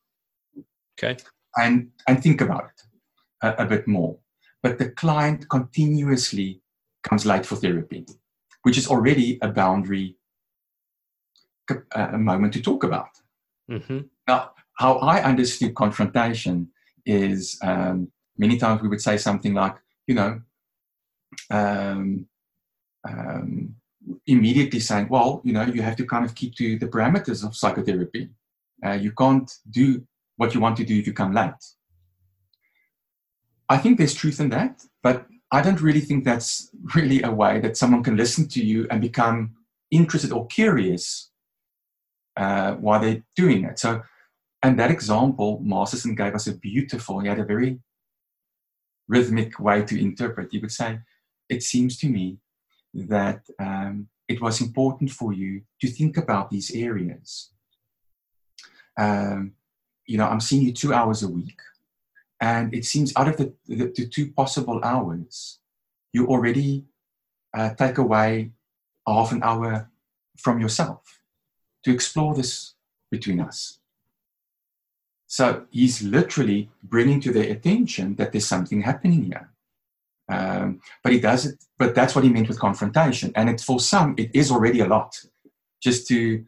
Okay. 0.98 1.18
And 1.58 1.90
and 2.08 2.22
think 2.22 2.42
about 2.42 2.66
it 2.66 2.82
a, 3.42 3.64
a 3.64 3.66
bit 3.66 3.88
more. 3.88 4.18
But 4.64 4.78
the 4.80 4.90
client 4.90 5.50
continuously 5.50 6.62
comes 7.04 7.26
late 7.26 7.46
for 7.46 7.56
therapy, 7.56 8.06
which 8.64 8.78
is 8.78 8.88
already 8.88 9.38
a 9.42 9.48
boundary, 9.48 10.18
a 11.94 12.18
moment 12.18 12.54
to 12.54 12.62
talk 12.62 12.84
about. 12.84 13.10
Mm-hmm. 13.70 14.00
Now, 14.28 14.52
how 14.74 14.98
I 14.98 15.22
understood 15.22 15.76
confrontation 15.76 16.70
is 17.06 17.58
um, 17.62 18.12
many 18.38 18.58
times 18.58 18.82
we 18.82 18.90
would 18.90 19.02
say 19.02 19.18
something 19.18 19.54
like, 19.54 19.76
you 20.08 20.16
know, 20.16 20.42
um, 21.50 22.28
um, 23.08 23.76
immediately 24.26 24.80
saying, 24.80 25.08
well, 25.10 25.42
you 25.44 25.54
know, 25.54 25.64
you 25.64 25.82
have 25.82 25.96
to 25.98 26.06
kind 26.06 26.26
of 26.26 26.36
keep 26.36 26.56
to 26.56 26.78
the 26.78 26.88
parameters 26.88 27.46
of 27.46 27.56
psychotherapy. 27.56 28.30
Uh, 28.86 28.94
you 28.94 29.12
can't 29.12 29.52
do 29.70 30.04
what 30.38 30.54
you 30.54 30.62
want 30.62 30.78
to 30.78 30.86
do 30.86 30.98
if 30.98 31.06
you 31.06 31.14
come 31.14 31.34
late. 31.34 31.54
I 33.70 33.78
think 33.78 33.98
there's 33.98 34.14
truth 34.14 34.40
in 34.40 34.50
that, 34.50 34.84
but 35.04 35.26
I 35.52 35.62
don't 35.62 35.82
really 35.82 36.00
think 36.00 36.24
that's 36.24 36.70
really 36.96 37.22
a 37.22 37.32
way 37.32 37.60
that 37.60 37.78
someone 37.78 38.04
can 38.04 38.16
listen 38.16 38.48
to 38.50 38.64
you 38.64 38.88
and 38.90 39.02
become 39.02 39.56
interested 39.92 40.32
or 40.32 40.48
curious 40.48 41.32
uh, 42.38 42.74
while 42.74 43.00
they're 43.00 43.24
doing 43.36 43.66
it. 43.66 43.80
So, 43.80 44.02
and 44.64 44.80
that 44.80 44.92
example, 44.92 45.60
Masterson 45.64 46.16
gave 46.16 46.36
us 46.36 46.48
a 46.48 46.56
beautiful, 46.56 47.20
he 47.20 47.28
had 47.28 47.40
a 47.40 47.46
very 47.46 47.80
rhythmic 49.08 49.60
way 49.60 49.84
to 49.84 50.00
interpret. 50.00 50.50
He 50.52 50.60
would 50.60 50.72
say, 50.72 51.00
It 51.50 51.64
seems 51.64 51.98
to 52.00 52.10
me 52.10 52.38
that 52.94 53.42
um, 53.60 54.08
it 54.28 54.42
was 54.42 54.62
important 54.62 55.12
for 55.12 55.34
you 55.34 55.62
to 55.82 55.88
think 55.88 56.18
about 56.18 56.50
these 56.50 56.72
areas. 56.76 57.52
Um, 59.00 59.54
you 60.08 60.18
know, 60.18 60.28
I'm 60.28 60.40
seeing 60.40 60.66
you 60.66 60.74
two 60.74 60.94
hours 60.94 61.22
a 61.22 61.28
week. 61.28 61.60
And 62.40 62.74
it 62.74 62.86
seems 62.86 63.14
out 63.16 63.28
of 63.28 63.38
the, 63.38 63.54
the, 63.68 63.92
the 63.96 64.08
two 64.08 64.32
possible 64.32 64.80
hours, 64.84 65.60
you 66.14 66.28
already 66.28 66.86
uh, 67.54 67.74
take 67.76 67.98
away 67.98 68.52
half 69.08 69.32
an 69.32 69.44
hour 69.44 69.90
from 70.38 70.60
yourself 70.60 71.20
to 71.84 71.94
explore 71.94 72.34
this 72.36 72.74
between 73.12 73.40
us. 73.40 73.80
So 75.28 75.66
he's 75.72 76.02
literally 76.02 76.70
bringing 76.84 77.20
to 77.22 77.34
their 77.34 77.52
attention 77.52 78.16
that 78.16 78.32
there's 78.32 78.48
something 78.48 78.82
happening 78.82 79.26
here. 79.26 79.50
Um, 80.30 80.82
but 81.04 81.14
he 81.14 81.20
does 81.20 81.46
it, 81.46 81.64
but 81.78 81.96
that's 81.96 82.16
what 82.16 82.24
he 82.24 82.30
meant 82.30 82.50
with 82.50 82.60
confrontation. 82.60 83.32
And 83.36 83.50
it, 83.50 83.62
for 83.62 83.80
some, 83.80 84.14
it 84.18 84.32
is 84.34 84.52
already 84.52 84.82
a 84.82 84.88
lot 84.88 85.20
just 85.82 86.08
to 86.08 86.44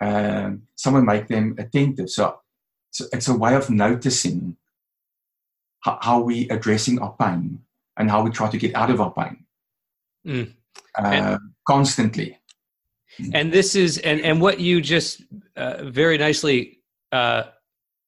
um, 0.00 0.62
someone 0.74 1.04
make 1.04 1.28
them 1.28 1.54
attentive. 1.58 2.10
So 2.10 2.40
so 2.90 3.06
it's 3.12 3.28
a 3.28 3.34
way 3.34 3.54
of 3.54 3.70
noticing 3.70 4.56
how, 5.80 5.98
how 6.02 6.20
we 6.20 6.48
addressing 6.48 6.98
our 7.00 7.14
pain 7.18 7.60
and 7.96 8.10
how 8.10 8.22
we 8.22 8.30
try 8.30 8.48
to 8.50 8.58
get 8.58 8.74
out 8.74 8.90
of 8.90 9.00
our 9.00 9.12
pain 9.12 9.44
mm. 10.26 10.52
uh, 10.96 11.38
constantly. 11.66 12.38
And 13.34 13.52
this 13.52 13.74
is 13.74 13.98
and 13.98 14.20
and 14.20 14.40
what 14.40 14.60
you 14.60 14.80
just 14.80 15.22
uh, 15.56 15.84
very 15.84 16.16
nicely 16.16 16.80
uh, 17.12 17.44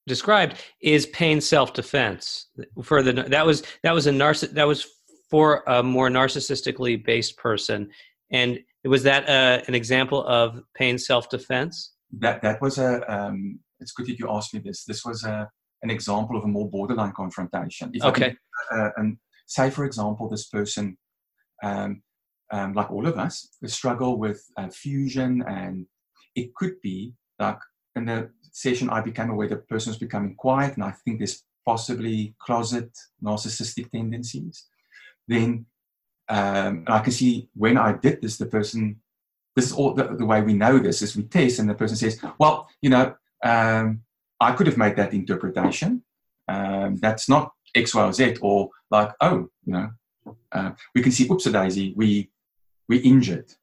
described 0.07 0.57
is 0.81 1.05
pain 1.07 1.41
self 1.41 1.73
defense. 1.73 2.47
For 2.83 3.03
the 3.03 3.13
that 3.13 3.45
was 3.45 3.63
that 3.83 3.93
was 3.93 4.07
a 4.07 4.11
narciss 4.11 4.51
that 4.51 4.67
was 4.67 4.87
for 5.29 5.63
a 5.67 5.83
more 5.83 6.09
narcissistically 6.09 7.03
based 7.03 7.37
person, 7.37 7.91
and 8.31 8.59
was 8.85 9.03
that 9.03 9.29
uh, 9.29 9.61
an 9.67 9.75
example 9.75 10.25
of 10.25 10.61
pain 10.73 10.97
self 10.97 11.29
defense? 11.29 11.91
That 12.19 12.41
that 12.41 12.61
was 12.61 12.77
a 12.77 13.03
um, 13.13 13.59
it's 13.83 13.91
good 13.91 14.07
that 14.07 14.19
you 14.19 14.29
asked 14.29 14.53
me 14.53 14.61
this. 14.63 14.85
This 14.85 15.05
was 15.05 15.23
a, 15.23 15.47
an 15.83 15.89
example 15.89 16.37
of 16.37 16.43
a 16.43 16.47
more 16.47 16.69
borderline 16.69 17.13
confrontation. 17.15 17.91
If 17.93 18.03
okay. 18.03 18.35
Can, 18.71 18.79
uh, 18.79 18.89
and 18.97 19.17
say, 19.45 19.69
for 19.69 19.85
example, 19.85 20.29
this 20.29 20.47
person, 20.47 20.97
um, 21.61 22.01
um, 22.51 22.73
like 22.73 22.91
all 22.91 23.07
of 23.07 23.17
us, 23.17 23.49
struggle 23.65 24.17
with 24.17 24.43
uh, 24.57 24.69
fusion, 24.69 25.43
and 25.47 25.85
it 26.35 26.55
could 26.55 26.81
be 26.81 27.13
like 27.39 27.59
in 27.95 28.05
the 28.05 28.29
session 28.51 28.89
I 28.89 29.01
became 29.01 29.29
aware 29.29 29.47
the 29.47 29.57
person 29.57 29.91
was 29.91 29.97
becoming 29.97 30.35
quiet, 30.35 30.75
and 30.75 30.83
I 30.83 30.91
think 31.03 31.19
there's 31.19 31.43
possibly 31.65 32.35
closet 32.39 32.89
narcissistic 33.23 33.91
tendencies. 33.91 34.67
Then 35.27 35.65
um, 36.29 36.83
I 36.87 36.99
can 36.99 37.11
see 37.11 37.49
when 37.53 37.77
I 37.77 37.93
did 37.93 38.21
this, 38.21 38.37
the 38.37 38.45
person 38.45 39.01
this 39.55 39.67
is 39.67 39.71
all 39.71 39.93
the, 39.93 40.15
the, 40.15 40.25
way 40.25 40.41
we 40.41 40.53
know 40.53 40.79
this 40.79 41.01
is 41.01 41.15
we 41.15 41.23
test 41.23 41.59
and 41.59 41.69
the 41.69 41.75
person 41.75 41.95
says 41.95 42.19
well 42.39 42.67
you 42.81 42.89
know 42.89 43.13
um, 43.43 44.01
I 44.39 44.53
could 44.53 44.67
have 44.67 44.77
made 44.77 44.95
that 44.95 45.13
interpretation. 45.13 46.03
Um, 46.47 46.97
that's 46.97 47.29
not 47.29 47.51
X, 47.75 47.95
Y, 47.95 48.03
or 48.03 48.13
Z, 48.13 48.37
or 48.41 48.69
like, 48.89 49.11
oh, 49.21 49.49
you 49.65 49.73
know, 49.73 49.89
uh, 50.51 50.71
we 50.93 51.01
can 51.01 51.11
see, 51.11 51.29
oops, 51.29 51.45
daisy, 51.45 51.93
we 51.95 52.29
we 52.89 52.97
injured. 52.97 53.53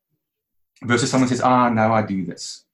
Versus 0.82 1.10
someone 1.10 1.28
says, 1.28 1.42
ah, 1.42 1.68
no, 1.68 1.92
I 1.92 2.02
do 2.02 2.24
this. 2.24 2.64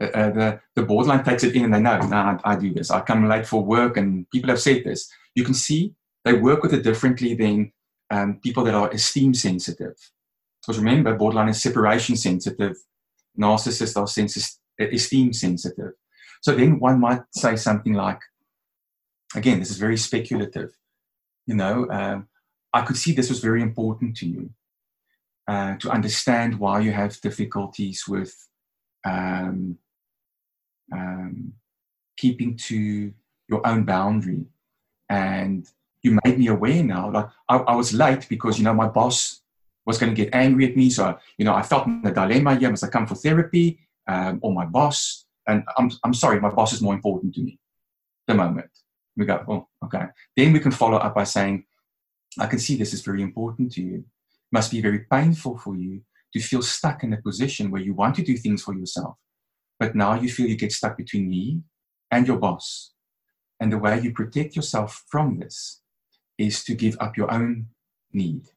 Uh, 0.00 0.04
uh, 0.06 0.30
the 0.30 0.60
the 0.76 0.82
borderline 0.82 1.22
takes 1.22 1.44
it 1.44 1.54
in 1.54 1.64
and 1.64 1.74
they 1.74 1.80
know, 1.80 1.98
no, 1.98 2.16
I, 2.16 2.38
I 2.44 2.56
do 2.56 2.72
this. 2.72 2.90
I 2.90 3.00
come 3.00 3.28
late 3.28 3.46
for 3.46 3.62
work, 3.62 3.96
and 3.96 4.28
people 4.30 4.50
have 4.50 4.60
said 4.60 4.84
this. 4.84 5.10
You 5.34 5.44
can 5.44 5.54
see 5.54 5.94
they 6.24 6.32
work 6.32 6.62
with 6.62 6.72
it 6.72 6.82
differently 6.82 7.34
than 7.34 7.72
um, 8.10 8.40
people 8.42 8.64
that 8.64 8.74
are 8.74 8.90
esteem 8.90 9.34
sensitive. 9.34 9.94
Because 10.60 10.78
remember, 10.78 11.14
borderline 11.14 11.50
is 11.50 11.62
separation 11.62 12.16
sensitive, 12.16 12.76
narcissists 13.38 14.00
are 14.00 14.06
sensi- 14.06 14.58
esteem 14.80 15.32
sensitive. 15.32 15.92
So 16.44 16.54
then 16.54 16.78
one 16.78 17.00
might 17.00 17.22
say 17.30 17.56
something 17.56 17.94
like, 17.94 18.20
again, 19.34 19.60
this 19.60 19.70
is 19.70 19.78
very 19.78 19.96
speculative. 19.96 20.76
You 21.46 21.54
know, 21.54 21.88
um, 21.90 22.28
I 22.70 22.82
could 22.82 22.98
see 22.98 23.12
this 23.12 23.30
was 23.30 23.40
very 23.40 23.62
important 23.62 24.14
to 24.18 24.26
you 24.26 24.50
uh, 25.48 25.76
to 25.78 25.88
understand 25.88 26.58
why 26.58 26.80
you 26.80 26.92
have 26.92 27.18
difficulties 27.22 28.04
with 28.06 28.46
um, 29.06 29.78
um, 30.92 31.54
keeping 32.18 32.58
to 32.68 33.14
your 33.48 33.66
own 33.66 33.84
boundary. 33.84 34.44
And 35.08 35.66
you 36.02 36.18
made 36.26 36.38
me 36.38 36.48
aware 36.48 36.82
now. 36.82 37.10
Like 37.10 37.28
I, 37.48 37.56
I, 37.56 37.74
was 37.74 37.94
late 37.94 38.26
because 38.28 38.58
you 38.58 38.64
know 38.64 38.74
my 38.74 38.88
boss 38.88 39.40
was 39.86 39.96
going 39.96 40.14
to 40.14 40.22
get 40.22 40.34
angry 40.34 40.66
at 40.68 40.76
me. 40.76 40.90
So 40.90 41.18
you 41.38 41.46
know 41.46 41.54
I 41.54 41.62
felt 41.62 41.86
in 41.86 42.02
a 42.04 42.12
dilemma 42.12 42.56
here. 42.56 42.68
Must 42.68 42.84
I 42.84 42.88
come 42.88 43.06
for 43.06 43.14
therapy 43.14 43.78
um, 44.06 44.40
or 44.42 44.52
my 44.52 44.66
boss? 44.66 45.23
And 45.46 45.64
I'm 45.76 45.90
I'm 46.02 46.14
sorry, 46.14 46.40
my 46.40 46.50
boss 46.50 46.72
is 46.72 46.82
more 46.82 46.94
important 46.94 47.34
to 47.34 47.42
me. 47.42 47.58
The 48.26 48.34
moment 48.34 48.70
we 49.16 49.26
go, 49.26 49.44
oh 49.48 49.68
okay. 49.84 50.06
Then 50.36 50.52
we 50.52 50.60
can 50.60 50.72
follow 50.72 50.98
up 50.98 51.14
by 51.14 51.24
saying, 51.24 51.64
I 52.38 52.46
can 52.46 52.58
see 52.58 52.76
this 52.76 52.92
is 52.92 53.02
very 53.02 53.22
important 53.22 53.72
to 53.72 53.82
you. 53.82 53.94
It 53.96 54.04
must 54.52 54.70
be 54.70 54.80
very 54.80 55.00
painful 55.10 55.58
for 55.58 55.76
you 55.76 56.02
to 56.32 56.40
feel 56.40 56.62
stuck 56.62 57.04
in 57.04 57.12
a 57.12 57.22
position 57.22 57.70
where 57.70 57.82
you 57.82 57.94
want 57.94 58.16
to 58.16 58.22
do 58.22 58.36
things 58.36 58.62
for 58.62 58.74
yourself, 58.74 59.16
but 59.78 59.94
now 59.94 60.14
you 60.14 60.28
feel 60.28 60.48
you 60.48 60.56
get 60.56 60.72
stuck 60.72 60.96
between 60.96 61.28
me 61.28 61.62
and 62.10 62.26
your 62.26 62.38
boss. 62.38 62.92
And 63.60 63.72
the 63.72 63.78
way 63.78 64.00
you 64.00 64.12
protect 64.12 64.56
yourself 64.56 65.04
from 65.08 65.38
this 65.38 65.80
is 66.36 66.64
to 66.64 66.74
give 66.74 66.96
up 67.00 67.16
your 67.16 67.32
own 67.32 67.66
need. 68.12 68.48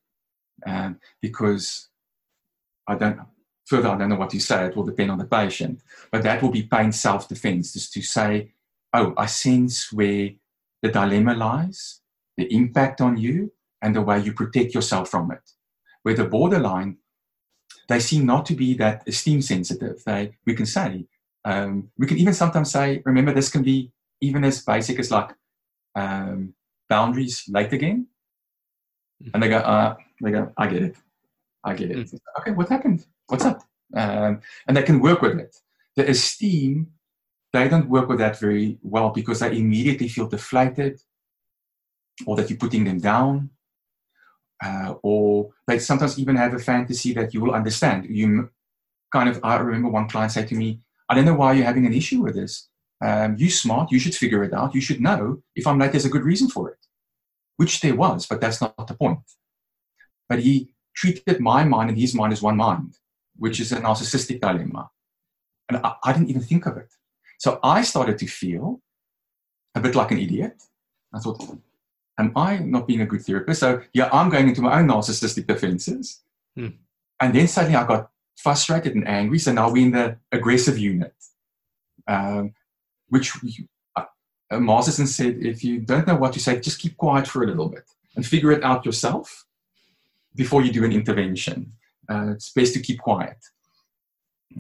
Um, 0.66 1.00
because 1.22 1.90
I 2.88 2.96
don't, 2.96 3.20
further, 3.68 3.90
I 3.90 3.98
don't 3.98 4.10
know 4.10 4.16
what 4.16 4.30
to 4.32 4.40
say, 4.40 4.66
it 4.66 4.76
will 4.76 4.86
depend 4.86 5.12
on 5.12 5.18
the 5.18 5.26
patient, 5.26 5.82
but 6.12 6.24
that 6.24 6.42
will 6.42 6.52
be 6.52 6.64
pain 6.64 6.92
self 6.92 7.28
defense, 7.28 7.74
just 7.74 7.94
to 7.94 8.02
say, 8.02 8.54
oh, 8.94 9.14
I 9.18 9.26
sense 9.26 9.92
where 9.92 10.30
the 10.82 10.90
dilemma 10.90 11.34
lies, 11.36 12.02
the 12.38 12.52
impact 12.54 13.02
on 13.02 13.18
you, 13.18 13.52
and 13.82 13.96
the 13.96 14.02
way 14.02 14.20
you 14.20 14.34
protect 14.34 14.74
yourself 14.74 15.10
from 15.10 15.32
it. 15.32 15.52
Where 16.04 16.16
the 16.16 16.26
borderline, 16.26 16.98
they 17.90 18.00
seem 18.00 18.26
not 18.26 18.46
to 18.48 18.56
be 18.56 18.74
that 18.76 19.08
esteem 19.08 19.42
sensitive. 19.42 20.04
They, 20.06 20.38
we 20.46 20.56
can 20.56 20.66
say, 20.66 21.06
um, 21.44 21.90
we 21.98 22.08
can 22.08 22.18
even 22.18 22.34
sometimes 22.34 22.72
say, 22.72 23.02
remember, 23.06 23.34
this 23.34 23.50
can 23.50 23.64
be 23.64 23.92
even 24.22 24.44
as 24.44 24.64
basic 24.64 24.98
as 25.00 25.12
like 25.12 25.32
um, 25.96 26.54
boundaries 26.90 27.44
late 27.50 27.74
again. 27.74 28.08
Mm-hmm. 29.22 29.32
And 29.34 29.44
they 29.44 29.50
go, 29.50 29.58
uh, 29.58 29.96
they 30.22 30.32
go, 30.32 30.52
I 30.58 30.68
get 30.68 30.84
it. 30.84 30.96
I 31.64 31.74
get 31.74 31.92
it. 31.92 31.98
Mm-hmm. 31.98 32.42
Okay, 32.42 32.52
what 32.52 32.70
happened? 32.70 33.06
What's 33.28 33.46
up? 33.46 33.62
Um, 33.96 34.42
and 34.68 34.76
they 34.76 34.84
can 34.84 35.00
work 35.00 35.22
with 35.22 35.40
it. 35.40 35.56
The 35.96 36.10
esteem, 36.10 36.88
they 37.54 37.68
don't 37.68 37.90
work 37.90 38.10
with 38.10 38.20
that 38.20 38.40
very 38.40 38.78
well 38.82 39.10
because 39.10 39.40
they 39.40 39.58
immediately 39.58 40.08
feel 40.08 40.28
deflated 40.28 41.00
or 42.26 42.36
that 42.36 42.50
you're 42.50 42.60
putting 42.60 42.86
them 42.86 43.00
down. 43.00 43.50
Uh, 44.64 44.96
or 45.04 45.52
they 45.68 45.78
sometimes 45.78 46.18
even 46.18 46.36
have 46.36 46.54
a 46.54 46.60
fantasy 46.60 47.14
that 47.14 47.34
you 47.34 47.42
will 47.42 47.54
understand. 47.54 48.08
You 48.10 48.50
kind 49.14 49.30
of, 49.30 49.40
I 49.44 49.58
remember 49.58 49.90
one 49.90 50.10
client 50.10 50.32
said 50.32 50.48
to 50.50 50.56
me, 50.56 50.82
I 51.10 51.16
don't 51.16 51.26
know 51.26 51.36
why 51.36 51.54
you're 51.54 51.66
having 51.66 51.86
an 51.86 51.94
issue 51.94 52.22
with 52.22 52.36
this. 52.36 52.70
Um, 53.00 53.36
you 53.38 53.50
smart, 53.52 53.92
you 53.92 54.00
should 54.00 54.16
figure 54.16 54.44
it 54.44 54.54
out. 54.54 54.74
You 54.74 54.82
should 54.82 55.02
know 55.02 55.44
if 55.56 55.68
I'm 55.68 55.78
late, 55.78 55.92
there's 55.92 56.06
a 56.06 56.10
good 56.10 56.24
reason 56.24 56.50
for 56.50 56.70
it, 56.72 56.80
which 57.58 57.82
there 57.82 57.96
was, 57.96 58.26
but 58.26 58.42
that's 58.42 58.60
not 58.60 58.88
the 58.88 58.96
point. 58.96 59.20
But 60.28 60.40
he 60.40 60.72
treated 60.96 61.40
my 61.40 61.64
mind 61.64 61.90
and 61.90 62.00
his 62.00 62.16
mind 62.16 62.34
as 62.34 62.42
one 62.42 62.58
mind, 62.58 62.98
which 63.38 63.60
is 63.60 63.72
a 63.72 63.78
narcissistic 63.78 64.40
dilemma. 64.42 64.90
And 65.70 65.78
I, 65.78 65.96
I 66.04 66.14
didn't 66.14 66.30
even 66.30 66.42
think 66.42 66.66
of 66.66 66.78
it. 66.78 66.90
So 67.38 67.60
I 67.64 67.82
started 67.84 68.18
to 68.20 68.28
feel 68.28 68.82
a 69.76 69.80
bit 69.80 69.96
like 69.96 70.12
an 70.12 70.20
idiot. 70.20 70.62
I 71.14 71.20
thought, 71.20 71.42
am 72.18 72.32
I 72.36 72.58
not 72.58 72.88
being 72.88 73.02
a 73.02 73.06
good 73.06 73.22
therapist? 73.22 73.60
So 73.60 73.82
yeah, 73.94 74.10
I'm 74.12 74.30
going 74.30 74.48
into 74.48 74.62
my 74.62 74.80
own 74.80 74.88
narcissistic 74.88 75.46
defenses. 75.46 76.22
Hmm. 76.56 76.70
And 77.20 77.34
then 77.34 77.48
suddenly 77.48 77.78
I 77.78 77.86
got 77.86 78.10
frustrated 78.36 78.96
and 78.96 79.08
angry. 79.08 79.40
So 79.40 79.52
now 79.52 79.72
we're 79.72 79.86
in 79.86 79.92
the 79.92 80.18
aggressive 80.32 80.78
unit. 80.78 81.14
Um, 82.08 82.54
which 83.10 83.34
uh, 83.96 84.06
Masterson 84.60 85.08
said, 85.08 85.38
if 85.42 85.64
you 85.64 85.80
don't 85.80 86.08
know 86.08 86.16
what 86.16 86.34
to 86.34 86.40
say, 86.40 86.60
just 86.60 86.80
keep 86.80 86.98
quiet 86.98 87.28
for 87.28 87.44
a 87.44 87.48
little 87.48 87.70
bit 87.70 87.84
and 88.16 88.26
figure 88.26 88.52
it 88.52 88.64
out 88.64 88.86
yourself 88.86 89.46
before 90.36 90.62
you 90.62 90.72
do 90.72 90.84
an 90.86 90.92
intervention. 90.92 91.74
Uh, 92.10 92.32
it's 92.32 92.52
best 92.52 92.74
to 92.74 92.80
keep 92.80 93.00
quiet. 93.00 93.38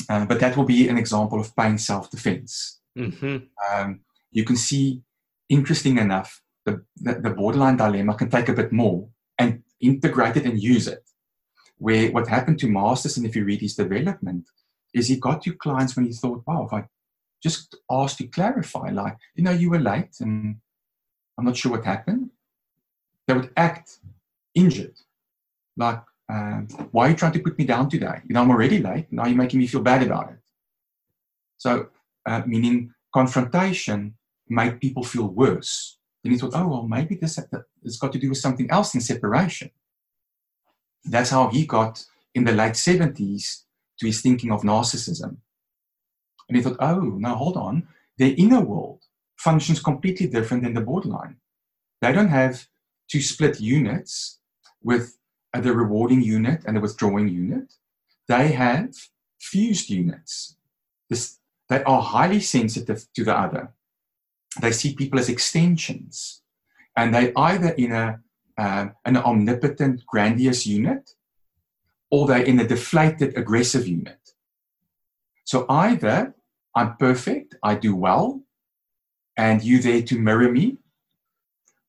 Uh, 0.09 0.25
but 0.25 0.39
that 0.39 0.57
will 0.57 0.65
be 0.65 0.87
an 0.89 0.97
example 0.97 1.39
of 1.39 1.55
pain 1.55 1.77
self 1.77 2.11
defense. 2.11 2.79
Mm-hmm. 2.97 3.37
Um, 3.71 4.01
you 4.31 4.43
can 4.43 4.55
see, 4.55 5.01
interesting 5.49 5.97
enough, 5.97 6.41
the, 6.65 6.83
the, 6.97 7.15
the, 7.15 7.29
borderline 7.29 7.77
dilemma 7.77 8.13
can 8.15 8.29
take 8.29 8.49
a 8.49 8.53
bit 8.53 8.71
more 8.71 9.07
and 9.39 9.63
integrate 9.79 10.35
it 10.35 10.45
and 10.45 10.61
use 10.61 10.87
it. 10.87 11.03
Where 11.77 12.11
what 12.11 12.27
happened 12.27 12.59
to 12.59 12.67
Masterson, 12.67 13.25
if 13.25 13.35
you 13.35 13.45
read 13.45 13.61
his 13.61 13.75
development, 13.75 14.45
is 14.93 15.07
he 15.07 15.17
got 15.17 15.43
to 15.43 15.53
clients 15.53 15.95
when 15.95 16.05
he 16.05 16.13
thought, 16.13 16.43
wow, 16.45 16.65
if 16.65 16.73
I 16.73 16.85
just 17.41 17.75
asked 17.89 18.17
to 18.17 18.27
clarify, 18.27 18.89
like, 18.89 19.15
you 19.35 19.43
know, 19.43 19.51
you 19.51 19.69
were 19.69 19.79
late 19.79 20.15
and 20.19 20.57
I'm 21.37 21.45
not 21.45 21.55
sure 21.55 21.71
what 21.71 21.85
happened. 21.85 22.31
They 23.27 23.33
would 23.33 23.51
act 23.55 23.99
injured. 24.55 24.95
Like, 25.77 26.01
why 26.27 27.07
are 27.07 27.09
you 27.09 27.15
trying 27.15 27.31
to 27.33 27.39
put 27.39 27.57
me 27.57 27.65
down 27.65 27.89
today? 27.89 28.21
You 28.25 28.33
know, 28.33 28.41
I'm 28.41 28.49
already 28.49 28.79
late. 28.79 29.07
Now 29.11 29.25
you're 29.25 29.37
making 29.37 29.59
me 29.59 29.67
feel 29.67 29.81
bad 29.81 30.03
about 30.03 30.31
it. 30.31 30.39
So, 31.57 31.89
uh, 32.25 32.41
meaning 32.45 32.93
confrontation 33.13 34.15
made 34.49 34.79
people 34.79 35.03
feel 35.03 35.27
worse. 35.27 35.97
Then 36.23 36.33
he 36.33 36.37
thought, 36.37 36.53
oh, 36.53 36.67
well, 36.67 36.83
maybe 36.83 37.15
this 37.15 37.37
has 37.37 37.97
got 37.97 38.11
to 38.11 38.19
do 38.19 38.29
with 38.29 38.37
something 38.37 38.69
else 38.69 38.91
than 38.91 39.01
separation. 39.01 39.71
That's 41.05 41.29
how 41.29 41.49
he 41.49 41.65
got 41.65 42.03
in 42.35 42.43
the 42.43 42.51
late 42.51 42.73
70s 42.73 43.63
to 43.99 44.05
his 44.05 44.21
thinking 44.21 44.51
of 44.51 44.61
narcissism. 44.61 45.37
And 46.47 46.57
he 46.57 46.61
thought, 46.61 46.77
oh, 46.79 46.99
now 46.99 47.35
hold 47.35 47.57
on. 47.57 47.87
Their 48.17 48.33
inner 48.37 48.61
world 48.61 49.03
functions 49.37 49.79
completely 49.79 50.27
different 50.27 50.63
than 50.63 50.73
the 50.73 50.81
borderline. 50.81 51.37
They 52.01 52.11
don't 52.11 52.29
have 52.29 52.67
two 53.09 53.21
split 53.21 53.59
units 53.59 54.39
with 54.83 55.16
the 55.63 55.73
rewarding 55.73 56.21
unit 56.21 56.63
and 56.65 56.75
the 56.75 56.81
withdrawing 56.81 57.27
unit. 57.27 57.73
They 58.27 58.51
have 58.51 58.93
fused 59.39 59.89
units. 59.89 60.57
This, 61.09 61.39
they 61.69 61.83
are 61.83 62.01
highly 62.01 62.39
sensitive 62.39 63.05
to 63.15 63.23
the 63.23 63.37
other. 63.37 63.73
They 64.61 64.71
see 64.71 64.93
people 64.95 65.19
as 65.19 65.29
extensions. 65.29 66.41
And 66.95 67.13
they 67.13 67.31
either 67.35 67.69
in 67.69 67.91
a, 67.91 68.19
uh, 68.57 68.87
an 69.05 69.17
omnipotent, 69.17 70.05
grandiose 70.07 70.65
unit, 70.65 71.11
or 72.09 72.27
they're 72.27 72.41
in 72.41 72.59
a 72.59 72.67
deflated, 72.67 73.37
aggressive 73.37 73.87
unit. 73.87 74.19
So 75.43 75.65
either 75.69 76.35
I'm 76.75 76.97
perfect, 76.97 77.55
I 77.63 77.75
do 77.75 77.95
well, 77.95 78.41
and 79.37 79.63
you 79.63 79.81
there 79.81 80.01
to 80.01 80.19
mirror 80.19 80.51
me, 80.51 80.77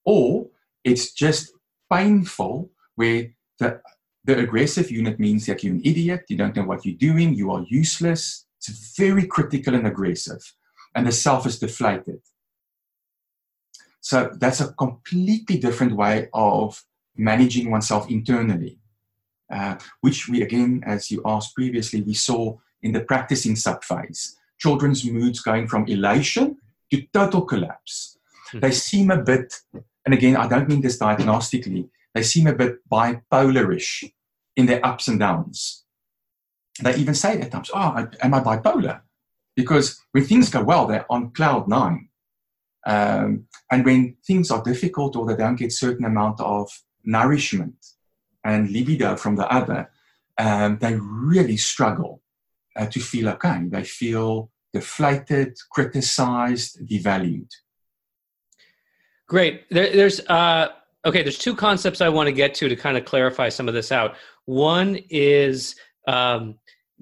or 0.04 0.48
it's 0.84 1.12
just 1.12 1.52
painful 1.90 2.70
where 2.94 3.28
the, 3.58 3.80
the 4.24 4.38
aggressive 4.38 4.90
unit 4.90 5.18
means 5.18 5.46
that 5.46 5.62
you're 5.62 5.74
an 5.74 5.82
idiot, 5.84 6.24
you 6.28 6.36
don't 6.36 6.54
know 6.56 6.64
what 6.64 6.84
you're 6.84 6.96
doing, 6.96 7.34
you 7.34 7.50
are 7.50 7.64
useless. 7.68 8.46
It's 8.58 8.96
very 8.96 9.26
critical 9.26 9.74
and 9.74 9.86
aggressive, 9.86 10.54
and 10.94 11.06
the 11.06 11.12
self 11.12 11.46
is 11.46 11.58
deflated. 11.58 12.20
So 14.00 14.30
that's 14.34 14.60
a 14.60 14.72
completely 14.72 15.58
different 15.58 15.94
way 15.94 16.28
of 16.32 16.82
managing 17.16 17.70
oneself 17.70 18.10
internally, 18.10 18.78
uh, 19.52 19.76
which 20.00 20.28
we 20.28 20.42
again, 20.42 20.82
as 20.86 21.10
you 21.10 21.22
asked 21.24 21.54
previously, 21.54 22.02
we 22.02 22.14
saw 22.14 22.56
in 22.82 22.92
the 22.92 23.00
practicing 23.00 23.54
subphase 23.54 24.34
children's 24.58 25.04
moods 25.04 25.40
going 25.40 25.68
from 25.68 25.86
elation 25.86 26.56
to 26.90 27.02
total 27.12 27.42
collapse. 27.42 28.18
Hmm. 28.50 28.60
They 28.60 28.72
seem 28.72 29.10
a 29.10 29.22
bit, 29.22 29.54
and 30.04 30.14
again, 30.14 30.36
I 30.36 30.48
don't 30.48 30.68
mean 30.68 30.80
this 30.80 30.98
diagnostically, 30.98 31.88
they 32.18 32.24
seem 32.24 32.48
a 32.48 32.52
bit 32.52 32.78
bipolarish 32.90 34.10
in 34.56 34.66
their 34.66 34.84
ups 34.84 35.06
and 35.06 35.20
downs. 35.20 35.84
They 36.82 36.96
even 36.96 37.14
say 37.14 37.40
at 37.40 37.52
times, 37.52 37.70
Oh, 37.72 38.08
am 38.20 38.34
I 38.34 38.40
bipolar? 38.40 39.02
Because 39.54 40.00
when 40.10 40.24
things 40.24 40.50
go 40.50 40.64
well, 40.64 40.88
they're 40.88 41.10
on 41.12 41.30
cloud 41.30 41.68
nine. 41.68 42.08
Um, 42.84 43.46
and 43.70 43.84
when 43.84 44.16
things 44.26 44.50
are 44.50 44.64
difficult 44.64 45.14
or 45.14 45.26
they 45.26 45.36
don't 45.36 45.54
get 45.54 45.72
certain 45.72 46.04
amount 46.04 46.40
of 46.40 46.68
nourishment 47.04 47.76
and 48.42 48.68
libido 48.70 49.14
from 49.14 49.36
the 49.36 49.46
other, 49.48 49.88
um, 50.38 50.78
they 50.78 50.96
really 50.96 51.56
struggle 51.56 52.22
uh, 52.74 52.86
to 52.86 52.98
feel 52.98 53.28
okay. 53.28 53.60
They 53.68 53.84
feel 53.84 54.50
deflated, 54.72 55.56
criticized, 55.70 56.80
devalued. 56.84 57.50
Great. 59.28 59.68
There, 59.70 59.94
there's 59.94 60.20
uh, 60.26 60.68
okay. 61.08 61.22
There's 61.22 61.38
two 61.38 61.56
concepts 61.56 62.00
I 62.00 62.08
want 62.08 62.26
to 62.26 62.32
get 62.32 62.54
to 62.54 62.68
to 62.68 62.76
kind 62.76 62.96
of 62.96 63.04
clarify 63.04 63.48
some 63.48 63.66
of 63.66 63.74
this 63.74 63.90
out. 63.90 64.16
One 64.44 64.98
is 65.10 65.74
um, 66.06 66.58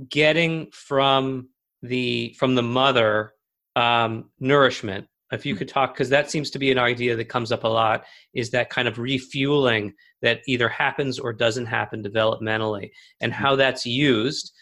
getting 0.09 0.70
from 0.70 1.49
the 1.83 2.35
from 2.39 2.55
the 2.55 2.62
mother 2.62 3.33
um, 3.74 4.31
nourishment. 4.41 5.07
If 5.33 5.45
you 5.45 5.57
could 5.57 5.69
talk, 5.69 5.93
because 5.93 6.09
that 6.11 6.31
seems 6.31 6.51
to 6.51 6.59
be 6.59 6.70
an 6.70 6.78
idea 6.78 7.16
that 7.16 7.28
comes 7.28 7.51
up 7.51 7.65
a 7.65 7.69
lot, 7.69 8.05
is 8.33 8.51
that 8.51 8.70
kind 8.70 8.87
of 8.87 8.99
refueling 8.99 9.93
that 10.23 10.41
either 10.47 10.69
happens 10.69 11.19
or 11.19 11.33
doesn't 11.33 11.66
happen 11.66 12.03
developmentally, 12.03 12.91
and 13.20 13.33
how 13.33 13.57
that's 13.57 13.85
used. 13.85 14.53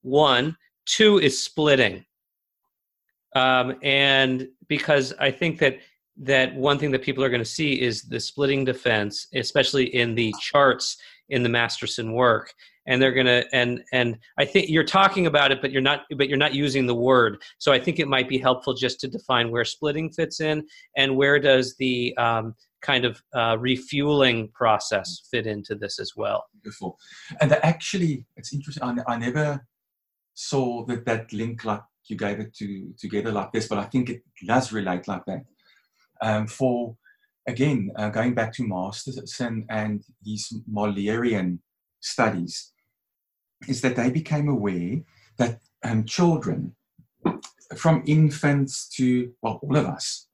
One, 0.00 0.56
two 0.86 1.18
is 1.18 1.42
splitting, 1.42 2.06
um, 3.34 3.76
and 3.82 4.48
because 4.68 5.12
I 5.20 5.30
think 5.30 5.58
that 5.58 5.78
that 6.18 6.54
one 6.54 6.78
thing 6.78 6.90
that 6.92 7.02
people 7.02 7.22
are 7.22 7.28
going 7.28 7.42
to 7.42 7.44
see 7.44 7.80
is 7.80 8.02
the 8.02 8.20
splitting 8.20 8.64
defense, 8.64 9.26
especially 9.34 9.94
in 9.94 10.14
the 10.14 10.34
charts 10.40 10.96
in 11.28 11.42
the 11.42 11.48
Masterson 11.48 12.12
work, 12.12 12.52
and 12.86 13.02
they're 13.02 13.12
going 13.12 13.26
to 13.26 13.44
and 13.52 13.82
and 13.92 14.16
I 14.38 14.44
think 14.44 14.70
you're 14.70 14.84
talking 14.84 15.26
about 15.26 15.50
it, 15.50 15.60
but 15.60 15.72
you're 15.72 15.82
not 15.82 16.04
but 16.16 16.28
you're 16.28 16.38
not 16.38 16.54
using 16.54 16.86
the 16.86 16.94
word. 16.94 17.42
So 17.58 17.72
I 17.72 17.80
think 17.80 17.98
it 17.98 18.08
might 18.08 18.28
be 18.28 18.38
helpful 18.38 18.74
just 18.74 19.00
to 19.00 19.08
define 19.08 19.50
where 19.50 19.64
splitting 19.64 20.10
fits 20.10 20.40
in 20.40 20.64
and 20.96 21.16
where 21.16 21.38
does 21.38 21.74
the 21.78 22.16
um, 22.16 22.54
kind 22.80 23.04
of 23.04 23.20
uh, 23.34 23.56
refueling 23.58 24.48
process 24.54 25.26
fit 25.30 25.46
into 25.46 25.74
this 25.74 25.98
as 25.98 26.12
well. 26.16 26.44
Beautiful, 26.62 26.96
and 27.40 27.52
actually, 27.52 28.24
it's 28.36 28.54
interesting. 28.54 28.84
I, 28.84 29.14
I 29.14 29.18
never 29.18 29.66
saw 30.34 30.84
that 30.86 31.04
that 31.06 31.32
link 31.32 31.64
like 31.64 31.82
you 32.08 32.16
gave 32.16 32.38
it 32.38 32.54
to 32.54 32.94
together 32.98 33.32
like 33.32 33.52
this, 33.52 33.66
but 33.66 33.78
I 33.78 33.84
think 33.84 34.10
it 34.10 34.22
does 34.46 34.72
relate 34.72 35.08
like 35.08 35.24
that. 35.26 35.42
Um, 36.20 36.46
for 36.46 36.96
again, 37.46 37.92
uh, 37.96 38.08
going 38.08 38.34
back 38.34 38.52
to 38.54 38.66
Masterson 38.66 39.66
and 39.68 40.02
his 40.24 40.52
Mahlerian 40.70 41.58
studies, 42.00 42.72
is 43.68 43.80
that 43.80 43.96
they 43.96 44.10
became 44.10 44.48
aware 44.48 45.00
that 45.38 45.60
um, 45.84 46.04
children, 46.04 46.74
from 47.76 48.02
infants 48.06 48.88
to 48.88 49.32
well, 49.42 49.60
all 49.62 49.76
of 49.76 49.86
us, 49.86 50.28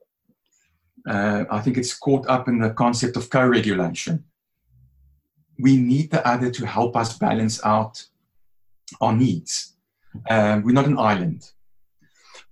uh, 1.09 1.45
I 1.51 1.61
think 1.61 1.77
it's 1.79 1.95
caught 1.95 2.27
up 2.29 2.49
in 2.49 2.59
the 2.59 2.71
concept 2.71 3.17
of 3.17 3.31
co-regulation. 3.31 4.25
We 5.59 5.77
need 5.77 6.11
the 6.11 6.27
other 6.27 6.51
to 6.51 6.67
help 6.67 6.97
us 6.97 7.19
balance 7.19 7.65
out 7.65 8.05
our 9.01 9.15
needs. 9.15 9.77
Um, 10.29 10.63
we're 10.63 10.73
not 10.73 10.87
an 10.87 10.99
island 10.99 11.51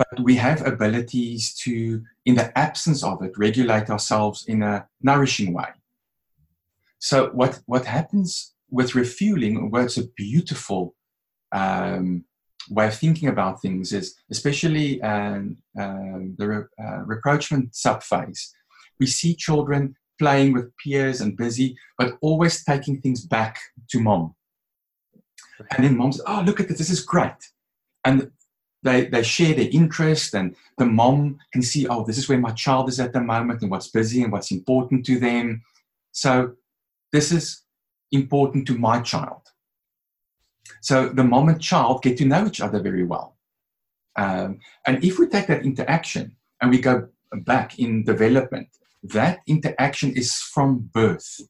but 0.01 0.21
we 0.21 0.37
have 0.37 0.67
abilities 0.67 1.55
to, 1.55 2.03
in 2.25 2.35
the 2.35 2.59
absence 2.59 3.05
of 3.05 3.23
it, 3.23 3.37
regulate 3.37 3.91
ourselves 3.91 4.47
in 4.47 4.63
a 4.63 4.87
nourishing 5.03 5.53
way. 5.53 5.69
So 7.01 7.29
what, 7.35 7.61
what 7.67 7.85
happens 7.85 8.55
with 8.71 8.95
refueling, 8.95 9.71
well, 9.71 9.85
it's 9.85 9.99
a 9.99 10.09
beautiful 10.17 10.95
um, 11.53 12.25
way 12.71 12.87
of 12.87 12.95
thinking 12.95 13.29
about 13.29 13.61
things 13.61 13.93
is, 13.93 14.17
especially 14.31 15.03
um, 15.03 15.59
um, 15.79 16.35
the 16.39 16.49
re- 16.49 16.73
uh, 16.83 17.03
rapprochement 17.05 17.73
subphase, 17.73 18.49
we 18.99 19.07
see 19.07 19.35
children 19.35 19.95
playing 20.19 20.55
with 20.55 20.73
peers 20.79 21.21
and 21.21 21.37
busy, 21.37 21.77
but 21.99 22.17
always 22.23 22.65
taking 22.65 23.03
things 23.03 23.27
back 23.27 23.59
to 23.91 24.01
mom. 24.01 24.35
And 25.73 25.85
then 25.85 25.99
mom 25.99 26.13
says, 26.13 26.23
oh, 26.27 26.43
look 26.47 26.59
at 26.59 26.69
this, 26.69 26.79
this 26.79 26.91
is 26.91 27.01
great. 27.01 27.41
And 28.07 28.31
they, 28.83 29.07
they 29.07 29.23
share 29.23 29.55
their 29.55 29.69
interest 29.71 30.35
and 30.35 30.57
the 30.79 30.87
mom 30.87 31.39
can 31.53 31.63
see 31.63 31.87
oh 31.87 32.05
this 32.05 32.17
is 32.17 32.29
where 32.29 32.39
my 32.39 32.53
child 32.53 32.89
is 32.89 32.99
at 32.99 33.13
the 33.13 33.21
moment 33.21 33.61
and 33.63 33.71
what's 33.71 33.89
busy 33.89 34.23
and 34.23 34.33
what's 34.33 34.53
important 34.53 35.05
to 35.07 35.19
them. 35.19 35.63
So 36.13 36.53
this 37.13 37.31
is 37.33 37.63
important 38.13 38.67
to 38.69 38.79
my 38.79 39.01
child. 39.01 39.43
So 40.81 41.09
the 41.09 41.25
mom 41.25 41.49
and 41.49 41.61
child 41.61 42.03
get 42.03 42.17
to 42.19 42.25
know 42.25 42.47
each 42.47 42.61
other 42.61 42.81
very 42.81 43.05
well. 43.05 43.37
Um, 44.17 44.59
and 44.87 45.05
if 45.05 45.19
we 45.19 45.27
take 45.27 45.47
that 45.49 45.65
interaction 45.65 46.37
and 46.61 46.71
we 46.71 46.81
go 46.81 47.09
back 47.33 47.79
in 47.79 48.05
development 48.05 48.69
that 49.03 49.41
interaction 49.47 50.13
is 50.15 50.35
from 50.35 50.91
birth. 50.93 51.41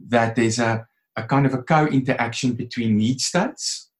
That 0.00 0.36
there's 0.36 0.58
a, 0.58 0.86
a 1.16 1.22
kind 1.24 1.46
of 1.46 1.54
a 1.54 1.62
co-interaction 1.62 2.54
between 2.54 2.96
need 2.96 3.20
states 3.20 3.90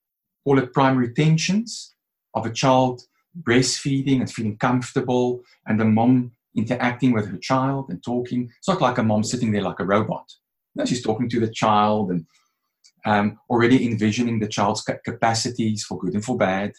call 0.44 0.58
it 0.58 0.72
primary 0.72 1.12
tensions 1.14 1.91
of 2.34 2.46
a 2.46 2.52
child 2.52 3.02
breastfeeding 3.40 4.20
and 4.20 4.30
feeling 4.30 4.56
comfortable 4.56 5.42
and 5.66 5.80
the 5.80 5.84
mom 5.84 6.32
interacting 6.54 7.12
with 7.12 7.26
her 7.30 7.38
child 7.38 7.86
and 7.88 8.02
talking. 8.04 8.50
It's 8.58 8.68
not 8.68 8.80
like 8.80 8.98
a 8.98 9.02
mom 9.02 9.24
sitting 9.24 9.52
there 9.52 9.62
like 9.62 9.80
a 9.80 9.84
robot. 9.84 10.30
No, 10.74 10.84
she's 10.84 11.02
talking 11.02 11.28
to 11.30 11.40
the 11.40 11.50
child 11.50 12.10
and 12.10 12.26
um, 13.04 13.38
already 13.50 13.86
envisioning 13.86 14.38
the 14.38 14.48
child's 14.48 14.86
capacities 15.04 15.84
for 15.84 15.98
good 15.98 16.14
and 16.14 16.24
for 16.24 16.36
bad, 16.36 16.72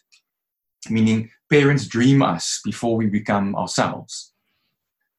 meaning 0.89 1.29
parents 1.49 1.87
dream 1.87 2.21
us 2.21 2.61
before 2.63 2.95
we 2.95 3.07
become 3.07 3.55
ourselves. 3.55 4.33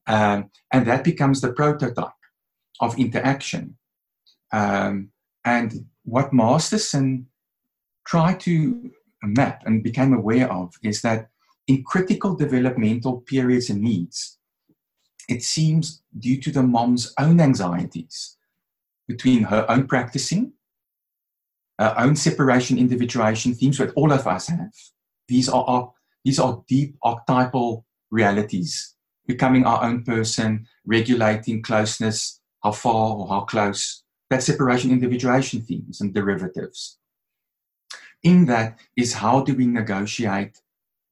Um, 0.06 0.51
and 0.73 0.86
that 0.86 1.05
becomes 1.05 1.40
the 1.40 1.52
prototype 1.52 2.12
of 2.81 2.98
interaction. 2.98 3.77
Um, 4.52 5.11
and 5.44 5.86
what 6.05 6.32
Masterson 6.32 7.27
tried 8.06 8.40
to 8.40 8.90
map 9.27 9.63
and 9.65 9.83
became 9.83 10.13
aware 10.13 10.51
of 10.51 10.75
is 10.83 11.03
that 11.03 11.29
in 11.67 11.83
critical 11.83 12.35
developmental 12.35 13.21
periods 13.21 13.71
and 13.71 13.83
needs, 13.83 14.39
it 15.29 15.43
seems 15.43 16.03
due 16.19 16.41
to 16.41 16.51
the 16.51 16.63
mom's 16.63 17.13
own 17.19 17.41
anxieties 17.41 18.37
between 19.09 19.45
her 19.45 19.65
own 19.71 19.87
practicing, 19.87 20.53
her 21.79 21.95
own 21.99 22.17
separation, 22.17 22.79
individuation 22.79 23.55
themes 23.55 23.79
that 23.79 23.93
all 23.95 24.13
of 24.13 24.27
us 24.27 24.49
have. 24.49 24.75
These 25.29 25.49
are, 25.49 25.65
our, 25.65 25.93
these 26.25 26.39
are 26.39 26.63
deep 26.69 26.97
archetypal 27.03 27.87
realities, 28.11 28.95
becoming 29.27 29.65
our 29.65 29.83
own 29.83 30.05
person, 30.05 30.67
regulating 30.85 31.63
closeness, 31.63 32.41
how 32.63 32.73
far 32.73 33.17
or 33.17 33.29
how 33.29 33.41
close, 33.41 34.05
that 34.31 34.43
separation, 34.43 34.91
individuation 34.91 35.63
themes 35.63 36.01
and 36.01 36.15
derivatives 36.15 36.99
in 38.25 38.47
that 38.47 38.79
is 38.97 39.13
how 39.13 39.43
do 39.43 39.55
we 39.55 39.67
negotiate 39.67 40.61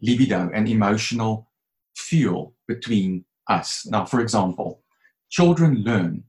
libido 0.01 0.51
and 0.53 0.69
emotional 0.69 1.47
fuel 1.95 2.55
between 2.67 3.25
us. 3.49 3.87
Now, 3.87 4.05
for 4.07 4.21
example, 4.21 4.83
children 5.31 5.83
learn 5.85 6.25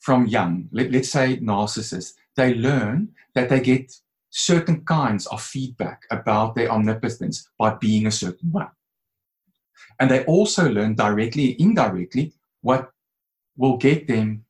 from 0.00 0.26
young, 0.26 0.68
let, 0.72 0.94
us 0.94 1.08
say 1.08 1.38
narcissists, 1.38 2.14
they 2.36 2.54
learn 2.54 3.08
that 3.34 3.48
they 3.48 3.60
get 3.60 3.92
certain 4.30 4.84
kinds 4.84 5.26
of 5.26 5.42
feedback 5.42 6.02
about 6.10 6.54
their 6.54 6.70
omnipotence 6.70 7.48
by 7.58 7.74
being 7.74 8.06
a 8.06 8.10
certain 8.10 8.52
way. 8.52 8.66
And 9.98 10.10
they 10.10 10.24
also 10.24 10.68
learn 10.68 10.94
directly, 10.94 11.56
indirectly, 11.58 12.34
what 12.60 12.92
will 13.56 13.78
get 13.78 14.06
them, 14.06 14.44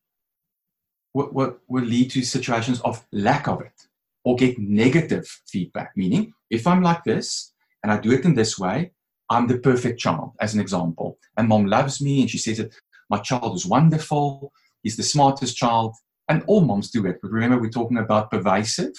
what, 1.13 1.33
what 1.33 1.61
will 1.69 1.85
lead 1.85 2.11
to 2.11 2.23
situations 2.23 2.81
of 2.81 3.07
lack 3.13 3.47
of 3.47 3.61
it 3.61 3.86
or 4.27 4.37
get 4.37 4.59
negative 4.59 5.27
feedback. 5.47 5.93
Meaning, 5.97 6.33
if 6.51 6.67
I'm 6.67 6.83
like 6.83 7.05
this 7.05 7.53
and 7.83 7.93
I 7.93 7.99
do 7.99 8.11
it 8.11 8.25
in 8.25 8.35
this 8.35 8.59
way, 8.59 8.91
I'm 9.31 9.47
the 9.47 9.59
perfect 9.59 10.01
child, 10.01 10.33
as 10.41 10.53
an 10.55 10.61
example. 10.61 11.19
And 11.37 11.49
mom 11.49 11.67
loves 11.67 12.03
me 12.03 12.21
and 12.21 12.29
she 12.29 12.39
says 12.39 12.59
that 12.59 12.75
my 13.09 13.19
child 13.19 13.55
is 13.57 13.65
wonderful, 13.65 14.53
he's 14.83 14.97
the 14.97 15.03
smartest 15.05 15.57
child. 15.57 15.95
And 16.29 16.43
all 16.49 16.63
moms 16.63 16.91
do 16.91 17.07
it. 17.07 17.21
But 17.23 17.31
remember, 17.31 17.61
we're 17.61 17.71
talking 17.71 17.99
about 17.99 18.33
pervasive. 18.33 18.95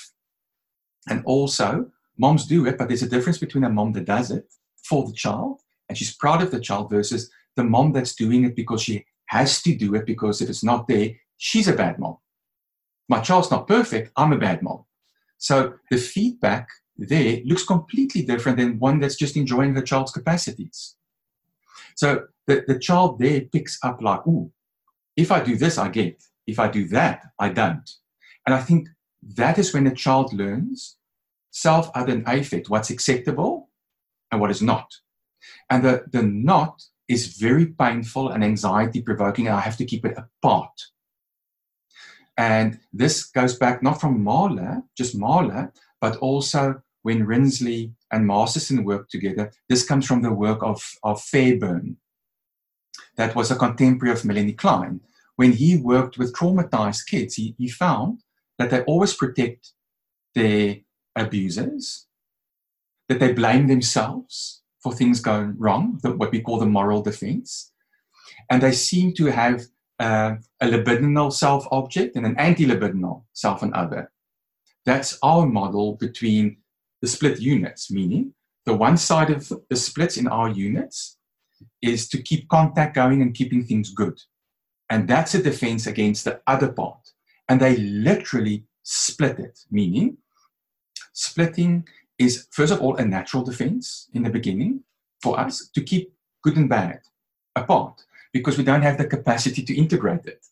And 1.10 1.22
also, 1.26 1.92
moms 2.18 2.48
do 2.48 2.66
it, 2.66 2.78
but 2.78 2.88
there's 2.88 3.04
a 3.04 3.10
difference 3.10 3.38
between 3.38 3.66
a 3.66 3.70
mom 3.70 3.92
that 3.94 4.06
does 4.06 4.32
it 4.32 4.46
for 4.88 5.06
the 5.06 5.14
child 5.14 5.60
and 5.90 5.98
she's 5.98 6.16
proud 6.16 6.42
of 6.42 6.52
the 6.52 6.60
child 6.60 6.90
versus 6.90 7.30
the 7.56 7.64
mom 7.64 7.92
that's 7.92 8.16
doing 8.16 8.44
it 8.44 8.56
because 8.56 8.82
she 8.82 9.06
has 9.28 9.62
to 9.62 9.76
do 9.76 9.96
it 9.96 10.06
because 10.06 10.42
if 10.42 10.50
it's 10.50 10.64
not 10.64 10.88
there, 10.88 11.12
she's 11.38 11.68
a 11.68 11.74
bad 11.74 12.00
mom. 12.00 12.18
My 13.10 13.20
child's 13.20 13.52
not 13.52 13.68
perfect, 13.68 14.12
I'm 14.16 14.34
a 14.34 14.38
bad 14.38 14.62
mom. 14.62 14.84
So 15.38 15.76
the 15.92 15.98
feedback 15.98 16.68
there 16.98 17.40
looks 17.46 17.64
completely 17.64 18.24
different 18.24 18.58
than 18.58 18.80
one 18.80 19.00
that's 19.00 19.16
just 19.16 19.38
enjoying 19.38 19.74
the 19.74 19.82
child's 19.82 20.12
capacities. 20.12 20.96
So 21.96 22.24
the, 22.48 22.64
the 22.68 22.80
child 22.80 23.20
there 23.20 23.42
picks 23.42 23.78
up 23.84 24.02
like, 24.02 24.26
ooh, 24.28 24.52
if 25.16 25.32
I 25.32 25.44
do 25.44 25.56
this, 25.56 25.78
I 25.78 25.90
get. 25.90 26.24
If 26.46 26.60
I 26.60 26.70
do 26.70 26.88
that, 26.90 27.22
I 27.40 27.50
don't. 27.50 27.90
And 28.46 28.56
I 28.56 28.62
think 28.62 28.88
that 29.36 29.58
is 29.58 29.74
when 29.74 29.84
the 29.84 29.92
child 29.92 30.34
learns 30.34 30.98
self 31.52 31.90
other 31.96 32.24
affect, 32.26 32.70
what's 32.70 32.90
acceptable 32.90 33.70
and 34.32 34.40
what 34.40 34.52
is 34.52 34.62
not. 34.62 34.90
And 35.70 35.84
the, 35.84 36.04
the 36.12 36.24
not 36.24 36.84
is 37.08 37.38
very 37.38 37.68
painful 37.68 38.30
and 38.30 38.44
anxiety 38.44 39.02
provoking, 39.02 39.48
and 39.48 39.56
I 39.56 39.62
have 39.62 39.78
to 39.78 39.86
keep 39.86 40.06
it 40.06 40.18
apart 40.18 40.72
and 42.38 42.80
this 42.94 43.26
goes 43.26 43.56
back 43.56 43.82
not 43.82 44.00
from 44.00 44.24
Mahler, 44.24 44.84
just 44.96 45.18
Mahler, 45.18 45.74
but 46.00 46.18
also 46.18 46.82
when 47.02 47.26
Rinsley 47.26 47.94
and 48.12 48.28
Masterson 48.28 48.84
worked 48.84 49.12
together. 49.12 49.52
This 49.70 49.86
comes 49.86 50.06
from 50.06 50.22
the 50.22 50.32
work 50.32 50.62
of, 50.62 50.82
of 51.04 51.22
Fairbairn, 51.22 51.98
that 53.18 53.36
was 53.36 53.52
a 53.52 53.56
contemporary 53.56 54.14
of 54.14 54.24
Melanie 54.24 54.54
Klein. 54.54 55.02
When 55.36 55.52
he 55.52 55.78
worked 55.78 56.18
with 56.18 56.34
traumatized 56.34 57.08
kids, 57.08 57.36
he, 57.36 57.56
he 57.58 57.68
found 57.68 58.22
that 58.58 58.70
they 58.70 58.82
always 58.84 59.14
protect 59.14 59.72
their 60.34 60.78
abusers, 61.16 62.08
that 63.10 63.20
they 63.20 63.34
blame 63.34 63.68
themselves 63.68 64.62
for 64.82 64.94
things 64.94 65.20
going 65.20 65.56
wrong, 65.58 66.00
what 66.04 66.32
we 66.32 66.42
call 66.42 66.60
the 66.60 66.66
moral 66.66 67.02
defense. 67.02 67.72
And 68.50 68.62
they 68.62 68.72
seem 68.72 69.14
to 69.16 69.26
have 69.26 69.64
uh, 70.00 70.36
a 70.62 70.68
libidinal 70.68 71.32
self 71.32 71.68
object 71.72 72.16
and 72.16 72.26
an 72.26 72.38
anti 72.38 72.66
libidinal 72.66 73.24
self 73.34 73.64
and 73.64 73.74
other. 73.74 74.12
That's 74.86 75.18
our 75.22 75.46
model 75.46 75.96
between 75.96 76.58
the 77.02 77.08
split 77.08 77.40
units, 77.40 77.92
meaning 77.92 78.34
the 78.66 78.74
one 78.74 78.98
side 78.98 79.30
of 79.30 79.52
the 79.70 79.76
splits 79.76 80.18
in 80.18 80.28
our 80.28 80.50
units 80.50 81.18
is 81.82 82.08
to 82.10 82.22
keep 82.22 82.48
contact 82.50 82.96
going 82.96 83.22
and 83.22 83.34
keeping 83.34 83.64
things 83.64 83.92
good. 83.92 84.20
And 84.90 85.08
that's 85.08 85.36
a 85.36 85.44
defense 85.44 85.88
against 85.88 86.26
the 86.26 86.42
other 86.48 86.72
part. 86.72 87.12
And 87.50 87.60
they 87.60 87.78
literally 87.78 88.66
split 88.84 89.40
it, 89.40 89.60
meaning 89.72 90.18
splitting 91.14 91.88
is, 92.18 92.48
first 92.52 92.72
of 92.72 92.82
all, 92.82 92.96
a 92.96 93.06
natural 93.06 93.44
defense 93.44 94.10
in 94.14 94.24
the 94.24 94.30
beginning 94.30 94.84
for 95.22 95.40
us 95.40 95.70
to 95.74 95.82
keep 95.82 96.14
good 96.44 96.58
and 96.58 96.70
bad 96.70 97.00
apart 97.56 98.04
because 98.34 98.58
we 98.58 98.64
don't 98.64 98.82
have 98.82 98.98
the 98.98 99.06
capacity 99.06 99.64
to 99.64 99.76
integrate 99.76 100.26
it. 100.26 100.46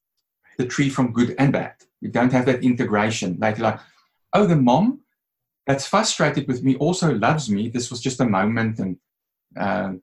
The 0.57 0.65
tree 0.65 0.89
from 0.89 1.11
good 1.11 1.35
and 1.37 1.51
bad. 1.51 1.75
We 2.01 2.09
don't 2.09 2.31
have 2.31 2.45
that 2.45 2.63
integration. 2.63 3.37
Like, 3.39 3.59
like 3.59 3.79
oh, 4.33 4.45
the 4.45 4.55
mom 4.55 5.01
that's 5.67 5.87
frustrated 5.87 6.47
with 6.47 6.63
me 6.63 6.75
also 6.75 7.13
loves 7.13 7.49
me. 7.49 7.69
This 7.69 7.89
was 7.89 8.01
just 8.01 8.19
a 8.19 8.25
moment. 8.25 8.79
And 8.79 8.97
uh, 9.59 9.93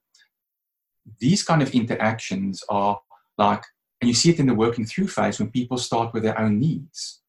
these 1.19 1.43
kind 1.43 1.61
of 1.61 1.73
interactions 1.73 2.63
are 2.69 2.99
like, 3.37 3.63
and 4.01 4.09
you 4.09 4.13
see 4.13 4.31
it 4.31 4.39
in 4.39 4.47
the 4.47 4.53
working 4.53 4.85
through 4.85 5.07
phase 5.07 5.39
when 5.39 5.49
people 5.49 5.77
start 5.77 6.13
with 6.13 6.23
their 6.23 6.37
own 6.39 6.59
needs. 6.59 7.21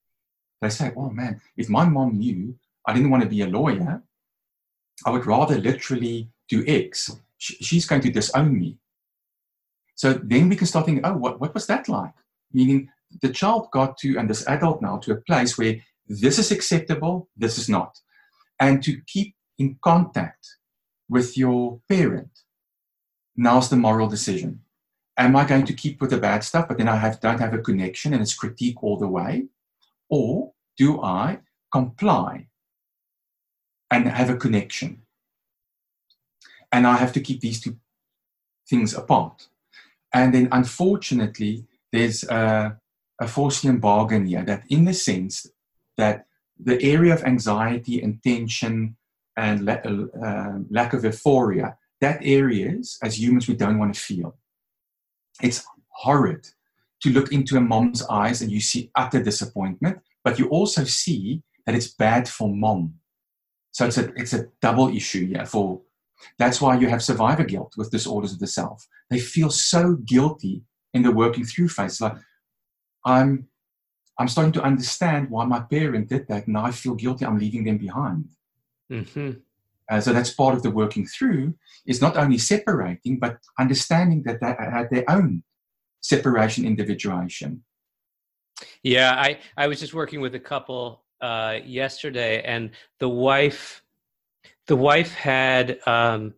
They 0.61 0.71
say, 0.71 0.93
oh 0.97 1.11
man, 1.11 1.41
if 1.57 1.69
my 1.69 1.85
mom 1.85 2.19
knew 2.19 2.57
I 2.87 2.93
didn't 2.93 3.11
want 3.11 3.23
to 3.23 3.29
be 3.29 3.43
a 3.43 3.47
lawyer, 3.47 4.03
I 5.07 5.11
would 5.11 5.27
rather 5.27 5.59
literally 5.59 6.31
do 6.49 6.65
X. 6.67 7.15
She's 7.39 7.87
going 7.87 8.01
to 8.03 8.11
disown 8.11 8.59
me. 8.59 8.79
So 9.95 10.13
then 10.15 10.49
we 10.49 10.57
can 10.57 10.67
start 10.67 10.87
thinking, 10.87 11.05
oh, 11.05 11.17
what, 11.17 11.41
what 11.41 11.55
was 11.55 11.67
that 11.67 11.89
like? 11.89 12.13
Meaning 12.53 12.89
the 13.23 13.29
child 13.29 13.69
got 13.73 13.97
to, 13.99 14.17
and 14.17 14.29
this 14.29 14.47
adult 14.49 14.83
now, 14.83 14.99
to 14.99 15.13
a 15.13 15.21
place 15.21 15.57
where 15.57 15.77
this 16.07 16.39
is 16.39 16.51
acceptable, 16.51 17.29
this 17.37 17.59
is 17.59 17.69
not. 17.69 17.99
And 18.61 18.83
to 18.83 19.01
keep 19.07 19.35
in 19.59 19.79
contact 19.83 20.47
with 21.09 21.37
your 21.37 21.81
parent, 21.89 22.31
now's 23.37 23.71
the 23.71 23.77
moral 23.77 24.09
decision. 24.09 24.61
Am 25.17 25.37
I 25.37 25.45
going 25.45 25.65
to 25.67 25.73
keep 25.73 26.01
with 26.01 26.11
the 26.11 26.19
bad 26.19 26.43
stuff, 26.43 26.67
but 26.67 26.79
then 26.79 26.89
I 26.89 26.97
have, 26.97 27.21
don't 27.21 27.41
have 27.41 27.55
a 27.55 27.59
connection 27.59 28.13
and 28.13 28.23
it's 28.23 28.35
critique 28.35 28.83
all 28.83 28.97
the 28.97 29.09
way? 29.09 29.47
Or 30.09 30.53
do 30.77 31.01
I 31.03 31.41
comply 31.73 32.49
and 33.91 34.09
have 34.09 34.31
a 34.31 34.37
connection? 34.37 35.03
And 36.73 36.87
I 36.87 36.97
have 36.97 37.13
to 37.13 37.21
keep 37.21 37.41
these 37.41 37.61
two 37.61 37.77
things 38.69 38.95
apart. 38.95 39.49
And 40.15 40.33
then, 40.33 40.49
unfortunately, 40.53 41.67
there's 41.93 42.23
a, 42.25 42.79
a 43.21 43.25
Faustian 43.25 43.81
bargain 43.81 44.27
here 44.27 44.45
that, 44.45 44.63
in 44.71 44.85
the 44.85 44.95
sense 44.95 45.47
that 45.99 46.27
the 46.59 46.81
area 46.83 47.13
of 47.13 47.25
anxiety 47.25 48.01
and 48.01 48.23
tension 48.23 48.97
and 49.37 49.65
la- 49.65 49.75
uh, 49.75 50.59
lack 50.71 50.93
of 50.93 51.05
euphoria, 51.05 51.77
that 52.01 52.21
areas, 52.23 52.97
as 53.03 53.19
humans, 53.19 53.49
we 53.49 53.55
don't 53.55 53.79
want 53.79 53.93
to 53.95 54.01
feel. 54.01 54.37
It's 55.43 55.65
horrid 55.89 56.49
to 57.03 57.11
look 57.11 57.33
into 57.33 57.57
a 57.57 57.61
mom's 57.61 58.03
eyes 58.07 58.41
and 58.41 58.53
you 58.53 58.61
see 58.61 58.91
utter 58.95 59.23
disappointment, 59.23 59.99
but 60.23 60.39
you 60.39 60.49
also 60.49 60.85
see 60.85 61.43
that 61.67 61.75
it's 61.75 61.89
bad 61.89 62.29
for 62.29 62.49
mom. 62.49 62.95
So 63.73 63.87
it's 63.87 63.99
a, 63.99 64.13
it's 64.15 64.33
a 64.33 64.47
double 64.63 64.95
issue 64.95 65.27
here 65.27 65.45
for 65.45 65.81
that's 66.39 66.61
why 66.61 66.79
you 66.79 66.89
have 66.89 67.03
survivor 67.03 67.45
guilt 67.45 67.75
with 67.77 67.91
disorders 67.91 68.33
of 68.33 68.39
the 68.39 68.47
self. 68.47 68.87
They 69.11 69.19
feel 69.19 69.51
so 69.51 69.97
guilty 69.97 70.63
in 70.93 71.03
the 71.03 71.11
working 71.11 71.45
through 71.45 71.69
phase. 71.69 72.01
Like, 72.01 72.17
I'm, 73.05 73.49
I'm 74.19 74.29
starting 74.29 74.53
to 74.53 74.63
understand 74.63 75.31
why 75.31 75.45
my 75.45 75.61
parent 75.61 76.09
did 76.09 76.29
that. 76.29 76.49
Now 76.49 76.65
I 76.65 76.71
feel 76.71 76.95
guilty. 76.95 77.25
I'm 77.25 77.39
leaving 77.39 77.65
them 77.65 77.79
behind. 77.79 78.29
Mm-hmm. 78.91 79.31
Uh, 79.91 80.01
so 80.01 80.13
that's 80.13 80.33
part 80.33 80.55
of 80.55 80.63
the 80.63 80.71
working 80.71 81.07
through 81.07 81.55
is 81.87 82.01
not 82.01 82.17
only 82.17 82.39
separating, 82.39 83.19
but 83.19 83.39
understanding 83.59 84.23
that 84.25 84.41
they 84.41 84.47
had 84.47 84.89
their 84.91 85.05
own 85.11 85.43
separation, 86.01 86.65
individuation. 86.65 87.63
Yeah, 88.83 89.13
I, 89.13 89.39
I 89.57 89.67
was 89.67 89.81
just 89.81 89.95
working 89.95 90.21
with 90.21 90.35
a 90.35 90.41
couple 90.41 91.05
uh, 91.21 91.59
yesterday, 91.65 92.43
and 92.43 92.71
the 92.99 93.09
wife 93.09 93.83
the 94.67 94.77
wife 94.77 95.13
had 95.13 95.79
um, 95.87 96.35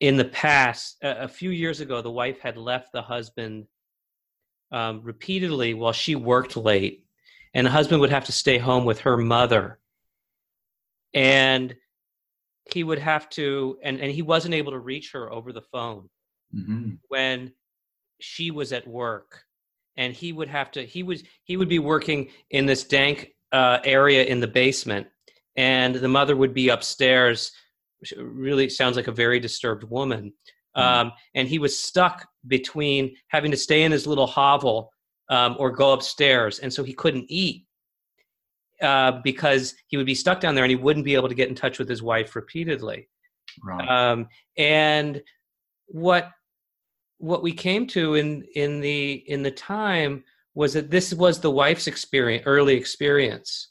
in 0.00 0.16
the 0.16 0.24
past 0.24 0.96
a, 1.02 1.24
a, 1.24 1.28
few 1.28 1.50
years 1.50 1.80
ago 1.80 2.00
the 2.00 2.10
wife 2.10 2.38
had 2.40 2.56
left 2.56 2.92
the 2.92 3.02
husband 3.02 3.66
um, 4.70 5.00
repeatedly 5.02 5.74
while 5.74 5.92
she 5.92 6.14
worked 6.14 6.56
late 6.56 7.04
and 7.54 7.66
the 7.66 7.70
husband 7.70 8.00
would 8.00 8.10
have 8.10 8.24
to 8.24 8.32
stay 8.32 8.58
home 8.58 8.84
with 8.84 9.00
her 9.00 9.16
mother 9.16 9.78
and 11.14 11.74
he 12.72 12.84
would 12.84 12.98
have 12.98 13.28
to 13.30 13.78
and, 13.82 14.00
and 14.00 14.12
he 14.12 14.22
wasn't 14.22 14.54
able 14.54 14.72
to 14.72 14.78
reach 14.78 15.12
her 15.12 15.32
over 15.32 15.52
the 15.52 15.62
phone 15.62 16.08
mm-hmm. 16.54 16.90
when 17.08 17.52
she 18.20 18.50
was 18.50 18.72
at 18.72 18.86
work 18.86 19.44
and 19.96 20.14
he 20.14 20.32
would 20.32 20.48
have 20.48 20.70
to 20.70 20.84
he 20.84 21.02
was 21.02 21.22
he 21.44 21.56
would 21.56 21.68
be 21.68 21.78
working 21.78 22.28
in 22.50 22.66
this 22.66 22.84
dank 22.84 23.34
uh, 23.52 23.78
area 23.84 24.24
in 24.24 24.40
the 24.40 24.46
basement 24.46 25.06
and 25.56 25.94
the 25.96 26.08
mother 26.08 26.36
would 26.36 26.54
be 26.54 26.68
upstairs 26.68 27.52
really 28.16 28.68
sounds 28.68 28.96
like 28.96 29.08
a 29.08 29.12
very 29.12 29.40
disturbed 29.40 29.84
woman 29.84 30.32
mm. 30.76 30.82
um, 30.82 31.12
and 31.34 31.48
he 31.48 31.58
was 31.58 31.78
stuck 31.78 32.26
between 32.46 33.14
having 33.28 33.50
to 33.50 33.56
stay 33.56 33.82
in 33.82 33.92
his 33.92 34.06
little 34.06 34.26
hovel 34.26 34.90
um, 35.30 35.56
or 35.58 35.70
go 35.70 35.92
upstairs 35.92 36.58
and 36.60 36.72
so 36.72 36.82
he 36.82 36.92
couldn't 36.92 37.26
eat 37.28 37.64
uh, 38.82 39.20
because 39.24 39.74
he 39.88 39.96
would 39.96 40.06
be 40.06 40.14
stuck 40.14 40.40
down 40.40 40.54
there 40.54 40.64
and 40.64 40.70
he 40.70 40.76
wouldn't 40.76 41.04
be 41.04 41.14
able 41.14 41.28
to 41.28 41.34
get 41.34 41.48
in 41.48 41.54
touch 41.54 41.78
with 41.78 41.88
his 41.88 42.02
wife 42.02 42.36
repeatedly 42.36 43.08
right. 43.64 43.88
um, 43.88 44.28
and 44.56 45.22
what 45.86 46.30
what 47.18 47.42
we 47.42 47.52
came 47.52 47.86
to 47.86 48.14
in 48.14 48.44
in 48.54 48.80
the 48.80 49.24
in 49.26 49.42
the 49.42 49.50
time 49.50 50.22
was 50.54 50.72
that 50.72 50.90
this 50.90 51.12
was 51.12 51.40
the 51.40 51.50
wife's 51.50 51.86
experience 51.86 52.44
early 52.46 52.74
experience 52.74 53.70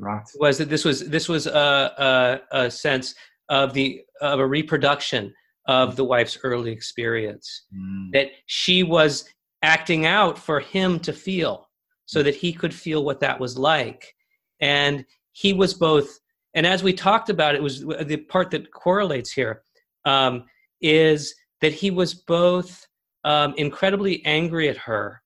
right. 0.00 0.22
was 0.38 0.58
that 0.58 0.68
this 0.68 0.84
was 0.84 1.08
this 1.08 1.28
was 1.28 1.46
a, 1.46 2.40
a, 2.52 2.64
a, 2.64 2.70
sense 2.70 3.14
of 3.48 3.72
the 3.74 4.02
of 4.20 4.40
a 4.40 4.46
reproduction 4.46 5.32
of 5.66 5.96
the 5.96 6.04
wife's 6.04 6.38
early 6.42 6.72
experience 6.72 7.66
mm. 7.74 8.10
that 8.12 8.28
she 8.46 8.82
was 8.82 9.28
acting 9.62 10.06
out 10.06 10.38
for 10.38 10.60
him 10.60 10.98
to 11.00 11.12
feel 11.12 11.68
so 12.06 12.22
that 12.22 12.34
he 12.34 12.52
could 12.52 12.74
feel 12.74 13.04
what 13.04 13.20
that 13.20 13.38
was 13.38 13.58
like 13.58 14.14
and 14.60 15.04
he 15.32 15.52
was 15.52 15.74
both 15.74 16.18
and 16.54 16.66
as 16.66 16.82
we 16.82 16.92
talked 16.92 17.30
about 17.30 17.54
it 17.54 17.62
was 17.62 17.80
the 17.80 18.16
part 18.28 18.50
that 18.50 18.72
correlates 18.72 19.30
here 19.30 19.62
um, 20.06 20.44
is 20.80 21.34
that 21.60 21.72
he 21.72 21.90
was 21.90 22.14
both 22.14 22.86
um, 23.24 23.54
incredibly 23.58 24.24
angry 24.24 24.68
at 24.68 24.76
her 24.78 25.22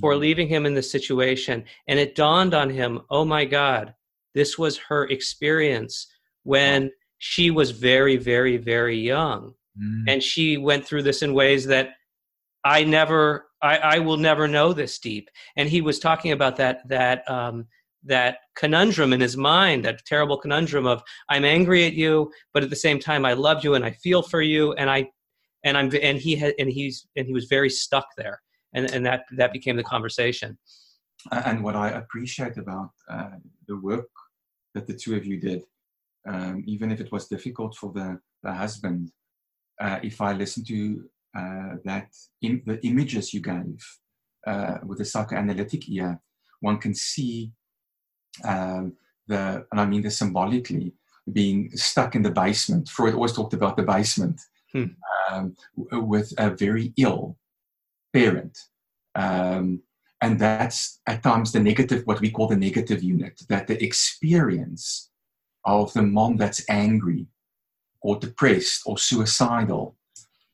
for 0.00 0.12
mm. 0.12 0.20
leaving 0.20 0.48
him 0.48 0.66
in 0.66 0.74
this 0.74 0.90
situation 0.90 1.64
and 1.86 1.98
it 1.98 2.14
dawned 2.14 2.54
on 2.54 2.68
him 2.68 3.00
oh 3.10 3.24
my 3.24 3.44
god 3.44 3.94
this 4.38 4.56
was 4.56 4.78
her 4.88 5.02
experience 5.06 6.06
when 6.44 6.90
she 7.18 7.50
was 7.50 7.72
very, 7.72 8.16
very, 8.16 8.56
very 8.56 8.98
young. 9.14 9.54
Mm. 9.80 10.04
And 10.06 10.22
she 10.22 10.56
went 10.56 10.86
through 10.86 11.02
this 11.02 11.22
in 11.22 11.34
ways 11.34 11.66
that 11.66 11.86
I 12.64 12.84
never, 12.84 13.46
I, 13.60 13.78
I 13.94 13.98
will 13.98 14.16
never 14.16 14.46
know 14.46 14.72
this 14.72 14.98
deep. 14.98 15.28
And 15.56 15.68
he 15.68 15.80
was 15.80 15.98
talking 15.98 16.32
about 16.32 16.56
that, 16.56 16.76
that, 16.88 17.28
um, 17.28 17.66
that 18.04 18.38
conundrum 18.54 19.12
in 19.12 19.20
his 19.20 19.36
mind, 19.36 19.84
that 19.84 20.04
terrible 20.06 20.38
conundrum 20.38 20.86
of 20.86 21.02
I'm 21.28 21.44
angry 21.44 21.84
at 21.84 21.94
you, 21.94 22.30
but 22.54 22.62
at 22.62 22.70
the 22.70 22.76
same 22.86 23.00
time 23.00 23.24
I 23.24 23.32
love 23.32 23.64
you 23.64 23.74
and 23.74 23.84
I 23.84 23.90
feel 23.90 24.22
for 24.22 24.40
you, 24.40 24.72
and 24.74 24.88
I, 24.88 25.10
and 25.64 25.76
I'm, 25.76 25.90
and 26.00 26.18
he 26.18 26.36
had, 26.36 26.54
and 26.60 26.70
he's, 26.70 27.06
and 27.16 27.26
he 27.26 27.32
was 27.32 27.46
very 27.46 27.70
stuck 27.70 28.06
there, 28.16 28.40
and 28.74 28.84
and 28.94 29.04
that 29.04 29.24
that 29.36 29.52
became 29.52 29.76
the 29.76 29.82
conversation. 29.82 30.56
And 31.32 31.64
what 31.64 31.74
I 31.74 31.88
appreciate 32.02 32.56
about 32.56 32.90
uh, 33.10 33.30
the 33.66 33.76
work 33.90 34.08
that 34.74 34.86
the 34.86 34.94
two 34.94 35.16
of 35.16 35.24
you 35.24 35.40
did, 35.40 35.62
um, 36.28 36.62
even 36.66 36.90
if 36.90 37.00
it 37.00 37.10
was 37.12 37.28
difficult 37.28 37.74
for 37.74 37.92
the, 37.92 38.18
the 38.42 38.52
husband, 38.52 39.10
uh, 39.80 39.98
if 40.02 40.20
I 40.20 40.32
listen 40.32 40.64
to 40.64 41.04
uh, 41.36 41.76
that 41.84 42.08
in 42.42 42.62
the 42.66 42.84
images 42.86 43.32
you 43.32 43.40
gave 43.40 43.78
uh, 44.46 44.78
with 44.84 44.98
the 44.98 45.04
psychoanalytic 45.04 45.88
ear, 45.88 46.20
one 46.60 46.78
can 46.78 46.94
see 46.94 47.52
um, 48.44 48.94
the, 49.26 49.66
and 49.70 49.80
I 49.80 49.86
mean 49.86 50.02
this 50.02 50.18
symbolically, 50.18 50.94
being 51.32 51.70
stuck 51.76 52.14
in 52.14 52.22
the 52.22 52.30
basement. 52.30 52.88
Freud 52.88 53.14
always 53.14 53.32
talked 53.32 53.54
about 53.54 53.76
the 53.76 53.82
basement 53.82 54.40
hmm. 54.72 54.84
um, 55.30 55.54
with 55.92 56.32
a 56.38 56.50
very 56.50 56.92
ill 56.96 57.36
parent. 58.12 58.56
Um, 59.14 59.82
And 60.20 60.38
that's 60.38 61.00
at 61.06 61.22
times 61.22 61.52
the 61.52 61.60
negative, 61.60 62.02
what 62.06 62.20
we 62.20 62.30
call 62.30 62.48
the 62.48 62.56
negative 62.56 63.02
unit, 63.02 63.42
that 63.48 63.66
the 63.68 63.82
experience 63.82 65.10
of 65.64 65.92
the 65.92 66.02
mom 66.02 66.36
that's 66.36 66.64
angry 66.68 67.26
or 68.00 68.18
depressed 68.18 68.82
or 68.86 68.98
suicidal 68.98 69.96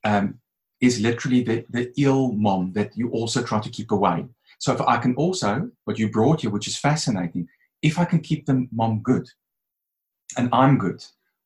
um, 0.05 0.39
is 0.81 1.01
literally 1.01 1.43
the, 1.43 1.65
the 1.71 1.93
ill 1.97 2.33
mom 2.33 2.73
that 2.73 2.97
you 2.97 3.11
also 3.11 3.43
try 3.43 3.61
to 3.61 3.71
keep 3.71 3.91
away. 3.91 4.27
So 4.59 4.73
if 4.73 4.81
I 4.83 4.99
can 4.99 5.15
also, 5.15 5.71
what 5.85 5.99
you 5.99 6.11
brought 6.11 6.43
here, 6.43 6.51
which 6.51 6.69
is 6.69 6.77
fascinating, 6.77 7.49
if 7.83 7.99
I 7.99 8.05
can 8.05 8.21
keep 8.21 8.47
the 8.47 8.67
mom 8.73 9.01
good 9.01 9.29
and 10.37 10.49
I'm 10.53 10.79
good, 10.79 11.05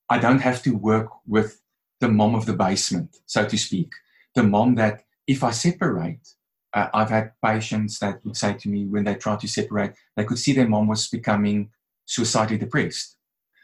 I 0.09 0.19
don't 0.19 0.39
have 0.39 0.61
to 0.63 0.71
work 0.71 1.09
with 1.27 1.61
the 1.99 2.09
mom 2.09 2.35
of 2.35 2.45
the 2.45 2.53
basement, 2.53 3.19
so 3.25 3.45
to 3.45 3.57
speak. 3.57 3.91
The 4.35 4.43
mom 4.43 4.75
that, 4.75 5.03
if 5.27 5.43
I 5.43 5.51
separate, 5.51 6.35
uh, 6.73 6.87
I've 6.93 7.09
had 7.09 7.31
patients 7.43 7.99
that 7.99 8.23
would 8.23 8.37
say 8.37 8.53
to 8.53 8.69
me 8.69 8.85
when 8.85 9.03
they 9.03 9.15
tried 9.15 9.39
to 9.41 9.47
separate, 9.47 9.93
they 10.15 10.23
could 10.23 10.39
see 10.39 10.53
their 10.53 10.67
mom 10.67 10.87
was 10.87 11.07
becoming 11.07 11.69
suicidally 12.05 12.57
depressed. 12.57 13.17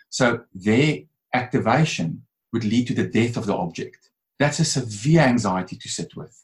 So 0.09 0.41
their 0.53 0.99
activation 1.33 2.23
would 2.53 2.63
lead 2.63 2.87
to 2.87 2.93
the 2.93 3.07
death 3.07 3.37
of 3.37 3.45
the 3.45 3.55
object. 3.55 4.09
That's 4.39 4.59
a 4.59 4.65
severe 4.65 5.21
anxiety 5.21 5.75
to 5.77 5.89
sit 5.89 6.15
with. 6.15 6.43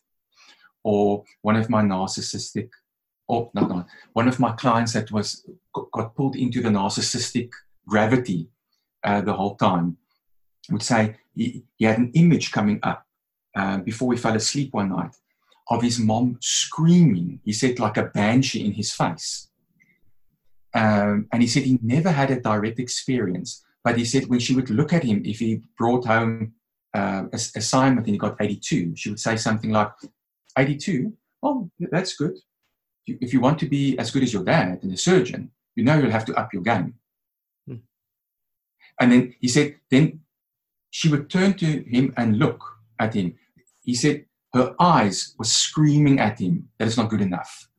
Or 0.84 1.24
one 1.42 1.56
of 1.56 1.70
my 1.70 1.82
narcissistic, 1.82 2.70
or 3.28 3.50
not, 3.54 3.70
not 3.70 3.88
one 4.14 4.28
of 4.28 4.40
my 4.40 4.52
clients 4.54 4.94
that 4.94 5.12
was 5.12 5.46
got 5.94 6.16
pulled 6.16 6.36
into 6.36 6.62
the 6.62 6.70
narcissistic 6.70 7.52
gravity 7.88 8.50
uh, 9.04 9.22
the 9.22 9.34
whole 9.34 9.56
time 9.56 9.98
would 10.70 10.84
say 10.84 11.16
he, 11.36 11.64
he, 11.76 11.86
had 11.86 11.98
an 11.98 12.12
image 12.14 12.52
coming 12.52 12.80
up 12.84 13.06
uh, 13.56 13.78
before 13.78 14.14
he 14.14 14.20
fell 14.20 14.36
asleep 14.36 14.74
one 14.74 14.90
night 14.90 15.16
of 15.70 15.82
his 15.82 16.00
mom 16.00 16.38
screaming. 16.42 17.40
He 17.44 17.54
said, 17.54 17.80
like 17.80 17.98
a 17.98 18.06
banshee 18.06 18.66
in 18.66 18.74
his 18.74 18.94
face. 18.94 19.50
Um, 20.74 21.28
and 21.32 21.42
he 21.42 21.48
said 21.48 21.64
he 21.64 21.80
never 21.82 22.12
had 22.12 22.32
a 22.32 22.40
direct 22.40 22.80
experience, 22.80 23.64
but 23.84 23.98
he 23.98 24.06
said 24.06 24.28
when 24.28 24.40
she 24.40 24.56
would 24.56 24.70
look 24.70 24.94
at 24.94 25.04
him, 25.04 25.22
if 25.26 25.40
he 25.40 25.62
brought 25.78 26.06
home 26.06 26.54
uh, 26.94 27.24
a 27.32 27.36
assignment 27.56 28.08
and 28.08 28.16
he 28.16 28.20
got 28.20 28.38
82, 28.40 28.96
she 28.96 29.10
would 29.10 29.20
say 29.20 29.36
something 29.36 29.72
like, 29.72 29.92
82? 30.58 31.14
Oh, 31.44 31.70
that's 31.92 32.16
good. 32.16 32.38
If 33.08 33.34
you 33.34 33.42
want 33.42 33.60
to 33.60 33.68
be 33.68 33.98
as 33.98 34.12
good 34.12 34.24
as 34.24 34.34
your 34.34 34.44
dad 34.44 34.80
and 34.84 34.94
a 34.94 34.98
surgeon, 34.98 35.52
you 35.76 35.84
know 35.84 35.98
you'll 35.98 36.12
have 36.12 36.26
to 36.26 36.36
up 36.36 36.54
your 36.54 36.62
game. 36.62 36.96
Hmm. 37.68 37.78
And 39.00 39.12
then 39.12 39.36
he 39.40 39.48
said, 39.48 39.76
then 39.90 40.22
she 40.90 41.10
would 41.10 41.30
turn 41.30 41.54
to 41.56 41.66
him 41.66 42.14
and 42.18 42.38
look 42.38 42.62
at 43.00 43.14
him. 43.14 43.36
He 43.84 43.96
said 43.96 44.26
her 44.54 44.76
eyes 44.80 45.36
were 45.38 45.46
screaming 45.46 46.20
at 46.20 46.40
him 46.40 46.70
that 46.78 46.88
it's 46.88 46.98
not 46.98 47.10
good 47.10 47.22
enough. 47.22 47.70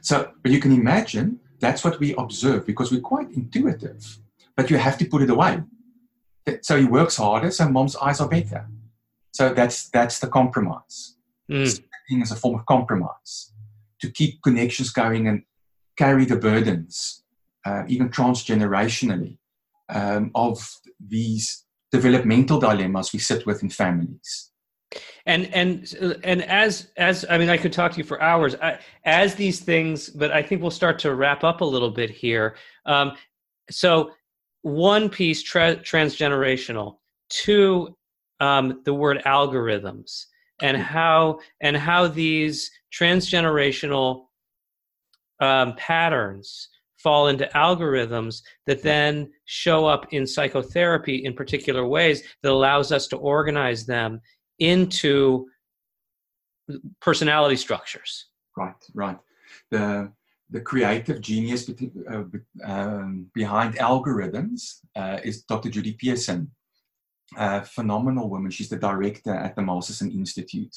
So, 0.00 0.32
but 0.42 0.50
you 0.52 0.60
can 0.60 0.72
imagine 0.72 1.40
that's 1.60 1.84
what 1.84 1.98
we 2.00 2.14
observe 2.16 2.66
because 2.66 2.90
we're 2.90 3.00
quite 3.00 3.30
intuitive, 3.30 4.18
but 4.56 4.68
you 4.68 4.76
have 4.76 4.98
to 4.98 5.04
put 5.04 5.22
it 5.22 5.30
away. 5.30 5.62
So 6.62 6.76
he 6.76 6.86
works 6.86 7.16
harder, 7.16 7.50
so 7.52 7.68
mom's 7.68 7.96
eyes 7.96 8.20
are 8.20 8.28
better. 8.28 8.66
So 9.30 9.54
that's 9.54 9.88
that's 9.90 10.18
the 10.18 10.26
compromise. 10.26 11.16
Mm. 11.50 11.82
as 12.22 12.30
a 12.30 12.36
form 12.36 12.58
of 12.58 12.66
compromise 12.66 13.52
to 14.00 14.10
keep 14.10 14.42
connections 14.42 14.90
going 14.90 15.28
and 15.28 15.42
carry 15.96 16.24
the 16.24 16.36
burdens, 16.36 17.22
uh, 17.64 17.84
even 17.88 18.08
transgenerationally, 18.10 19.38
um, 19.88 20.30
of 20.34 20.80
these 20.98 21.64
developmental 21.90 22.58
dilemmas 22.58 23.12
we 23.12 23.18
sit 23.18 23.46
with 23.46 23.62
in 23.62 23.70
families. 23.70 24.51
And 25.26 25.52
and 25.54 26.20
and 26.24 26.42
as 26.42 26.88
as 26.96 27.24
I 27.30 27.38
mean, 27.38 27.48
I 27.48 27.56
could 27.56 27.72
talk 27.72 27.92
to 27.92 27.98
you 27.98 28.04
for 28.04 28.20
hours. 28.20 28.54
I, 28.56 28.78
as 29.04 29.34
these 29.34 29.60
things, 29.60 30.10
but 30.10 30.32
I 30.32 30.42
think 30.42 30.62
we'll 30.62 30.70
start 30.70 30.98
to 31.00 31.14
wrap 31.14 31.44
up 31.44 31.60
a 31.60 31.64
little 31.64 31.90
bit 31.90 32.10
here. 32.10 32.56
Um, 32.86 33.12
so, 33.70 34.12
one 34.62 35.08
piece 35.08 35.42
tra- 35.42 35.76
transgenerational. 35.76 36.96
Two, 37.28 37.96
um, 38.40 38.82
the 38.84 38.92
word 38.92 39.22
algorithms 39.24 40.26
and 40.60 40.76
how 40.76 41.40
and 41.60 41.76
how 41.76 42.08
these 42.08 42.70
transgenerational 42.92 44.26
um, 45.40 45.74
patterns 45.76 46.68
fall 46.96 47.28
into 47.28 47.48
algorithms 47.54 48.42
that 48.66 48.82
then 48.82 49.30
show 49.44 49.86
up 49.86 50.12
in 50.12 50.26
psychotherapy 50.26 51.24
in 51.24 51.34
particular 51.34 51.86
ways 51.86 52.22
that 52.42 52.52
allows 52.52 52.92
us 52.92 53.08
to 53.08 53.16
organize 53.16 53.84
them 53.84 54.20
into 54.58 55.46
personality 57.00 57.56
structures 57.56 58.26
right 58.56 58.74
right 58.94 59.18
the 59.70 60.10
the 60.52 60.60
creative 60.60 61.20
genius 61.20 61.68
uh, 62.10 62.22
um, 62.64 63.26
behind 63.34 63.74
algorithms 63.76 64.80
uh, 64.94 65.18
is 65.24 65.42
Dr. 65.44 65.70
Judy 65.70 65.94
Pearson, 65.94 66.50
a 67.38 67.64
phenomenal 67.64 68.28
woman. 68.28 68.50
She's 68.50 68.68
the 68.68 68.76
director 68.76 69.34
at 69.34 69.56
the 69.56 69.62
Masterson 69.62 70.10
Institute. 70.12 70.76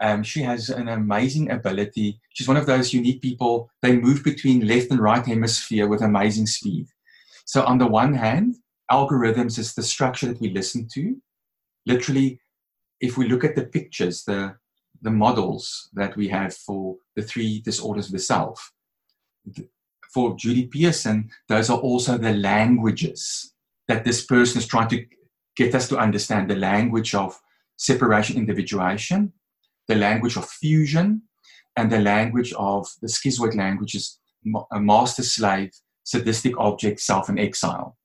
Um, 0.00 0.22
she 0.22 0.42
has 0.42 0.68
an 0.68 0.88
amazing 0.88 1.50
ability. 1.50 2.20
She's 2.34 2.48
one 2.48 2.58
of 2.58 2.66
those 2.66 2.92
unique 2.92 3.22
people. 3.22 3.70
They 3.80 3.96
move 3.96 4.22
between 4.22 4.66
left 4.66 4.90
and 4.90 5.00
right 5.00 5.24
hemisphere 5.24 5.88
with 5.88 6.02
amazing 6.02 6.46
speed. 6.46 6.86
So 7.46 7.64
on 7.64 7.78
the 7.78 7.86
one 7.86 8.12
hand, 8.12 8.56
algorithms 8.90 9.58
is 9.58 9.74
the 9.74 9.82
structure 9.82 10.26
that 10.26 10.40
we 10.40 10.50
listen 10.50 10.88
to. 10.94 11.16
Literally, 11.86 12.40
if 13.00 13.16
we 13.16 13.28
look 13.28 13.44
at 13.44 13.56
the 13.56 13.66
pictures, 13.66 14.24
the 14.24 14.56
the 15.02 15.10
models 15.10 15.90
that 15.92 16.16
we 16.16 16.28
have 16.28 16.54
for 16.54 16.96
the 17.14 17.22
three 17.22 17.60
disorders 17.60 18.06
of 18.06 18.12
the 18.12 18.18
self, 18.18 18.72
for 20.14 20.36
Judy 20.36 20.66
Pearson, 20.66 21.28
those 21.48 21.68
are 21.68 21.78
also 21.78 22.16
the 22.16 22.32
languages 22.32 23.52
that 23.88 24.04
this 24.04 24.24
person 24.24 24.58
is 24.58 24.66
trying 24.66 24.88
to 24.88 25.04
get 25.56 25.74
us 25.74 25.88
to 25.88 25.98
understand 25.98 26.48
the 26.48 26.56
language 26.56 27.14
of 27.14 27.38
separation, 27.76 28.36
individuation, 28.36 29.32
the 29.88 29.96
language 29.96 30.36
of 30.36 30.48
fusion, 30.48 31.22
and 31.76 31.90
the 31.90 32.00
language 32.00 32.52
of 32.54 32.86
the 33.02 33.08
schizoid 33.08 33.56
languages, 33.56 34.18
a 34.72 34.80
master 34.80 35.22
slave, 35.22 35.70
sadistic 36.04 36.56
object, 36.58 37.00
self, 37.00 37.28
and 37.28 37.38
exile. 37.38 37.98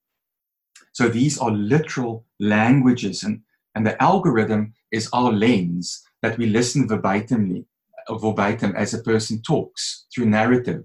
So 0.92 1.08
these 1.08 1.38
are 1.38 1.52
literal 1.52 2.26
languages, 2.40 3.24
and, 3.24 3.42
and 3.80 3.88
the 3.88 4.04
algorithm 4.04 4.74
is 4.92 5.08
our 5.14 5.32
lens 5.32 6.04
that 6.22 6.38
we 6.38 6.48
listen 6.48 6.86
verbatimly, 6.86 7.64
verbatim 8.10 8.76
as 8.76 8.94
a 8.94 9.02
person 9.02 9.42
talks 9.42 10.06
through 10.14 10.26
narrative, 10.26 10.84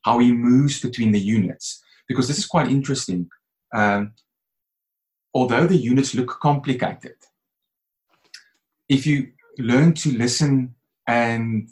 how 0.00 0.18
he 0.18 0.32
moves 0.32 0.80
between 0.80 1.12
the 1.12 1.20
units. 1.20 1.84
Because 2.08 2.26
this 2.26 2.38
is 2.38 2.46
quite 2.46 2.70
interesting. 2.70 3.28
Um, 3.74 4.12
although 5.34 5.66
the 5.66 5.76
units 5.76 6.14
look 6.14 6.40
complicated, 6.40 7.16
if 8.88 9.06
you 9.06 9.32
learn 9.58 9.92
to 9.92 10.16
listen 10.16 10.74
and 11.06 11.68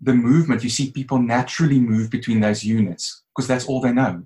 the 0.00 0.14
movement, 0.14 0.64
you 0.64 0.70
see 0.70 0.90
people 0.90 1.18
naturally 1.18 1.80
move 1.80 2.08
between 2.08 2.40
those 2.40 2.64
units 2.64 3.24
because 3.28 3.46
that's 3.46 3.66
all 3.66 3.82
they 3.82 3.92
know. 3.92 4.24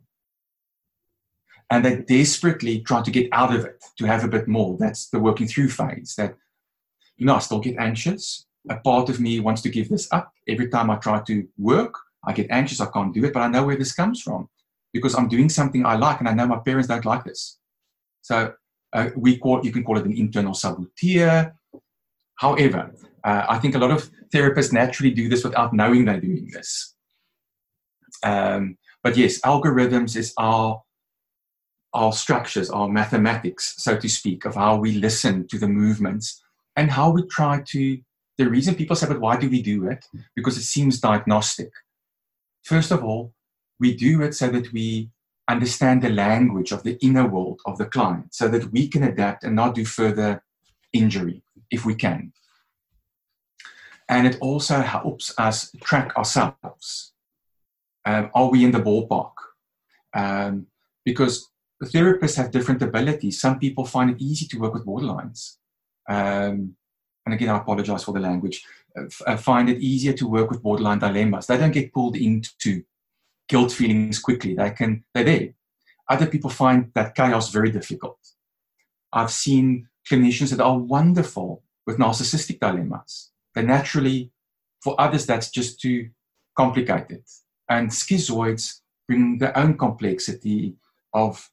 And 1.70 1.84
they 1.84 1.96
desperately 1.96 2.80
try 2.80 3.02
to 3.02 3.10
get 3.10 3.28
out 3.32 3.54
of 3.54 3.64
it 3.64 3.84
to 3.98 4.04
have 4.06 4.24
a 4.24 4.28
bit 4.28 4.48
more. 4.48 4.76
That's 4.78 5.08
the 5.08 5.20
working 5.20 5.46
through 5.46 5.68
phase. 5.68 6.14
That, 6.16 6.34
you 7.16 7.26
know, 7.26 7.36
I 7.36 7.38
still 7.38 7.60
get 7.60 7.78
anxious. 7.78 8.46
A 8.68 8.76
part 8.76 9.08
of 9.08 9.20
me 9.20 9.40
wants 9.40 9.62
to 9.62 9.70
give 9.70 9.88
this 9.88 10.08
up. 10.12 10.32
Every 10.48 10.68
time 10.68 10.90
I 10.90 10.96
try 10.96 11.20
to 11.20 11.46
work, 11.58 11.94
I 12.24 12.32
get 12.32 12.50
anxious. 12.50 12.80
I 12.80 12.86
can't 12.86 13.14
do 13.14 13.24
it, 13.24 13.32
but 13.32 13.40
I 13.40 13.48
know 13.48 13.64
where 13.64 13.76
this 13.76 13.92
comes 13.92 14.20
from 14.20 14.48
because 14.92 15.14
I'm 15.14 15.28
doing 15.28 15.48
something 15.48 15.86
I 15.86 15.94
like 15.94 16.18
and 16.18 16.28
I 16.28 16.34
know 16.34 16.46
my 16.46 16.58
parents 16.58 16.88
don't 16.88 17.04
like 17.04 17.24
this. 17.24 17.58
So 18.22 18.52
uh, 18.92 19.10
we 19.16 19.38
call, 19.38 19.64
you 19.64 19.72
can 19.72 19.84
call 19.84 19.98
it 19.98 20.04
an 20.04 20.12
internal 20.12 20.54
saboteur 20.54 21.54
However, 22.40 22.90
uh, 23.22 23.44
I 23.50 23.58
think 23.58 23.74
a 23.74 23.78
lot 23.78 23.90
of 23.90 24.10
therapists 24.32 24.72
naturally 24.72 25.10
do 25.10 25.28
this 25.28 25.44
without 25.44 25.74
knowing 25.74 26.06
they're 26.06 26.20
doing 26.20 26.48
this. 26.50 26.94
Um, 28.24 28.78
but 29.02 29.14
yes, 29.14 29.40
algorithms 29.42 30.16
is 30.16 30.32
our 30.38 30.82
our 31.92 32.12
structures, 32.12 32.70
our 32.70 32.88
mathematics, 32.88 33.74
so 33.78 33.96
to 33.96 34.08
speak, 34.08 34.44
of 34.44 34.54
how 34.54 34.76
we 34.76 34.92
listen 34.92 35.46
to 35.48 35.58
the 35.58 35.68
movements 35.68 36.42
and 36.76 36.90
how 36.90 37.10
we 37.10 37.22
try 37.26 37.62
to. 37.68 38.00
The 38.38 38.48
reason 38.48 38.74
people 38.74 38.96
say, 38.96 39.06
"But 39.08 39.20
why 39.20 39.36
do 39.36 39.50
we 39.50 39.62
do 39.62 39.88
it?" 39.88 40.04
Because 40.34 40.56
it 40.56 40.62
seems 40.62 41.00
diagnostic. 41.00 41.70
First 42.62 42.90
of 42.90 43.04
all, 43.04 43.34
we 43.78 43.94
do 43.94 44.22
it 44.22 44.34
so 44.34 44.48
that 44.50 44.72
we 44.72 45.10
understand 45.48 46.00
the 46.02 46.10
language 46.10 46.70
of 46.70 46.82
the 46.84 46.96
inner 47.02 47.26
world 47.26 47.60
of 47.66 47.76
the 47.76 47.86
client, 47.86 48.34
so 48.34 48.48
that 48.48 48.70
we 48.72 48.88
can 48.88 49.02
adapt 49.02 49.44
and 49.44 49.56
not 49.56 49.74
do 49.74 49.84
further 49.84 50.42
injury 50.92 51.42
if 51.70 51.84
we 51.84 51.94
can. 51.94 52.32
And 54.08 54.26
it 54.26 54.38
also 54.40 54.80
helps 54.80 55.32
us 55.38 55.72
track 55.80 56.16
ourselves. 56.16 57.12
Um, 58.04 58.30
are 58.34 58.50
we 58.50 58.64
in 58.64 58.72
the 58.72 58.80
ballpark? 58.80 59.32
Um, 60.14 60.66
because 61.04 61.50
therapists 61.86 62.36
have 62.36 62.50
different 62.50 62.82
abilities. 62.82 63.40
Some 63.40 63.58
people 63.58 63.84
find 63.86 64.10
it 64.10 64.20
easy 64.20 64.46
to 64.48 64.58
work 64.58 64.74
with 64.74 64.86
borderlines. 64.86 65.56
Um, 66.08 66.76
and 67.24 67.34
again, 67.34 67.48
I 67.50 67.58
apologize 67.58 68.04
for 68.04 68.12
the 68.12 68.20
language, 68.20 68.64
uh, 69.26 69.36
find 69.36 69.68
it 69.68 69.78
easier 69.78 70.12
to 70.14 70.28
work 70.28 70.50
with 70.50 70.62
borderline 70.62 70.98
dilemmas. 70.98 71.46
They 71.46 71.56
don't 71.56 71.70
get 71.70 71.92
pulled 71.92 72.16
into 72.16 72.82
guilt 73.48 73.72
feelings 73.72 74.18
quickly. 74.18 74.54
They 74.54 74.70
can, 74.70 75.04
they're 75.14 75.24
there. 75.24 75.48
Other 76.08 76.26
people 76.26 76.50
find 76.50 76.90
that 76.94 77.14
chaos 77.14 77.50
very 77.50 77.70
difficult. 77.70 78.18
I've 79.12 79.30
seen 79.30 79.88
clinicians 80.10 80.50
that 80.50 80.60
are 80.60 80.78
wonderful 80.78 81.62
with 81.86 81.98
narcissistic 81.98 82.58
dilemmas. 82.60 83.30
They 83.54 83.62
naturally, 83.62 84.32
for 84.82 85.00
others, 85.00 85.26
that's 85.26 85.50
just 85.50 85.80
too 85.80 86.10
complicated. 86.56 87.22
And 87.68 87.90
schizoids 87.90 88.80
bring 89.06 89.38
their 89.38 89.56
own 89.56 89.78
complexity 89.78 90.74
of 91.12 91.48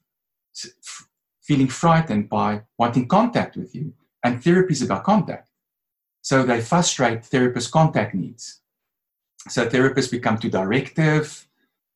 feeling 1.42 1.68
frightened 1.68 2.28
by 2.28 2.62
wanting 2.78 3.08
contact 3.08 3.56
with 3.56 3.74
you. 3.74 3.92
And 4.24 4.42
therapy 4.42 4.72
is 4.72 4.82
about 4.82 5.04
contact. 5.04 5.48
So 6.22 6.42
they 6.42 6.60
frustrate 6.60 7.22
therapists' 7.22 7.70
contact 7.70 8.14
needs. 8.14 8.60
So 9.48 9.66
therapists 9.66 10.10
become 10.10 10.38
too 10.38 10.50
directive, 10.50 11.46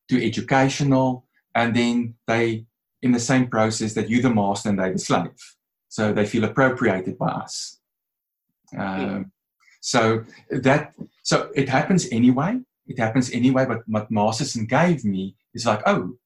too 0.09 0.19
educational, 0.19 1.27
and 1.55 1.75
then 1.77 2.15
they, 2.27 2.65
in 3.03 3.13
the 3.13 3.21
same 3.21 3.49
process, 3.49 3.95
that 3.95 4.09
you're 4.09 4.23
the 4.23 4.31
master 4.31 4.69
and 4.69 4.79
they're 4.79 4.93
the 4.93 4.99
slave. 4.99 5.57
So 5.89 6.13
they 6.13 6.25
feel 6.25 6.45
appropriated 6.45 7.19
by 7.19 7.29
us. 7.29 7.81
Um, 8.77 9.33
so 9.81 10.25
that 10.51 10.95
so 11.23 11.51
it 11.55 11.69
happens 11.69 12.09
anyway. 12.11 12.61
It 12.87 12.99
happens 12.99 13.31
anyway. 13.33 13.67
But 13.67 13.87
what 13.87 14.11
Masterson 14.11 14.65
gave 14.67 15.05
me 15.05 15.37
is 15.55 15.67
like, 15.67 15.83
oh, 15.87 16.17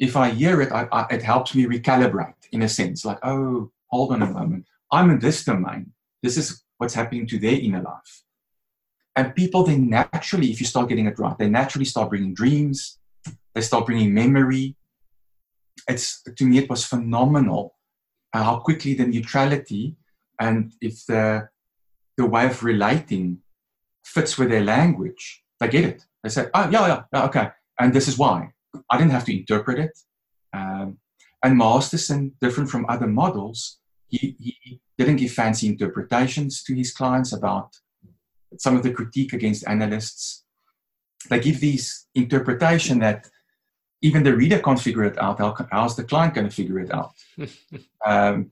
if 0.00 0.16
I 0.16 0.30
hear 0.30 0.62
it, 0.62 0.72
I, 0.72 0.88
I, 0.90 1.06
it 1.10 1.22
helps 1.22 1.54
me 1.54 1.66
recalibrate 1.66 2.34
in 2.52 2.62
a 2.62 2.68
sense. 2.68 3.04
Like, 3.04 3.18
oh, 3.22 3.70
hold 3.88 4.12
on 4.12 4.22
a 4.22 4.26
moment. 4.26 4.66
I'm 4.90 5.10
in 5.10 5.18
this 5.18 5.44
domain. 5.44 5.92
This 6.22 6.36
is 6.38 6.64
what's 6.78 6.94
happening 6.94 7.26
to 7.28 7.38
their 7.38 7.60
inner 7.60 7.82
life. 7.82 8.22
And 9.14 9.34
people 9.34 9.62
they 9.62 9.76
naturally, 9.76 10.50
if 10.50 10.58
you 10.58 10.66
start 10.66 10.88
getting 10.88 11.06
it 11.06 11.18
right, 11.18 11.36
they 11.36 11.48
naturally 11.48 11.84
start 11.84 12.08
bringing 12.08 12.32
dreams. 12.32 12.98
They 13.54 13.60
start 13.60 13.86
bringing 13.86 14.14
memory. 14.14 14.76
It's 15.86 16.22
to 16.22 16.44
me, 16.44 16.58
it 16.58 16.70
was 16.70 16.84
phenomenal 16.84 17.74
how 18.32 18.60
quickly 18.60 18.94
the 18.94 19.06
neutrality 19.06 19.96
and 20.38 20.72
if 20.80 21.04
the 21.06 21.48
the 22.16 22.26
way 22.26 22.46
of 22.46 22.62
relating 22.62 23.38
fits 24.04 24.38
with 24.38 24.50
their 24.50 24.64
language, 24.64 25.42
they 25.58 25.68
get 25.68 25.84
it. 25.84 26.06
They 26.22 26.30
say, 26.30 26.46
"Oh, 26.54 26.68
yeah, 26.70 26.86
yeah, 26.86 27.02
yeah 27.12 27.24
okay," 27.24 27.48
and 27.78 27.92
this 27.92 28.08
is 28.08 28.16
why. 28.16 28.52
I 28.88 28.98
didn't 28.98 29.12
have 29.12 29.24
to 29.26 29.36
interpret 29.36 29.78
it. 29.78 29.98
Um, 30.52 30.98
and 31.42 31.56
Masterson, 31.56 32.32
different 32.40 32.70
from 32.70 32.86
other 32.88 33.06
models, 33.06 33.78
he, 34.08 34.36
he 34.38 34.80
didn't 34.98 35.16
give 35.16 35.32
fancy 35.32 35.68
interpretations 35.68 36.62
to 36.64 36.74
his 36.74 36.92
clients 36.92 37.32
about 37.32 37.76
some 38.58 38.76
of 38.76 38.82
the 38.82 38.92
critique 38.92 39.32
against 39.32 39.66
analysts. 39.66 40.44
They 41.28 41.40
give 41.40 41.60
these 41.60 42.06
interpretation 42.14 42.98
that 42.98 43.28
even 44.02 44.22
the 44.22 44.34
reader 44.34 44.58
can't 44.58 44.80
figure 44.80 45.04
it 45.04 45.18
out. 45.18 45.38
How, 45.38 45.54
how's 45.70 45.96
the 45.96 46.04
client 46.04 46.34
going 46.34 46.48
to 46.48 46.54
figure 46.54 46.80
it 46.80 46.92
out? 46.92 47.12
um, 48.06 48.50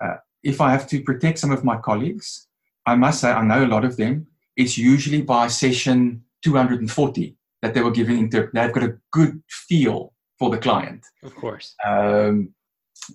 uh, 0.00 0.16
if 0.42 0.60
I 0.60 0.70
have 0.70 0.86
to 0.88 1.00
protect 1.02 1.38
some 1.38 1.50
of 1.50 1.64
my 1.64 1.76
colleagues, 1.76 2.48
I 2.86 2.94
must 2.94 3.20
say 3.20 3.30
I 3.30 3.42
know 3.42 3.64
a 3.64 3.66
lot 3.66 3.84
of 3.84 3.96
them. 3.96 4.26
It's 4.56 4.76
usually 4.76 5.22
by 5.22 5.48
session 5.48 6.24
240 6.42 7.37
that 7.62 7.74
they 7.74 7.82
were 7.82 7.90
given. 7.90 8.18
Inter- 8.18 8.50
they've 8.52 8.72
got 8.72 8.82
a 8.82 8.98
good 9.12 9.42
feel 9.48 10.12
for 10.38 10.50
the 10.50 10.58
client. 10.58 11.04
Of 11.22 11.34
course. 11.34 11.74
Um, 11.84 12.54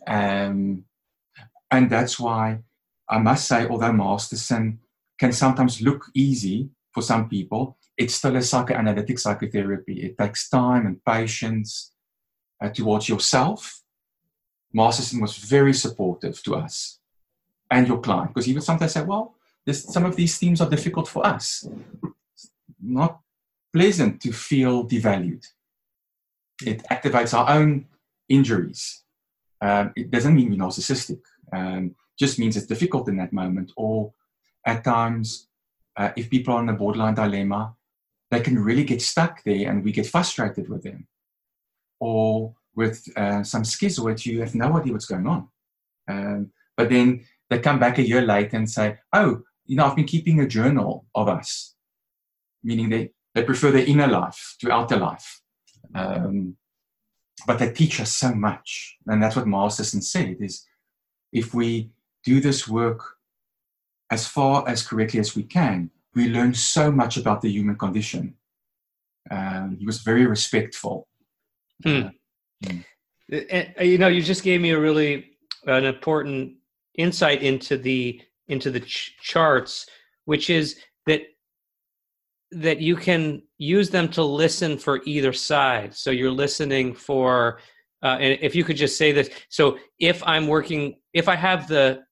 um, 0.08 0.84
and 1.72 1.90
that's 1.90 2.20
why 2.20 2.60
I 3.10 3.20
must 3.20 3.48
say, 3.48 3.68
although 3.68 3.94
Masterson 3.94 4.80
can 5.20 5.32
sometimes 5.32 5.82
look 5.82 6.06
easy 6.14 6.70
for 6.94 7.02
some 7.02 7.30
people, 7.30 7.78
it's 7.98 8.16
still 8.16 8.36
a 8.36 8.42
psychoanalytic 8.42 9.20
psychotherapy. 9.20 10.02
It 10.02 10.18
takes 10.18 10.50
time 10.50 10.86
and 10.86 11.04
patience 11.06 11.94
uh, 12.62 12.70
towards 12.70 13.08
yourself. 13.10 13.82
Masterson 14.74 15.22
was 15.22 15.38
very 15.38 15.74
supportive 15.74 16.42
to 16.44 16.56
us 16.56 17.00
and 17.70 17.88
your 17.88 18.00
client 18.00 18.30
because 18.30 18.46
he 18.46 18.54
would 18.54 18.64
sometimes 18.64 18.94
say, 18.94 19.04
Well, 19.04 19.36
this, 19.66 19.84
some 19.84 20.06
of 20.06 20.16
these 20.16 20.38
themes 20.38 20.62
are 20.62 20.70
difficult 20.70 21.08
for 21.08 21.26
us. 21.26 21.68
Not 22.82 23.20
pleasant 23.74 24.22
to 24.22 24.32
feel 24.32 24.88
devalued. 24.88 25.46
It 26.66 26.84
activates 26.92 27.34
our 27.38 27.50
own 27.50 27.86
injuries. 28.30 29.04
Um, 29.62 29.92
it 29.96 30.12
doesn't 30.12 30.36
mean 30.36 30.52
we're 30.52 30.58
narcissistic. 30.58 31.22
Um, 31.52 31.96
just 32.18 32.40
means 32.40 32.56
it's 32.56 32.68
difficult 32.68 33.08
in 33.10 33.18
that 33.18 33.34
moment. 33.34 33.72
Or 33.76 34.14
at 34.66 34.84
times, 34.84 35.48
uh, 35.98 36.12
if 36.16 36.30
people 36.30 36.54
are 36.54 36.62
in 36.62 36.70
a 36.70 36.74
borderline 36.74 37.16
dilemma, 37.16 37.76
they 38.32 38.42
can 38.42 38.64
really 38.64 38.84
get 38.84 39.02
stuck 39.02 39.44
there 39.44 39.70
and 39.70 39.84
we 39.84 39.92
get 39.92 40.08
frustrated 40.08 40.70
with 40.70 40.84
them. 40.84 41.08
Or 42.00 42.54
with 42.76 43.06
uh, 43.16 43.44
some 43.44 43.64
schizoids, 43.64 44.26
you 44.26 44.42
have 44.42 44.56
no 44.56 44.78
idea 44.78 44.94
what's 44.94 45.06
going 45.06 45.28
on. 45.28 45.48
Um, 46.08 46.52
but 46.76 46.90
then 46.90 47.26
they 47.50 47.60
come 47.60 47.80
back 47.80 47.98
a 47.98 48.08
year 48.08 48.22
later 48.22 48.58
and 48.58 48.70
say, 48.70 48.98
oh, 49.14 49.42
you 49.66 49.76
know, 49.76 49.86
I've 49.86 49.96
been 49.96 50.06
keeping 50.06 50.40
a 50.40 50.48
journal 50.48 51.06
of 51.16 51.30
us, 51.30 51.76
meaning 52.64 52.90
they, 52.90 53.12
they 53.34 53.44
prefer 53.44 53.72
their 53.72 53.86
inner 53.86 54.08
life 54.08 54.56
to 54.60 54.72
outer 54.72 54.98
life. 54.98 55.42
Um, 55.96 56.58
but 57.48 57.60
they 57.60 57.72
teach 57.72 58.00
us 58.00 58.12
so 58.12 58.34
much. 58.34 58.98
And 59.08 59.22
that's 59.22 59.36
what 59.36 59.48
Masterson 59.48 60.02
said 60.02 60.38
is 60.40 60.66
if 61.32 61.54
we 61.54 61.92
do 62.24 62.40
this 62.40 62.68
work 62.68 63.18
as 64.12 64.28
far 64.28 64.68
as 64.68 64.86
correctly 64.86 65.20
as 65.20 65.36
we 65.36 65.44
can, 65.44 65.90
we 66.14 66.30
learn 66.30 66.54
so 66.54 66.92
much 66.92 67.18
about 67.18 67.42
the 67.42 67.50
human 67.50 67.76
condition. 67.76 68.36
Um, 69.32 69.78
he 69.80 69.86
was 69.86 70.02
very 70.02 70.26
respectful. 70.26 71.08
Hmm. 71.84 72.08
Uh, 72.66 72.70
and, 73.50 73.74
uh, 73.80 73.84
you 73.84 73.98
know, 73.98 74.08
you 74.08 74.22
just 74.22 74.44
gave 74.44 74.62
me 74.62 74.72
a 74.72 74.80
really 74.80 75.32
an 75.66 75.86
important 75.86 76.54
insight 76.96 77.42
into 77.42 77.78
the 77.78 78.22
into 78.48 78.70
the 78.70 78.82
ch- 78.82 79.16
charts, 79.22 79.88
which 80.26 80.50
is 80.50 80.80
that 81.08 81.22
that 82.56 82.80
you 82.80 82.96
can 82.96 83.42
use 83.58 83.90
them 83.90 84.08
to 84.10 84.24
listen 84.24 84.78
for 84.78 85.02
either 85.06 85.34
side. 85.34 85.96
So 85.96 86.12
you're 86.12 86.32
listening 86.32 86.94
for, 86.94 87.60
uh, 88.02 88.18
and 88.20 88.38
if 88.42 88.56
you 88.56 88.64
could 88.64 88.78
just 88.78 88.98
say 88.98 89.12
this. 89.12 89.30
So 89.50 89.78
if 90.00 90.22
I'm 90.26 90.48
working, 90.48 91.00
if 91.14 91.28
I 91.28 91.36
have 91.36 91.68
the, 91.68 92.04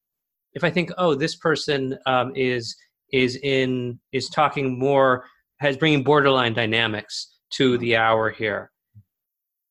if 0.53 0.63
I 0.63 0.69
think, 0.69 0.91
oh, 0.97 1.15
this 1.15 1.35
person 1.35 1.97
um, 2.05 2.33
is 2.35 2.75
is 3.11 3.37
in 3.37 3.99
is 4.11 4.29
talking 4.29 4.79
more 4.79 5.25
has 5.59 5.77
bringing 5.77 6.03
borderline 6.03 6.53
dynamics 6.53 7.35
to 7.51 7.77
the 7.77 7.95
hour 7.95 8.29
here 8.29 8.71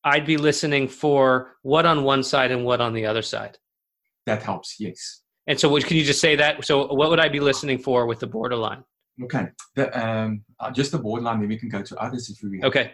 i'd 0.04 0.26
be 0.26 0.36
listening 0.36 0.86
for 0.86 1.56
what 1.62 1.86
on 1.86 2.04
one 2.04 2.22
side 2.22 2.50
and 2.50 2.64
what 2.64 2.80
on 2.80 2.92
the 2.92 3.04
other 3.04 3.22
side 3.22 3.58
that 4.26 4.42
helps 4.42 4.76
yes 4.78 5.22
and 5.46 5.58
so 5.58 5.74
can 5.80 5.96
you 5.96 6.04
just 6.04 6.20
say 6.20 6.36
that 6.36 6.64
so 6.64 6.92
what 6.92 7.10
would 7.10 7.20
i 7.20 7.28
be 7.28 7.40
listening 7.40 7.78
for 7.78 8.06
with 8.06 8.20
the 8.20 8.26
borderline 8.26 8.84
okay 9.22 9.48
the, 9.74 9.84
um, 9.98 10.42
uh, 10.58 10.70
just 10.70 10.92
the 10.92 10.98
borderline 10.98 11.40
then 11.40 11.48
we 11.48 11.58
can 11.58 11.68
go 11.68 11.82
to 11.82 11.96
others 11.98 12.28
if 12.30 12.38
we 12.42 12.62
okay 12.62 12.92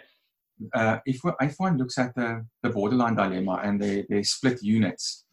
uh, 0.75 0.99
if, 1.05 1.21
if 1.41 1.55
one 1.59 1.77
looks 1.77 1.99
at 1.99 2.15
the, 2.15 2.45
the 2.63 2.71
borderline 2.71 3.15
dilemma 3.15 3.61
and 3.63 3.81
they, 3.81 4.07
they 4.09 4.23
split 4.23 4.63
units 4.63 5.25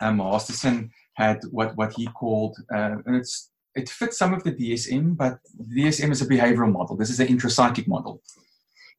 um, 0.00 0.16
masterson 0.16 0.90
had 1.14 1.40
what, 1.50 1.76
what 1.76 1.92
he 1.92 2.06
called 2.06 2.56
uh, 2.74 2.96
and 3.06 3.16
it's 3.16 3.50
it 3.74 3.88
fits 3.88 4.18
some 4.18 4.34
of 4.34 4.42
the 4.44 4.52
DSM, 4.52 5.16
but 5.16 5.38
DSM 5.76 6.10
is 6.10 6.22
a 6.22 6.26
behavioral 6.26 6.72
model. 6.72 6.96
This 6.96 7.10
is 7.10 7.20
an 7.20 7.28
intrapsychic 7.28 7.86
model. 7.86 8.20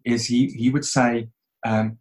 Is 0.05 0.25
he 0.25 0.47
he 0.47 0.69
would 0.69 0.85
say 0.85 1.27
um, 1.65 1.97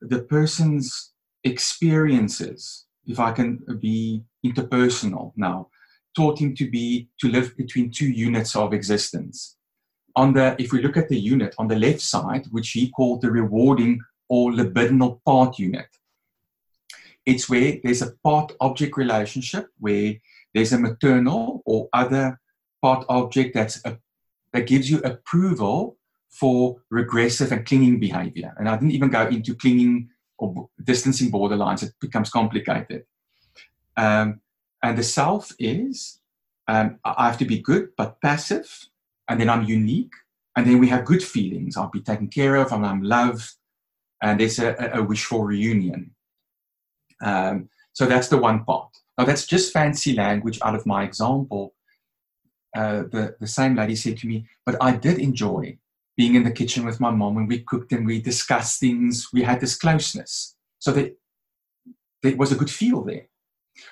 the 0.00 0.22
person's 0.22 1.12
experiences, 1.44 2.86
if 3.06 3.18
I 3.18 3.32
can 3.32 3.64
be 3.80 4.22
interpersonal 4.46 5.32
now, 5.36 5.68
taught 6.14 6.38
him 6.38 6.54
to 6.56 6.70
be 6.70 7.08
to 7.20 7.28
live 7.28 7.56
between 7.56 7.90
two 7.90 8.08
units 8.08 8.54
of 8.56 8.72
existence. 8.72 9.56
On 10.16 10.32
the 10.34 10.56
if 10.58 10.72
we 10.72 10.82
look 10.82 10.96
at 10.96 11.08
the 11.08 11.18
unit 11.18 11.54
on 11.58 11.68
the 11.68 11.78
left 11.78 12.00
side, 12.00 12.46
which 12.50 12.70
he 12.70 12.90
called 12.90 13.22
the 13.22 13.30
rewarding 13.30 14.00
or 14.28 14.52
libidinal 14.52 15.20
part 15.24 15.58
unit, 15.58 15.88
it's 17.24 17.48
where 17.48 17.78
there's 17.82 18.02
a 18.02 18.12
part 18.24 18.52
object 18.60 18.96
relationship 18.96 19.68
where 19.78 20.14
there's 20.54 20.72
a 20.72 20.78
maternal 20.78 21.62
or 21.64 21.88
other 21.92 22.38
part 22.82 23.06
object 23.08 23.54
that's 23.54 23.82
a, 23.86 23.96
that 24.52 24.66
gives 24.66 24.90
you 24.90 24.98
approval 24.98 25.96
for 26.28 26.76
regressive 26.90 27.52
and 27.52 27.64
clinging 27.64 28.00
behavior. 28.00 28.52
And 28.58 28.68
I 28.68 28.74
didn't 28.76 28.92
even 28.92 29.08
go 29.08 29.26
into 29.26 29.54
clinging 29.54 30.08
or 30.38 30.68
distancing 30.82 31.30
borderlines, 31.30 31.82
it 31.82 31.92
becomes 32.00 32.28
complicated. 32.28 33.04
Um, 33.96 34.40
and 34.82 34.98
the 34.98 35.02
self 35.02 35.52
is 35.58 36.20
um, 36.68 36.98
I 37.04 37.26
have 37.26 37.38
to 37.38 37.44
be 37.44 37.58
good 37.58 37.90
but 37.96 38.20
passive, 38.20 38.88
and 39.28 39.40
then 39.40 39.48
I'm 39.50 39.64
unique, 39.64 40.12
and 40.56 40.66
then 40.66 40.78
we 40.78 40.88
have 40.88 41.04
good 41.04 41.22
feelings. 41.22 41.76
I'll 41.76 41.90
be 41.90 42.00
taken 42.00 42.28
care 42.28 42.56
of, 42.56 42.72
and 42.72 42.84
I'm 42.86 43.02
loved, 43.02 43.50
and 44.22 44.38
there's 44.38 44.58
a, 44.58 44.90
a 44.94 45.02
wish 45.02 45.24
for 45.24 45.46
reunion. 45.46 46.14
Um, 47.22 47.68
so 47.92 48.06
that's 48.06 48.28
the 48.28 48.38
one 48.38 48.64
part. 48.64 48.88
Now, 49.18 49.24
that's 49.24 49.46
just 49.46 49.72
fancy 49.72 50.14
language 50.14 50.58
out 50.64 50.74
of 50.74 50.86
my 50.86 51.04
example. 51.04 51.74
uh, 52.74 53.02
the, 53.10 53.36
the 53.40 53.46
same 53.46 53.76
lady 53.76 53.96
said 53.96 54.16
to 54.18 54.26
me, 54.26 54.46
but 54.64 54.76
I 54.80 54.96
did 54.96 55.18
enjoy 55.18 55.78
being 56.16 56.34
in 56.34 56.44
the 56.44 56.50
kitchen 56.50 56.84
with 56.84 57.00
my 57.00 57.10
mom 57.10 57.34
when 57.34 57.46
we 57.46 57.60
cooked 57.60 57.92
and 57.92 58.06
we 58.06 58.20
discussed 58.20 58.80
things. 58.80 59.28
We 59.32 59.42
had 59.42 59.60
this 59.60 59.76
closeness. 59.76 60.56
So 60.78 60.92
that 60.92 61.16
there 62.22 62.36
was 62.36 62.52
a 62.52 62.56
good 62.56 62.70
feel 62.70 63.02
there. 63.02 63.26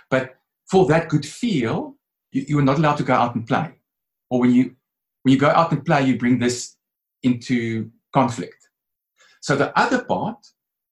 But 0.09 0.37
for 0.71 0.87
that 0.87 1.09
good 1.09 1.27
feel, 1.27 1.97
you, 2.33 2.45
you 2.49 2.59
are 2.59 2.63
not 2.63 2.79
allowed 2.79 2.97
to 2.97 3.03
go 3.03 3.15
out 3.15 3.35
and 3.35 3.47
play. 3.47 3.73
Or 4.31 4.41
when 4.41 4.53
you 4.53 4.77
when 5.23 5.35
you 5.35 5.39
go 5.39 5.49
out 5.49 5.73
and 5.73 5.85
play, 5.85 6.03
you 6.03 6.17
bring 6.17 6.39
this 6.39 6.77
into 7.23 7.91
conflict. 8.15 8.69
So 9.43 9.57
the 9.57 9.79
other 9.79 10.05
part, 10.05 10.39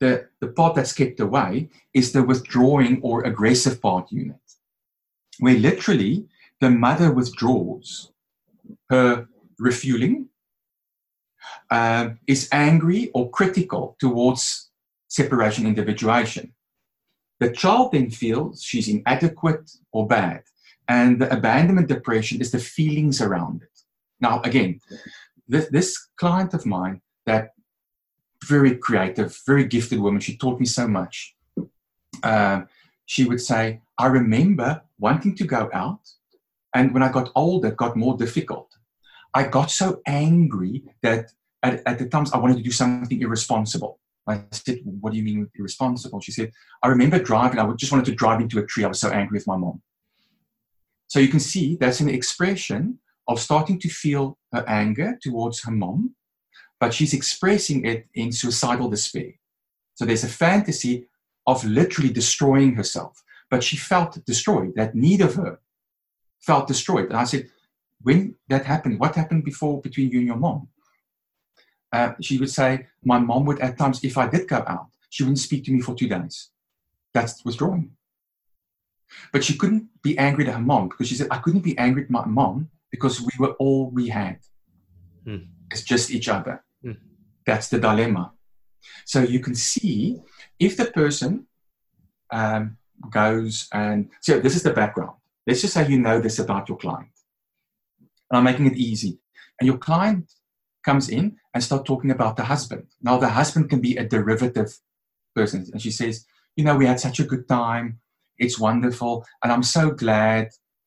the, 0.00 0.28
the 0.40 0.48
part 0.48 0.74
that's 0.74 0.92
kept 0.92 1.20
away, 1.20 1.70
is 1.94 2.12
the 2.12 2.22
withdrawing 2.22 3.00
or 3.02 3.24
aggressive 3.24 3.80
part 3.80 4.12
unit, 4.12 4.36
where 5.38 5.56
literally 5.56 6.26
the 6.60 6.70
mother 6.70 7.10
withdraws 7.10 8.12
her 8.90 9.28
refueling, 9.58 10.28
uh, 11.70 12.10
is 12.26 12.48
angry 12.52 13.10
or 13.14 13.30
critical 13.30 13.96
towards 13.98 14.70
separation 15.08 15.66
individuation. 15.66 16.52
The 17.40 17.52
child 17.52 17.92
then 17.92 18.10
feels 18.10 18.62
she's 18.62 18.88
inadequate 18.88 19.70
or 19.92 20.06
bad. 20.06 20.42
And 20.88 21.20
the 21.20 21.32
abandonment 21.32 21.88
depression 21.88 22.40
is 22.40 22.50
the 22.50 22.58
feelings 22.58 23.20
around 23.20 23.62
it. 23.62 23.78
Now, 24.20 24.40
again, 24.42 24.80
this, 25.46 25.68
this 25.70 26.08
client 26.16 26.54
of 26.54 26.66
mine, 26.66 27.00
that 27.26 27.50
very 28.44 28.76
creative, 28.76 29.36
very 29.46 29.64
gifted 29.64 30.00
woman, 30.00 30.20
she 30.20 30.36
taught 30.36 30.58
me 30.58 30.66
so 30.66 30.88
much. 30.88 31.36
Uh, 32.22 32.62
she 33.06 33.24
would 33.24 33.40
say, 33.40 33.80
I 33.98 34.06
remember 34.06 34.82
wanting 34.98 35.34
to 35.36 35.44
go 35.44 35.70
out, 35.72 36.00
and 36.74 36.92
when 36.92 37.02
I 37.02 37.10
got 37.10 37.30
older, 37.34 37.68
it 37.68 37.76
got 37.76 37.96
more 37.96 38.16
difficult. 38.16 38.76
I 39.34 39.44
got 39.44 39.70
so 39.70 40.00
angry 40.06 40.84
that 41.02 41.32
at, 41.62 41.82
at 41.86 41.98
the 41.98 42.08
times 42.08 42.32
I 42.32 42.38
wanted 42.38 42.58
to 42.58 42.62
do 42.62 42.70
something 42.70 43.20
irresponsible. 43.20 43.98
I 44.28 44.44
said, 44.52 44.80
What 44.84 45.12
do 45.12 45.18
you 45.18 45.24
mean 45.24 45.48
irresponsible? 45.54 46.20
She 46.20 46.32
said, 46.32 46.52
I 46.82 46.88
remember 46.88 47.18
driving, 47.18 47.58
I 47.58 47.72
just 47.74 47.92
wanted 47.92 48.06
to 48.06 48.14
drive 48.14 48.40
into 48.40 48.58
a 48.58 48.66
tree. 48.66 48.84
I 48.84 48.88
was 48.88 49.00
so 49.00 49.10
angry 49.10 49.36
with 49.36 49.46
my 49.46 49.56
mom. 49.56 49.82
So 51.08 51.20
you 51.20 51.28
can 51.28 51.40
see 51.40 51.76
that's 51.76 52.00
an 52.00 52.10
expression 52.10 52.98
of 53.26 53.40
starting 53.40 53.78
to 53.80 53.88
feel 53.88 54.38
her 54.52 54.64
anger 54.68 55.18
towards 55.22 55.62
her 55.64 55.70
mom, 55.70 56.14
but 56.80 56.92
she's 56.94 57.14
expressing 57.14 57.84
it 57.84 58.06
in 58.14 58.32
suicidal 58.32 58.88
despair. 58.90 59.32
So 59.94 60.04
there's 60.04 60.24
a 60.24 60.28
fantasy 60.28 61.08
of 61.46 61.64
literally 61.64 62.12
destroying 62.12 62.74
herself, 62.74 63.22
but 63.50 63.64
she 63.64 63.76
felt 63.76 64.24
destroyed. 64.26 64.72
That 64.76 64.94
need 64.94 65.20
of 65.22 65.34
her 65.34 65.60
felt 66.40 66.68
destroyed. 66.68 67.06
And 67.06 67.16
I 67.16 67.24
said, 67.24 67.48
when 68.02 68.36
that 68.48 68.64
happened, 68.64 69.00
what 69.00 69.16
happened 69.16 69.44
before 69.44 69.80
between 69.80 70.10
you 70.10 70.18
and 70.18 70.26
your 70.26 70.36
mom? 70.36 70.68
Uh, 71.92 72.12
she 72.20 72.38
would 72.38 72.50
say, 72.50 72.86
my 73.02 73.18
mom 73.18 73.44
would 73.46 73.60
at 73.60 73.78
times, 73.78 74.04
if 74.04 74.18
I 74.18 74.28
did 74.28 74.46
go 74.46 74.62
out, 74.66 74.88
she 75.10 75.22
wouldn't 75.22 75.38
speak 75.38 75.64
to 75.64 75.72
me 75.72 75.80
for 75.80 75.94
two 75.94 76.08
days. 76.08 76.50
That's 77.14 77.44
withdrawing. 77.44 77.92
But 79.32 79.44
she 79.44 79.56
couldn't 79.56 79.88
be 80.02 80.18
angry 80.18 80.46
at 80.46 80.54
her 80.54 80.60
mom 80.60 80.88
because 80.88 81.08
she 81.08 81.14
said, 81.14 81.28
I 81.30 81.38
couldn't 81.38 81.62
be 81.62 81.76
angry 81.78 82.02
at 82.04 82.10
my 82.10 82.26
mom 82.26 82.70
because 82.90 83.20
we 83.20 83.32
were 83.38 83.52
all 83.54 83.90
we 83.90 84.08
had. 84.08 84.38
Hmm. 85.24 85.36
It's 85.70 85.82
just 85.82 86.10
each 86.10 86.28
other. 86.28 86.62
Hmm. 86.82 86.92
That's 87.46 87.68
the 87.68 87.78
dilemma. 87.78 88.32
So 89.04 89.20
you 89.20 89.40
can 89.40 89.54
see 89.54 90.20
if 90.58 90.76
the 90.76 90.86
person 90.86 91.46
um, 92.30 92.76
goes 93.10 93.68
and 93.72 94.10
so 94.20 94.38
this 94.40 94.56
is 94.56 94.62
the 94.62 94.72
background. 94.72 95.16
Let's 95.46 95.62
just 95.62 95.74
say 95.74 95.88
you 95.88 95.98
know 95.98 96.20
this 96.20 96.38
about 96.38 96.68
your 96.68 96.78
client. 96.78 97.10
And 98.30 98.38
I'm 98.38 98.44
making 98.44 98.66
it 98.66 98.76
easy. 98.76 99.18
And 99.58 99.66
your 99.66 99.78
client 99.78 100.30
comes 100.88 101.10
in 101.10 101.36
and 101.52 101.62
start 101.62 101.84
talking 101.84 102.10
about 102.10 102.34
the 102.36 102.44
husband. 102.52 102.84
Now 103.02 103.16
the 103.18 103.34
husband 103.40 103.68
can 103.68 103.80
be 103.88 103.92
a 103.96 104.08
derivative 104.16 104.70
person. 105.36 105.60
And 105.72 105.80
she 105.84 105.90
says, 105.90 106.14
you 106.56 106.64
know, 106.64 106.76
we 106.76 106.86
had 106.86 107.00
such 107.06 107.18
a 107.20 107.28
good 107.30 107.44
time. 107.46 107.86
It's 108.44 108.58
wonderful. 108.58 109.12
And 109.42 109.52
I'm 109.52 109.66
so 109.78 109.90
glad, 109.90 110.44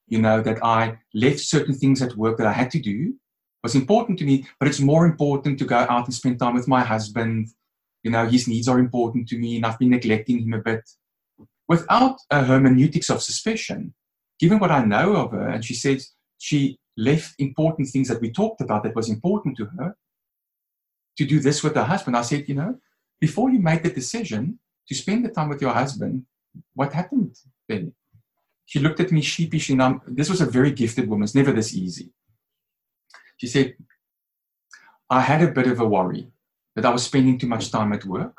you 0.08 0.20
know, 0.26 0.38
that 0.48 0.60
I 0.80 0.98
left 1.14 1.42
certain 1.56 1.76
things 1.76 2.02
at 2.02 2.18
work 2.24 2.36
that 2.38 2.48
I 2.48 2.58
had 2.62 2.72
to 2.72 2.80
do. 2.80 2.98
Was 3.64 3.76
important 3.76 4.18
to 4.20 4.26
me, 4.26 4.36
but 4.58 4.68
it's 4.68 4.90
more 4.92 5.06
important 5.06 5.60
to 5.60 5.66
go 5.66 5.80
out 5.94 6.06
and 6.08 6.14
spend 6.16 6.40
time 6.40 6.56
with 6.56 6.68
my 6.68 6.84
husband. 6.94 7.50
You 8.02 8.10
know, 8.10 8.26
his 8.26 8.48
needs 8.48 8.68
are 8.68 8.80
important 8.80 9.30
to 9.30 9.38
me 9.38 9.58
and 9.58 9.66
I've 9.68 9.78
been 9.78 9.92
neglecting 9.92 10.40
him 10.40 10.54
a 10.54 10.64
bit. 10.70 10.84
Without 11.68 12.18
a 12.32 12.44
hermeneutics 12.44 13.12
of 13.12 13.22
suspicion, 13.22 13.94
given 14.40 14.58
what 14.58 14.72
I 14.72 14.84
know 14.84 15.16
of 15.16 15.32
her, 15.36 15.48
and 15.48 15.64
she 15.64 15.76
says 15.76 16.00
she 16.40 16.80
left 16.98 17.36
important 17.40 17.88
things 17.90 18.08
that 18.08 18.22
we 18.22 18.32
talked 18.32 18.62
about 18.62 18.84
that 18.84 18.96
was 18.96 19.10
important 19.10 19.58
to 19.58 19.66
her 19.78 19.96
to 21.18 21.26
do 21.26 21.40
this 21.40 21.64
with 21.64 21.76
her 21.76 21.84
husband. 21.84 22.18
I 22.18 22.22
said, 22.22 22.48
you 22.48 22.56
know, 22.56 22.78
before 23.20 23.50
you 23.50 23.60
made 23.60 23.84
the 23.84 23.92
decision 23.92 24.60
to 24.88 24.96
spend 24.96 25.24
the 25.24 25.30
time 25.30 25.50
with 25.50 25.62
your 25.62 25.74
husband, 25.74 26.26
what 26.74 26.94
happened 26.94 27.38
then? 27.68 27.94
She 28.66 28.80
looked 28.80 29.00
at 29.00 29.12
me 29.12 29.22
sheepishly. 29.22 29.76
Now, 29.76 30.02
this 30.08 30.30
was 30.30 30.42
a 30.42 30.46
very 30.46 30.72
gifted 30.72 31.10
woman. 31.10 31.24
It's 31.24 31.36
never 31.36 31.52
this 31.52 31.74
easy. 31.74 32.10
She 33.38 33.48
said, 33.48 33.76
I 35.10 35.22
had 35.22 35.42
a 35.42 35.52
bit 35.52 35.68
of 35.68 35.80
a 35.80 35.88
worry 35.88 36.28
that 36.76 36.86
I 36.86 36.90
was 36.90 37.04
spending 37.04 37.38
too 37.38 37.48
much 37.48 37.72
time 37.72 37.92
at 37.92 38.06
work. 38.06 38.38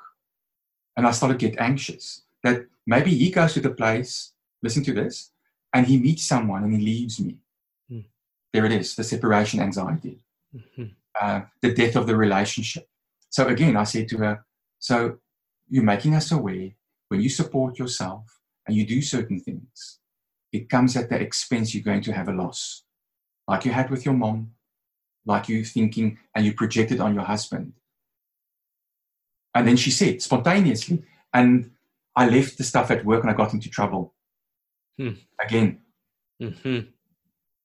And 0.96 1.06
I 1.06 1.10
started 1.10 1.38
to 1.38 1.48
get 1.48 1.60
anxious 1.60 2.22
that 2.42 2.66
maybe 2.86 3.14
he 3.14 3.30
goes 3.30 3.54
to 3.54 3.60
the 3.60 3.70
place, 3.70 4.32
listen 4.62 4.82
to 4.84 4.92
this, 4.92 5.30
and 5.72 5.86
he 5.86 5.98
meets 5.98 6.24
someone 6.24 6.64
and 6.64 6.72
he 6.72 6.84
leaves 6.84 7.20
me. 7.20 7.36
There 8.52 8.66
it 8.66 8.72
is, 8.72 8.94
the 8.94 9.04
separation 9.04 9.60
anxiety, 9.60 10.24
mm-hmm. 10.54 10.84
uh, 11.20 11.42
the 11.60 11.72
death 11.72 11.96
of 11.96 12.06
the 12.06 12.16
relationship. 12.16 12.86
So 13.30 13.48
again, 13.48 13.76
I 13.76 13.84
said 13.84 14.08
to 14.08 14.18
her, 14.18 14.44
So 14.78 15.18
you're 15.68 15.84
making 15.84 16.14
us 16.14 16.30
aware 16.30 16.70
when 17.08 17.20
you 17.20 17.28
support 17.28 17.78
yourself 17.78 18.40
and 18.66 18.76
you 18.76 18.86
do 18.86 19.02
certain 19.02 19.40
things, 19.40 19.98
it 20.52 20.68
comes 20.68 20.96
at 20.96 21.08
the 21.08 21.20
expense 21.20 21.74
you're 21.74 21.82
going 21.82 22.02
to 22.02 22.12
have 22.12 22.28
a 22.28 22.32
loss. 22.32 22.84
Like 23.48 23.64
you 23.64 23.72
had 23.72 23.90
with 23.90 24.04
your 24.04 24.14
mom, 24.14 24.52
like 25.24 25.48
you 25.48 25.64
thinking 25.64 26.18
and 26.34 26.44
you 26.44 26.52
projected 26.52 27.00
on 27.00 27.14
your 27.14 27.24
husband. 27.24 27.72
And 29.54 29.68
then 29.68 29.76
she 29.76 29.90
said 29.90 30.22
spontaneously, 30.22 31.02
and 31.32 31.72
I 32.16 32.28
left 32.28 32.58
the 32.58 32.64
stuff 32.64 32.90
at 32.90 33.04
work 33.04 33.22
and 33.22 33.30
I 33.30 33.34
got 33.34 33.54
into 33.54 33.70
trouble. 33.70 34.14
Hmm. 34.98 35.10
Again. 35.44 35.80
Mm-hmm. 36.40 36.80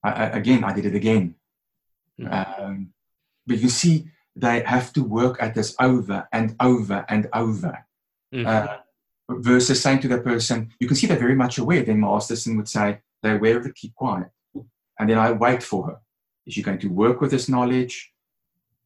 I, 0.03 0.09
I, 0.09 0.23
again, 0.37 0.63
I 0.63 0.73
did 0.73 0.85
it 0.85 0.95
again. 0.95 1.35
Mm-hmm. 2.19 2.63
Um, 2.63 2.93
but 3.45 3.59
you 3.59 3.69
see, 3.69 4.09
they 4.35 4.61
have 4.61 4.93
to 4.93 5.03
work 5.03 5.41
at 5.41 5.55
this 5.55 5.75
over 5.79 6.27
and 6.31 6.55
over 6.59 7.05
and 7.09 7.27
over. 7.33 7.85
Mm-hmm. 8.33 8.47
Uh, 8.47 8.77
versus 9.29 9.81
saying 9.81 9.99
to 9.99 10.07
the 10.07 10.19
person, 10.19 10.71
you 10.79 10.87
can 10.87 10.95
see 10.95 11.07
they're 11.07 11.17
very 11.17 11.35
much 11.35 11.57
aware. 11.57 11.83
Then 11.83 11.99
Masterson 11.99 12.55
would 12.57 12.69
say, 12.69 12.99
they're 13.21 13.37
aware 13.37 13.57
of 13.57 13.65
it, 13.65 13.75
keep 13.75 13.93
quiet. 13.95 14.29
And 14.99 15.09
then 15.09 15.17
I 15.17 15.31
wait 15.31 15.63
for 15.63 15.87
her. 15.87 15.97
Is 16.45 16.53
she 16.53 16.61
going 16.61 16.79
to 16.79 16.87
work 16.87 17.19
with 17.19 17.31
this 17.31 17.49
knowledge? 17.49 18.13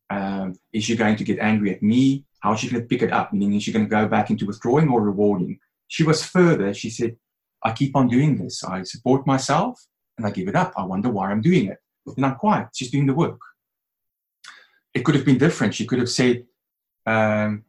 Um, 0.09 0.55
is 0.73 0.83
she 0.83 0.95
going 0.95 1.15
to 1.15 1.23
get 1.23 1.39
angry 1.39 1.73
at 1.73 1.83
me? 1.83 2.25
How 2.39 2.53
is 2.53 2.59
she 2.59 2.69
going 2.69 2.81
to 2.81 2.87
pick 2.87 3.01
it 3.01 3.13
up? 3.13 3.31
Meaning, 3.31 3.57
is 3.57 3.63
she 3.63 3.71
going 3.71 3.85
to 3.85 3.89
go 3.89 4.07
back 4.07 4.29
into 4.29 4.47
withdrawing 4.47 4.89
or 4.89 5.01
rewarding? 5.01 5.59
She 5.87 6.03
was 6.03 6.25
further. 6.25 6.73
She 6.73 6.89
said, 6.89 7.17
I 7.63 7.71
keep 7.73 7.95
on 7.95 8.07
doing 8.07 8.37
this. 8.37 8.63
I 8.63 8.83
support 8.83 9.27
myself 9.27 9.85
and 10.21 10.31
I 10.31 10.35
give 10.35 10.47
it 10.47 10.55
up. 10.55 10.73
I 10.77 10.85
wonder 10.85 11.09
why 11.09 11.31
I'm 11.31 11.41
doing 11.41 11.65
it. 11.65 11.79
And 12.15 12.25
I'm 12.25 12.35
quiet. 12.35 12.67
She's 12.75 12.91
doing 12.91 13.07
the 13.07 13.13
work. 13.13 13.39
It 14.93 15.03
could 15.03 15.15
have 15.15 15.25
been 15.25 15.37
different. 15.37 15.73
She 15.73 15.85
could 15.85 15.99
have 15.99 16.09
said 16.09 16.45
um, 17.05 17.63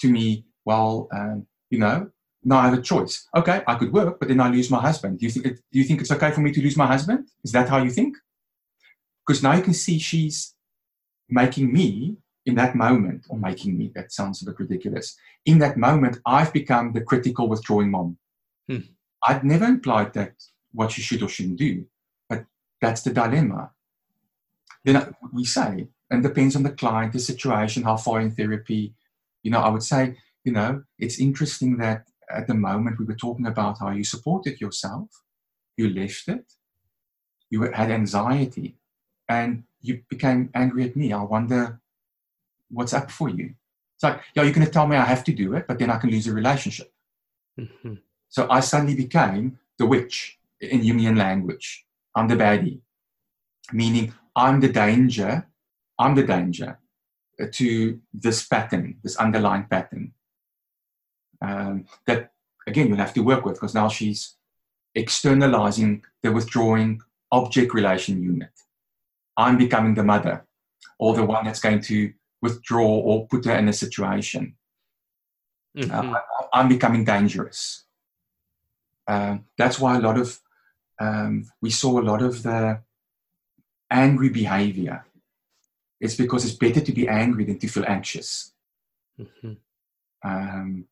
to 0.00 0.10
me, 0.10 0.44
Well, 0.64 1.08
um, 1.12 1.46
you 1.70 1.78
know, 1.78 2.10
now 2.42 2.58
I 2.58 2.66
have 2.66 2.78
a 2.78 2.82
choice. 2.82 3.26
Okay, 3.34 3.62
I 3.66 3.74
could 3.76 3.92
work, 3.92 4.18
but 4.18 4.28
then 4.28 4.40
I 4.40 4.50
lose 4.50 4.70
my 4.70 4.80
husband. 4.80 5.18
Do 5.18 5.24
you 5.24 5.30
think 5.30 5.46
it, 5.46 5.56
do 5.72 5.78
you 5.78 5.84
think 5.84 6.00
it's 6.00 6.12
okay 6.12 6.30
for 6.30 6.40
me 6.40 6.52
to 6.52 6.60
lose 6.60 6.76
my 6.76 6.86
husband? 6.86 7.28
Is 7.42 7.52
that 7.52 7.68
how 7.68 7.82
you 7.82 7.90
think? 7.90 8.16
Because 9.26 9.42
now 9.42 9.54
you 9.54 9.62
can 9.62 9.72
see 9.72 9.98
she's 9.98 10.54
making 11.30 11.72
me 11.72 12.18
in 12.44 12.54
that 12.56 12.74
moment, 12.74 13.24
or 13.30 13.38
making 13.38 13.78
me, 13.78 13.90
that 13.94 14.12
sounds 14.12 14.42
a 14.42 14.44
bit 14.44 14.58
ridiculous. 14.58 15.16
In 15.46 15.58
that 15.60 15.78
moment, 15.78 16.18
I've 16.26 16.52
become 16.52 16.92
the 16.92 17.00
critical 17.00 17.48
withdrawing 17.48 17.90
mom. 17.90 18.18
Hmm. 18.68 18.80
I've 19.26 19.44
never 19.44 19.64
implied 19.64 20.12
that 20.12 20.34
what 20.72 20.92
she 20.92 21.00
should 21.00 21.22
or 21.22 21.28
shouldn't 21.30 21.58
do, 21.58 21.86
that's 22.84 23.02
the 23.02 23.12
dilemma. 23.12 23.70
Then 24.84 25.14
we 25.32 25.44
say, 25.44 25.88
and 26.10 26.22
depends 26.22 26.54
on 26.54 26.64
the 26.64 26.70
client, 26.70 27.12
the 27.12 27.18
situation, 27.18 27.82
how 27.82 27.96
far 27.96 28.20
in 28.20 28.30
therapy. 28.30 28.94
You 29.42 29.50
know, 29.50 29.60
I 29.60 29.70
would 29.70 29.82
say, 29.82 30.16
you 30.44 30.52
know, 30.52 30.84
it's 30.98 31.18
interesting 31.18 31.78
that 31.78 32.08
at 32.30 32.46
the 32.46 32.54
moment 32.54 32.98
we 32.98 33.06
were 33.06 33.14
talking 33.14 33.46
about 33.46 33.78
how 33.78 33.90
you 33.90 34.04
supported 34.04 34.60
yourself, 34.60 35.08
you 35.76 35.88
left 35.88 36.28
it, 36.28 36.52
you 37.50 37.62
had 37.62 37.90
anxiety, 37.90 38.76
and 39.28 39.64
you 39.80 40.02
became 40.08 40.50
angry 40.54 40.84
at 40.84 40.96
me. 40.96 41.12
I 41.12 41.22
wonder 41.22 41.80
what's 42.70 42.92
up 42.92 43.10
for 43.10 43.28
you. 43.28 43.54
It's 43.94 44.02
like, 44.02 44.20
yeah, 44.34 44.42
you're 44.42 44.52
going 44.52 44.66
to 44.66 44.72
tell 44.72 44.86
me 44.86 44.96
I 44.96 45.04
have 45.04 45.24
to 45.24 45.32
do 45.32 45.54
it, 45.54 45.66
but 45.66 45.78
then 45.78 45.90
I 45.90 45.96
can 45.96 46.10
lose 46.10 46.26
a 46.26 46.32
relationship. 46.32 46.92
Mm-hmm. 47.58 47.94
So 48.28 48.46
I 48.50 48.60
suddenly 48.60 48.96
became 48.96 49.58
the 49.78 49.86
witch 49.86 50.38
in 50.60 50.80
Jungian 50.80 51.16
language. 51.16 51.86
I'm 52.14 52.28
the 52.28 52.36
baddie. 52.36 52.80
meaning 53.72 54.12
I'm 54.36 54.60
the 54.60 54.68
danger, 54.68 55.48
I'm 55.98 56.14
the 56.14 56.24
danger 56.24 56.78
to 57.52 58.00
this 58.12 58.46
pattern, 58.46 58.98
this 59.02 59.16
underlying 59.16 59.64
pattern. 59.64 60.12
Um, 61.40 61.86
that 62.06 62.32
again 62.66 62.88
you'll 62.88 62.96
have 62.98 63.14
to 63.14 63.22
work 63.22 63.44
with 63.44 63.54
because 63.54 63.74
now 63.74 63.88
she's 63.88 64.36
externalizing 64.94 66.04
the 66.22 66.32
withdrawing 66.32 67.00
object 67.32 67.74
relation 67.74 68.22
unit. 68.22 68.50
I'm 69.36 69.56
becoming 69.58 69.94
the 69.94 70.04
mother 70.04 70.46
or 70.98 71.14
the 71.14 71.24
one 71.24 71.44
that's 71.44 71.60
going 71.60 71.80
to 71.82 72.12
withdraw 72.40 72.86
or 72.86 73.26
put 73.26 73.44
her 73.46 73.56
in 73.56 73.68
a 73.68 73.72
situation. 73.72 74.54
Mm-hmm. 75.76 76.14
Uh, 76.14 76.18
I'm 76.52 76.68
becoming 76.68 77.04
dangerous. 77.04 77.84
Um, 79.08 79.46
that's 79.58 79.78
why 79.80 79.96
a 79.96 80.00
lot 80.00 80.18
of 80.18 80.38
um, 81.00 81.50
we 81.60 81.70
saw 81.70 82.00
a 82.00 82.02
lot 82.02 82.22
of 82.22 82.42
the 82.42 82.80
angry 83.90 84.28
behavior. 84.28 85.04
It's 86.00 86.14
because 86.16 86.44
it's 86.44 86.54
better 86.54 86.80
to 86.80 86.92
be 86.92 87.08
angry 87.08 87.44
than 87.44 87.58
to 87.58 87.68
feel 87.68 87.84
anxious. 87.86 88.52
Mm-hmm. 89.18 89.52
Um, 90.22 90.86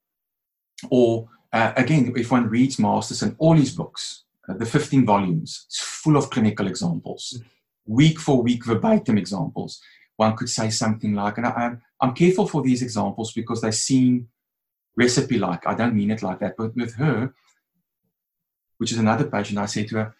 or 0.90 1.28
uh, 1.52 1.72
again, 1.76 2.12
if 2.16 2.30
one 2.30 2.48
reads 2.48 2.78
Masterson, 2.78 3.36
all 3.38 3.54
his 3.54 3.74
books, 3.74 4.24
uh, 4.48 4.54
the 4.54 4.66
15 4.66 5.04
volumes, 5.04 5.64
it's 5.66 5.80
full 5.80 6.16
of 6.16 6.30
clinical 6.30 6.66
examples, 6.66 7.34
mm-hmm. 7.38 7.94
week 7.94 8.18
for 8.18 8.42
week 8.42 8.64
verbatim 8.64 9.18
examples. 9.18 9.80
One 10.16 10.36
could 10.36 10.48
say 10.48 10.70
something 10.70 11.14
like, 11.14 11.38
and 11.38 11.46
I, 11.46 11.76
I'm 12.00 12.14
careful 12.14 12.46
for 12.46 12.62
these 12.62 12.82
examples 12.82 13.32
because 13.32 13.60
they 13.60 13.70
seem 13.70 14.28
recipe 14.96 15.38
like. 15.38 15.66
I 15.66 15.74
don't 15.74 15.94
mean 15.94 16.10
it 16.10 16.22
like 16.22 16.38
that, 16.40 16.56
but 16.56 16.74
with 16.74 16.94
her, 16.94 17.32
which 18.82 18.90
is 18.90 18.98
another 18.98 19.30
patient, 19.30 19.60
I 19.60 19.66
say 19.66 19.84
to 19.84 19.96
her, 19.98 20.14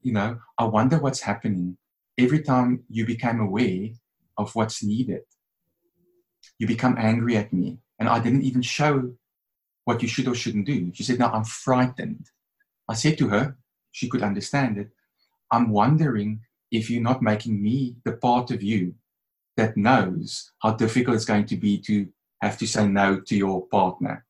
you 0.00 0.10
know, 0.10 0.38
I 0.56 0.64
wonder 0.64 0.96
what's 0.98 1.20
happening 1.20 1.76
every 2.16 2.40
time 2.40 2.84
you 2.88 3.04
became 3.04 3.40
aware 3.40 3.90
of 4.38 4.54
what's 4.54 4.82
needed. 4.82 5.20
You 6.58 6.66
become 6.66 6.96
angry 6.96 7.36
at 7.36 7.52
me, 7.52 7.76
and 7.98 8.08
I 8.08 8.20
didn't 8.20 8.44
even 8.44 8.62
show 8.62 9.12
what 9.84 10.00
you 10.00 10.08
should 10.08 10.28
or 10.28 10.34
shouldn't 10.34 10.64
do. 10.64 10.90
She 10.94 11.02
said, 11.02 11.18
No, 11.18 11.26
I'm 11.26 11.44
frightened. 11.44 12.30
I 12.88 12.94
said 12.94 13.18
to 13.18 13.28
her, 13.28 13.58
she 13.92 14.08
could 14.08 14.22
understand 14.22 14.78
it. 14.78 14.88
I'm 15.52 15.68
wondering 15.68 16.40
if 16.70 16.88
you're 16.88 17.02
not 17.02 17.20
making 17.20 17.62
me 17.62 17.96
the 18.06 18.12
part 18.12 18.50
of 18.50 18.62
you 18.62 18.94
that 19.58 19.76
knows 19.76 20.52
how 20.62 20.72
difficult 20.72 21.16
it's 21.16 21.26
going 21.26 21.44
to 21.46 21.56
be 21.58 21.76
to 21.80 22.08
have 22.40 22.56
to 22.56 22.66
say 22.66 22.88
no 22.88 23.20
to 23.20 23.36
your 23.36 23.66
partner. 23.66 24.25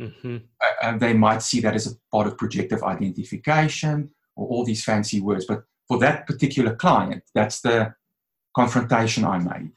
Mm-hmm. 0.00 0.36
Uh, 0.82 0.98
they 0.98 1.12
might 1.12 1.42
see 1.42 1.60
that 1.60 1.74
as 1.74 1.86
a 1.86 1.96
part 2.12 2.26
of 2.26 2.38
projective 2.38 2.82
identification 2.82 4.10
or 4.36 4.46
all 4.46 4.64
these 4.64 4.84
fancy 4.84 5.20
words. 5.20 5.46
But 5.46 5.64
for 5.88 5.98
that 5.98 6.26
particular 6.26 6.76
client, 6.76 7.24
that's 7.34 7.60
the 7.60 7.94
confrontation 8.54 9.24
I 9.24 9.38
made. 9.38 9.72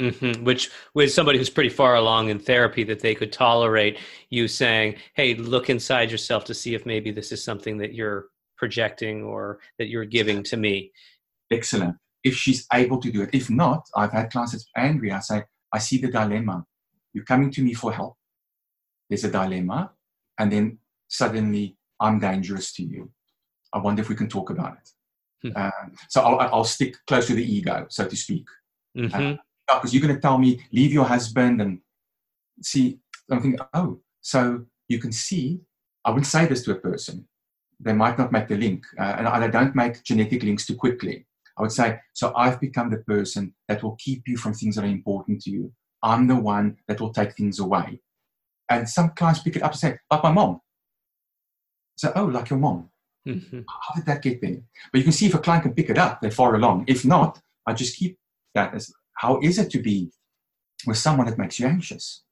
Mm-hmm. 0.00 0.44
Which, 0.44 0.70
with 0.94 1.12
somebody 1.12 1.38
who's 1.38 1.50
pretty 1.50 1.70
far 1.70 1.96
along 1.96 2.28
in 2.28 2.38
therapy, 2.38 2.84
that 2.84 3.00
they 3.00 3.16
could 3.16 3.32
tolerate 3.32 3.98
you 4.30 4.46
saying, 4.46 4.94
"Hey, 5.14 5.34
look 5.34 5.68
inside 5.68 6.12
yourself 6.12 6.44
to 6.44 6.54
see 6.54 6.74
if 6.74 6.86
maybe 6.86 7.10
this 7.10 7.32
is 7.32 7.42
something 7.42 7.78
that 7.78 7.94
you're 7.94 8.26
projecting 8.56 9.24
or 9.24 9.58
that 9.78 9.88
you're 9.88 10.04
giving 10.04 10.44
to 10.44 10.56
me." 10.56 10.92
Excellent. 11.50 11.96
If 12.22 12.36
she's 12.36 12.64
able 12.72 12.98
to 13.00 13.10
do 13.10 13.22
it, 13.22 13.30
if 13.32 13.50
not, 13.50 13.88
I've 13.96 14.12
had 14.12 14.30
clients 14.30 14.52
that's 14.52 14.70
angry. 14.76 15.10
I 15.10 15.18
say, 15.18 15.42
"I 15.72 15.78
see 15.78 15.98
the 15.98 16.12
dilemma. 16.12 16.64
You're 17.12 17.24
coming 17.24 17.50
to 17.50 17.62
me 17.62 17.74
for 17.74 17.92
help. 17.92 18.17
There's 19.08 19.24
a 19.24 19.30
dilemma, 19.30 19.92
and 20.38 20.52
then 20.52 20.78
suddenly 21.08 21.76
I'm 22.00 22.18
dangerous 22.18 22.72
to 22.74 22.82
you. 22.82 23.10
I 23.72 23.78
wonder 23.78 24.02
if 24.02 24.08
we 24.08 24.14
can 24.14 24.28
talk 24.28 24.50
about 24.50 24.74
it." 24.74 24.90
Hmm. 25.42 25.52
Uh, 25.54 25.88
so 26.08 26.22
I'll, 26.22 26.40
I'll, 26.40 26.64
stick 26.64 26.96
close 27.06 27.28
to 27.28 27.34
the 27.34 27.44
ego, 27.44 27.86
so 27.88 28.06
to 28.06 28.16
speak. 28.16 28.46
Because 28.94 29.12
mm-hmm. 29.12 29.36
uh, 29.68 29.80
you're 29.88 30.02
going 30.02 30.14
to 30.14 30.20
tell 30.20 30.38
me, 30.38 30.60
leave 30.72 30.92
your 30.92 31.04
husband 31.04 31.62
and 31.62 31.78
see. 32.60 32.98
I'm 33.30 33.40
thinking, 33.40 33.60
oh, 33.74 34.00
so 34.20 34.64
you 34.88 34.98
can 34.98 35.12
see. 35.12 35.60
I 36.04 36.10
wouldn't 36.10 36.26
say 36.26 36.46
this 36.46 36.64
to 36.64 36.72
a 36.72 36.76
person. 36.76 37.28
They 37.78 37.92
might 37.92 38.18
not 38.18 38.32
make 38.32 38.48
the 38.48 38.56
link. 38.56 38.84
Uh, 38.98 39.14
and 39.18 39.28
I 39.28 39.46
don't 39.48 39.76
make 39.76 40.02
genetic 40.02 40.42
links 40.42 40.66
too 40.66 40.74
quickly. 40.74 41.26
I 41.56 41.62
would 41.62 41.72
say, 41.72 42.00
so 42.14 42.32
I've 42.36 42.60
become 42.60 42.90
the 42.90 42.98
person 42.98 43.54
that 43.68 43.82
will 43.82 43.96
keep 43.96 44.22
you 44.26 44.36
from 44.36 44.54
things 44.54 44.76
that 44.76 44.84
are 44.84 44.88
important 44.88 45.42
to 45.42 45.50
you. 45.50 45.72
I'm 46.02 46.26
the 46.26 46.36
one 46.36 46.76
that 46.86 47.00
will 47.00 47.12
take 47.12 47.36
things 47.36 47.58
away. 47.58 48.00
And 48.70 48.88
some 48.88 49.10
clients 49.10 49.40
pick 49.40 49.56
it 49.56 49.62
up 49.62 49.72
and 49.72 49.80
say, 49.80 49.98
like 50.10 50.22
my 50.22 50.32
mom. 50.32 50.60
So, 51.96 52.12
oh, 52.14 52.26
like 52.26 52.50
your 52.50 52.58
mom. 52.58 52.90
Mm-hmm. 53.26 53.60
How 53.68 53.94
did 53.94 54.06
that 54.06 54.22
get 54.22 54.40
there? 54.40 54.58
But 54.92 54.98
you 54.98 55.04
can 55.04 55.12
see 55.12 55.26
if 55.26 55.34
a 55.34 55.38
client 55.38 55.64
can 55.64 55.74
pick 55.74 55.90
it 55.90 55.98
up, 55.98 56.20
they're 56.20 56.30
far 56.30 56.54
along. 56.54 56.84
If 56.86 57.04
not, 57.04 57.40
I 57.66 57.74
just 57.74 57.96
keep 57.96 58.18
that 58.54 58.74
as 58.74 58.92
how 59.14 59.40
is 59.40 59.58
it 59.58 59.70
to 59.70 59.82
be 59.82 60.10
with 60.86 60.96
someone 60.96 61.26
that 61.26 61.38
makes 61.38 61.58
you 61.58 61.66
anxious? 61.66 62.22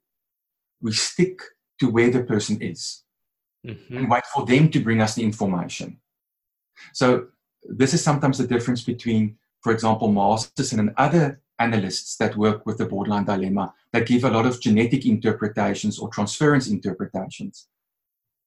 We 0.81 0.93
stick 0.93 1.41
to 1.79 1.89
where 1.89 2.09
the 2.09 2.23
person 2.23 2.61
is 2.61 3.03
mm-hmm. 3.65 3.97
and 3.97 4.09
wait 4.09 4.25
for 4.33 4.45
them 4.45 4.69
to 4.71 4.79
bring 4.79 5.01
us 5.01 5.15
the 5.15 5.23
information. 5.23 5.99
So 6.93 7.27
this 7.63 7.93
is 7.93 8.03
sometimes 8.03 8.37
the 8.37 8.47
difference 8.47 8.83
between, 8.83 9.37
for 9.61 9.71
example, 9.71 10.11
Masterson 10.11 10.79
and 10.79 10.93
other 10.97 11.41
analysts 11.59 12.17
that 12.17 12.35
work 12.35 12.65
with 12.65 12.77
the 12.77 12.85
borderline 12.85 13.25
dilemma 13.25 13.73
that 13.93 14.07
give 14.07 14.23
a 14.23 14.29
lot 14.29 14.45
of 14.45 14.61
genetic 14.61 15.05
interpretations 15.05 15.99
or 15.99 16.09
transference 16.09 16.67
interpretations 16.67 17.67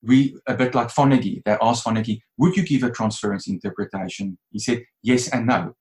we 0.02 0.36
a 0.46 0.54
bit 0.54 0.74
like 0.74 0.88
Fonagy. 0.88 1.42
They 1.44 1.56
asked 1.60 1.84
Fonagy, 1.84 2.22
would 2.38 2.56
you 2.56 2.64
give 2.64 2.82
a 2.82 2.90
transference 2.90 3.48
interpretation? 3.48 4.38
He 4.50 4.58
said 4.58 4.84
yes 5.02 5.28
and 5.28 5.46
no. 5.46 5.76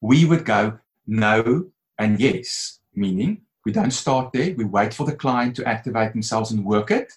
We 0.00 0.24
would 0.24 0.44
go 0.44 0.78
no 1.06 1.70
and 1.98 2.18
yes, 2.18 2.80
meaning 2.94 3.42
we 3.64 3.72
don't 3.72 3.90
start 3.90 4.32
there. 4.32 4.54
We 4.54 4.64
wait 4.64 4.94
for 4.94 5.04
the 5.04 5.16
client 5.16 5.56
to 5.56 5.68
activate 5.68 6.12
themselves 6.12 6.50
and 6.50 6.64
work 6.64 6.90
it. 6.90 7.12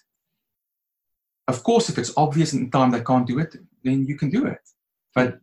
Of 1.48 1.62
course, 1.62 1.88
if 1.88 1.98
it's 1.98 2.12
obvious 2.16 2.52
in 2.52 2.70
time 2.70 2.90
they 2.90 3.00
can't 3.00 3.26
do 3.26 3.38
it, 3.38 3.56
then 3.82 4.06
you 4.06 4.16
can 4.16 4.30
do 4.30 4.46
it. 4.46 4.60
But 5.14 5.40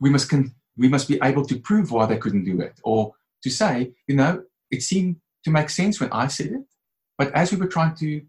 we 0.00 0.10
must 0.10 0.30
con- 0.30 0.54
we 0.78 0.88
must 0.88 1.08
be 1.08 1.18
able 1.22 1.44
to 1.44 1.58
prove 1.58 1.90
why 1.90 2.06
they 2.06 2.18
couldn't 2.18 2.44
do 2.44 2.60
it, 2.60 2.80
or 2.84 3.12
to 3.42 3.50
say, 3.50 3.92
you 4.06 4.16
know, 4.16 4.42
it 4.70 4.82
seemed 4.82 5.16
to 5.44 5.50
make 5.50 5.70
sense 5.70 6.00
when 6.00 6.10
I 6.12 6.28
said 6.28 6.46
it, 6.46 6.62
but 7.16 7.32
as 7.34 7.52
we 7.52 7.58
were 7.58 7.66
trying 7.66 7.94
to 7.96 8.22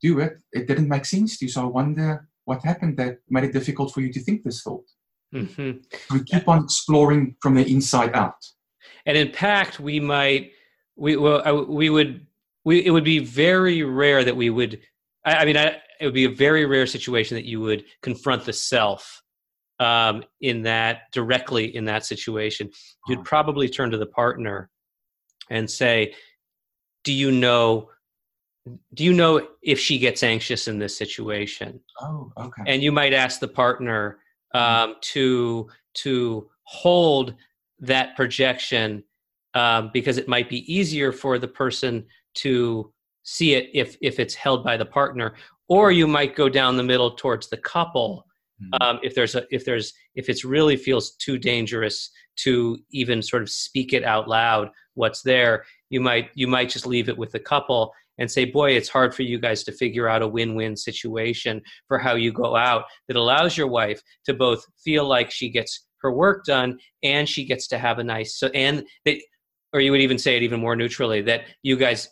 do 0.00 0.20
it, 0.20 0.42
it 0.52 0.66
didn't 0.66 0.88
make 0.88 1.04
sense 1.04 1.38
to 1.38 1.44
you. 1.44 1.50
So 1.50 1.62
I 1.62 1.66
wonder 1.66 2.28
what 2.44 2.64
happened 2.64 2.96
that 2.96 3.18
made 3.28 3.44
it 3.44 3.52
difficult 3.52 3.92
for 3.92 4.00
you 4.00 4.12
to 4.12 4.20
think 4.20 4.42
this 4.42 4.62
thought. 4.62 4.84
Mm-hmm. 5.34 6.14
We 6.14 6.24
keep 6.24 6.48
on 6.48 6.64
exploring 6.64 7.36
from 7.40 7.54
the 7.54 7.70
inside 7.70 8.14
out. 8.14 8.34
And 9.06 9.16
in 9.16 9.30
PACT, 9.30 9.80
we 9.80 10.00
might, 10.00 10.52
we 10.96 11.16
well, 11.16 11.66
we 11.66 11.88
would, 11.88 12.26
we 12.64 12.84
it 12.84 12.90
would 12.90 13.04
be 13.04 13.18
very 13.18 13.82
rare 13.82 14.24
that 14.24 14.36
we 14.36 14.50
would. 14.50 14.80
I, 15.24 15.34
I 15.36 15.44
mean, 15.44 15.56
I, 15.56 15.76
it 16.00 16.04
would 16.04 16.14
be 16.14 16.24
a 16.24 16.30
very 16.30 16.66
rare 16.66 16.86
situation 16.86 17.36
that 17.36 17.44
you 17.44 17.60
would 17.60 17.84
confront 18.02 18.44
the 18.44 18.52
self 18.52 19.22
um, 19.82 20.22
in 20.40 20.62
that 20.62 21.10
directly 21.12 21.74
in 21.74 21.84
that 21.86 22.06
situation. 22.06 22.70
You'd 23.08 23.24
probably 23.24 23.68
turn 23.68 23.90
to 23.90 23.98
the 23.98 24.06
partner 24.06 24.70
and 25.50 25.68
say, 25.68 26.14
"Do 27.04 27.12
you 27.12 27.30
know 27.32 27.88
do 28.94 29.04
you 29.04 29.12
know 29.12 29.48
if 29.62 29.78
she 29.78 29.98
gets 29.98 30.22
anxious 30.22 30.68
in 30.68 30.78
this 30.78 30.96
situation 30.96 31.80
oh 32.00 32.32
okay 32.36 32.62
and 32.66 32.80
you 32.80 32.92
might 32.92 33.12
ask 33.12 33.40
the 33.40 33.48
partner 33.48 34.18
mm-hmm. 34.54 34.90
um, 34.90 34.96
to 35.00 35.68
to 35.94 36.48
hold 36.62 37.34
that 37.80 38.14
projection 38.14 39.02
um, 39.54 39.90
because 39.92 40.16
it 40.16 40.28
might 40.28 40.48
be 40.48 40.72
easier 40.72 41.10
for 41.10 41.38
the 41.38 41.48
person 41.48 42.06
to 42.34 42.92
see 43.24 43.54
it 43.54 43.68
if 43.74 43.96
if 44.00 44.20
it's 44.20 44.34
held 44.34 44.62
by 44.62 44.76
the 44.76 44.86
partner 44.86 45.34
or 45.68 45.90
you 45.90 46.06
might 46.06 46.36
go 46.36 46.48
down 46.48 46.76
the 46.76 46.82
middle 46.82 47.10
towards 47.10 47.48
the 47.48 47.56
couple 47.56 48.26
mm-hmm. 48.62 48.82
um, 48.82 48.98
if 49.02 49.14
there's 49.14 49.34
a 49.34 49.44
if 49.50 49.64
there's 49.64 49.92
if 50.14 50.28
it's 50.28 50.44
really 50.44 50.76
feels 50.76 51.12
too 51.16 51.38
dangerous 51.38 52.10
to 52.36 52.78
even 52.90 53.22
sort 53.22 53.42
of 53.42 53.50
speak 53.50 53.92
it 53.92 54.04
out 54.04 54.28
loud 54.28 54.70
what's 54.94 55.22
there 55.22 55.64
you 55.90 56.00
might 56.00 56.30
you 56.34 56.46
might 56.46 56.68
just 56.68 56.86
leave 56.86 57.08
it 57.08 57.16
with 57.18 57.32
the 57.32 57.38
couple 57.38 57.92
and 58.18 58.30
say, 58.30 58.44
boy, 58.44 58.72
it's 58.72 58.88
hard 58.88 59.14
for 59.14 59.22
you 59.22 59.38
guys 59.38 59.64
to 59.64 59.72
figure 59.72 60.08
out 60.08 60.22
a 60.22 60.28
win 60.28 60.54
win 60.54 60.76
situation 60.76 61.62
for 61.88 61.98
how 61.98 62.14
you 62.14 62.32
go 62.32 62.56
out 62.56 62.84
that 63.08 63.16
allows 63.16 63.56
your 63.56 63.66
wife 63.66 64.00
to 64.24 64.34
both 64.34 64.64
feel 64.82 65.06
like 65.06 65.30
she 65.30 65.48
gets 65.48 65.86
her 66.02 66.12
work 66.12 66.44
done 66.44 66.78
and 67.02 67.28
she 67.28 67.44
gets 67.44 67.66
to 67.68 67.78
have 67.78 67.98
a 67.98 68.04
nice, 68.04 68.36
so, 68.38 68.48
and 68.48 68.84
they, 69.04 69.22
or 69.72 69.80
you 69.80 69.90
would 69.90 70.00
even 70.00 70.18
say 70.18 70.36
it 70.36 70.42
even 70.42 70.60
more 70.60 70.76
neutrally 70.76 71.22
that 71.22 71.42
you 71.62 71.76
guys 71.76 72.08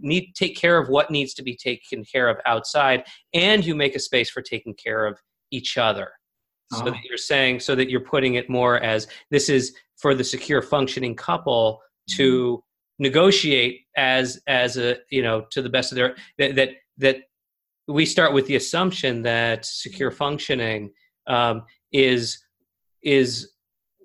need 0.00 0.32
take 0.34 0.56
care 0.56 0.78
of 0.78 0.88
what 0.88 1.10
needs 1.10 1.32
to 1.32 1.42
be 1.42 1.56
taken 1.56 2.04
care 2.04 2.28
of 2.28 2.36
outside 2.44 3.04
and 3.34 3.64
you 3.64 3.74
make 3.74 3.94
a 3.94 4.00
space 4.00 4.28
for 4.28 4.42
taking 4.42 4.74
care 4.74 5.06
of 5.06 5.18
each 5.50 5.78
other. 5.78 6.10
So 6.72 6.84
that 6.84 7.02
you're 7.02 7.18
saying 7.18 7.58
so 7.58 7.74
that 7.74 7.90
you're 7.90 7.98
putting 7.98 8.34
it 8.34 8.48
more 8.48 8.78
as 8.78 9.08
this 9.32 9.48
is 9.48 9.74
for 9.96 10.14
the 10.14 10.22
secure 10.22 10.62
functioning 10.62 11.16
couple 11.16 11.80
to 12.10 12.58
mm-hmm 12.58 12.66
negotiate 13.00 13.86
as 13.96 14.40
as 14.46 14.76
a 14.76 14.98
you 15.10 15.22
know 15.22 15.44
to 15.50 15.62
the 15.62 15.68
best 15.68 15.90
of 15.90 15.96
their 15.96 16.14
that 16.38 16.54
that, 16.54 16.68
that 16.98 17.16
we 17.88 18.06
start 18.06 18.32
with 18.32 18.46
the 18.46 18.54
assumption 18.54 19.22
that 19.22 19.64
secure 19.64 20.12
functioning 20.12 20.92
um, 21.26 21.64
is 21.92 22.38
is 23.02 23.50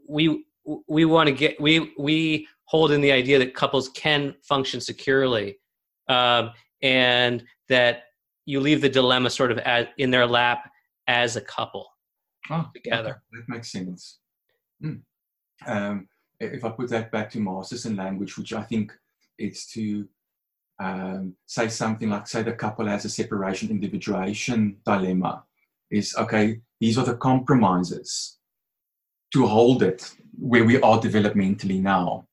we 0.09 0.45
we 0.87 1.05
want 1.05 1.27
to 1.27 1.35
get 1.35 1.59
we 1.61 1.93
we 1.99 2.47
hold 2.63 2.91
in 2.91 3.01
the 3.01 3.11
idea 3.11 3.37
that 3.37 3.53
couples 3.53 3.89
can 3.89 4.33
function 4.41 4.79
securely 4.79 5.59
um, 6.07 6.49
and 6.81 7.43
that 7.67 8.03
you 8.45 8.59
leave 8.59 8.81
the 8.81 8.89
dilemma 8.89 9.29
sort 9.29 9.51
of 9.51 9.57
as, 9.59 9.87
in 9.97 10.09
their 10.09 10.25
lap 10.25 10.71
as 11.07 11.35
a 11.35 11.41
couple 11.41 11.87
oh, 12.49 12.69
together. 12.73 13.21
That 13.31 13.49
makes 13.49 13.71
sense. 13.71 14.19
Mm. 14.83 15.01
Um, 15.65 16.07
if 16.39 16.65
I 16.65 16.69
put 16.69 16.89
that 16.89 17.11
back 17.11 17.29
to 17.31 17.39
Masterson 17.39 17.95
language, 17.95 18.37
which 18.37 18.53
I 18.53 18.63
think 18.63 18.91
it's 19.37 19.71
to 19.73 20.07
um, 20.79 21.35
say 21.45 21.69
something 21.69 22.09
like, 22.09 22.27
say, 22.27 22.43
the 22.43 22.53
couple 22.53 22.87
has 22.87 23.05
a 23.05 23.09
separation 23.09 23.69
individuation 23.69 24.77
dilemma, 24.85 25.43
is 25.89 26.15
okay, 26.17 26.61
these 26.79 26.97
are 26.97 27.05
the 27.05 27.15
compromises 27.15 28.37
to 29.33 29.45
hold 29.45 29.83
it 29.83 30.13
where 30.37 30.65
we 30.65 30.81
are 30.81 30.99
developmentally 30.99 31.81
now. 31.81 32.27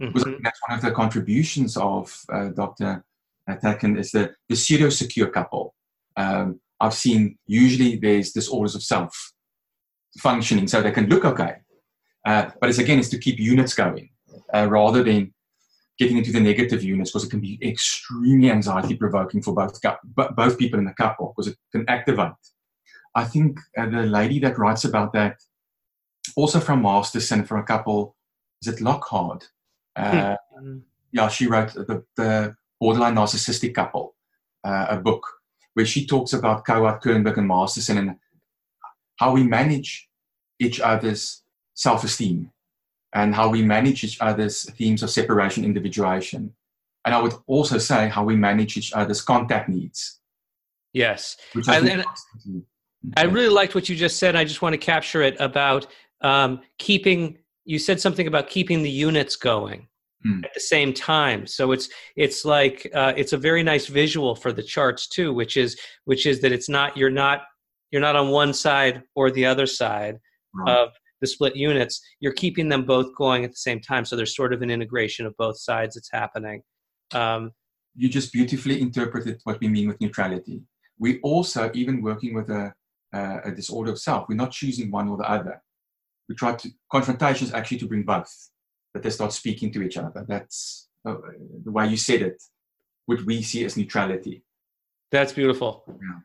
Mm-hmm. 0.00 0.12
Because 0.12 0.40
that's 0.42 0.60
one 0.66 0.78
of 0.78 0.84
the 0.84 0.90
contributions 0.90 1.76
of 1.76 2.18
uh, 2.32 2.48
Dr. 2.48 3.04
Tatkin 3.48 3.98
is 3.98 4.12
the, 4.12 4.34
the 4.48 4.56
pseudo 4.56 4.88
secure 4.88 5.28
couple. 5.28 5.74
Um, 6.16 6.60
I've 6.82 6.94
seen 6.94 7.38
usually 7.46 7.96
there's 7.96 8.32
disorders 8.32 8.74
of 8.74 8.82
self 8.82 9.32
functioning 10.18 10.66
so 10.66 10.82
they 10.82 10.90
can 10.90 11.06
look 11.06 11.24
okay. 11.24 11.54
Uh, 12.26 12.50
but 12.60 12.68
it's 12.68 12.78
again, 12.78 12.98
it's 12.98 13.08
to 13.10 13.18
keep 13.18 13.38
units 13.38 13.72
going 13.72 14.10
uh, 14.52 14.66
rather 14.68 15.04
than 15.04 15.32
getting 15.96 16.18
into 16.18 16.32
the 16.32 16.40
negative 16.40 16.82
units 16.82 17.12
because 17.12 17.24
it 17.24 17.30
can 17.30 17.40
be 17.40 17.56
extremely 17.62 18.50
anxiety 18.50 18.96
provoking 18.96 19.40
for 19.40 19.54
both, 19.54 19.80
both 20.34 20.58
people 20.58 20.78
in 20.80 20.84
the 20.84 20.94
couple 20.94 21.32
because 21.36 21.52
it 21.52 21.56
can 21.70 21.84
activate. 21.88 22.32
I 23.14 23.24
think 23.24 23.58
uh, 23.78 23.86
the 23.86 24.02
lady 24.02 24.40
that 24.40 24.58
writes 24.58 24.84
about 24.84 25.12
that, 25.12 25.36
also 26.34 26.58
from 26.58 26.82
Masterson 26.82 27.44
for 27.44 27.58
a 27.58 27.64
couple, 27.64 28.16
is 28.60 28.74
it 28.74 28.80
Lachkar? 28.80 29.40
Uh, 29.94 30.36
hmm. 30.58 30.78
yeah, 31.12 31.28
she 31.28 31.46
wrote 31.46 31.74
the, 31.74 32.02
the 32.16 32.56
borderline 32.80 33.14
narcissistic 33.14 33.74
couple, 33.74 34.16
uh, 34.64 34.86
a 34.88 34.96
book 34.96 35.24
where 35.74 35.86
she 35.86 36.06
talks 36.06 36.32
about 36.32 36.64
Kohut, 36.64 37.02
Kernberg, 37.02 37.38
and 37.38 37.48
Masterson 37.48 37.98
and 37.98 38.16
how 39.16 39.32
we 39.32 39.42
manage 39.42 40.08
each 40.58 40.80
other's 40.80 41.42
self-esteem 41.74 42.50
and 43.14 43.34
how 43.34 43.48
we 43.48 43.62
manage 43.62 44.04
each 44.04 44.20
other's 44.20 44.70
themes 44.72 45.02
of 45.02 45.10
separation, 45.10 45.64
individuation. 45.64 46.54
And 47.04 47.14
I 47.14 47.20
would 47.20 47.34
also 47.46 47.78
say 47.78 48.08
how 48.08 48.24
we 48.24 48.36
manage 48.36 48.76
each 48.76 48.92
other's 48.92 49.22
contact 49.22 49.68
needs. 49.68 50.20
Yes. 50.92 51.36
I, 51.68 51.78
and, 51.78 52.04
I 53.16 53.24
really 53.24 53.48
liked 53.48 53.74
what 53.74 53.88
you 53.88 53.96
just 53.96 54.18
said. 54.18 54.36
I 54.36 54.44
just 54.44 54.62
want 54.62 54.74
to 54.74 54.78
capture 54.78 55.22
it 55.22 55.36
about 55.40 55.86
um, 56.20 56.60
keeping, 56.78 57.38
you 57.64 57.78
said 57.78 58.00
something 58.00 58.26
about 58.26 58.48
keeping 58.48 58.82
the 58.82 58.90
units 58.90 59.36
going 59.36 59.88
mm. 60.26 60.44
at 60.44 60.54
the 60.54 60.60
same 60.60 60.92
time. 60.92 61.46
So 61.46 61.72
it's 61.72 61.88
it's 62.16 62.44
like 62.44 62.90
uh, 62.94 63.12
it's 63.16 63.32
a 63.32 63.38
very 63.38 63.62
nice 63.62 63.86
visual 63.86 64.34
for 64.34 64.52
the 64.52 64.62
charts 64.62 65.08
too, 65.08 65.32
which 65.32 65.56
is 65.56 65.78
which 66.04 66.26
is 66.26 66.40
that 66.40 66.52
it's 66.52 66.68
not 66.68 66.96
you're 66.96 67.10
not 67.10 67.42
you're 67.90 68.00
not 68.00 68.16
on 68.16 68.30
one 68.30 68.52
side 68.52 69.02
or 69.14 69.30
the 69.30 69.46
other 69.46 69.66
side 69.66 70.18
of 70.66 70.90
the 71.20 71.26
split 71.26 71.56
units. 71.56 72.00
You're 72.20 72.32
keeping 72.32 72.68
them 72.68 72.84
both 72.84 73.14
going 73.16 73.44
at 73.44 73.50
the 73.50 73.56
same 73.56 73.80
time. 73.80 74.04
So 74.04 74.16
there's 74.16 74.36
sort 74.36 74.52
of 74.52 74.60
an 74.60 74.70
integration 74.70 75.24
of 75.24 75.34
both 75.38 75.58
sides 75.58 75.94
that's 75.94 76.10
happening. 76.12 76.62
Um, 77.12 77.52
you 77.94 78.08
just 78.08 78.32
beautifully 78.32 78.80
interpreted 78.80 79.40
what 79.44 79.60
we 79.60 79.68
mean 79.68 79.88
with 79.88 80.00
neutrality. 80.00 80.62
We 80.98 81.20
also, 81.20 81.70
even 81.74 82.02
working 82.02 82.34
with 82.34 82.50
a, 82.50 82.74
uh, 83.12 83.38
a 83.44 83.52
disorder 83.52 83.92
of 83.92 83.98
self, 83.98 84.28
we're 84.28 84.34
not 84.34 84.50
choosing 84.50 84.90
one 84.90 85.08
or 85.08 85.16
the 85.16 85.30
other. 85.30 85.62
We 86.28 86.34
try 86.34 86.54
to 86.54 86.70
confrontations 86.90 87.52
actually 87.52 87.78
to 87.78 87.86
bring 87.86 88.02
both 88.02 88.32
that 88.94 89.02
they 89.02 89.10
start 89.10 89.32
speaking 89.32 89.72
to 89.72 89.82
each 89.82 89.96
other. 89.96 90.24
That's 90.28 90.88
uh, 91.04 91.16
the 91.64 91.70
way 91.70 91.88
you 91.88 91.96
said 91.96 92.22
it, 92.22 92.42
what 93.06 93.22
we 93.24 93.42
see 93.42 93.64
as 93.64 93.76
neutrality. 93.76 94.42
That's 95.10 95.32
beautiful. 95.32 95.84
Yeah. 95.88 96.20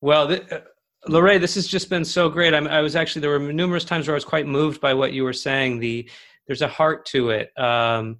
Well, 0.00 0.28
th- 0.28 0.50
uh, 0.50 0.60
Loray, 1.08 1.40
this 1.40 1.54
has 1.54 1.66
just 1.66 1.88
been 1.88 2.04
so 2.04 2.28
great. 2.28 2.54
I'm, 2.54 2.66
i 2.66 2.80
was 2.80 2.94
actually 2.96 3.22
there 3.22 3.38
were 3.38 3.52
numerous 3.52 3.84
times 3.84 4.06
where 4.06 4.14
I 4.14 4.16
was 4.16 4.24
quite 4.24 4.46
moved 4.46 4.80
by 4.80 4.94
what 4.94 5.12
you 5.12 5.24
were 5.24 5.32
saying. 5.32 5.80
The 5.80 6.08
there's 6.46 6.62
a 6.62 6.68
heart 6.68 7.06
to 7.06 7.30
it 7.30 7.56
um, 7.58 8.18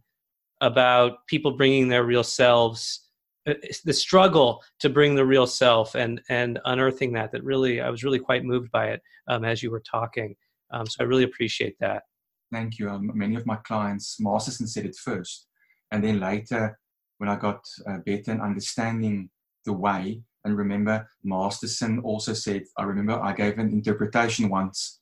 about 0.61 1.27
people 1.27 1.53
bringing 1.53 1.89
their 1.89 2.05
real 2.05 2.23
selves, 2.23 3.09
uh, 3.47 3.55
the 3.85 3.93
struggle 3.93 4.63
to 4.79 4.89
bring 4.89 5.15
the 5.15 5.27
real 5.27 5.47
self 5.47 5.95
and 5.95 6.21
and 6.29 6.59
unearthing 6.65 7.13
that. 7.15 7.33
That 7.33 7.45
really, 7.45 7.81
I 7.81 7.91
was 7.91 8.05
really 8.05 8.19
quite 8.19 8.45
moved 8.45 8.71
by 8.71 8.89
it 8.89 9.03
um, 9.29 9.45
as 9.45 9.63
you 9.63 9.71
were 9.71 9.81
talking. 9.81 10.35
Um, 10.71 10.87
so 10.87 10.99
I 11.01 11.05
really 11.05 11.25
appreciate 11.25 11.77
that. 11.81 12.05
Thank 12.53 12.79
you. 12.79 12.91
Um, 12.91 13.13
many 13.15 13.37
of 13.37 13.47
my 13.47 13.57
clients, 13.57 14.17
Masterson 14.19 14.67
said 14.67 14.85
it 14.85 14.97
first. 14.97 15.47
And 15.93 16.03
then 16.03 16.19
later, 16.21 16.79
when 17.19 17.31
I 17.31 17.37
got 17.37 17.65
uh, 17.87 17.99
better 17.99 18.33
in 18.33 18.41
understanding 18.41 19.31
the 19.65 19.73
way, 19.73 20.23
and 20.45 20.57
remember, 20.57 21.07
Masterson 21.23 22.01
also 22.01 22.33
said, 22.33 22.65
I 22.77 22.85
remember 22.85 23.21
I 23.21 23.35
gave 23.35 23.59
an 23.59 23.71
interpretation 23.71 24.49
once, 24.49 25.01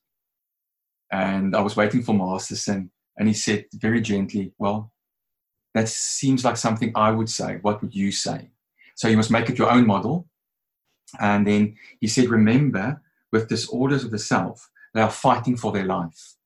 and 1.10 1.56
I 1.56 1.60
was 1.60 1.76
waiting 1.76 2.02
for 2.02 2.12
Masterson, 2.12 2.90
and 3.16 3.28
he 3.28 3.34
said 3.34 3.66
very 3.72 4.00
gently, 4.00 4.52
Well, 4.58 4.92
that 5.74 5.88
seems 5.88 6.44
like 6.44 6.56
something 6.56 6.92
I 6.94 7.12
would 7.12 7.30
say. 7.30 7.58
What 7.62 7.80
would 7.80 7.94
you 7.94 8.12
say? 8.12 8.50
So 8.94 9.08
you 9.08 9.16
must 9.16 9.30
make 9.30 9.48
it 9.48 9.58
your 9.58 9.70
own 9.70 9.86
model. 9.86 10.26
And 11.18 11.46
then 11.46 11.76
he 12.00 12.08
said, 12.08 12.28
Remember, 12.28 13.00
with 13.32 13.48
disorders 13.48 14.04
of 14.04 14.10
the 14.10 14.18
self, 14.18 14.68
they 14.92 15.00
are 15.00 15.10
fighting 15.10 15.56
for 15.56 15.72
their 15.72 15.86
life 15.86 16.37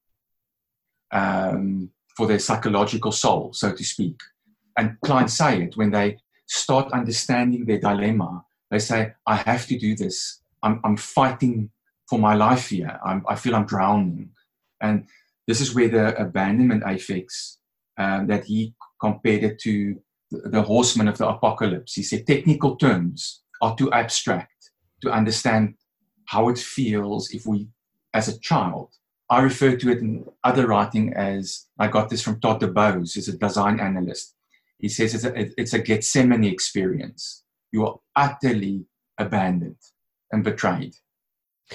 um, 1.12 1.90
for 2.16 2.26
their 2.26 2.38
psychological 2.38 3.12
soul, 3.12 3.52
so 3.52 3.72
to 3.72 3.84
speak. 3.84 4.20
And 4.76 4.96
clients 5.04 5.34
say 5.34 5.62
it 5.62 5.76
when 5.76 5.90
they 5.90 6.18
start 6.46 6.92
understanding 6.92 7.64
their 7.64 7.78
dilemma. 7.78 8.44
They 8.70 8.78
say, 8.78 9.12
I 9.26 9.36
have 9.36 9.66
to 9.66 9.78
do 9.78 9.94
this. 9.94 10.40
I'm, 10.62 10.80
I'm 10.84 10.96
fighting 10.96 11.70
for 12.08 12.18
my 12.18 12.34
life 12.34 12.68
here. 12.68 12.98
I'm, 13.04 13.22
i 13.28 13.34
feel 13.34 13.54
I'm 13.54 13.66
drowning. 13.66 14.30
And 14.80 15.06
this 15.46 15.60
is 15.60 15.74
where 15.74 15.88
the 15.88 16.16
abandonment 16.20 16.82
affects 16.86 17.58
um, 17.98 18.26
that 18.28 18.44
he 18.44 18.74
compared 19.00 19.44
it 19.44 19.58
to 19.60 19.96
the, 20.30 20.48
the 20.48 21.08
of 21.08 21.18
the 21.18 21.28
apocalypse. 21.28 21.94
He 21.94 22.02
said 22.02 22.26
technical 22.26 22.76
terms 22.76 23.42
are 23.60 23.76
too 23.76 23.92
abstract 23.92 24.70
to 25.02 25.10
understand 25.10 25.74
how 26.26 26.48
it 26.48 26.58
feels 26.58 27.30
if 27.30 27.46
we, 27.46 27.68
as 28.14 28.28
a 28.28 28.38
child, 28.40 28.90
I 29.32 29.40
refer 29.40 29.76
to 29.76 29.90
it 29.90 30.00
in 30.00 30.26
other 30.44 30.66
writing 30.66 31.14
as 31.14 31.64
I 31.78 31.88
got 31.88 32.10
this 32.10 32.20
from 32.20 32.38
Todd 32.38 32.60
DuBose, 32.60 33.14
who's 33.14 33.28
a 33.28 33.32
Daseinsanalyst. 33.32 34.34
He 34.78 34.90
says 34.90 35.14
it's 35.14 35.24
a, 35.24 35.58
it's 35.58 35.72
a 35.72 35.78
Gethsemane 35.78 36.44
experience. 36.44 37.42
You 37.72 37.86
are 37.86 37.98
utterly 38.14 38.84
abandoned 39.16 39.78
and 40.30 40.44
betrayed. 40.44 40.96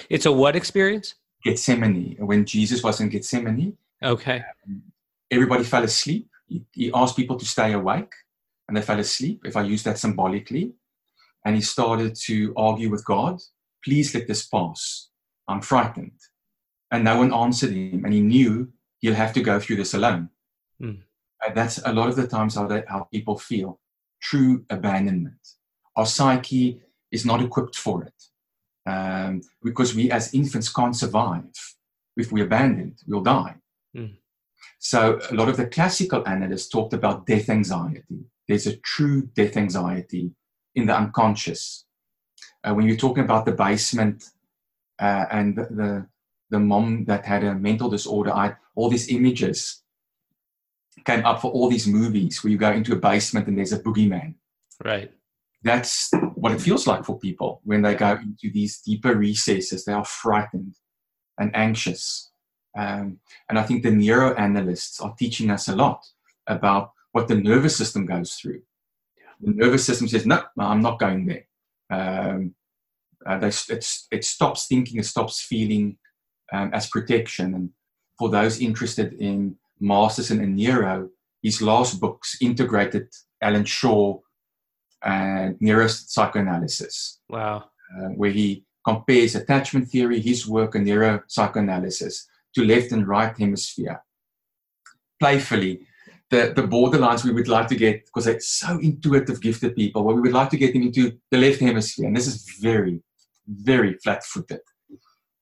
It's 0.08 0.28
a 0.28 0.32
what 0.32 0.56
experience? 0.56 1.16
Gethsemane. 1.44 2.18
When 2.20 2.46
Jesus 2.46 2.84
was 2.84 3.02
in 3.02 3.10
Gethsemane, 3.10 3.76
okay, 4.04 4.44
um, 4.68 4.84
everybody 5.32 5.64
fell 5.64 5.84
asleep. 5.84 6.30
He, 6.48 6.64
he 6.74 6.92
asked 6.94 7.16
people 7.16 7.38
to 7.38 7.46
stay 7.46 7.74
awake, 7.74 8.14
and 8.68 8.78
they 8.78 8.84
fell 8.84 9.00
asleep. 9.00 9.42
If 9.46 9.58
I 9.58 9.64
use 9.64 9.82
that 9.82 9.98
symbolically, 9.98 10.74
and 11.44 11.56
he 11.56 11.62
started 11.62 12.14
to 12.26 12.54
argue 12.56 12.92
with 12.92 13.04
God. 13.04 13.42
Please 13.84 14.14
let 14.14 14.28
this 14.28 14.46
pass. 14.46 15.10
I'm 15.48 15.62
frightened 15.62 16.20
and 16.92 17.04
no 17.04 17.18
one 17.18 17.34
answered 17.34 17.72
him 17.72 18.06
and 18.06 18.14
he 18.14 18.22
knew 18.22 18.72
he'll 19.00 19.14
have 19.14 19.34
to 19.34 19.42
go 19.42 19.60
through 19.60 19.78
this 19.78 19.94
alone. 19.94 20.30
Mm. 20.82 21.02
that's 21.56 21.80
a 21.86 21.92
lot 21.92 22.08
of 22.08 22.16
the 22.16 22.28
times 22.28 22.56
how, 22.56 22.68
they, 22.68 22.84
how 22.88 23.08
people 23.12 23.38
feel. 23.38 23.80
True 24.22 24.66
abandonment. 24.70 25.40
Our 25.96 26.06
psyche 26.06 26.82
is 27.12 27.26
not 27.26 27.42
equipped 27.42 27.76
for 27.76 28.04
it. 28.04 28.14
Um, 28.90 29.42
because 29.64 29.94
we 29.94 30.10
as 30.12 30.34
infants 30.34 30.70
can't 30.70 30.96
survive. 30.96 31.44
If 32.16 32.32
we're 32.32 32.46
abandoned 32.46 33.00
we'll 33.08 33.22
die. 33.22 33.56
Mm. 33.96 34.18
so 34.80 35.20
a 35.32 35.34
lot 35.34 35.50
of 35.50 35.58
the 35.58 35.66
classical 35.66 36.28
analysts 36.28 36.68
talked 36.68 36.94
about 36.94 37.26
death 37.26 37.50
anxiety. 37.50 38.26
There's 38.48 38.68
a 38.68 38.78
true 38.78 39.30
death 39.36 39.58
anxiety 39.58 40.32
in 40.76 40.86
the 40.86 40.96
unconscious. 40.96 41.86
Uh, 42.64 42.74
when 42.74 42.88
you're 42.88 42.98
talking 42.98 43.24
about 43.24 43.46
the 43.46 43.52
basement 43.52 44.24
uh, 45.00 45.26
and 45.32 45.58
the, 45.58 45.64
the 45.64 46.08
the 46.50 46.60
mom 46.60 47.06
that 47.06 47.26
had 47.26 47.44
a 47.44 47.56
mental 47.56 47.90
disorder, 47.90 48.32
I 48.32 48.56
all 48.76 48.90
these 48.90 49.10
images 49.10 49.84
came 51.06 51.26
up 51.26 51.42
for 51.42 51.52
all 51.52 51.70
these 51.70 51.88
movies 51.88 52.44
where 52.44 52.52
you 52.52 52.58
go 52.58 52.72
into 52.72 52.94
a 52.94 52.98
basement 52.98 53.48
and 53.48 53.58
there's 53.58 53.74
a 53.74 53.80
boogeyman. 53.80 54.36
Right. 54.84 55.12
That's 55.64 56.12
what 56.36 56.52
it 56.52 56.62
feels 56.62 56.88
like 56.88 57.04
for 57.04 57.20
people 57.20 57.62
when 57.64 57.82
they 57.82 57.96
go 57.96 58.12
into 58.12 58.52
these 58.52 58.80
deeper 58.80 59.16
recesses. 59.16 59.86
They 59.86 59.94
are 59.94 60.06
frightened 60.06 60.76
and 61.38 61.56
anxious. 61.56 62.32
Um, 62.78 63.20
and 63.50 63.58
I 63.58 63.64
think 63.64 63.84
the 63.84 63.90
neuroanalysts 63.90 65.04
are 65.04 65.16
teaching 65.18 65.50
us 65.50 65.68
a 65.68 65.76
lot 65.76 66.06
about 66.46 66.92
what 67.12 67.28
the 67.28 67.36
nervous 67.36 67.76
system 67.76 68.06
goes 68.06 68.36
through. 68.36 68.62
The 69.42 69.54
nervous 69.54 69.86
system 69.86 70.08
says, 70.08 70.26
no, 70.26 70.44
I'm 70.60 70.82
not 70.82 71.00
going 71.00 71.26
there. 71.26 71.48
Um, 71.90 72.54
uh, 73.26 73.40
they, 73.40 73.48
it 73.48 74.24
stops 74.24 74.68
thinking, 74.68 75.00
it 75.00 75.06
stops 75.06 75.42
feeling, 75.42 75.98
um, 76.54 76.72
as 76.74 76.90
protection. 76.90 77.54
And 77.54 77.70
for 78.18 78.30
those 78.30 78.62
interested 78.62 79.14
in 79.14 79.56
Masterson 79.80 80.42
and 80.42 80.56
Neuro, 80.56 81.10
his 81.42 81.62
last 81.62 82.00
books 82.00 82.38
integrated 82.42 83.08
Allan 83.42 83.66
Schore 83.66 84.22
and 85.04 85.58
neuropsychoanalysis. 85.60 87.18
Wow. 87.30 87.66
Uh, 87.96 88.10
where 88.10 88.32
he 88.32 88.66
compares 88.86 89.36
attachment 89.36 89.88
theory, 89.90 90.20
his 90.20 90.48
work, 90.48 90.76
and 90.76 90.86
neuropsychoanalysis 90.86 92.24
to 92.56 92.64
left 92.64 92.92
and 92.92 93.08
right 93.08 93.38
hemisphere. 93.38 94.02
Playfully, 95.20 95.88
the, 96.30 96.54
the 96.56 96.64
borderlines 96.64 97.24
we 97.24 97.32
would 97.32 97.48
like 97.48 97.68
to 97.68 97.76
get, 97.76 98.06
because 98.06 98.26
they're 98.26 98.40
so 98.40 98.80
intuitive, 98.80 99.42
gifted 99.42 99.76
people, 99.76 100.04
well, 100.04 100.16
we 100.16 100.22
would 100.22 100.34
like 100.34 100.50
to 100.50 100.58
get 100.58 100.74
them 100.74 100.84
into 100.84 101.18
the 101.32 101.38
left 101.38 101.60
hemisphere. 101.60 102.08
And 102.08 102.16
this 102.16 102.28
is 102.28 102.44
very, 102.60 103.02
very 103.48 103.94
flat 104.04 104.24
footed. 104.26 104.60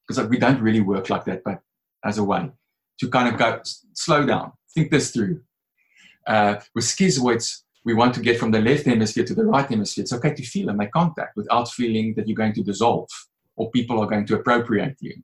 Because 0.08 0.28
we 0.28 0.38
don't 0.38 0.62
really 0.62 0.82
work 0.82 1.10
like 1.10 1.26
that, 1.26 1.44
but 1.44 1.62
as 2.04 2.18
a 2.18 2.24
way 2.24 2.52
to 3.00 3.10
kind 3.10 3.28
of 3.28 3.40
go 3.40 3.62
slow 3.94 4.26
down, 4.26 4.52
think 4.74 4.92
this 4.92 5.12
through. 5.12 5.42
Uh, 6.28 6.56
with 6.74 6.86
schizoids, 6.86 7.62
we 7.84 7.94
want 7.94 8.14
to 8.16 8.20
get 8.20 8.40
from 8.40 8.52
the 8.52 8.60
left 8.60 8.86
hemisphere 8.86 9.24
to 9.24 9.36
the 9.36 9.46
right 9.46 9.68
hemisphere. 9.68 10.04
It's 10.04 10.14
okay 10.14 10.34
to 10.34 10.44
feel 10.44 10.70
and 10.70 10.78
make 10.78 10.92
contact 10.92 11.36
without 11.36 11.70
feeling 11.70 12.14
that 12.16 12.28
you're 12.28 12.36
going 12.36 12.54
to 12.54 12.64
dissolve 12.64 13.10
or 13.56 13.70
people 13.72 14.00
are 14.00 14.08
going 14.08 14.26
to 14.26 14.36
appropriate 14.36 14.98
you. 15.00 15.16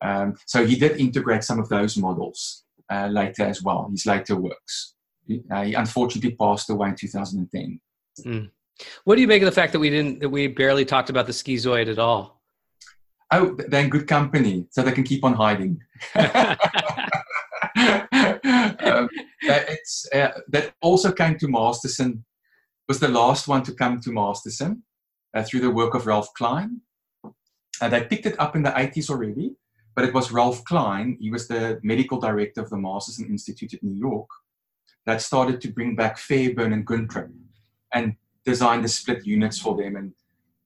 Um, 0.00 0.36
so 0.46 0.66
he 0.66 0.76
did 0.76 0.98
integrate 0.98 1.44
some 1.44 1.58
of 1.58 1.68
those 1.68 1.96
models 1.96 2.64
uh, 2.90 3.06
later 3.06 3.44
as 3.44 3.62
well, 3.62 3.88
his 3.90 4.06
later 4.06 4.36
works. 4.36 4.94
He, 5.26 5.42
uh, 5.50 5.62
he 5.62 5.74
unfortunately 5.74 6.32
passed 6.32 6.70
away 6.70 6.88
in 6.88 6.96
2010. 6.96 7.80
Mm. 8.24 8.50
What 9.04 9.14
do 9.14 9.20
you 9.20 9.28
make 9.28 9.42
of 9.42 9.46
the 9.46 9.52
fact 9.52 9.72
that 9.72 9.78
we 9.78 9.90
didn't, 9.90 10.20
that 10.20 10.28
we 10.28 10.48
barely 10.48 10.84
talked 10.84 11.10
about 11.10 11.26
the 11.26 11.32
schizoid 11.32 11.88
at 11.88 11.98
all? 11.98 12.41
Oh, 13.34 13.56
they're 13.68 13.82
in 13.82 13.88
good 13.88 14.06
company, 14.06 14.66
so 14.70 14.82
they 14.82 14.92
can 14.92 15.04
keep 15.04 15.24
on 15.24 15.32
hiding. 15.32 15.80
um, 17.74 19.08
it's, 19.40 20.06
uh, 20.14 20.32
that 20.48 20.74
also 20.82 21.12
came 21.12 21.38
to 21.38 21.48
Masterson, 21.48 22.24
was 22.88 23.00
the 23.00 23.08
last 23.08 23.48
one 23.48 23.62
to 23.62 23.72
come 23.72 24.00
to 24.00 24.12
Masterson 24.12 24.82
uh, 25.34 25.42
through 25.42 25.60
the 25.60 25.70
work 25.70 25.94
of 25.94 26.06
Ralph 26.06 26.32
Klein. 26.34 26.82
Uh, 27.80 27.88
they 27.88 28.04
picked 28.04 28.26
it 28.26 28.38
up 28.38 28.54
in 28.54 28.62
the 28.62 28.70
80s 28.70 29.08
already, 29.08 29.56
but 29.94 30.04
it 30.04 30.12
was 30.12 30.30
Ralph 30.30 30.62
Klein, 30.64 31.16
he 31.20 31.30
was 31.30 31.48
the 31.48 31.80
medical 31.82 32.20
director 32.20 32.60
of 32.60 32.70
the 32.70 32.76
Masterson 32.76 33.26
Institute 33.26 33.74
in 33.74 33.88
New 33.88 33.98
York, 33.98 34.28
that 35.06 35.22
started 35.22 35.60
to 35.62 35.72
bring 35.72 35.96
back 35.96 36.18
Fairbairn 36.18 36.72
and 36.72 36.86
Guntrip 36.86 37.30
and 37.94 38.16
designed 38.44 38.84
the 38.84 38.88
split 38.88 39.26
units 39.26 39.58
for 39.58 39.76
them. 39.76 39.96
And 39.96 40.12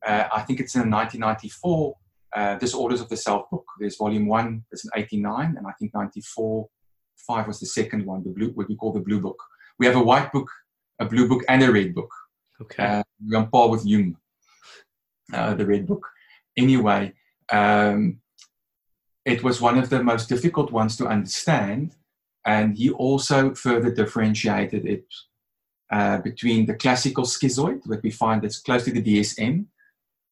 uh, 0.07 0.29
I 0.35 0.43
think 0.43 0.61
it's 0.61 0.75
in 0.75 0.91
1994, 0.91 1.97
uh, 2.35 2.57
Disorders 2.57 3.01
of 3.01 3.09
the 3.09 3.17
Self 3.17 3.49
book. 3.51 3.65
There's 3.79 3.97
volume 3.97 4.27
one, 4.27 4.65
it's 4.73 4.85
in 4.85 4.91
89, 4.95 5.57
and 5.57 5.67
I 5.67 5.73
think 5.79 5.95
94 5.95 6.69
five 7.27 7.47
was 7.47 7.61
the 7.61 7.67
second 7.67 8.07
one, 8.07 8.23
the 8.23 8.31
blue, 8.31 8.51
what 8.55 8.69
we 8.69 8.77
call 8.77 8.93
the 8.93 9.01
blue 9.01 9.21
book. 9.21 9.43
We 9.79 9.87
have 9.87 9.97
a 9.97 10.03
white 10.03 10.33
book, 10.33 10.51
a 10.99 11.05
blue 11.05 11.29
book, 11.29 11.45
and 11.49 11.63
a 11.63 11.73
red 11.73 11.95
book. 11.95 12.11
Okay. 12.61 12.85
Uh, 12.85 13.03
we're 13.25 13.39
on 13.39 13.51
par 13.51 13.69
with 13.69 13.85
Jung, 13.85 14.17
uh, 15.33 15.55
the 15.55 15.67
red 15.67 15.87
book. 15.87 16.07
Anyway, 16.57 17.13
um, 17.53 18.21
it 19.25 19.43
was 19.43 19.61
one 19.61 19.79
of 19.79 19.91
the 19.91 20.03
most 20.03 20.29
difficult 20.29 20.73
ones 20.73 20.97
to 20.97 21.07
understand, 21.07 21.95
and 22.47 22.77
he 22.77 22.91
also 22.91 23.55
further 23.55 23.91
differentiated 23.91 24.87
it 24.87 25.05
uh, 25.93 26.19
between 26.19 26.67
the 26.67 26.75
classical 26.75 27.25
schizoid, 27.25 27.83
that 27.85 28.03
we 28.03 28.11
find 28.11 28.43
that's 28.43 28.61
close 28.61 28.85
to 28.85 28.93
the 28.93 29.03
DSM, 29.03 29.67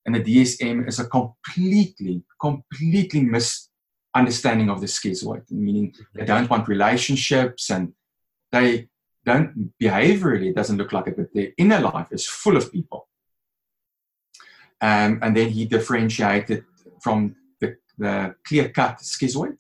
and 0.07 0.15
the 0.15 0.23
DSM 0.23 0.87
is 0.87 0.99
a 0.99 1.07
completely, 1.07 2.23
completely 2.41 3.23
misunderstanding 3.23 4.71
of 4.71 4.81
the 4.81 4.87
schizoid, 4.87 5.51
meaning 5.51 5.95
they 6.15 6.25
don't 6.25 6.51
want 6.51 6.69
relationships 6.69 7.71
and 7.71 7.93
they 8.53 8.89
don't 9.25 9.73
behaviorally 9.83 10.51
it 10.51 10.57
doesn't 10.57 10.77
look 10.77 10.93
like 10.93 11.07
it, 11.07 11.17
but 11.17 11.33
their 11.33 11.49
inner 11.57 11.81
life 11.81 12.09
is 12.11 12.27
full 12.27 12.57
of 12.57 12.71
people. 12.71 13.09
Um, 14.81 15.19
and 15.23 15.35
then 15.35 15.49
he 15.49 15.65
differentiated 15.65 16.65
from 17.01 17.37
the, 17.61 17.77
the 17.97 18.35
clear-cut 18.47 18.99
schizoid 18.99 19.57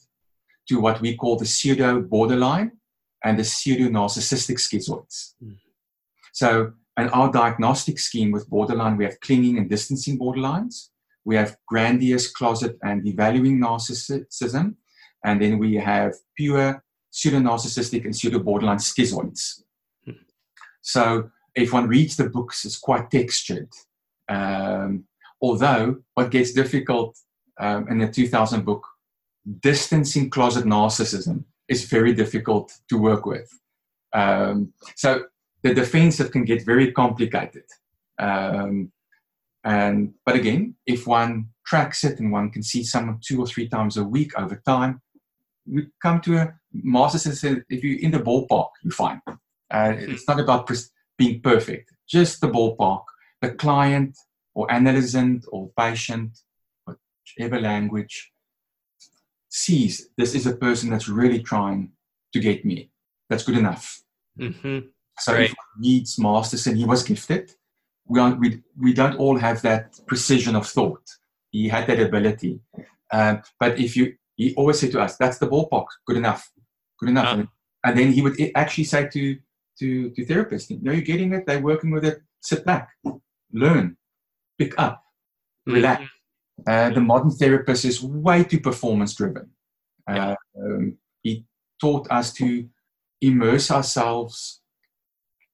to 0.69 0.81
what 0.81 1.01
we 1.01 1.17
call 1.17 1.37
the 1.37 1.47
pseudo 1.47 2.01
borderline 2.03 2.73
and 3.25 3.39
the 3.39 3.45
pseudo 3.45 3.85
narcissistic 3.85 4.59
schizoids. 4.59 5.35
Mm. 5.43 5.57
So, 6.33 6.73
in 6.99 7.09
our 7.09 7.31
diagnostic 7.31 7.99
scheme 7.99 8.31
with 8.31 8.49
borderline, 8.49 8.97
we 8.97 9.05
have 9.05 9.19
clinging 9.21 9.59
and 9.59 9.69
distancing 9.69 10.19
borderlines 10.19 10.89
we 11.25 11.37
have 11.37 11.57
grandiose 11.67 12.31
closet 12.31 12.77
and 12.83 13.03
devaluing 13.03 13.59
narcissism, 13.59 14.75
and 15.25 15.41
then 15.41 15.59
we 15.59 15.75
have 15.75 16.15
pure 16.37 16.85
pseudo 17.11 17.39
narcissistic 17.39 18.05
and 18.05 18.15
pseudo 18.15 18.39
borderline 18.39 18.79
schizoids. 18.79 19.63
Hmm. 20.05 20.13
So 20.83 21.31
if 21.55 21.73
one 21.73 21.89
reads 21.89 22.17
the 22.17 22.29
books, 22.29 22.65
it's 22.65 22.79
quite 22.79 23.11
textured. 23.11 23.71
Um, 24.29 25.05
although 25.41 26.03
what 26.15 26.31
gets 26.31 26.53
difficult 26.53 27.17
um, 27.59 27.89
in 27.89 27.99
the 27.99 28.09
2000 28.09 28.65
book, 28.65 28.87
distancing 29.61 30.29
closet 30.31 30.65
narcissism 30.65 31.45
is 31.69 31.85
very 31.85 32.13
difficult 32.13 32.73
to 32.89 32.99
work 32.99 33.25
with. 33.25 33.51
Um, 34.13 34.73
so 34.97 35.25
the 35.65 35.75
defensive 35.75 36.31
can 36.31 36.45
get 36.45 36.65
very 36.65 36.93
complicated. 36.93 37.65
Um, 38.19 38.93
and 39.65 40.13
but 40.27 40.37
again, 40.37 40.77
if 40.87 41.07
one 41.07 41.49
tracks 41.67 42.05
it 42.05 42.21
and 42.21 42.31
one 42.31 42.51
can 42.51 42.63
see 42.63 42.85
someone 42.85 43.19
two 43.27 43.41
or 43.41 43.47
three 43.47 43.69
times 43.69 43.97
a 43.97 44.05
week 44.05 44.39
over 44.39 44.63
time, 44.67 45.01
we 45.67 45.89
come 46.03 46.21
to 46.21 46.37
a 46.37 46.55
master 46.73 47.19
says 47.19 47.43
if 47.43 47.83
you're 47.83 47.99
in 48.01 48.11
the 48.11 48.19
ballpark, 48.19 48.69
you're 48.83 48.93
fine. 48.93 49.23
Uh, 49.71 49.93
hmm. 49.93 50.13
it's 50.13 50.29
not 50.29 50.39
about 50.39 50.71
being 51.17 51.41
perfect, 51.41 51.93
just 52.07 52.41
the 52.41 52.49
ballpark. 52.49 53.05
The 53.41 53.53
client 53.53 54.17
or 54.55 54.71
analyst 54.71 55.17
or 55.49 55.71
patient, 55.79 56.39
whatever 56.85 57.61
language, 57.61 58.33
sees 59.49 60.09
this 60.19 60.35
is 60.35 60.47
a 60.47 60.57
person 60.57 60.91
that's 60.91 61.09
really 61.09 61.43
trying 61.43 61.93
to 62.33 62.41
get 62.41 62.65
me. 62.65 62.91
That's 63.31 63.45
good 63.45 63.59
enough. 63.59 64.03
Mm-hmm. 64.39 64.79
So 65.19 65.35
Great. 65.35 65.51
if 65.51 65.57
needs 65.79 66.19
Masterson, 66.19 66.77
he 66.77 66.85
was 66.85 67.03
gifted 67.03 67.53
we, 68.07 68.21
are, 68.21 68.35
we, 68.35 68.63
we 68.79 68.93
don't 68.93 69.17
all 69.17 69.39
have 69.39 69.63
that 69.63 69.99
precision 70.07 70.57
of 70.57 70.67
thought. 70.67 71.03
He 71.51 71.69
had 71.69 71.87
that 71.87 72.01
ability. 72.01 72.61
Uh, 73.11 73.37
but 73.59 73.79
if 73.79 73.97
you, 73.97 74.15
he 74.37 74.55
always 74.55 74.81
said 74.81 74.93
to 74.93 75.01
us, 75.01 75.17
that's 75.17 75.39
the 75.39 75.47
ballpark, 75.47 75.87
good 76.07 76.17
enough, 76.17 76.51
good 76.99 77.09
enough. 77.09 77.33
And, 77.33 77.49
and, 77.85 77.99
then 77.99 78.13
he 78.13 78.23
would 78.23 78.37
actually 78.57 78.85
say 78.85 79.09
to, 79.09 79.39
to, 79.79 80.11
to 80.11 80.27
therapists, 80.27 80.83
no, 80.83 80.93
you're 80.93 81.03
getting 81.03 81.33
it, 81.33 81.47
they're 81.47 81.63
working 81.63 81.91
with 81.91 82.05
it, 82.05 82.19
sit 82.41 82.65
back, 82.65 82.91
learn, 83.53 83.97
pick 84.59 84.79
up, 84.79 85.05
mm-hmm. 85.67 85.75
relax. 85.75 86.03
Mm-hmm. 86.03 86.11
Uh, 86.67 86.91
the 86.95 87.01
modern 87.01 87.31
therapist 87.31 87.85
is 87.85 88.03
way 88.03 88.45
too 88.45 88.61
performance 88.61 89.15
driven. 89.15 89.51
Uh, 90.09 90.35
um, 90.61 90.97
he 91.23 91.45
taught 91.81 92.07
us 92.11 92.33
to 92.35 92.69
immerse 93.21 93.71
ourselves 93.71 94.61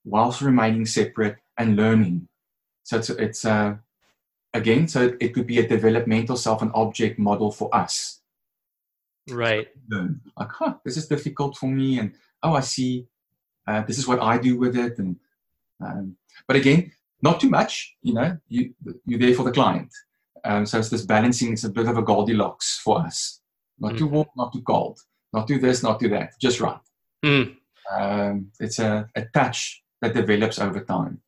whilst 0.05 0.41
remaining 0.41 0.87
separate 0.87 1.37
and 1.59 1.77
learning. 1.77 2.29
So 2.85 2.99
it's, 2.99 3.11
it's 3.11 3.45
uh, 3.45 3.77
again, 4.55 4.89
so 4.89 5.17
it 5.21 5.35
could 5.35 5.47
be 5.47 5.59
a 5.59 5.69
developmental 5.69 6.37
self 6.37 6.63
and 6.63 6.71
object 6.75 7.19
model 7.19 7.51
for 7.51 7.75
us. 7.75 8.21
Right. 9.29 9.69
Like, 10.37 10.51
huh, 10.53 10.75
this 10.85 10.97
is 10.97 11.07
difficult 11.07 11.57
for 11.57 11.67
me, 11.67 11.99
and 11.99 12.15
oh, 12.43 12.55
I 12.55 12.61
see. 12.61 13.07
Uh, 13.67 13.83
this 13.83 13.99
is 13.99 14.09
what 14.09 14.21
I 14.21 14.39
do 14.39 14.59
with 14.59 14.77
it, 14.77 14.99
and 14.99 15.17
um, 15.81 16.17
but 16.49 16.57
again, 16.57 16.93
not 17.23 17.41
too 17.41 17.51
much. 17.51 17.97
You 18.03 18.15
know, 18.15 18.39
you 18.49 18.75
you're 19.07 19.21
there 19.21 19.35
for 19.35 19.45
the 19.45 19.53
client. 19.53 19.93
Um, 20.45 20.65
so 20.67 20.79
it's 20.79 20.89
this 20.89 21.05
balancing. 21.05 21.53
It's 21.53 21.65
a 21.65 21.71
bit 21.71 21.87
of 21.87 21.99
a 21.99 22.03
Goldilocks 22.03 22.79
for 22.83 22.99
us. 23.01 23.41
Not 23.79 23.93
mm. 23.93 23.99
too 23.99 24.07
warm, 24.07 24.27
not 24.37 24.53
too 24.53 24.63
cold. 24.63 25.01
Not 25.33 25.47
do 25.47 25.59
this, 25.59 25.83
not 25.83 26.01
do 26.01 26.09
that. 26.09 26.33
Just 26.41 26.61
right. 26.61 26.81
Mm. 27.25 27.57
Um, 27.93 28.51
it's 28.59 28.79
a, 28.79 29.09
a 29.15 29.25
touch 29.27 29.83
that 30.01 30.15
develops 30.15 30.59
over 30.59 30.81
time. 30.81 31.21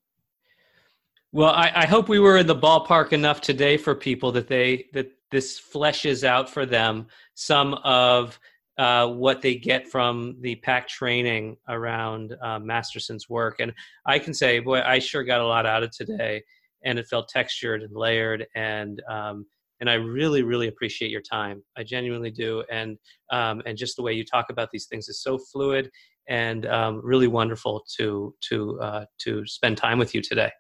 Well, 1.33 1.53
I, 1.53 1.73
I, 1.75 1.87
hope 1.87 2.11
we 2.11 2.19
were 2.19 2.37
in 2.37 2.47
the 2.47 2.57
ballpark 2.57 3.13
enough 3.13 3.41
today 3.41 3.79
for 3.79 3.95
people 3.95 4.33
that 4.33 4.49
they 4.49 4.89
that 4.93 5.13
this 5.31 5.59
fleshes 5.59 6.25
out 6.25 6.51
for 6.51 6.67
them 6.67 7.07
some 7.35 7.73
of 7.85 8.39
uh, 8.79 9.07
what 9.07 9.41
they 9.41 9.55
get 9.55 9.89
from 9.89 10.37
the 10.41 10.57
PACT 10.57 10.91
training 10.91 11.57
around 11.69 12.37
uh, 12.43 12.59
Masterson's 12.59 13.29
work. 13.29 13.61
And 13.61 13.73
I 14.07 14.19
can 14.19 14.35
say, 14.35 14.59
boy, 14.59 14.81
I 14.81 14.99
sure 14.99 15.25
got 15.25 15.41
a 15.41 15.47
lot 15.47 15.67
out 15.67 15.83
of 15.83 15.91
today, 15.91 16.43
and 16.85 16.99
it 16.99 17.07
felt 17.07 17.29
textured 17.29 17.83
and 17.83 17.95
layered, 17.95 18.47
and 18.55 19.03
um, 19.09 19.47
and 19.83 19.91
I 19.91 19.95
really, 19.95 20.43
really 20.45 20.69
appreciate 20.69 21.11
your 21.11 21.21
time. 21.21 21.61
I 21.77 21.83
genuinely 21.83 22.31
do, 22.31 22.63
and 22.71 22.97
um, 23.31 23.63
and 23.67 23.77
just 23.77 23.97
the 23.97 24.03
way 24.03 24.13
you 24.13 24.25
talk 24.25 24.47
about 24.49 24.69
these 24.73 24.87
things 24.87 25.09
is 25.09 25.21
so 25.21 25.37
fluid 25.37 25.91
and 26.29 26.67
um, 26.67 27.01
really 27.03 27.27
wonderful 27.27 27.85
to 27.99 28.33
to 28.49 28.81
uh, 28.81 29.05
to 29.25 29.45
spend 29.45 29.77
time 29.77 29.99
with 29.99 30.15
you 30.15 30.23
today. 30.23 30.53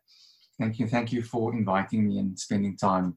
Thank 0.58 0.80
you. 0.80 0.88
Thank 0.88 1.12
you 1.12 1.22
for 1.22 1.54
inviting 1.54 2.08
me 2.08 2.18
and 2.18 2.36
spending 2.36 2.76
time. 2.76 3.16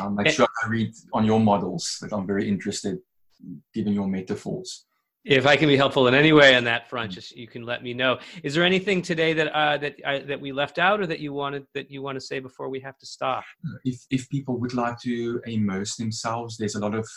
I'll 0.00 0.10
make 0.10 0.28
sure 0.30 0.48
I 0.64 0.68
read 0.68 0.94
on 1.12 1.26
your 1.26 1.38
models 1.38 1.98
that 2.00 2.12
I'm 2.14 2.26
very 2.26 2.48
interested. 2.48 2.98
given 3.74 3.92
your 3.92 4.08
metaphors. 4.08 4.86
If 5.26 5.44
I 5.44 5.56
can 5.56 5.66
be 5.66 5.76
helpful 5.76 6.06
in 6.06 6.14
any 6.14 6.32
way 6.32 6.54
on 6.54 6.62
that 6.64 6.88
front, 6.88 7.10
just 7.10 7.36
you 7.36 7.48
can 7.48 7.64
let 7.64 7.82
me 7.82 7.92
know. 7.92 8.20
Is 8.44 8.54
there 8.54 8.62
anything 8.62 9.02
today 9.02 9.32
that 9.32 9.48
uh, 9.48 9.76
that 9.78 9.96
I, 10.06 10.20
that 10.20 10.40
we 10.40 10.52
left 10.52 10.78
out, 10.78 11.00
or 11.00 11.06
that 11.06 11.18
you 11.18 11.32
wanted 11.32 11.66
that 11.74 11.90
you 11.90 12.00
want 12.00 12.14
to 12.14 12.20
say 12.20 12.38
before 12.38 12.68
we 12.68 12.78
have 12.80 12.96
to 12.98 13.06
stop? 13.06 13.42
If 13.84 14.06
if 14.10 14.28
people 14.28 14.56
would 14.60 14.72
like 14.72 15.00
to 15.00 15.40
immerse 15.44 15.96
themselves, 15.96 16.56
there's 16.56 16.76
a 16.76 16.78
lot 16.78 16.94
of 16.94 17.08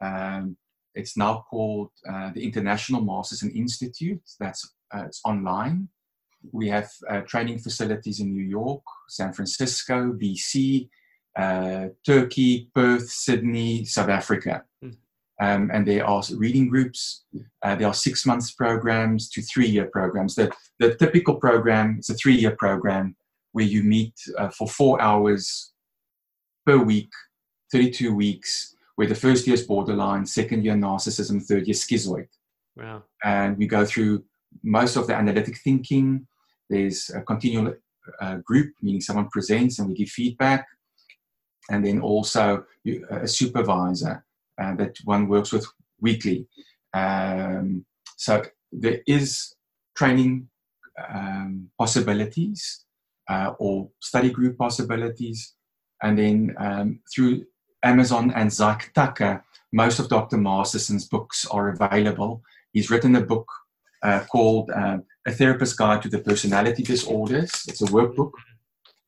um, 0.00 0.56
it's 0.96 1.16
now 1.16 1.44
called 1.48 1.90
uh, 2.08 2.32
the 2.34 2.42
International 2.42 3.00
Masterson 3.00 3.52
Institute. 3.52 4.22
That's 4.40 4.68
uh, 4.92 5.04
it's 5.06 5.20
online. 5.24 5.88
We 6.52 6.68
have 6.70 6.90
uh, 7.08 7.20
training 7.20 7.60
facilities 7.60 8.18
in 8.18 8.34
New 8.34 8.44
York, 8.44 8.82
San 9.08 9.32
Francisco, 9.32 10.12
BC, 10.12 10.88
uh, 11.36 11.86
Turkey, 12.04 12.70
Perth, 12.74 13.08
Sydney, 13.08 13.84
South 13.84 14.08
Africa. 14.08 14.64
Mm. 14.84 14.96
Um, 15.40 15.70
and 15.72 15.86
there 15.86 16.06
are 16.06 16.22
reading 16.36 16.68
groups. 16.68 17.24
Uh, 17.62 17.74
there 17.74 17.88
are 17.88 17.94
six 17.94 18.24
months 18.24 18.52
programs 18.52 19.28
to 19.30 19.42
three 19.42 19.66
year 19.66 19.86
programs. 19.86 20.34
The, 20.34 20.52
the 20.78 20.94
typical 20.94 21.36
program 21.36 21.96
is 21.98 22.08
a 22.10 22.14
three 22.14 22.34
year 22.34 22.54
program 22.56 23.16
where 23.52 23.64
you 23.64 23.82
meet 23.82 24.14
uh, 24.38 24.50
for 24.50 24.68
four 24.68 25.00
hours 25.00 25.72
per 26.66 26.78
week, 26.78 27.10
32 27.72 28.14
weeks, 28.14 28.76
where 28.96 29.08
the 29.08 29.14
first 29.14 29.46
year 29.46 29.54
is 29.54 29.66
borderline, 29.66 30.24
second 30.24 30.64
year 30.64 30.74
narcissism, 30.74 31.42
third 31.42 31.66
year 31.66 31.74
schizoid. 31.74 32.28
Wow. 32.76 33.04
And 33.24 33.56
we 33.56 33.66
go 33.66 33.84
through 33.84 34.24
most 34.62 34.96
of 34.96 35.06
the 35.06 35.14
analytic 35.14 35.58
thinking. 35.58 36.26
There's 36.70 37.10
a 37.10 37.22
continual 37.22 37.74
uh, 38.20 38.36
group, 38.36 38.72
meaning 38.82 39.00
someone 39.00 39.28
presents 39.30 39.78
and 39.78 39.88
we 39.88 39.94
give 39.94 40.08
feedback. 40.08 40.66
And 41.70 41.84
then 41.84 42.00
also 42.00 42.64
a 43.10 43.26
supervisor 43.26 44.24
uh, 44.60 44.74
that 44.76 44.96
one 45.04 45.28
works 45.28 45.52
with 45.52 45.66
weekly. 46.00 46.46
Um, 46.92 47.84
so 48.16 48.42
there 48.72 49.00
is 49.06 49.54
training 49.96 50.48
um, 51.12 51.70
possibilities 51.78 52.84
uh, 53.28 53.52
or 53.58 53.88
study 54.00 54.30
group 54.30 54.58
possibilities. 54.58 55.54
And 56.02 56.18
then 56.18 56.54
um, 56.58 57.00
through 57.14 57.46
Amazon 57.82 58.32
and 58.34 58.50
Zeig 58.50 58.92
Tucker, 58.94 59.44
most 59.72 59.98
of 59.98 60.08
Dr. 60.08 60.36
Masterson's 60.36 61.08
books 61.08 61.46
are 61.46 61.70
available. 61.70 62.42
He's 62.72 62.90
written 62.90 63.16
a 63.16 63.20
book 63.20 63.48
uh, 64.02 64.20
called 64.30 64.70
uh, 64.70 64.98
A 65.26 65.32
Therapist's 65.32 65.74
Guide 65.74 66.02
to 66.02 66.08
the 66.08 66.18
Personality 66.18 66.82
Disorders. 66.82 67.50
It's 67.66 67.82
a 67.82 67.86
workbook. 67.86 68.32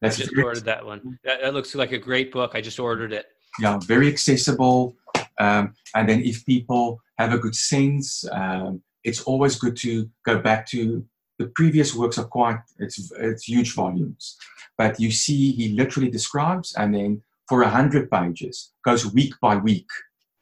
That's 0.00 0.18
I 0.18 0.24
just 0.24 0.36
ordered 0.36 0.64
that 0.64 0.84
one. 0.84 1.18
That, 1.24 1.40
that, 1.42 1.54
looks 1.54 1.74
like 1.74 1.92
a 1.92 1.98
great 1.98 2.32
book. 2.32 2.52
I 2.54 2.60
just 2.60 2.78
ordered 2.78 3.12
it. 3.12 3.26
Yeah, 3.58 3.78
very 3.78 4.08
accessible. 4.08 4.94
Um, 5.38 5.74
and 5.94 6.08
then 6.08 6.22
if 6.22 6.44
people 6.46 7.00
have 7.18 7.32
a 7.32 7.38
good 7.38 7.54
sense, 7.54 8.24
um, 8.32 8.82
it's 9.04 9.22
always 9.22 9.56
good 9.56 9.76
to 9.78 10.08
go 10.24 10.38
back 10.38 10.66
to 10.68 11.04
the 11.38 11.46
previous 11.48 11.94
works 11.94 12.18
are 12.18 12.24
quite 12.24 12.58
it's 12.78 13.12
it's 13.18 13.44
huge 13.44 13.74
volumes, 13.74 14.36
but 14.78 14.98
you 14.98 15.10
see 15.10 15.52
he 15.52 15.68
literally 15.68 16.10
describes 16.10 16.74
and 16.76 16.94
then 16.94 17.22
for 17.46 17.62
a 17.62 17.68
hundred 17.68 18.10
pages 18.10 18.72
goes 18.84 19.12
week 19.12 19.34
by 19.42 19.56
week 19.56 19.88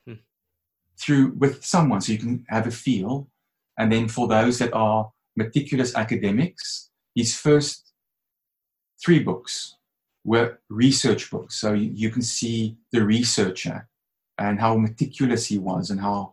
hmm. 0.06 0.14
through 1.00 1.34
with 1.36 1.64
someone 1.64 2.00
so 2.00 2.12
you 2.12 2.18
can 2.18 2.46
have 2.48 2.66
a 2.68 2.70
feel 2.70 3.28
and 3.78 3.92
then 3.92 4.08
for 4.08 4.28
those 4.28 4.58
that 4.58 4.72
are 4.72 5.10
meticulous 5.36 5.94
academics, 5.94 6.90
his 7.14 7.36
first 7.36 7.92
three 9.04 9.18
books 9.18 9.76
were 10.24 10.58
research 10.70 11.30
books. 11.30 11.56
So 11.56 11.72
you, 11.72 11.90
you 11.92 12.10
can 12.10 12.22
see 12.22 12.76
the 12.92 13.04
researcher 13.04 13.88
and 14.38 14.60
how 14.60 14.76
meticulous 14.76 15.46
he 15.46 15.58
was 15.58 15.90
and 15.90 16.00
how 16.00 16.32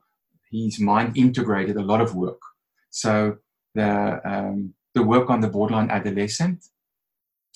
his 0.51 0.79
mind 0.79 1.17
integrated 1.17 1.77
a 1.77 1.81
lot 1.81 2.01
of 2.01 2.15
work. 2.15 2.41
So 2.89 3.37
the, 3.73 4.21
um, 4.25 4.73
the 4.93 5.03
work 5.03 5.29
on 5.29 5.41
the 5.41 5.47
borderline 5.47 5.89
adolescent 5.89 6.65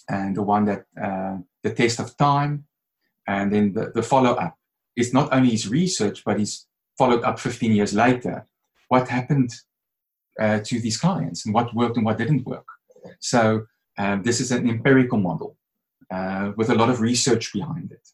and 0.10 0.36
the 0.36 0.44
one 0.44 0.66
that 0.66 0.86
uh, 1.02 1.38
the 1.64 1.74
test 1.74 2.00
of 2.00 2.16
time 2.18 2.66
and 3.28 3.52
then 3.52 3.74
the, 3.74 3.92
the 3.94 4.04
follow 4.04 4.34
up 4.34 4.58
is 4.96 5.14
not 5.14 5.34
only 5.34 5.50
his 5.50 5.68
research, 5.68 6.24
but 6.24 6.40
he's 6.40 6.68
followed 6.98 7.24
up 7.24 7.40
15 7.40 7.72
years 7.72 7.94
later. 7.94 8.46
What 8.88 9.10
happened 9.10 9.52
uh, 10.40 10.60
to 10.64 10.80
these 10.80 10.98
clients 10.98 11.46
and 11.46 11.54
what 11.54 11.74
worked 11.74 11.98
and 11.98 12.06
what 12.06 12.18
didn't 12.18 12.46
work. 12.46 12.66
So 13.20 13.66
um, 13.98 14.24
this 14.24 14.40
is 14.40 14.52
an 14.52 14.70
empirical 14.70 15.18
model 15.18 15.58
uh, 16.12 16.52
with 16.56 16.70
a 16.70 16.76
lot 16.76 16.90
of 16.90 17.02
research 17.02 17.54
behind 17.54 17.92
it. 17.92 18.08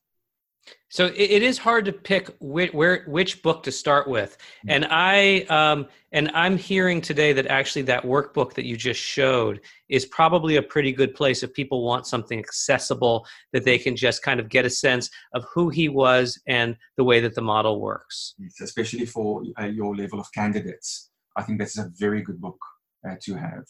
So 0.90 1.06
it 1.06 1.42
is 1.42 1.58
hard 1.58 1.86
to 1.86 1.94
pick 1.94 2.36
which, 2.42 2.74
where 2.74 3.06
which 3.08 3.42
book 3.42 3.64
to 3.64 3.72
start 3.72 4.10
with, 4.10 4.38
mm-hmm. 4.38 4.72
and 4.72 4.88
I 4.90 5.46
um, 5.50 5.88
and 6.12 6.30
I'm 6.34 6.58
hearing 6.58 7.00
today 7.00 7.32
that 7.32 7.48
actually 7.48 7.84
that 7.84 8.04
workbook 8.04 8.54
that 8.56 8.66
you 8.66 8.76
just 8.76 9.00
showed 9.00 9.62
is 9.88 10.06
probably 10.06 10.58
a 10.58 10.62
pretty 10.62 10.92
good 10.92 11.16
place 11.16 11.44
if 11.44 11.54
people 11.54 11.86
want 11.86 12.08
something 12.08 12.40
accessible 12.40 13.26
that 13.54 13.64
they 13.64 13.78
can 13.78 13.96
just 13.96 14.22
kind 14.22 14.40
of 14.42 14.50
get 14.50 14.66
a 14.66 14.70
sense 14.70 15.10
of 15.34 15.46
who 15.54 15.70
he 15.70 15.88
was 15.88 16.38
and 16.48 16.76
the 16.98 17.06
way 17.06 17.22
that 17.22 17.36
the 17.36 17.42
model 17.42 17.80
works. 17.80 18.36
especially 18.62 19.06
for 19.06 19.44
uh, 19.62 19.66
your 19.66 19.96
level 19.96 20.20
of 20.20 20.28
candidates. 20.34 21.10
I 21.38 21.44
think 21.44 21.60
that's 21.60 21.78
a 21.78 21.90
very 21.98 22.22
good 22.22 22.42
book 22.42 22.60
uh, 23.08 23.16
to 23.22 23.36
have. 23.36 23.64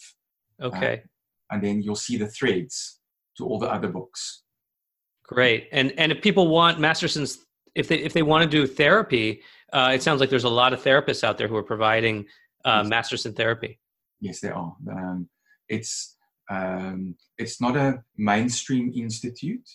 Okay. 0.59 1.03
Uh, 1.03 1.07
and 1.51 1.63
then 1.63 1.81
you'll 1.83 1.95
see 1.95 2.17
the 2.17 2.27
threads 2.27 2.99
to 3.37 3.45
all 3.45 3.59
the 3.59 3.71
other 3.71 3.89
books. 3.89 4.43
Great. 5.31 5.69
And 5.71 5.93
and 5.97 6.11
if 6.11 6.21
people 6.21 6.47
want 6.47 6.79
Masterson's, 6.79 7.39
if 7.75 7.87
they 7.87 7.99
if 7.99 8.13
they 8.13 8.21
want 8.21 8.43
to 8.43 8.49
do 8.49 8.67
therapy, 8.67 9.41
uh, 9.73 9.91
it 9.93 10.03
sounds 10.03 10.19
like 10.19 10.29
there's 10.29 10.43
a 10.43 10.49
lot 10.49 10.73
of 10.73 10.83
therapists 10.83 11.23
out 11.23 11.37
there 11.37 11.47
who 11.47 11.55
are 11.55 11.63
providing 11.63 12.25
uh, 12.65 12.81
yes. 12.83 12.89
Masterson 12.89 13.33
therapy. 13.33 13.79
Yes, 14.19 14.41
there 14.41 14.55
are. 14.55 14.75
Um, 14.91 15.29
it's 15.69 16.17
um, 16.49 17.15
it's 17.37 17.61
not 17.61 17.77
a 17.77 18.03
mainstream 18.17 18.91
institute 18.93 19.67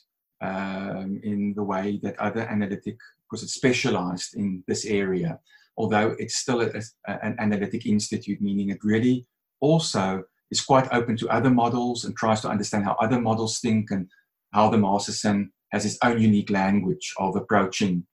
um, 0.43 1.21
in 1.23 1.55
the 1.57 1.63
way 1.63 1.99
that 2.03 2.19
other 2.19 2.43
analytic, 2.43 2.97
because 3.25 3.43
it's 3.43 3.55
specialized 3.55 4.37
in 4.37 4.63
this 4.67 4.85
area 4.85 5.41
although 5.77 6.15
it's 6.19 6.37
still 6.37 6.63
a, 6.63 6.71
a, 7.07 7.25
an 7.25 7.37
analytic 7.39 7.87
institute, 7.87 8.41
meaning 8.41 8.71
it 8.71 8.79
really 8.83 9.27
also 9.61 10.23
is 10.51 10.61
quite 10.61 10.89
open 10.93 11.17
to 11.17 11.29
other 11.29 11.51
models 11.51 12.05
and 12.05 12.17
tries 12.17 12.41
to 12.41 12.49
understand 12.49 12.85
how 12.85 12.97
other 13.01 13.21
models 13.21 13.59
think 13.59 13.91
and 13.91 14.09
how 14.53 14.71
the 14.71 14.79
Masterson 14.79 15.53
has 15.73 15.85
its 15.85 15.99
own 16.03 16.21
unique 16.21 16.51
language 16.51 17.13
of 17.19 17.37
approaching 17.37 18.07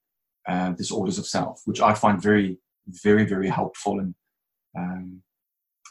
uh, 0.47 0.71
disorders 0.71 1.17
of 1.17 1.25
self, 1.25 1.61
which 1.65 1.81
I 1.81 1.93
find 1.93 2.21
very, 2.21 2.57
very, 2.87 3.25
very 3.25 3.47
helpful. 3.47 3.99
And 3.99 4.15
um, 4.77 5.21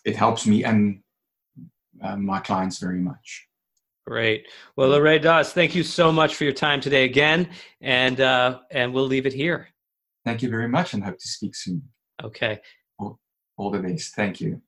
it 0.05 0.17
helps 0.17 0.47
me 0.47 0.65
and 0.65 1.01
uh, 2.03 2.17
my 2.17 2.41
clients 2.41 2.79
very 2.79 2.99
much. 3.01 3.47
Great. 4.07 4.49
Well, 4.77 4.91
Loray 4.91 5.23
Daws, 5.23 5.53
thank 5.53 5.75
you 5.75 5.85
so 5.85 6.11
much 6.11 6.35
for 6.35 6.43
your 6.43 6.53
time 6.53 6.81
today 6.81 7.05
again, 7.05 7.49
and 7.81 8.21
uh, 8.21 8.59
and 8.73 8.93
we'll 8.93 9.07
leave 9.07 9.27
it 9.27 9.33
here. 9.33 9.69
Thank 10.25 10.43
you 10.43 10.51
very 10.51 10.69
much 10.69 10.93
and 10.95 11.05
hope 11.05 11.19
to 11.19 11.29
speak 11.29 11.55
soon. 11.55 11.83
Okay. 12.23 12.61
All, 12.99 13.19
all 13.57 13.71
the 13.71 13.79
best. 13.79 14.15
Thank 14.15 14.41
you. 14.41 14.61